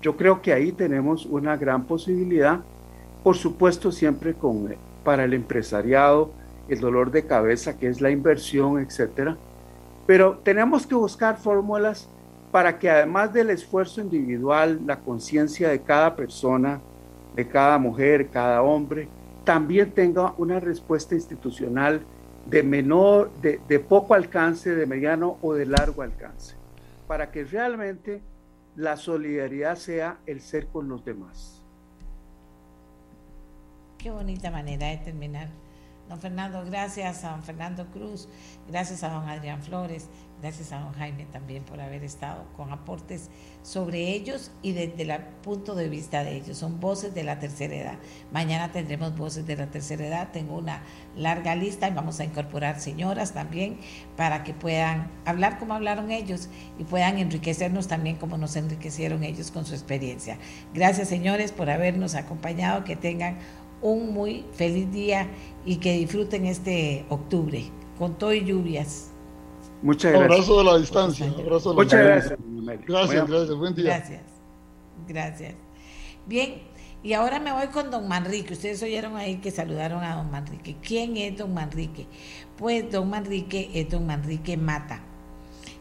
Yo 0.00 0.16
creo 0.16 0.40
que 0.40 0.52
ahí 0.52 0.70
tenemos 0.70 1.26
una 1.26 1.56
gran 1.56 1.82
posibilidad, 1.86 2.60
por 3.24 3.36
supuesto 3.36 3.90
siempre 3.90 4.34
con 4.34 4.72
para 5.02 5.24
el 5.24 5.34
empresariado, 5.34 6.30
el 6.68 6.78
dolor 6.78 7.10
de 7.10 7.26
cabeza 7.26 7.76
que 7.76 7.88
es 7.88 8.00
la 8.00 8.12
inversión, 8.12 8.78
etcétera. 8.78 9.36
Pero 10.06 10.38
tenemos 10.44 10.86
que 10.86 10.94
buscar 10.94 11.36
fórmulas 11.36 12.08
para 12.52 12.78
que 12.78 12.88
además 12.88 13.32
del 13.32 13.50
esfuerzo 13.50 14.00
individual, 14.00 14.82
la 14.86 15.00
conciencia 15.00 15.68
de 15.70 15.80
cada 15.80 16.14
persona, 16.14 16.80
de 17.34 17.48
cada 17.48 17.76
mujer, 17.76 18.28
cada 18.28 18.62
hombre, 18.62 19.08
también 19.42 19.90
tenga 19.90 20.32
una 20.38 20.60
respuesta 20.60 21.16
institucional 21.16 22.02
de 22.46 22.62
menor, 22.62 23.30
de, 23.40 23.60
de 23.68 23.78
poco 23.78 24.14
alcance, 24.14 24.74
de 24.74 24.86
mediano 24.86 25.38
o 25.42 25.54
de 25.54 25.66
largo 25.66 26.02
alcance, 26.02 26.56
para 27.06 27.30
que 27.30 27.44
realmente 27.44 28.22
la 28.76 28.96
solidaridad 28.96 29.76
sea 29.76 30.18
el 30.26 30.40
ser 30.40 30.66
con 30.68 30.88
los 30.88 31.04
demás. 31.04 31.62
Qué 33.98 34.10
bonita 34.10 34.50
manera 34.50 34.86
de 34.86 34.96
terminar. 34.98 35.48
Don 36.08 36.18
Fernando, 36.18 36.64
gracias 36.64 37.22
a 37.22 37.30
don 37.30 37.42
Fernando 37.42 37.86
Cruz, 37.92 38.28
gracias 38.66 39.04
a 39.04 39.10
don 39.10 39.28
Adrián 39.28 39.62
Flores, 39.62 40.08
gracias 40.40 40.72
a 40.72 40.80
don 40.80 40.92
Jaime 40.94 41.26
también 41.26 41.62
por 41.64 41.80
haber 41.80 42.02
estado 42.04 42.44
con 42.56 42.72
aportes 42.72 43.28
sobre 43.62 44.14
ellos 44.14 44.50
y 44.62 44.72
desde 44.72 45.02
el 45.02 45.20
punto 45.42 45.74
de 45.74 45.88
vista 45.88 46.24
de 46.24 46.36
ellos. 46.36 46.58
Son 46.58 46.80
voces 46.80 47.14
de 47.14 47.24
la 47.24 47.38
tercera 47.38 47.74
edad. 47.74 47.98
Mañana 48.32 48.72
tendremos 48.72 49.16
voces 49.16 49.46
de 49.46 49.56
la 49.56 49.66
tercera 49.66 50.06
edad. 50.06 50.28
Tengo 50.32 50.56
una 50.56 50.82
larga 51.16 51.54
lista 51.54 51.88
y 51.88 51.92
vamos 51.92 52.20
a 52.20 52.24
incorporar 52.24 52.80
señoras 52.80 53.32
también 53.32 53.78
para 54.16 54.42
que 54.44 54.54
puedan 54.54 55.10
hablar 55.24 55.58
como 55.58 55.74
hablaron 55.74 56.10
ellos 56.10 56.48
y 56.78 56.84
puedan 56.84 57.18
enriquecernos 57.18 57.88
también 57.88 58.16
como 58.16 58.38
nos 58.38 58.56
enriquecieron 58.56 59.24
ellos 59.24 59.50
con 59.50 59.66
su 59.66 59.74
experiencia. 59.74 60.38
Gracias 60.72 61.08
señores 61.08 61.52
por 61.52 61.70
habernos 61.70 62.14
acompañado. 62.14 62.84
Que 62.84 62.96
tengan 62.96 63.38
un 63.82 64.12
muy 64.12 64.44
feliz 64.52 64.90
día 64.90 65.28
y 65.64 65.76
que 65.76 65.92
disfruten 65.94 66.46
este 66.46 67.04
octubre 67.08 67.64
con 67.98 68.16
todo 68.16 68.32
y 68.32 68.44
lluvias. 68.44 69.10
Muchas 69.82 70.12
gracias. 70.12 70.30
Abrazo 70.32 70.58
de 70.58 70.64
la 70.64 70.78
distancia. 70.78 71.26
Abrazo 71.26 71.70
de 71.70 71.76
la 71.76 71.82
Muchas 71.82 72.00
distancia. 72.00 72.36
gracias. 72.38 72.86
Gracias, 72.86 73.28
gracias. 73.28 73.58
Buen 73.58 73.74
día. 73.74 73.84
Gracias, 73.84 74.22
gracias. 75.08 75.54
Bien, 76.26 76.62
y 77.02 77.14
ahora 77.14 77.40
me 77.40 77.52
voy 77.52 77.68
con 77.68 77.90
don 77.90 78.06
Manrique. 78.08 78.52
Ustedes 78.52 78.82
oyeron 78.82 79.16
ahí 79.16 79.36
que 79.36 79.50
saludaron 79.50 80.04
a 80.04 80.16
don 80.16 80.30
Manrique. 80.30 80.76
¿Quién 80.82 81.16
es 81.16 81.36
don 81.36 81.54
Manrique? 81.54 82.06
Pues 82.58 82.90
don 82.90 83.08
Manrique 83.08 83.70
es 83.72 83.88
don 83.88 84.06
Manrique 84.06 84.56
Mata. 84.58 85.02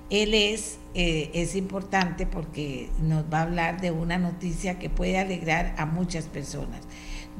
Él 0.10 0.34
es, 0.34 0.80
eh, 0.96 1.30
es 1.34 1.56
importante 1.56 2.26
porque 2.26 2.90
nos 3.02 3.26
va 3.26 3.40
a 3.40 3.42
hablar 3.44 3.82
de 3.82 3.92
una 3.92 4.18
noticia 4.18 4.80
que 4.80 4.90
puede 4.90 5.20
alegrar 5.20 5.76
a 5.78 5.86
muchas 5.86 6.26
personas. 6.26 6.82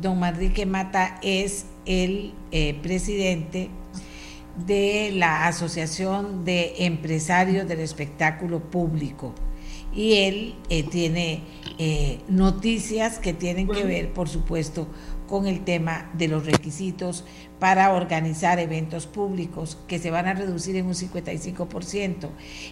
Don 0.02 0.20
Manrique 0.20 0.66
Mata 0.66 1.18
es 1.24 1.66
el 1.86 2.34
eh, 2.52 2.78
presidente 2.84 3.70
de 4.66 5.12
la 5.14 5.48
Asociación 5.48 6.46
de 6.46 6.86
Empresarios 6.86 7.68
del 7.68 7.80
Espectáculo 7.80 8.60
Público 8.60 9.34
y 9.94 10.14
él 10.14 10.56
eh, 10.70 10.84
tiene 10.84 11.42
eh, 11.78 12.20
noticias 12.28 13.20
que 13.20 13.34
tienen 13.34 13.68
que 13.68 13.84
ver, 13.84 14.14
por 14.14 14.30
supuesto, 14.30 14.88
con 15.28 15.46
el 15.46 15.64
tema 15.64 16.10
de 16.14 16.28
los 16.28 16.46
requisitos 16.46 17.24
para 17.60 17.94
organizar 17.94 18.60
eventos 18.60 19.06
públicos 19.06 19.78
que 19.88 20.00
se 20.00 20.12
van 20.12 20.28
a 20.28 20.34
reducir 20.34 20.76
en 20.76 20.88
un 20.88 20.94
55% 20.94 22.30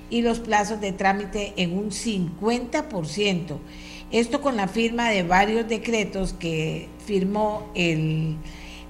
y 0.09 0.22
los 0.22 0.39
plazos 0.39 0.81
de 0.81 0.91
trámite 0.91 1.53
en 1.57 1.77
un 1.77 1.91
50%. 1.91 3.57
Esto 4.09 4.41
con 4.41 4.55
la 4.55 4.68
firma 4.68 5.09
de 5.09 5.23
varios 5.23 5.68
decretos 5.68 6.34
que 6.34 6.88
firmó 7.05 7.69
el 7.76 8.38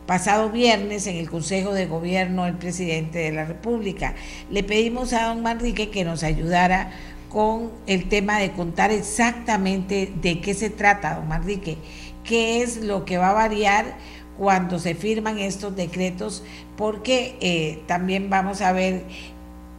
pasado 0.07 0.49
viernes 0.49 1.05
en 1.05 1.17
el 1.17 1.29
Consejo 1.29 1.73
de 1.73 1.85
Gobierno 1.85 2.47
el 2.47 2.55
presidente 2.55 3.19
de 3.19 3.33
la 3.33 3.45
República. 3.45 4.15
Le 4.49 4.63
pedimos 4.63 5.13
a 5.13 5.27
don 5.27 5.43
Manrique 5.43 5.89
que 5.89 6.05
nos 6.05 6.23
ayudara 6.23 6.91
con 7.29 7.71
el 7.87 8.07
tema 8.07 8.39
de 8.39 8.53
contar 8.53 8.89
exactamente 8.89 10.11
de 10.21 10.39
qué 10.39 10.53
se 10.53 10.69
trata, 10.69 11.15
don 11.15 11.27
Manrique, 11.27 11.77
qué 12.23 12.63
es 12.63 12.77
lo 12.77 13.03
que 13.03 13.17
va 13.17 13.31
a 13.31 13.33
variar 13.33 13.97
cuando 14.37 14.79
se 14.79 14.95
firman 14.95 15.39
estos 15.39 15.75
decretos, 15.75 16.43
porque 16.77 17.35
eh, 17.41 17.83
también 17.85 18.29
vamos 18.29 18.61
a 18.61 18.71
ver 18.71 19.03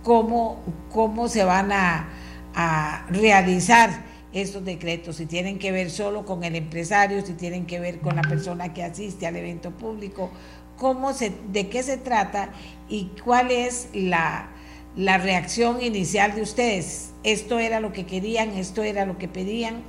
cómo, 0.03 0.63
cómo 0.91 1.29
se 1.29 1.45
van 1.45 1.73
a, 1.73 2.09
a 2.55 3.07
realizar 3.09 4.08
estos 4.33 4.65
decretos, 4.65 5.17
si 5.17 5.27
tienen 5.27 5.59
que 5.59 5.73
ver 5.73 5.91
solo 5.91 6.25
con 6.25 6.45
el 6.45 6.55
empresario, 6.55 7.25
si 7.25 7.33
tienen 7.33 7.67
que 7.67 7.81
ver 7.81 8.01
con 8.01 8.17
la 8.17 8.23
persona 8.23 8.75
que 8.75 8.83
asiste 8.83 9.27
al 9.27 9.37
evento 9.37 9.71
público, 9.71 10.31
cómo 10.77 11.13
se, 11.13 11.33
de 11.51 11.69
qué 11.69 11.83
se 11.83 11.97
trata 11.97 12.53
y 12.89 13.11
cuál 13.25 13.51
es 13.51 13.89
la, 13.95 14.51
la 14.97 15.19
reacción 15.19 15.83
inicial 15.83 16.35
de 16.35 16.43
ustedes. 16.43 17.13
Esto 17.25 17.59
era 17.59 17.81
lo 17.81 17.93
que 17.93 18.07
querían, 18.07 18.51
esto 18.51 18.83
era 18.83 19.07
lo 19.07 19.19
que 19.19 19.29
pedían, 19.29 19.83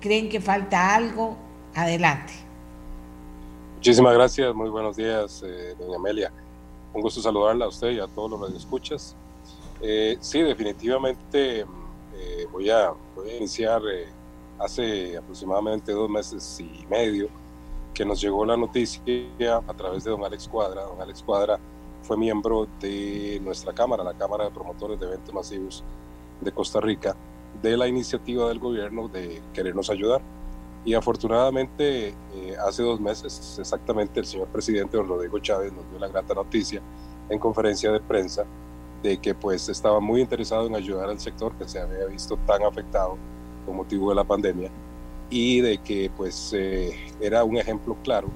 creen 0.00 0.28
que 0.28 0.40
falta 0.40 0.94
algo, 0.94 1.36
adelante. 1.74 2.32
Muchísimas 3.76 4.14
gracias, 4.14 4.54
muy 4.54 4.70
buenos 4.70 4.96
días, 4.96 5.42
eh, 5.44 5.74
doña 5.78 5.96
Amelia. 5.96 6.32
Un 6.94 7.02
gusto 7.02 7.20
saludarla 7.20 7.64
a 7.64 7.68
usted 7.68 7.90
y 7.90 8.00
a 8.00 8.06
todos 8.06 8.30
los 8.30 8.40
radioescuchas. 8.40 9.16
Eh, 9.80 10.16
sí, 10.20 10.40
definitivamente 10.42 11.60
eh, 11.60 12.46
voy, 12.52 12.70
a, 12.70 12.92
iniciar 13.26 13.82
eh, 13.92 14.06
hace 14.58 15.16
aproximadamente 15.16 15.92
dos 15.92 16.08
meses 16.08 16.60
y 16.60 16.86
medio 16.88 17.28
que 17.94 18.04
nos 18.04 18.20
llegó 18.20 18.44
la 18.44 18.56
noticia 18.56 19.56
a 19.66 19.74
través 19.74 20.04
de 20.04 20.10
don 20.10 20.24
Alex 20.24 20.48
Cuadra. 20.48 20.82
Don 20.82 21.00
Alex 21.00 21.22
Cuadra 21.22 21.58
fue 22.02 22.16
miembro 22.16 22.66
de 22.80 23.40
nuestra 23.44 23.72
Cámara, 23.72 24.02
la 24.02 24.14
Cámara 24.14 24.44
de 24.44 24.50
Promotores 24.50 24.98
de 24.98 25.06
Eventos 25.06 25.34
Masivos 25.34 25.84
de 26.40 26.52
Costa 26.52 26.80
Rica, 26.80 27.14
de 27.62 27.76
la 27.76 27.86
iniciativa 27.86 28.48
del 28.48 28.58
gobierno 28.58 29.08
de 29.08 29.42
querernos 29.52 29.90
ayudar. 29.90 30.22
Y 30.84 30.94
afortunadamente, 30.94 32.08
eh, 32.08 32.56
hace 32.66 32.82
dos 32.82 33.00
meses, 33.00 33.56
exactamente, 33.58 34.18
el 34.18 34.26
señor 34.26 34.48
presidente 34.48 34.96
don 34.96 35.06
Rodrigo 35.06 35.38
Chávez 35.38 35.72
nos 35.72 35.88
dio 35.90 35.98
la 35.98 36.08
grata 36.08 36.34
noticia 36.34 36.80
en 37.28 37.38
conferencia 37.38 37.92
de 37.92 38.00
prensa 38.00 38.44
de 39.02 39.18
que 39.18 39.34
pues 39.34 39.68
estaba 39.68 40.00
muy 40.00 40.20
interesado 40.20 40.66
en 40.66 40.74
ayudar 40.74 41.08
al 41.08 41.18
sector 41.18 41.52
que 41.54 41.68
se 41.68 41.80
había 41.80 42.06
visto 42.06 42.36
tan 42.46 42.62
afectado 42.62 43.16
con 43.66 43.76
motivo 43.76 44.10
de 44.10 44.16
la 44.16 44.24
pandemia 44.24 44.70
y 45.30 45.60
de 45.60 45.78
que 45.78 46.10
pues 46.16 46.52
eh, 46.54 46.94
era 47.20 47.42
un 47.44 47.56
ejemplo 47.56 47.96
claro 48.02 48.28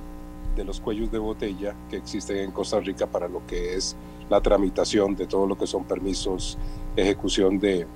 de 0.57 0.65
los 0.65 0.81
cuellos 0.81 1.13
de 1.13 1.19
botella 1.19 1.75
que 1.91 1.97
existen 1.97 2.39
en 2.39 2.51
Costa 2.51 2.81
Rica 2.81 3.07
para 3.07 3.29
lo 3.29 3.47
que 3.47 3.75
es 3.75 3.95
la 4.29 4.41
tramitación 4.41 5.15
de 5.15 5.27
todo 5.27 5.47
lo 5.47 5.57
que 5.57 5.67
son 5.67 5.85
permisos, 5.85 6.59
ejecución 6.97 7.59
de, 7.59 7.87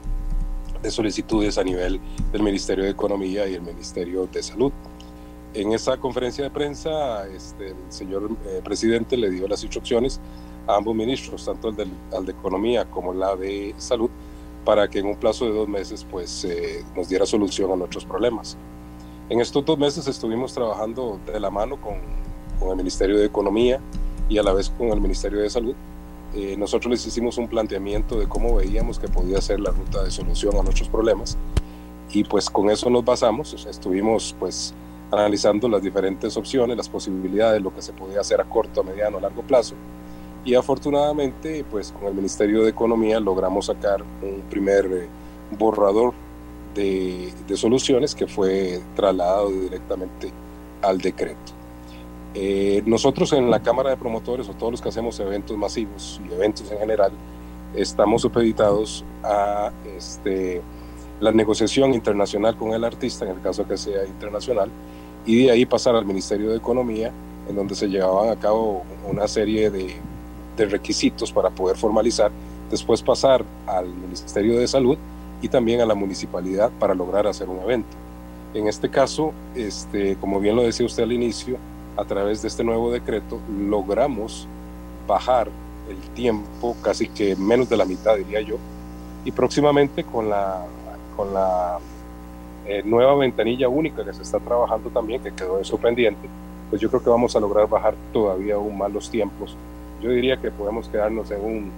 de 0.82 0.90
solicitudes 0.90 1.58
a 1.58 1.64
nivel 1.64 2.00
del 2.30 2.42
Ministerio 2.42 2.84
de 2.84 2.90
Economía 2.90 3.48
y 3.48 3.54
el 3.54 3.62
Ministerio 3.62 4.28
de 4.30 4.42
Salud. 4.42 4.72
En 5.54 5.72
esa 5.72 5.96
conferencia 5.96 6.44
de 6.44 6.50
prensa, 6.50 7.26
este, 7.26 7.68
el 7.68 7.76
señor 7.88 8.30
eh, 8.46 8.60
presidente 8.62 9.16
le 9.16 9.30
dio 9.30 9.48
las 9.48 9.64
instrucciones 9.64 10.20
a 10.66 10.76
ambos 10.76 10.94
ministros, 10.94 11.44
tanto 11.44 11.68
el 11.68 11.76
de, 11.76 11.86
al 12.12 12.26
de 12.26 12.32
Economía 12.32 12.84
como 12.84 13.12
la 13.12 13.36
de 13.36 13.74
Salud, 13.78 14.10
para 14.64 14.88
que 14.88 14.98
en 14.98 15.06
un 15.06 15.16
plazo 15.16 15.46
de 15.46 15.52
dos 15.52 15.68
meses 15.68 16.06
pues, 16.10 16.44
eh, 16.44 16.84
nos 16.94 17.08
diera 17.08 17.26
solución 17.26 17.72
a 17.72 17.76
nuestros 17.76 18.04
problemas. 18.04 18.56
En 19.28 19.40
estos 19.40 19.64
dos 19.64 19.78
meses 19.78 20.06
estuvimos 20.06 20.52
trabajando 20.52 21.20
de 21.24 21.38
la 21.40 21.50
mano 21.50 21.80
con, 21.80 21.94
con 22.58 22.70
el 22.70 22.76
Ministerio 22.76 23.16
de 23.18 23.26
Economía 23.26 23.80
y 24.28 24.38
a 24.38 24.42
la 24.42 24.52
vez 24.52 24.70
con 24.70 24.88
el 24.88 25.00
Ministerio 25.00 25.40
de 25.40 25.50
Salud. 25.50 25.74
Eh, 26.34 26.56
nosotros 26.56 26.90
les 26.90 27.06
hicimos 27.06 27.38
un 27.38 27.48
planteamiento 27.48 28.18
de 28.18 28.28
cómo 28.28 28.56
veíamos 28.56 28.98
que 28.98 29.08
podía 29.08 29.40
ser 29.40 29.60
la 29.60 29.70
ruta 29.70 30.04
de 30.04 30.10
solución 30.10 30.56
a 30.56 30.62
nuestros 30.62 30.88
problemas 30.88 31.36
y 32.12 32.24
pues 32.24 32.48
con 32.50 32.70
eso 32.70 32.88
nos 32.90 33.04
basamos, 33.04 33.66
estuvimos 33.68 34.34
pues 34.38 34.74
analizando 35.10 35.68
las 35.68 35.82
diferentes 35.82 36.36
opciones, 36.36 36.76
las 36.76 36.88
posibilidades, 36.88 37.60
lo 37.60 37.74
que 37.74 37.82
se 37.82 37.92
podía 37.92 38.20
hacer 38.20 38.40
a 38.40 38.44
corto, 38.44 38.80
a 38.80 38.84
mediano, 38.84 39.18
a 39.18 39.22
largo 39.22 39.42
plazo 39.42 39.74
y 40.44 40.54
afortunadamente 40.54 41.64
pues 41.70 41.92
con 41.92 42.08
el 42.08 42.14
Ministerio 42.14 42.62
de 42.62 42.70
Economía 42.70 43.20
logramos 43.20 43.66
sacar 43.66 44.02
un 44.22 44.42
primer 44.48 44.86
eh, 44.86 45.08
borrador 45.58 46.14
de, 46.74 47.32
de, 47.46 47.56
soluciones 47.56 48.14
que 48.14 48.26
fue 48.26 48.80
trasladado 48.94 49.50
directamente 49.50 50.30
al 50.82 50.98
decreto. 50.98 51.52
Eh, 52.34 52.82
nosotros 52.86 53.32
en 53.32 53.50
la 53.50 53.60
Cámara 53.60 53.90
de 53.90 53.96
Promotores 53.96 54.48
o 54.48 54.52
todos 54.54 54.72
los 54.72 54.80
que 54.80 54.88
hacemos 54.88 55.18
eventos 55.18 55.56
masivos 55.56 56.20
y 56.28 56.32
eventos 56.32 56.70
en 56.70 56.78
general 56.78 57.10
estamos 57.74 58.22
supeditados 58.22 59.04
a 59.24 59.72
este, 59.96 60.62
la 61.20 61.32
negociación 61.32 61.92
internacional 61.92 62.56
con 62.56 62.72
el 62.72 62.84
artista, 62.84 63.24
en 63.24 63.32
el 63.32 63.40
caso 63.42 63.66
que 63.66 63.76
sea 63.76 64.04
internacional, 64.06 64.70
y 65.26 65.44
de 65.44 65.50
ahí 65.50 65.66
pasar 65.66 65.96
al 65.96 66.06
Ministerio 66.06 66.50
de 66.50 66.56
Economía, 66.56 67.12
en 67.48 67.56
donde 67.56 67.74
se 67.74 67.88
llevaban 67.88 68.30
a 68.30 68.36
cabo 68.36 68.82
una 69.08 69.26
serie 69.26 69.70
de, 69.70 69.96
de 70.56 70.66
requisitos 70.66 71.32
para 71.32 71.50
poder 71.50 71.76
formalizar, 71.76 72.30
después 72.70 73.02
pasar 73.02 73.44
al 73.66 73.88
Ministerio 73.88 74.58
de 74.58 74.68
Salud 74.68 74.98
y 75.42 75.48
también 75.48 75.80
a 75.80 75.86
la 75.86 75.94
municipalidad 75.94 76.70
para 76.78 76.94
lograr 76.94 77.26
hacer 77.26 77.48
un 77.48 77.60
evento. 77.60 77.96
En 78.52 78.66
este 78.66 78.88
caso, 78.88 79.32
este, 79.54 80.16
como 80.16 80.40
bien 80.40 80.56
lo 80.56 80.62
decía 80.62 80.84
usted 80.84 81.04
al 81.04 81.12
inicio, 81.12 81.56
a 81.96 82.04
través 82.04 82.42
de 82.42 82.48
este 82.48 82.64
nuevo 82.64 82.90
decreto 82.90 83.38
logramos 83.58 84.48
bajar 85.06 85.48
el 85.88 85.98
tiempo 86.14 86.76
casi 86.82 87.08
que 87.08 87.36
menos 87.36 87.68
de 87.68 87.76
la 87.76 87.84
mitad, 87.84 88.16
diría 88.16 88.40
yo, 88.40 88.56
y 89.24 89.32
próximamente 89.32 90.04
con 90.04 90.30
la, 90.30 90.64
con 91.16 91.34
la 91.34 91.78
eh, 92.66 92.82
nueva 92.84 93.14
ventanilla 93.14 93.68
única 93.68 94.04
que 94.04 94.12
se 94.12 94.22
está 94.22 94.38
trabajando 94.38 94.90
también, 94.90 95.22
que 95.22 95.32
quedó 95.32 95.58
eso 95.58 95.76
pendiente, 95.76 96.28
pues 96.70 96.80
yo 96.80 96.88
creo 96.88 97.02
que 97.02 97.10
vamos 97.10 97.34
a 97.34 97.40
lograr 97.40 97.68
bajar 97.68 97.94
todavía 98.12 98.54
aún 98.54 98.78
más 98.78 98.92
los 98.92 99.10
tiempos. 99.10 99.56
Yo 100.00 100.10
diría 100.10 100.36
que 100.36 100.50
podemos 100.50 100.88
quedarnos 100.88 101.30
en 101.30 101.44
un, 101.44 101.70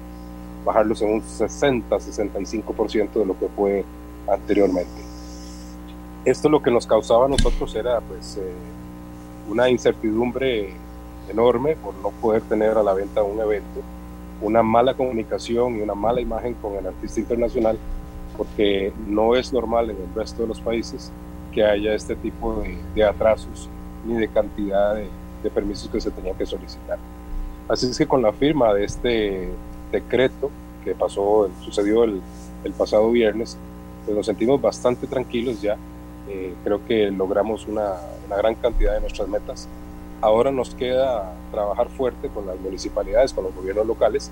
bajarlos 0.64 1.02
en 1.02 1.14
un 1.14 1.22
60-65% 1.22 3.12
de 3.12 3.26
lo 3.26 3.38
que 3.38 3.48
fue 3.48 3.84
anteriormente. 4.28 4.90
Esto 6.24 6.48
lo 6.48 6.62
que 6.62 6.70
nos 6.70 6.86
causaba 6.86 7.26
a 7.26 7.28
nosotros 7.28 7.74
era 7.74 8.00
pues 8.00 8.36
eh, 8.36 8.52
una 9.48 9.68
incertidumbre 9.68 10.70
enorme 11.28 11.76
por 11.76 11.94
no 11.96 12.10
poder 12.10 12.42
tener 12.42 12.78
a 12.78 12.82
la 12.82 12.94
venta 12.94 13.22
un 13.22 13.40
evento, 13.40 13.80
una 14.40 14.62
mala 14.62 14.94
comunicación 14.94 15.78
y 15.78 15.82
una 15.82 15.94
mala 15.94 16.20
imagen 16.20 16.54
con 16.54 16.74
el 16.74 16.86
artista 16.86 17.20
internacional, 17.20 17.76
porque 18.36 18.92
no 19.06 19.34
es 19.34 19.52
normal 19.52 19.90
en 19.90 19.96
el 19.96 20.14
resto 20.14 20.42
de 20.42 20.48
los 20.48 20.60
países 20.60 21.10
que 21.52 21.64
haya 21.64 21.94
este 21.94 22.16
tipo 22.16 22.54
de, 22.56 22.78
de 22.94 23.04
atrasos 23.04 23.68
ni 24.06 24.14
de 24.14 24.28
cantidad 24.28 24.94
de, 24.94 25.08
de, 25.42 25.50
permisos 25.50 25.88
que 25.88 26.00
se 26.00 26.10
tenían 26.10 26.36
que 26.36 26.46
solicitar. 26.46 26.98
Así 27.72 27.86
es 27.86 27.96
que 27.96 28.06
con 28.06 28.20
la 28.20 28.34
firma 28.34 28.74
de 28.74 28.84
este 28.84 29.48
decreto 29.90 30.50
que 30.84 30.94
pasó, 30.94 31.48
sucedió 31.64 32.04
el, 32.04 32.20
el 32.64 32.72
pasado 32.72 33.10
viernes, 33.10 33.56
pues 34.04 34.14
nos 34.14 34.26
sentimos 34.26 34.60
bastante 34.60 35.06
tranquilos 35.06 35.62
ya. 35.62 35.78
Eh, 36.28 36.52
creo 36.64 36.84
que 36.84 37.10
logramos 37.10 37.66
una, 37.66 37.94
una 38.26 38.36
gran 38.36 38.56
cantidad 38.56 38.92
de 38.92 39.00
nuestras 39.00 39.26
metas. 39.26 39.68
Ahora 40.20 40.52
nos 40.52 40.74
queda 40.74 41.32
trabajar 41.50 41.88
fuerte 41.88 42.28
con 42.28 42.46
las 42.46 42.60
municipalidades, 42.60 43.32
con 43.32 43.44
los 43.44 43.54
gobiernos 43.54 43.86
locales, 43.86 44.30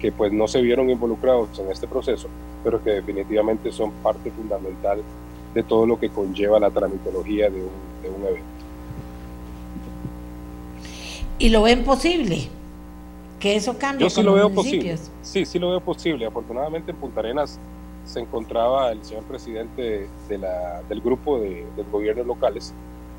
que 0.00 0.10
pues 0.10 0.32
no 0.32 0.48
se 0.48 0.60
vieron 0.60 0.90
involucrados 0.90 1.56
en 1.60 1.70
este 1.70 1.86
proceso, 1.86 2.26
pero 2.64 2.82
que 2.82 2.90
definitivamente 2.90 3.70
son 3.70 3.92
parte 4.02 4.32
fundamental 4.32 5.00
de 5.54 5.62
todo 5.62 5.86
lo 5.86 6.00
que 6.00 6.08
conlleva 6.08 6.58
la 6.58 6.72
tramitología 6.72 7.50
de 7.50 7.60
un, 7.60 8.02
de 8.02 8.10
un 8.10 8.22
evento. 8.26 8.48
¿Y 11.38 11.50
lo 11.50 11.62
ven 11.62 11.84
posible? 11.84 12.48
Que 13.40 13.56
eso 13.56 13.76
cambie. 13.78 14.06
Yo 14.06 14.10
sí 14.10 14.22
lo 14.22 14.34
veo 14.34 14.50
posible. 14.50 14.98
Sí, 15.22 15.44
sí 15.44 15.58
lo 15.58 15.70
veo 15.70 15.80
posible. 15.80 16.26
Afortunadamente 16.26 16.90
en 16.92 16.98
Punta 16.98 17.20
Arenas 17.20 17.58
se 18.04 18.20
encontraba 18.20 18.92
el 18.92 19.02
señor 19.04 19.24
presidente 19.24 20.08
de 20.28 20.38
la, 20.38 20.82
del 20.88 21.00
grupo 21.00 21.38
de, 21.38 21.66
de 21.76 21.82
gobiernos 21.90 22.26
locales. 22.26 22.74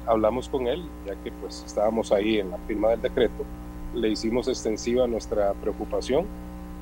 Hablamos 0.06 0.48
con 0.48 0.68
él, 0.68 0.84
ya 1.06 1.16
que 1.24 1.32
pues 1.32 1.64
estábamos 1.66 2.12
ahí 2.12 2.40
en 2.40 2.52
la 2.52 2.58
firma 2.60 2.90
del 2.90 3.02
decreto. 3.02 3.44
Le 3.94 4.10
hicimos 4.10 4.48
extensiva 4.48 5.08
nuestra 5.08 5.54
preocupación 5.54 6.26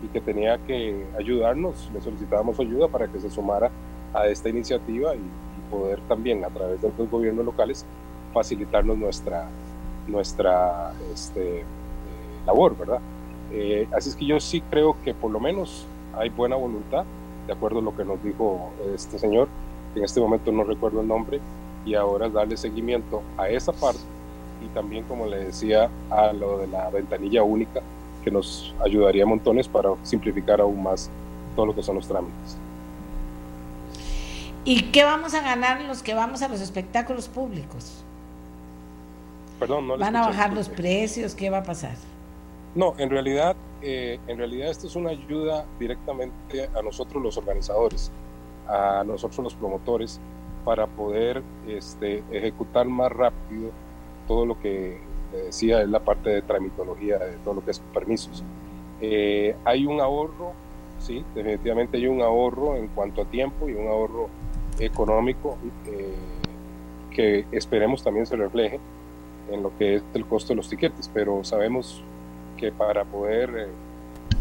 y 0.04 0.08
que 0.08 0.22
tenía 0.22 0.58
que 0.66 1.06
ayudarnos. 1.18 1.90
Le 1.94 2.02
solicitábamos 2.02 2.60
ayuda 2.60 2.88
para 2.88 3.08
que 3.08 3.20
se 3.20 3.30
sumara 3.30 3.72
a 4.14 4.28
esta 4.28 4.50
iniciativa 4.50 5.16
y, 5.16 5.20
poder 5.70 6.02
también 6.08 6.44
a 6.44 6.50
través 6.50 6.82
de 6.82 6.92
los 6.98 7.12
gobiernos 7.12 7.46
locales 7.46 7.86
facilitarnos 8.34 8.98
nuestra, 8.98 9.48
nuestra 10.08 10.94
este, 11.14 11.60
eh, 11.60 11.64
labor, 12.48 12.76
¿verdad? 12.76 13.00
Eh, 13.52 13.88
así 13.96 14.10
es 14.10 14.16
que 14.16 14.26
yo 14.26 14.40
sí 14.40 14.62
creo 14.70 14.96
que 15.04 15.14
por 15.14 15.32
lo 15.32 15.40
menos 15.40 15.86
hay 16.18 16.30
buena 16.30 16.56
voluntad, 16.56 17.06
de 17.48 17.54
acuerdo 17.54 17.80
a 17.80 17.82
lo 17.82 17.96
que 17.96 18.06
nos 18.06 18.24
dijo 18.24 18.72
este 18.94 19.18
señor, 19.18 19.48
que 19.94 20.00
en 20.00 20.06
este 20.06 20.20
momento 20.20 20.52
no 20.52 20.64
recuerdo 20.64 21.02
el 21.02 21.08
nombre, 21.08 21.40
y 21.86 21.96
ahora 21.96 22.30
darle 22.30 22.58
seguimiento 22.58 23.22
a 23.38 23.50
esa 23.50 23.72
parte 23.72 24.02
y 24.64 24.68
también, 24.74 25.04
como 25.06 25.26
le 25.26 25.46
decía, 25.46 25.90
a 26.10 26.34
lo 26.34 26.60
de 26.60 26.68
la 26.68 26.90
ventanilla 26.90 27.44
única, 27.44 27.82
que 28.24 28.32
nos 28.32 28.74
ayudaría 28.84 29.26
montones 29.26 29.68
para 29.68 29.92
simplificar 30.04 30.60
aún 30.60 30.84
más 30.84 31.10
todo 31.56 31.68
lo 31.68 31.76
que 31.76 31.82
son 31.82 31.96
los 31.96 32.08
trámites. 32.08 32.58
¿Y 34.66 34.84
qué 34.92 35.04
vamos 35.04 35.34
a 35.34 35.42
ganar 35.42 35.82
los 35.82 36.04
que 36.04 36.14
vamos 36.14 36.42
a 36.42 36.50
los 36.50 36.62
espectáculos 36.62 37.28
públicos? 37.28 38.04
Perdón, 39.60 39.88
no 39.88 39.98
¿Van 39.98 40.16
a 40.16 40.28
bajar 40.28 40.54
los 40.54 40.70
precios? 40.70 41.34
¿Qué 41.34 41.50
va 41.50 41.60
a 41.60 41.64
pasar? 41.64 41.96
No, 42.76 42.94
en 42.98 43.10
realidad, 43.10 43.56
eh, 43.82 44.20
en 44.28 44.38
realidad 44.38 44.70
esto 44.70 44.88
es 44.88 44.96
una 44.96 45.10
ayuda 45.10 45.66
directamente 45.80 46.70
a 46.76 46.82
nosotros 46.82 47.22
los 47.22 47.38
organizadores, 47.38 48.12
a 48.68 49.04
nosotros 49.06 49.40
los 49.40 49.56
promotores, 49.56 50.20
para 50.64 50.86
poder 50.86 51.42
este, 51.68 52.24
ejecutar 52.32 52.88
más 52.88 53.12
rápido 53.12 53.72
todo 54.28 54.46
lo 54.46 54.60
que 54.60 55.00
decía 55.32 55.82
es 55.82 55.90
la 55.90 56.00
parte 56.00 56.30
de 56.30 56.42
tramitología 56.42 57.18
de 57.18 57.38
todo 57.44 57.56
lo 57.56 57.66
que 57.66 57.72
es 57.72 57.80
permisos. 57.94 58.44
Eh, 59.02 59.56
hay 59.66 59.86
un 59.86 60.02
ahorro, 60.02 60.54
sí, 61.00 61.24
definitivamente 61.34 61.98
hay 61.98 62.08
un 62.08 62.22
ahorro 62.22 62.76
en 62.76 62.88
cuanto 62.90 63.22
a 63.22 63.26
tiempo 63.26 63.70
y 63.70 63.74
un 63.74 63.88
ahorro 63.88 64.28
económico 64.80 65.58
eh, 65.88 66.14
que 67.12 67.46
esperemos 67.52 68.04
también 68.04 68.26
se 68.26 68.36
refleje 68.36 68.80
en 69.52 69.64
lo 69.64 69.76
que 69.78 69.96
es 69.96 70.04
el 70.14 70.26
costo 70.26 70.50
de 70.50 70.58
los 70.58 70.70
tiquetes, 70.70 71.10
pero 71.12 71.44
sabemos 71.44 72.04
que 72.60 72.72
para 72.72 73.06
poder 73.06 73.50
eh, 73.58 73.68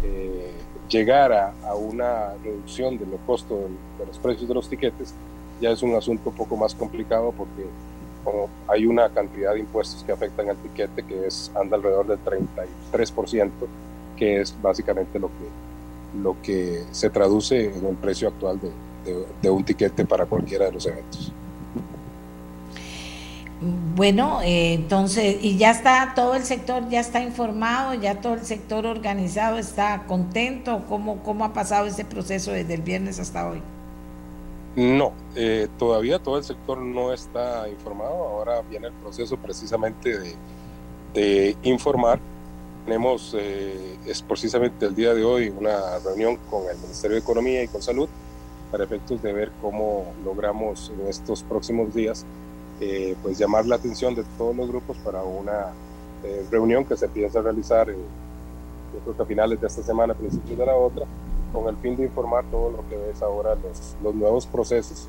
eh, 0.02 0.52
llegar 0.88 1.32
a, 1.32 1.54
a, 1.64 1.74
una 1.74 2.34
reducción 2.42 2.98
de 2.98 3.06
los 3.06 3.20
costos 3.26 3.58
de, 3.98 4.06
los 4.06 4.18
precios 4.18 4.48
de 4.48 4.54
los 4.54 4.68
tiquetes 4.68 5.14
ya 5.60 5.70
es 5.70 5.82
un 5.82 5.94
asunto 5.94 6.30
un 6.30 6.36
poco 6.36 6.56
más 6.56 6.74
complicado 6.74 7.32
porque 7.36 7.64
como 8.24 8.48
hay 8.66 8.86
una 8.86 9.08
cantidad 9.08 9.54
de 9.54 9.60
impuestos 9.60 10.02
que 10.02 10.12
afectan 10.12 10.48
al 10.50 10.56
tiquete 10.56 11.02
que 11.04 11.26
es 11.26 11.50
anda 11.54 11.76
alrededor 11.76 12.06
del 12.06 12.18
33%, 12.18 13.50
que 14.16 14.40
es 14.40 14.54
básicamente 14.60 15.18
lo 15.18 15.28
que, 15.28 16.22
lo 16.22 16.36
que 16.42 16.84
se 16.90 17.10
traduce 17.10 17.72
en 17.74 17.86
el 17.86 17.96
precio 17.96 18.28
actual 18.28 18.60
de, 18.60 18.70
de, 19.40 19.50
un 19.50 19.64
tiquete 19.64 20.04
para 20.04 20.26
cualquiera 20.26 20.66
de 20.66 20.72
los 20.72 20.86
eventos. 20.86 21.32
Bueno, 23.60 24.40
eh, 24.42 24.74
entonces, 24.74 25.38
y 25.42 25.56
ya 25.58 25.72
está 25.72 26.12
todo 26.14 26.34
el 26.36 26.44
sector, 26.44 26.88
ya 26.88 27.00
está 27.00 27.22
informado, 27.22 27.92
ya 27.94 28.20
todo 28.20 28.34
el 28.34 28.44
sector 28.44 28.86
organizado 28.86 29.58
está 29.58 30.04
contento. 30.06 30.84
¿Cómo, 30.88 31.22
cómo 31.24 31.44
ha 31.44 31.52
pasado 31.52 31.86
ese 31.86 32.04
proceso 32.04 32.52
desde 32.52 32.74
el 32.74 32.82
viernes 32.82 33.18
hasta 33.18 33.48
hoy? 33.48 33.60
No, 34.76 35.12
eh, 35.34 35.66
todavía 35.76 36.20
todo 36.20 36.38
el 36.38 36.44
sector 36.44 36.78
no 36.78 37.12
está 37.12 37.68
informado. 37.68 38.28
Ahora 38.28 38.62
viene 38.62 38.86
el 38.86 38.92
proceso 38.92 39.36
precisamente 39.36 40.16
de, 40.16 40.36
de 41.14 41.56
informar. 41.62 42.20
Tenemos, 42.84 43.34
eh, 43.36 43.98
es 44.06 44.22
precisamente 44.22 44.86
el 44.86 44.94
día 44.94 45.14
de 45.14 45.24
hoy, 45.24 45.48
una 45.48 45.98
reunión 45.98 46.36
con 46.48 46.68
el 46.70 46.78
Ministerio 46.78 47.16
de 47.16 47.22
Economía 47.22 47.62
y 47.64 47.68
con 47.68 47.82
Salud 47.82 48.08
para 48.70 48.84
efectos 48.84 49.20
de 49.20 49.32
ver 49.32 49.50
cómo 49.60 50.14
logramos 50.24 50.92
en 50.94 51.08
estos 51.08 51.42
próximos 51.42 51.92
días 51.92 52.24
eh, 52.80 53.16
pues 53.22 53.38
llamar 53.38 53.66
la 53.66 53.76
atención 53.76 54.14
de 54.14 54.24
todos 54.36 54.54
los 54.54 54.68
grupos 54.68 54.96
para 54.98 55.22
una 55.22 55.72
eh, 56.24 56.46
reunión 56.50 56.84
que 56.84 56.96
se 56.96 57.08
piensa 57.08 57.40
realizar 57.40 57.88
a 57.90 59.24
finales 59.24 59.60
de 59.60 59.66
esta 59.66 59.82
semana, 59.82 60.14
principios 60.14 60.58
de 60.58 60.66
la 60.66 60.74
otra, 60.74 61.06
con 61.52 61.68
el 61.68 61.76
fin 61.76 61.96
de 61.96 62.04
informar 62.04 62.44
todo 62.50 62.70
lo 62.70 62.88
que 62.88 63.10
es 63.10 63.22
ahora 63.22 63.54
los, 63.54 63.96
los 64.02 64.14
nuevos 64.14 64.46
procesos 64.46 65.08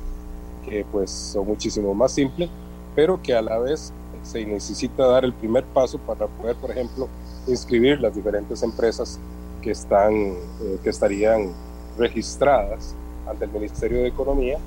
que 0.64 0.84
pues 0.90 1.10
son 1.10 1.46
muchísimo 1.46 1.94
más 1.94 2.12
simples, 2.12 2.50
pero 2.94 3.20
que 3.22 3.34
a 3.34 3.42
la 3.42 3.58
vez 3.58 3.92
se 4.22 4.44
necesita 4.44 5.06
dar 5.06 5.24
el 5.24 5.32
primer 5.32 5.64
paso 5.64 5.98
para 5.98 6.26
poder, 6.26 6.56
por 6.56 6.70
ejemplo, 6.70 7.08
inscribir 7.46 8.00
las 8.00 8.14
diferentes 8.14 8.62
empresas 8.62 9.18
que, 9.62 9.70
están, 9.70 10.12
eh, 10.12 10.78
que 10.82 10.90
estarían 10.90 11.52
registradas 11.98 12.94
ante 13.26 13.44
el 13.44 13.50
Ministerio 13.50 13.98
de 13.98 14.08
Economía 14.08 14.58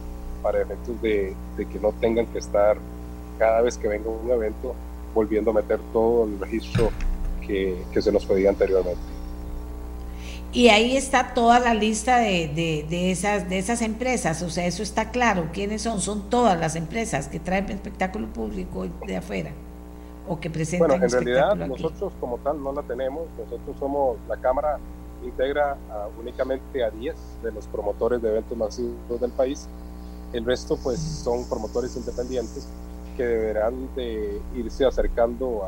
para 0.43 0.61
efectos 0.61 1.01
de, 1.01 1.35
que 1.57 1.79
no 1.79 1.91
tengan 1.93 2.27
que 2.27 2.37
estar 2.37 2.77
cada 3.39 3.61
vez 3.61 3.77
que 3.77 3.87
venga 3.87 4.09
un 4.09 4.29
evento 4.29 4.75
volviendo 5.15 5.51
a 5.51 5.53
meter 5.55 5.79
todo 5.91 6.25
el 6.25 6.39
registro 6.39 6.91
que, 7.47 7.83
se 7.99 8.11
nos 8.11 8.25
pedía 8.25 8.49
anteriormente. 8.49 9.01
Y 10.51 10.67
ahí 10.67 10.95
está 10.95 11.33
toda 11.33 11.59
la 11.59 11.73
lista 11.73 12.17
de, 12.17 12.85
esas, 13.11 13.49
de 13.49 13.57
esas 13.57 13.81
empresas, 13.81 14.43
o 14.43 14.51
sea, 14.51 14.67
eso 14.67 14.83
está 14.83 15.09
claro. 15.09 15.47
¿Quiénes 15.51 15.81
son? 15.81 15.99
Son 15.99 16.29
todas 16.29 16.59
las 16.59 16.75
empresas 16.75 17.27
que 17.27 17.39
traen 17.39 17.65
espectáculo 17.71 18.27
público 18.27 18.85
de 19.07 19.17
afuera 19.17 19.49
o 20.27 20.39
que 20.39 20.49
presentan 20.51 20.89
Bueno, 20.89 21.05
en 21.05 21.11
realidad 21.11 21.55
nosotros 21.55 22.13
como 22.19 22.37
tal 22.37 22.61
no 22.61 22.71
la 22.71 22.83
tenemos, 22.83 23.23
nosotros 23.37 23.75
somos 23.79 24.17
la 24.27 24.37
Cámara 24.37 24.77
integra 25.25 25.77
únicamente 26.19 26.83
a 26.83 26.89
10 26.89 27.15
de 27.43 27.51
los 27.51 27.65
promotores 27.67 28.21
de 28.21 28.29
eventos 28.29 28.57
masivos 28.57 29.19
del 29.19 29.31
país. 29.31 29.67
El 30.33 30.45
resto 30.45 30.77
pues 30.77 30.99
son 30.99 31.45
promotores 31.45 31.95
independientes 31.95 32.67
que 33.15 33.23
deberán 33.23 33.87
de 33.95 34.41
irse 34.55 34.85
acercando 34.85 35.61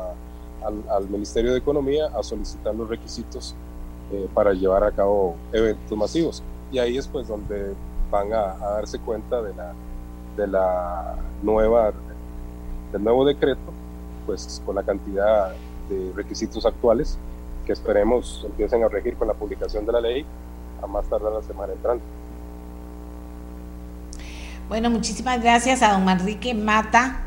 al, 0.90 1.08
Ministerio 1.08 1.52
de 1.52 1.58
Economía 1.58 2.06
a 2.06 2.22
solicitar 2.24 2.74
los 2.74 2.88
requisitos 2.88 3.54
eh, 4.12 4.28
para 4.34 4.52
llevar 4.52 4.82
a 4.82 4.90
cabo 4.90 5.36
eventos 5.52 5.96
masivos. 5.96 6.42
Y 6.72 6.78
ahí 6.78 6.98
es 6.98 7.06
pues 7.06 7.28
donde 7.28 7.74
van 8.10 8.32
a, 8.32 8.52
a, 8.54 8.70
darse 8.72 8.98
cuenta 8.98 9.40
de 9.40 9.54
la, 9.54 9.72
de 10.36 10.46
la 10.48 11.16
nueva, 11.44 11.92
del 12.92 13.04
nuevo 13.04 13.24
decreto, 13.24 13.72
pues 14.26 14.60
con 14.66 14.74
la 14.74 14.82
cantidad 14.82 15.52
de 15.88 16.12
requisitos 16.16 16.66
actuales 16.66 17.16
que 17.64 17.72
esperemos 17.72 18.44
empiecen 18.44 18.82
a 18.82 18.88
regir 18.88 19.16
con 19.16 19.28
la 19.28 19.34
publicación 19.34 19.86
de 19.86 19.92
la 19.92 20.00
ley 20.00 20.24
a 20.82 20.86
más 20.88 21.06
tardar 21.08 21.32
la 21.32 21.42
semana 21.42 21.72
entrante. 21.72 22.04
Bueno, 24.68 24.90
muchísimas 24.90 25.40
gracias 25.40 25.80
a 25.82 25.92
don 25.92 26.04
Manrique 26.04 26.52
Mata. 26.52 27.20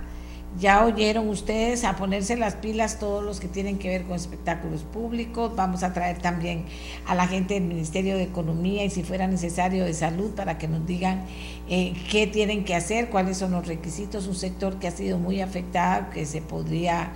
Ya 0.59 0.83
oyeron 0.83 1.29
ustedes 1.29 1.85
a 1.85 1.95
ponerse 1.95 2.35
las 2.35 2.55
pilas 2.55 2.99
todos 2.99 3.23
los 3.23 3.39
que 3.39 3.47
tienen 3.47 3.77
que 3.77 3.87
ver 3.87 4.03
con 4.03 4.17
espectáculos 4.17 4.83
públicos. 4.83 5.55
Vamos 5.55 5.83
a 5.83 5.93
traer 5.93 6.17
también 6.17 6.65
a 7.07 7.15
la 7.15 7.27
gente 7.27 7.53
del 7.53 7.63
Ministerio 7.63 8.17
de 8.17 8.23
Economía 8.23 8.83
y 8.83 8.89
si 8.89 9.03
fuera 9.03 9.25
necesario 9.25 9.85
de 9.85 9.93
salud 9.93 10.31
para 10.31 10.57
que 10.57 10.67
nos 10.67 10.85
digan 10.85 11.23
eh, 11.69 11.93
qué 12.11 12.27
tienen 12.27 12.65
que 12.65 12.75
hacer, 12.75 13.09
cuáles 13.09 13.37
son 13.37 13.51
los 13.51 13.65
requisitos. 13.67 14.27
Un 14.27 14.35
sector 14.35 14.77
que 14.77 14.89
ha 14.89 14.91
sido 14.91 15.17
muy 15.17 15.39
afectado, 15.39 16.09
que 16.09 16.25
se 16.25 16.41
podría 16.41 17.13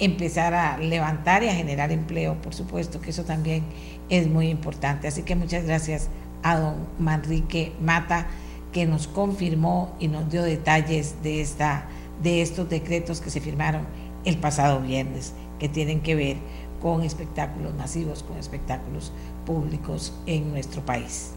empezar 0.00 0.52
a 0.52 0.78
levantar 0.78 1.44
y 1.44 1.48
a 1.48 1.54
generar 1.54 1.92
empleo, 1.92 2.42
por 2.42 2.54
supuesto, 2.54 3.00
que 3.00 3.10
eso 3.10 3.22
también 3.22 3.62
es 4.08 4.26
muy 4.26 4.48
importante. 4.48 5.06
Así 5.06 5.22
que 5.22 5.36
muchas 5.36 5.64
gracias 5.64 6.08
a 6.42 6.58
don 6.58 6.74
Manrique 6.98 7.72
Mata, 7.80 8.26
que 8.72 8.86
nos 8.86 9.08
confirmó 9.08 9.94
y 9.98 10.08
nos 10.08 10.30
dio 10.30 10.42
detalles 10.42 11.22
de, 11.22 11.40
esta, 11.40 11.88
de 12.22 12.42
estos 12.42 12.68
decretos 12.68 13.20
que 13.20 13.30
se 13.30 13.40
firmaron 13.40 13.86
el 14.24 14.38
pasado 14.38 14.80
viernes, 14.80 15.34
que 15.58 15.68
tienen 15.68 16.00
que 16.00 16.14
ver 16.14 16.36
con 16.80 17.02
espectáculos 17.02 17.74
masivos, 17.74 18.22
con 18.22 18.38
espectáculos 18.38 19.12
públicos 19.44 20.12
en 20.26 20.50
nuestro 20.50 20.84
país. 20.84 21.32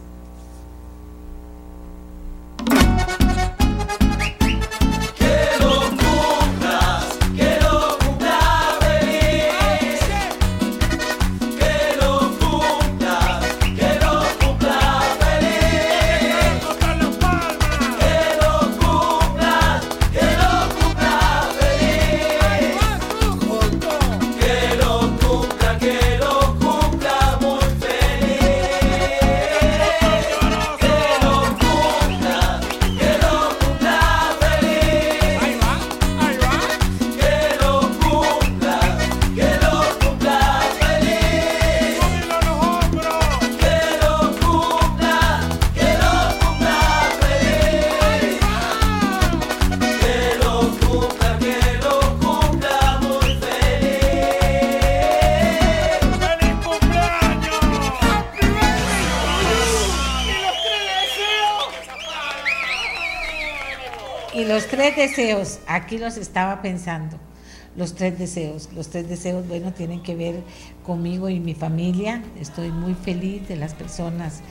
Deseos, 65.16 65.60
aquí 65.68 66.00
los 66.00 66.18
estaba 66.18 66.62
pensando, 66.62 67.18
los 67.76 67.94
tres 67.94 68.18
deseos. 68.18 68.70
Los 68.76 68.90
tres 68.90 69.08
deseos, 69.08 69.48
bueno, 69.48 69.74
tienen 69.74 70.02
que 70.02 70.16
ver 70.16 70.42
conmigo 70.84 71.30
y 71.30 71.40
mi 71.40 71.54
familia. 71.54 72.24
Estoy 72.40 72.72
muy 72.72 72.96
feliz 72.96 73.48
de 73.48 73.56
las 73.56 73.76
personas 73.76 74.42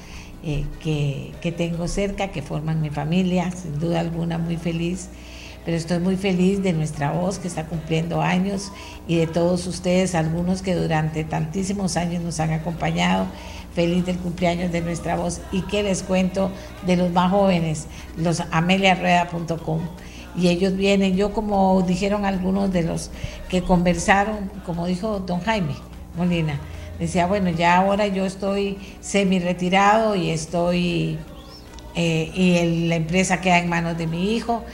eh, 0.45 0.65
que, 0.83 1.33
que 1.41 1.51
tengo 1.51 1.89
cerca, 1.89 2.29
que 2.29 2.43
forman 2.43 2.81
mi 2.81 2.91
familia, 2.91 3.51
sin 3.51 3.79
duda 3.81 4.01
alguna 4.01 4.39
muy 4.39 4.57
feliz 4.57 5.09
pero 5.65 5.77
estoy 5.77 6.01
muy 6.01 6.17
feliz 6.17 6.61
de 6.61 6.73
nuestra 6.73 7.13
voz 7.13 7.39
que 7.39 7.47
está 7.47 7.67
cumpliendo 7.67 8.21
años 8.21 8.73
y 9.07 9.19
de 9.19 9.29
todos 9.29 9.65
ustedes, 9.69 10.17
algunos 10.17 10.61
que 10.61 10.75
durante 10.75 11.23
tantísimos 11.23 11.97
años 11.97 12.21
nos 12.21 12.41
han 12.41 12.51
acompañado. 12.51 13.27
Feliz 13.73 14.05
del 14.05 14.19
cumpleaños 14.19 14.73
de 14.73 14.81
nuestra 14.81 15.15
voz 15.15 15.41
y 15.53 15.63
que 15.63 15.85
les 15.85 16.03
cuento 16.03 16.51
de 16.85 16.97
los 16.97 17.13
más 17.13 17.31
jóvenes, 17.31 17.87
los 18.17 18.41
ameliarrueda.com 18.51 19.81
y 20.37 20.49
ellos 20.49 20.77
vienen, 20.77 21.17
yo 21.17 21.33
como 21.33 21.83
dijeron 21.83 22.25
algunos 22.25 22.73
de 22.73 22.83
los 22.83 23.11
que 23.49 23.63
conversaron, 23.63 24.51
como 24.65 24.87
dijo 24.87 25.21
don 25.21 25.41
Jaime 25.41 25.75
Molina, 26.17 26.59
decía, 26.99 27.27
bueno, 27.27 27.51
ya 27.51 27.77
ahora 27.77 28.07
yo 28.07 28.25
estoy 28.25 28.79
semi 29.01 29.39
retirado 29.39 30.15
y 30.15 30.31
estoy, 30.31 31.19
eh, 31.95 32.31
y 32.35 32.87
la 32.89 32.97
empresa 32.97 33.41
queda 33.41 33.59
en 33.59 33.69
manos 33.69 33.99
de 33.99 34.07
mi 34.07 34.35
hijo 34.35 34.65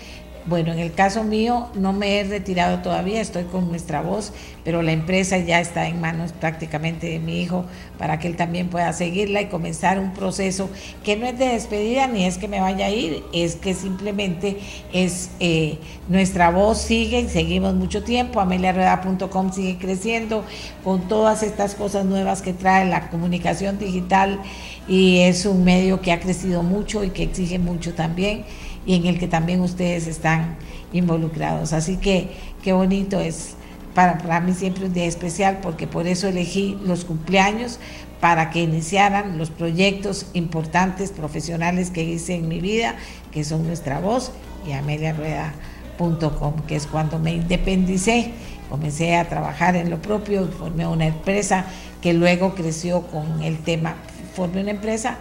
bueno, 0.46 0.72
en 0.72 0.78
el 0.78 0.92
caso 0.92 1.24
mío 1.24 1.68
no 1.74 1.92
me 1.92 2.18
he 2.18 2.24
retirado 2.24 2.78
todavía, 2.78 3.20
estoy 3.20 3.44
con 3.44 3.68
nuestra 3.68 4.00
voz, 4.00 4.32
pero 4.64 4.82
la 4.82 4.92
empresa 4.92 5.38
ya 5.38 5.60
está 5.60 5.88
en 5.88 6.00
manos 6.00 6.32
prácticamente 6.32 7.06
de 7.08 7.18
mi 7.18 7.40
hijo 7.40 7.64
para 7.98 8.18
que 8.18 8.28
él 8.28 8.36
también 8.36 8.68
pueda 8.68 8.92
seguirla 8.92 9.40
y 9.42 9.46
comenzar 9.46 9.98
un 9.98 10.12
proceso 10.14 10.70
que 11.04 11.16
no 11.16 11.26
es 11.26 11.38
de 11.38 11.48
despedida 11.48 12.06
ni 12.06 12.24
es 12.24 12.38
que 12.38 12.48
me 12.48 12.60
vaya 12.60 12.86
a 12.86 12.90
ir, 12.90 13.22
es 13.32 13.56
que 13.56 13.74
simplemente 13.74 14.58
es 14.92 15.30
eh, 15.40 15.78
nuestra 16.08 16.50
voz 16.50 16.78
sigue 16.78 17.28
seguimos 17.28 17.74
mucho 17.74 18.02
tiempo, 18.02 18.40
ameliarrueda.com 18.40 19.52
sigue 19.52 19.78
creciendo 19.78 20.44
con 20.84 21.08
todas 21.08 21.42
estas 21.42 21.74
cosas 21.74 22.04
nuevas 22.04 22.42
que 22.42 22.52
trae 22.52 22.86
la 22.86 23.10
comunicación 23.10 23.78
digital 23.78 24.40
y 24.86 25.20
es 25.20 25.44
un 25.46 25.64
medio 25.64 26.00
que 26.00 26.12
ha 26.12 26.20
crecido 26.20 26.62
mucho 26.62 27.04
y 27.04 27.10
que 27.10 27.24
exige 27.24 27.58
mucho 27.58 27.94
también 27.94 28.44
y 28.88 28.94
en 28.94 29.06
el 29.06 29.18
que 29.18 29.28
también 29.28 29.60
ustedes 29.60 30.06
están 30.06 30.56
involucrados. 30.94 31.74
Así 31.74 31.98
que 31.98 32.30
qué 32.64 32.72
bonito 32.72 33.20
es, 33.20 33.54
para, 33.94 34.40
mí 34.40 34.54
siempre 34.54 34.86
un 34.86 34.94
día 34.94 35.04
especial 35.04 35.58
porque 35.62 35.86
por 35.86 36.06
eso 36.06 36.26
elegí 36.26 36.78
los 36.82 37.04
cumpleaños 37.04 37.78
para 38.18 38.48
que 38.48 38.62
iniciaran 38.62 39.36
los 39.36 39.50
proyectos 39.50 40.26
importantes 40.32 41.12
profesionales 41.12 41.90
que 41.90 42.02
hice 42.02 42.36
en 42.36 42.48
mi 42.48 42.60
vida, 42.60 42.96
que 43.30 43.44
son 43.44 43.66
Nuestra 43.66 44.00
Voz 44.00 44.32
y 44.66 44.72
ameliarueda.com, 44.72 46.62
que 46.66 46.76
es 46.76 46.86
cuando 46.86 47.18
me 47.18 47.34
independicé, 47.34 48.32
comencé 48.70 49.16
a 49.16 49.28
trabajar 49.28 49.76
en 49.76 49.90
lo 49.90 50.00
propio, 50.00 50.48
formé 50.48 50.86
una 50.86 51.06
empresa 51.06 51.66
que 52.00 52.14
luego 52.14 52.54
creció 52.54 53.02
con 53.02 53.42
el 53.42 53.58
tema, 53.58 53.96
formé 54.34 54.62
una 54.62 54.70
empresa 54.70 55.18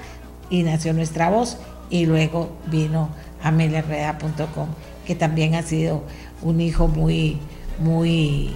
y 0.50 0.64
nació 0.64 0.94
Nuestra 0.94 1.30
Voz 1.30 1.58
y 1.90 2.06
luego 2.06 2.50
vino 2.68 3.10
ameliarreda.com, 3.44 4.70
que 5.06 5.16
también 5.16 5.56
ha 5.56 5.64
sido 5.64 6.04
un 6.42 6.62
hijo 6.62 6.88
muy, 6.88 7.38
muy, 7.80 8.52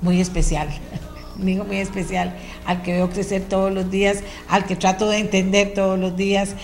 muy 0.00 0.20
especial. 0.20 0.68
un 1.40 1.48
hijo 1.48 1.64
muy 1.64 1.78
especial 1.78 2.34
al 2.66 2.82
que 2.82 2.92
veo 2.92 3.10
crecer 3.10 3.42
todos 3.42 3.72
los 3.72 3.90
días, 3.90 4.18
al 4.48 4.64
que 4.64 4.76
trato 4.76 5.08
de 5.08 5.18
entender 5.18 5.74
todos 5.74 5.98
los 5.98 6.16
días, 6.16 6.54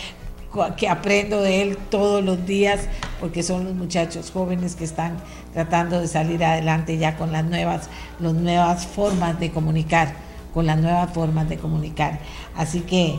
que 0.76 0.88
aprendo 0.88 1.42
de 1.42 1.62
él 1.62 1.76
todos 1.90 2.24
los 2.24 2.46
días, 2.46 2.80
porque 3.20 3.42
son 3.42 3.64
los 3.64 3.74
muchachos 3.74 4.30
jóvenes 4.30 4.74
que 4.74 4.84
están 4.84 5.18
tratando 5.52 6.00
de 6.00 6.08
salir 6.08 6.44
adelante 6.44 6.96
ya 6.98 7.16
con 7.16 7.32
las 7.32 7.44
nuevas, 7.44 7.88
las 8.20 8.32
nuevas 8.32 8.86
formas 8.86 9.38
de 9.38 9.50
comunicar, 9.50 10.14
con 10.54 10.66
las 10.66 10.78
nuevas 10.78 11.12
formas 11.12 11.48
de 11.48 11.58
comunicar. 11.58 12.20
Así 12.56 12.80
que, 12.80 13.18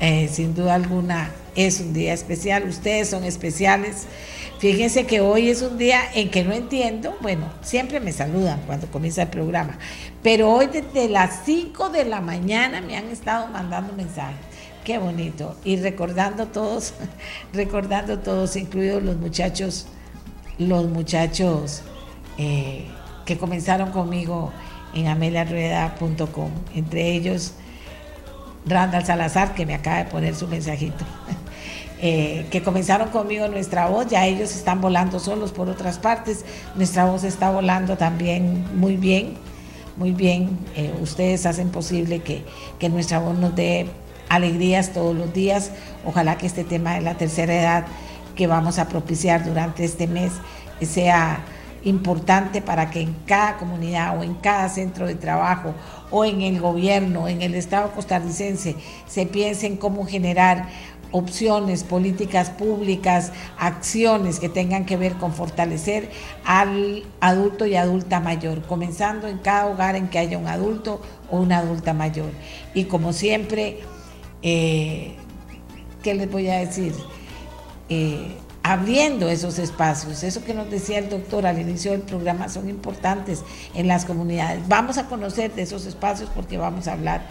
eh, 0.00 0.28
sin 0.28 0.54
duda 0.54 0.74
alguna, 0.74 1.30
es 1.54 1.80
un 1.80 1.92
día 1.92 2.12
especial, 2.12 2.68
ustedes 2.68 3.10
son 3.10 3.24
especiales. 3.24 4.06
Fíjense 4.58 5.06
que 5.06 5.20
hoy 5.20 5.50
es 5.50 5.60
un 5.62 5.76
día 5.76 6.00
en 6.14 6.30
que 6.30 6.44
no 6.44 6.52
entiendo, 6.52 7.16
bueno, 7.20 7.52
siempre 7.62 7.98
me 7.98 8.12
saludan 8.12 8.60
cuando 8.66 8.86
comienza 8.86 9.22
el 9.22 9.28
programa, 9.28 9.76
pero 10.22 10.52
hoy 10.52 10.66
desde 10.66 11.08
las 11.08 11.40
5 11.44 11.88
de 11.90 12.04
la 12.04 12.20
mañana 12.20 12.80
me 12.80 12.96
han 12.96 13.08
estado 13.08 13.48
mandando 13.48 13.92
mensajes. 13.92 14.36
Qué 14.84 14.98
bonito. 14.98 15.56
Y 15.64 15.76
recordando 15.76 16.46
todos, 16.46 16.94
recordando 17.52 18.18
todos, 18.18 18.56
incluidos 18.56 19.02
los 19.02 19.16
muchachos, 19.16 19.86
los 20.58 20.86
muchachos 20.88 21.82
eh, 22.38 22.86
que 23.24 23.38
comenzaron 23.38 23.90
conmigo 23.90 24.52
en 24.94 25.08
ameliarrueda.com, 25.08 26.50
entre 26.74 27.12
ellos 27.12 27.54
Randall 28.66 29.04
Salazar, 29.04 29.54
que 29.54 29.66
me 29.66 29.74
acaba 29.74 29.98
de 29.98 30.04
poner 30.06 30.34
su 30.34 30.48
mensajito. 30.48 31.04
Eh, 32.04 32.46
que 32.50 32.64
comenzaron 32.64 33.10
conmigo 33.10 33.46
nuestra 33.46 33.86
voz, 33.86 34.08
ya 34.08 34.26
ellos 34.26 34.56
están 34.56 34.80
volando 34.80 35.20
solos 35.20 35.52
por 35.52 35.68
otras 35.68 35.98
partes, 36.00 36.44
nuestra 36.74 37.04
voz 37.04 37.22
está 37.22 37.52
volando 37.52 37.96
también 37.96 38.66
muy 38.76 38.96
bien, 38.96 39.34
muy 39.96 40.10
bien, 40.10 40.58
eh, 40.74 40.92
ustedes 41.00 41.46
hacen 41.46 41.68
posible 41.68 42.18
que, 42.18 42.44
que 42.80 42.88
nuestra 42.88 43.20
voz 43.20 43.38
nos 43.38 43.54
dé 43.54 43.86
alegrías 44.28 44.92
todos 44.92 45.14
los 45.14 45.32
días, 45.32 45.70
ojalá 46.04 46.38
que 46.38 46.46
este 46.46 46.64
tema 46.64 46.96
de 46.96 47.02
la 47.02 47.14
tercera 47.14 47.54
edad 47.54 47.84
que 48.34 48.48
vamos 48.48 48.80
a 48.80 48.88
propiciar 48.88 49.44
durante 49.44 49.84
este 49.84 50.08
mes 50.08 50.32
sea 50.86 51.44
importante 51.84 52.62
para 52.62 52.90
que 52.90 53.00
en 53.00 53.14
cada 53.26 53.56
comunidad 53.56 54.18
o 54.18 54.22
en 54.22 54.34
cada 54.34 54.68
centro 54.68 55.06
de 55.06 55.14
trabajo 55.14 55.74
o 56.10 56.24
en 56.24 56.42
el 56.42 56.60
gobierno, 56.60 57.28
en 57.28 57.42
el 57.42 57.54
Estado 57.54 57.90
costarricense, 57.92 58.76
se 59.06 59.26
piense 59.26 59.66
en 59.66 59.76
cómo 59.76 60.06
generar 60.06 60.68
opciones, 61.12 61.84
políticas 61.84 62.50
públicas, 62.50 63.32
acciones 63.58 64.40
que 64.40 64.48
tengan 64.48 64.86
que 64.86 64.96
ver 64.96 65.12
con 65.14 65.32
fortalecer 65.32 66.10
al 66.44 67.04
adulto 67.20 67.66
y 67.66 67.76
adulta 67.76 68.18
mayor, 68.18 68.62
comenzando 68.62 69.28
en 69.28 69.38
cada 69.38 69.66
hogar 69.66 69.94
en 69.94 70.08
que 70.08 70.18
haya 70.18 70.38
un 70.38 70.48
adulto 70.48 71.00
o 71.30 71.38
una 71.38 71.58
adulta 71.58 71.92
mayor. 71.92 72.30
Y 72.74 72.84
como 72.84 73.12
siempre, 73.12 73.80
eh, 74.42 75.14
¿qué 76.02 76.14
les 76.14 76.30
voy 76.30 76.48
a 76.48 76.58
decir? 76.58 76.94
Eh, 77.88 78.38
abriendo 78.62 79.28
esos 79.28 79.58
espacios. 79.58 80.22
Eso 80.22 80.44
que 80.44 80.54
nos 80.54 80.70
decía 80.70 80.98
el 80.98 81.08
doctor 81.08 81.46
al 81.46 81.60
inicio 81.60 81.92
del 81.92 82.02
programa 82.02 82.48
son 82.48 82.68
importantes 82.68 83.42
en 83.74 83.88
las 83.88 84.04
comunidades. 84.04 84.66
Vamos 84.68 84.98
a 84.98 85.06
conocer 85.06 85.52
de 85.52 85.62
esos 85.62 85.86
espacios 85.86 86.30
porque 86.34 86.58
vamos 86.58 86.86
a 86.86 86.92
hablar 86.92 87.26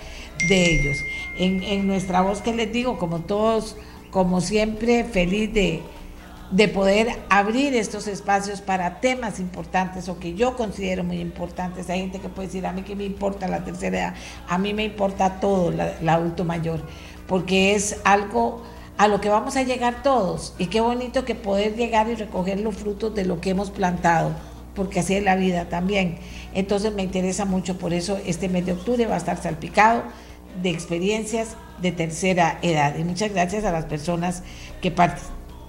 de 0.47 0.73
ellos. 0.73 0.97
En, 1.37 1.87
nuestra 1.87 2.21
voz 2.21 2.41
que 2.41 2.53
les 2.53 2.71
digo, 2.71 2.97
como 2.97 3.19
todos, 3.19 3.77
como 4.11 4.41
siempre, 4.41 5.05
feliz 5.05 5.53
de, 5.53 5.81
de 6.51 6.67
poder 6.67 7.19
abrir 7.29 7.75
estos 7.75 8.07
espacios 8.07 8.59
para 8.59 8.99
temas 8.99 9.39
importantes 9.39 10.09
o 10.09 10.19
que 10.19 10.33
yo 10.33 10.57
considero 10.57 11.03
muy 11.05 11.19
importantes. 11.19 11.89
Hay 11.89 12.01
gente 12.01 12.19
que 12.19 12.27
puede 12.27 12.47
decir, 12.47 12.65
a 12.65 12.73
mí 12.73 12.81
que 12.83 12.95
me 12.95 13.05
importa 13.05 13.47
la 13.47 13.63
tercera 13.63 13.99
edad, 13.99 14.15
a 14.49 14.57
mí 14.57 14.73
me 14.73 14.83
importa 14.83 15.39
todo, 15.39 15.69
el 15.69 16.09
adulto 16.09 16.43
mayor, 16.43 16.81
porque 17.25 17.73
es 17.73 17.97
algo 18.03 18.63
a 18.97 19.07
lo 19.07 19.21
que 19.21 19.29
vamos 19.29 19.55
a 19.55 19.63
llegar 19.63 20.03
todos. 20.03 20.53
Y 20.57 20.67
qué 20.67 20.81
bonito 20.81 21.25
que 21.25 21.35
poder 21.35 21.75
llegar 21.75 22.09
y 22.09 22.15
recoger 22.15 22.59
los 22.59 22.75
frutos 22.75 23.13
de 23.15 23.25
lo 23.25 23.41
que 23.41 23.51
hemos 23.51 23.71
plantado, 23.71 24.31
porque 24.75 24.99
así 24.99 25.15
es 25.15 25.23
la 25.23 25.35
vida 25.35 25.69
también. 25.69 26.17
Entonces 26.53 26.93
me 26.93 27.03
interesa 27.03 27.45
mucho, 27.45 27.77
por 27.77 27.93
eso 27.93 28.19
este 28.25 28.49
mes 28.49 28.65
de 28.65 28.73
octubre 28.73 29.05
va 29.05 29.15
a 29.15 29.17
estar 29.17 29.41
salpicado 29.41 30.03
de 30.61 30.69
experiencias 30.69 31.55
de 31.81 31.91
tercera 31.91 32.59
edad. 32.61 32.95
Y 32.97 33.03
muchas 33.03 33.31
gracias 33.31 33.63
a 33.63 33.71
las 33.71 33.85
personas 33.85 34.43
que, 34.81 34.93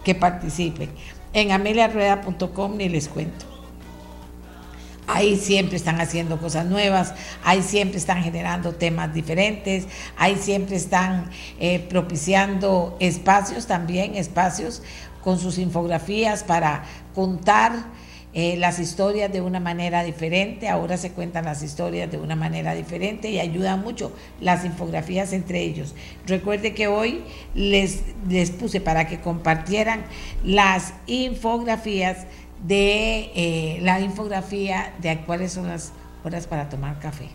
que 0.04 0.14
participen. 0.14 0.90
En 1.32 1.52
ameliarrueda.com 1.52 2.76
ni 2.76 2.88
les 2.88 3.08
cuento. 3.08 3.51
Ahí 5.06 5.36
siempre 5.36 5.76
están 5.76 6.00
haciendo 6.00 6.38
cosas 6.38 6.66
nuevas, 6.66 7.14
ahí 7.44 7.62
siempre 7.62 7.98
están 7.98 8.22
generando 8.22 8.72
temas 8.74 9.12
diferentes, 9.12 9.86
ahí 10.16 10.36
siempre 10.36 10.76
están 10.76 11.28
eh, 11.58 11.80
propiciando 11.80 12.96
espacios 13.00 13.66
también, 13.66 14.14
espacios 14.14 14.82
con 15.22 15.38
sus 15.38 15.58
infografías 15.58 16.44
para 16.44 16.84
contar 17.14 17.72
eh, 18.34 18.56
las 18.56 18.78
historias 18.78 19.30
de 19.30 19.42
una 19.42 19.60
manera 19.60 20.02
diferente, 20.04 20.66
ahora 20.70 20.96
se 20.96 21.10
cuentan 21.10 21.44
las 21.44 21.62
historias 21.62 22.10
de 22.10 22.16
una 22.16 22.34
manera 22.34 22.74
diferente 22.74 23.28
y 23.28 23.38
ayudan 23.38 23.82
mucho 23.82 24.10
las 24.40 24.64
infografías 24.64 25.34
entre 25.34 25.60
ellos. 25.60 25.94
Recuerde 26.26 26.72
que 26.72 26.86
hoy 26.86 27.24
les, 27.54 28.00
les 28.30 28.50
puse 28.50 28.80
para 28.80 29.06
que 29.06 29.20
compartieran 29.20 30.04
las 30.42 30.94
infografías 31.06 32.26
de 32.62 33.30
eh, 33.34 33.78
la 33.82 34.00
infografía 34.00 34.94
de 35.00 35.20
cuáles 35.20 35.52
son 35.52 35.68
las 35.68 35.92
horas 36.24 36.46
para 36.46 36.68
tomar 36.68 36.98
café. 36.98 37.28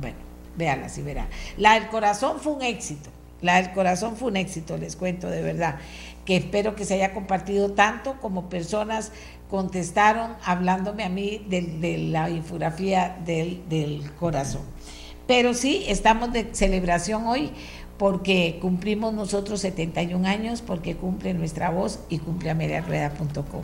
Bueno, 0.00 0.16
véanlas 0.56 0.96
y 0.98 1.02
verán. 1.02 1.28
La 1.56 1.74
del 1.74 1.88
corazón 1.88 2.40
fue 2.40 2.52
un 2.54 2.62
éxito. 2.62 3.10
La 3.40 3.60
del 3.60 3.72
corazón 3.72 4.16
fue 4.16 4.28
un 4.28 4.36
éxito, 4.36 4.76
les 4.76 4.96
cuento 4.96 5.28
de 5.28 5.42
verdad. 5.42 5.76
que 6.24 6.36
espero 6.36 6.76
que 6.76 6.84
se 6.84 6.94
haya 6.94 7.12
compartido 7.12 7.72
tanto 7.72 8.20
como 8.20 8.48
personas 8.48 9.10
contestaron 9.50 10.36
hablándome 10.44 11.02
a 11.02 11.08
mí 11.08 11.44
de, 11.48 11.98
la 11.98 12.30
infografía 12.30 13.18
del, 13.24 13.68
del 13.68 14.10
corazón. 14.12 14.62
Pero 15.26 15.52
sí, 15.52 15.84
estamos 15.88 16.32
de 16.32 16.48
celebración 16.54 17.26
hoy 17.26 17.52
porque 17.98 18.58
cumplimos 18.60 19.14
nosotros 19.14 19.60
71 19.60 20.26
años, 20.26 20.62
porque 20.62 20.96
cumple 20.96 21.34
nuestra 21.34 21.70
voz 21.70 22.00
y 22.08 22.18
cumple 22.18 22.50
ameliarueda.com. 22.50 23.62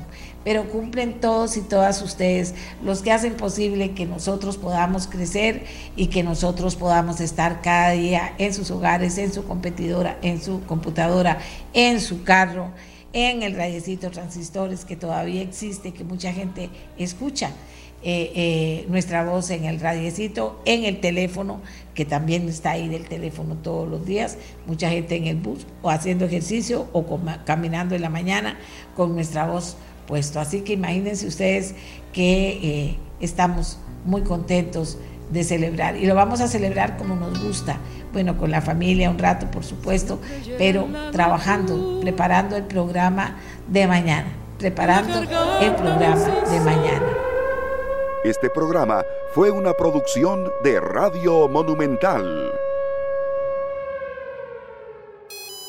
Pero 0.48 0.66
cumplen 0.66 1.20
todos 1.20 1.58
y 1.58 1.60
todas 1.60 2.00
ustedes, 2.00 2.54
los 2.82 3.02
que 3.02 3.12
hacen 3.12 3.34
posible 3.34 3.90
que 3.90 4.06
nosotros 4.06 4.56
podamos 4.56 5.06
crecer 5.06 5.66
y 5.94 6.06
que 6.06 6.22
nosotros 6.22 6.74
podamos 6.74 7.20
estar 7.20 7.60
cada 7.60 7.90
día 7.90 8.32
en 8.38 8.54
sus 8.54 8.70
hogares, 8.70 9.18
en 9.18 9.30
su 9.30 9.44
competidora, 9.44 10.16
en 10.22 10.40
su 10.40 10.62
computadora, 10.64 11.36
en 11.74 12.00
su 12.00 12.22
carro, 12.24 12.70
en 13.12 13.42
el 13.42 13.56
rayecito 13.56 14.10
transistores 14.10 14.86
que 14.86 14.96
todavía 14.96 15.42
existe, 15.42 15.92
que 15.92 16.02
mucha 16.02 16.32
gente 16.32 16.70
escucha. 16.96 17.50
Eh, 18.04 18.32
eh, 18.36 18.86
nuestra 18.88 19.24
voz 19.24 19.50
en 19.50 19.64
el 19.64 19.80
radiecito, 19.80 20.62
en 20.64 20.84
el 20.84 21.00
teléfono, 21.00 21.60
que 21.94 22.04
también 22.04 22.48
está 22.48 22.70
ahí 22.70 22.88
del 22.88 23.08
teléfono 23.08 23.56
todos 23.56 23.88
los 23.88 24.06
días, 24.06 24.38
mucha 24.66 24.88
gente 24.88 25.16
en 25.16 25.26
el 25.26 25.36
bus 25.36 25.66
o 25.82 25.90
haciendo 25.90 26.24
ejercicio 26.24 26.86
o 26.92 27.04
caminando 27.44 27.96
en 27.96 28.02
la 28.02 28.08
mañana 28.08 28.56
con 28.94 29.14
nuestra 29.14 29.48
voz 29.48 29.76
puesto. 30.08 30.40
Así 30.40 30.62
que 30.62 30.72
imagínense 30.72 31.28
ustedes 31.28 31.76
que 32.12 32.58
eh, 32.62 32.98
estamos 33.20 33.78
muy 34.04 34.22
contentos 34.22 34.98
de 35.30 35.44
celebrar 35.44 35.96
y 35.96 36.06
lo 36.06 36.14
vamos 36.14 36.40
a 36.40 36.48
celebrar 36.48 36.96
como 36.96 37.14
nos 37.14 37.40
gusta, 37.40 37.76
bueno, 38.12 38.38
con 38.38 38.50
la 38.50 38.62
familia 38.62 39.10
un 39.10 39.18
rato, 39.18 39.50
por 39.50 39.62
supuesto, 39.62 40.18
pero 40.56 40.88
trabajando, 41.12 42.00
preparando 42.00 42.56
el 42.56 42.64
programa 42.64 43.36
de 43.68 43.86
mañana, 43.86 44.32
preparando 44.58 45.20
el 45.60 45.74
programa 45.74 46.26
de 46.50 46.60
mañana. 46.60 47.06
Este 48.24 48.50
programa 48.50 49.04
fue 49.34 49.50
una 49.50 49.74
producción 49.74 50.50
de 50.64 50.80
Radio 50.80 51.48
Monumental. 51.48 52.50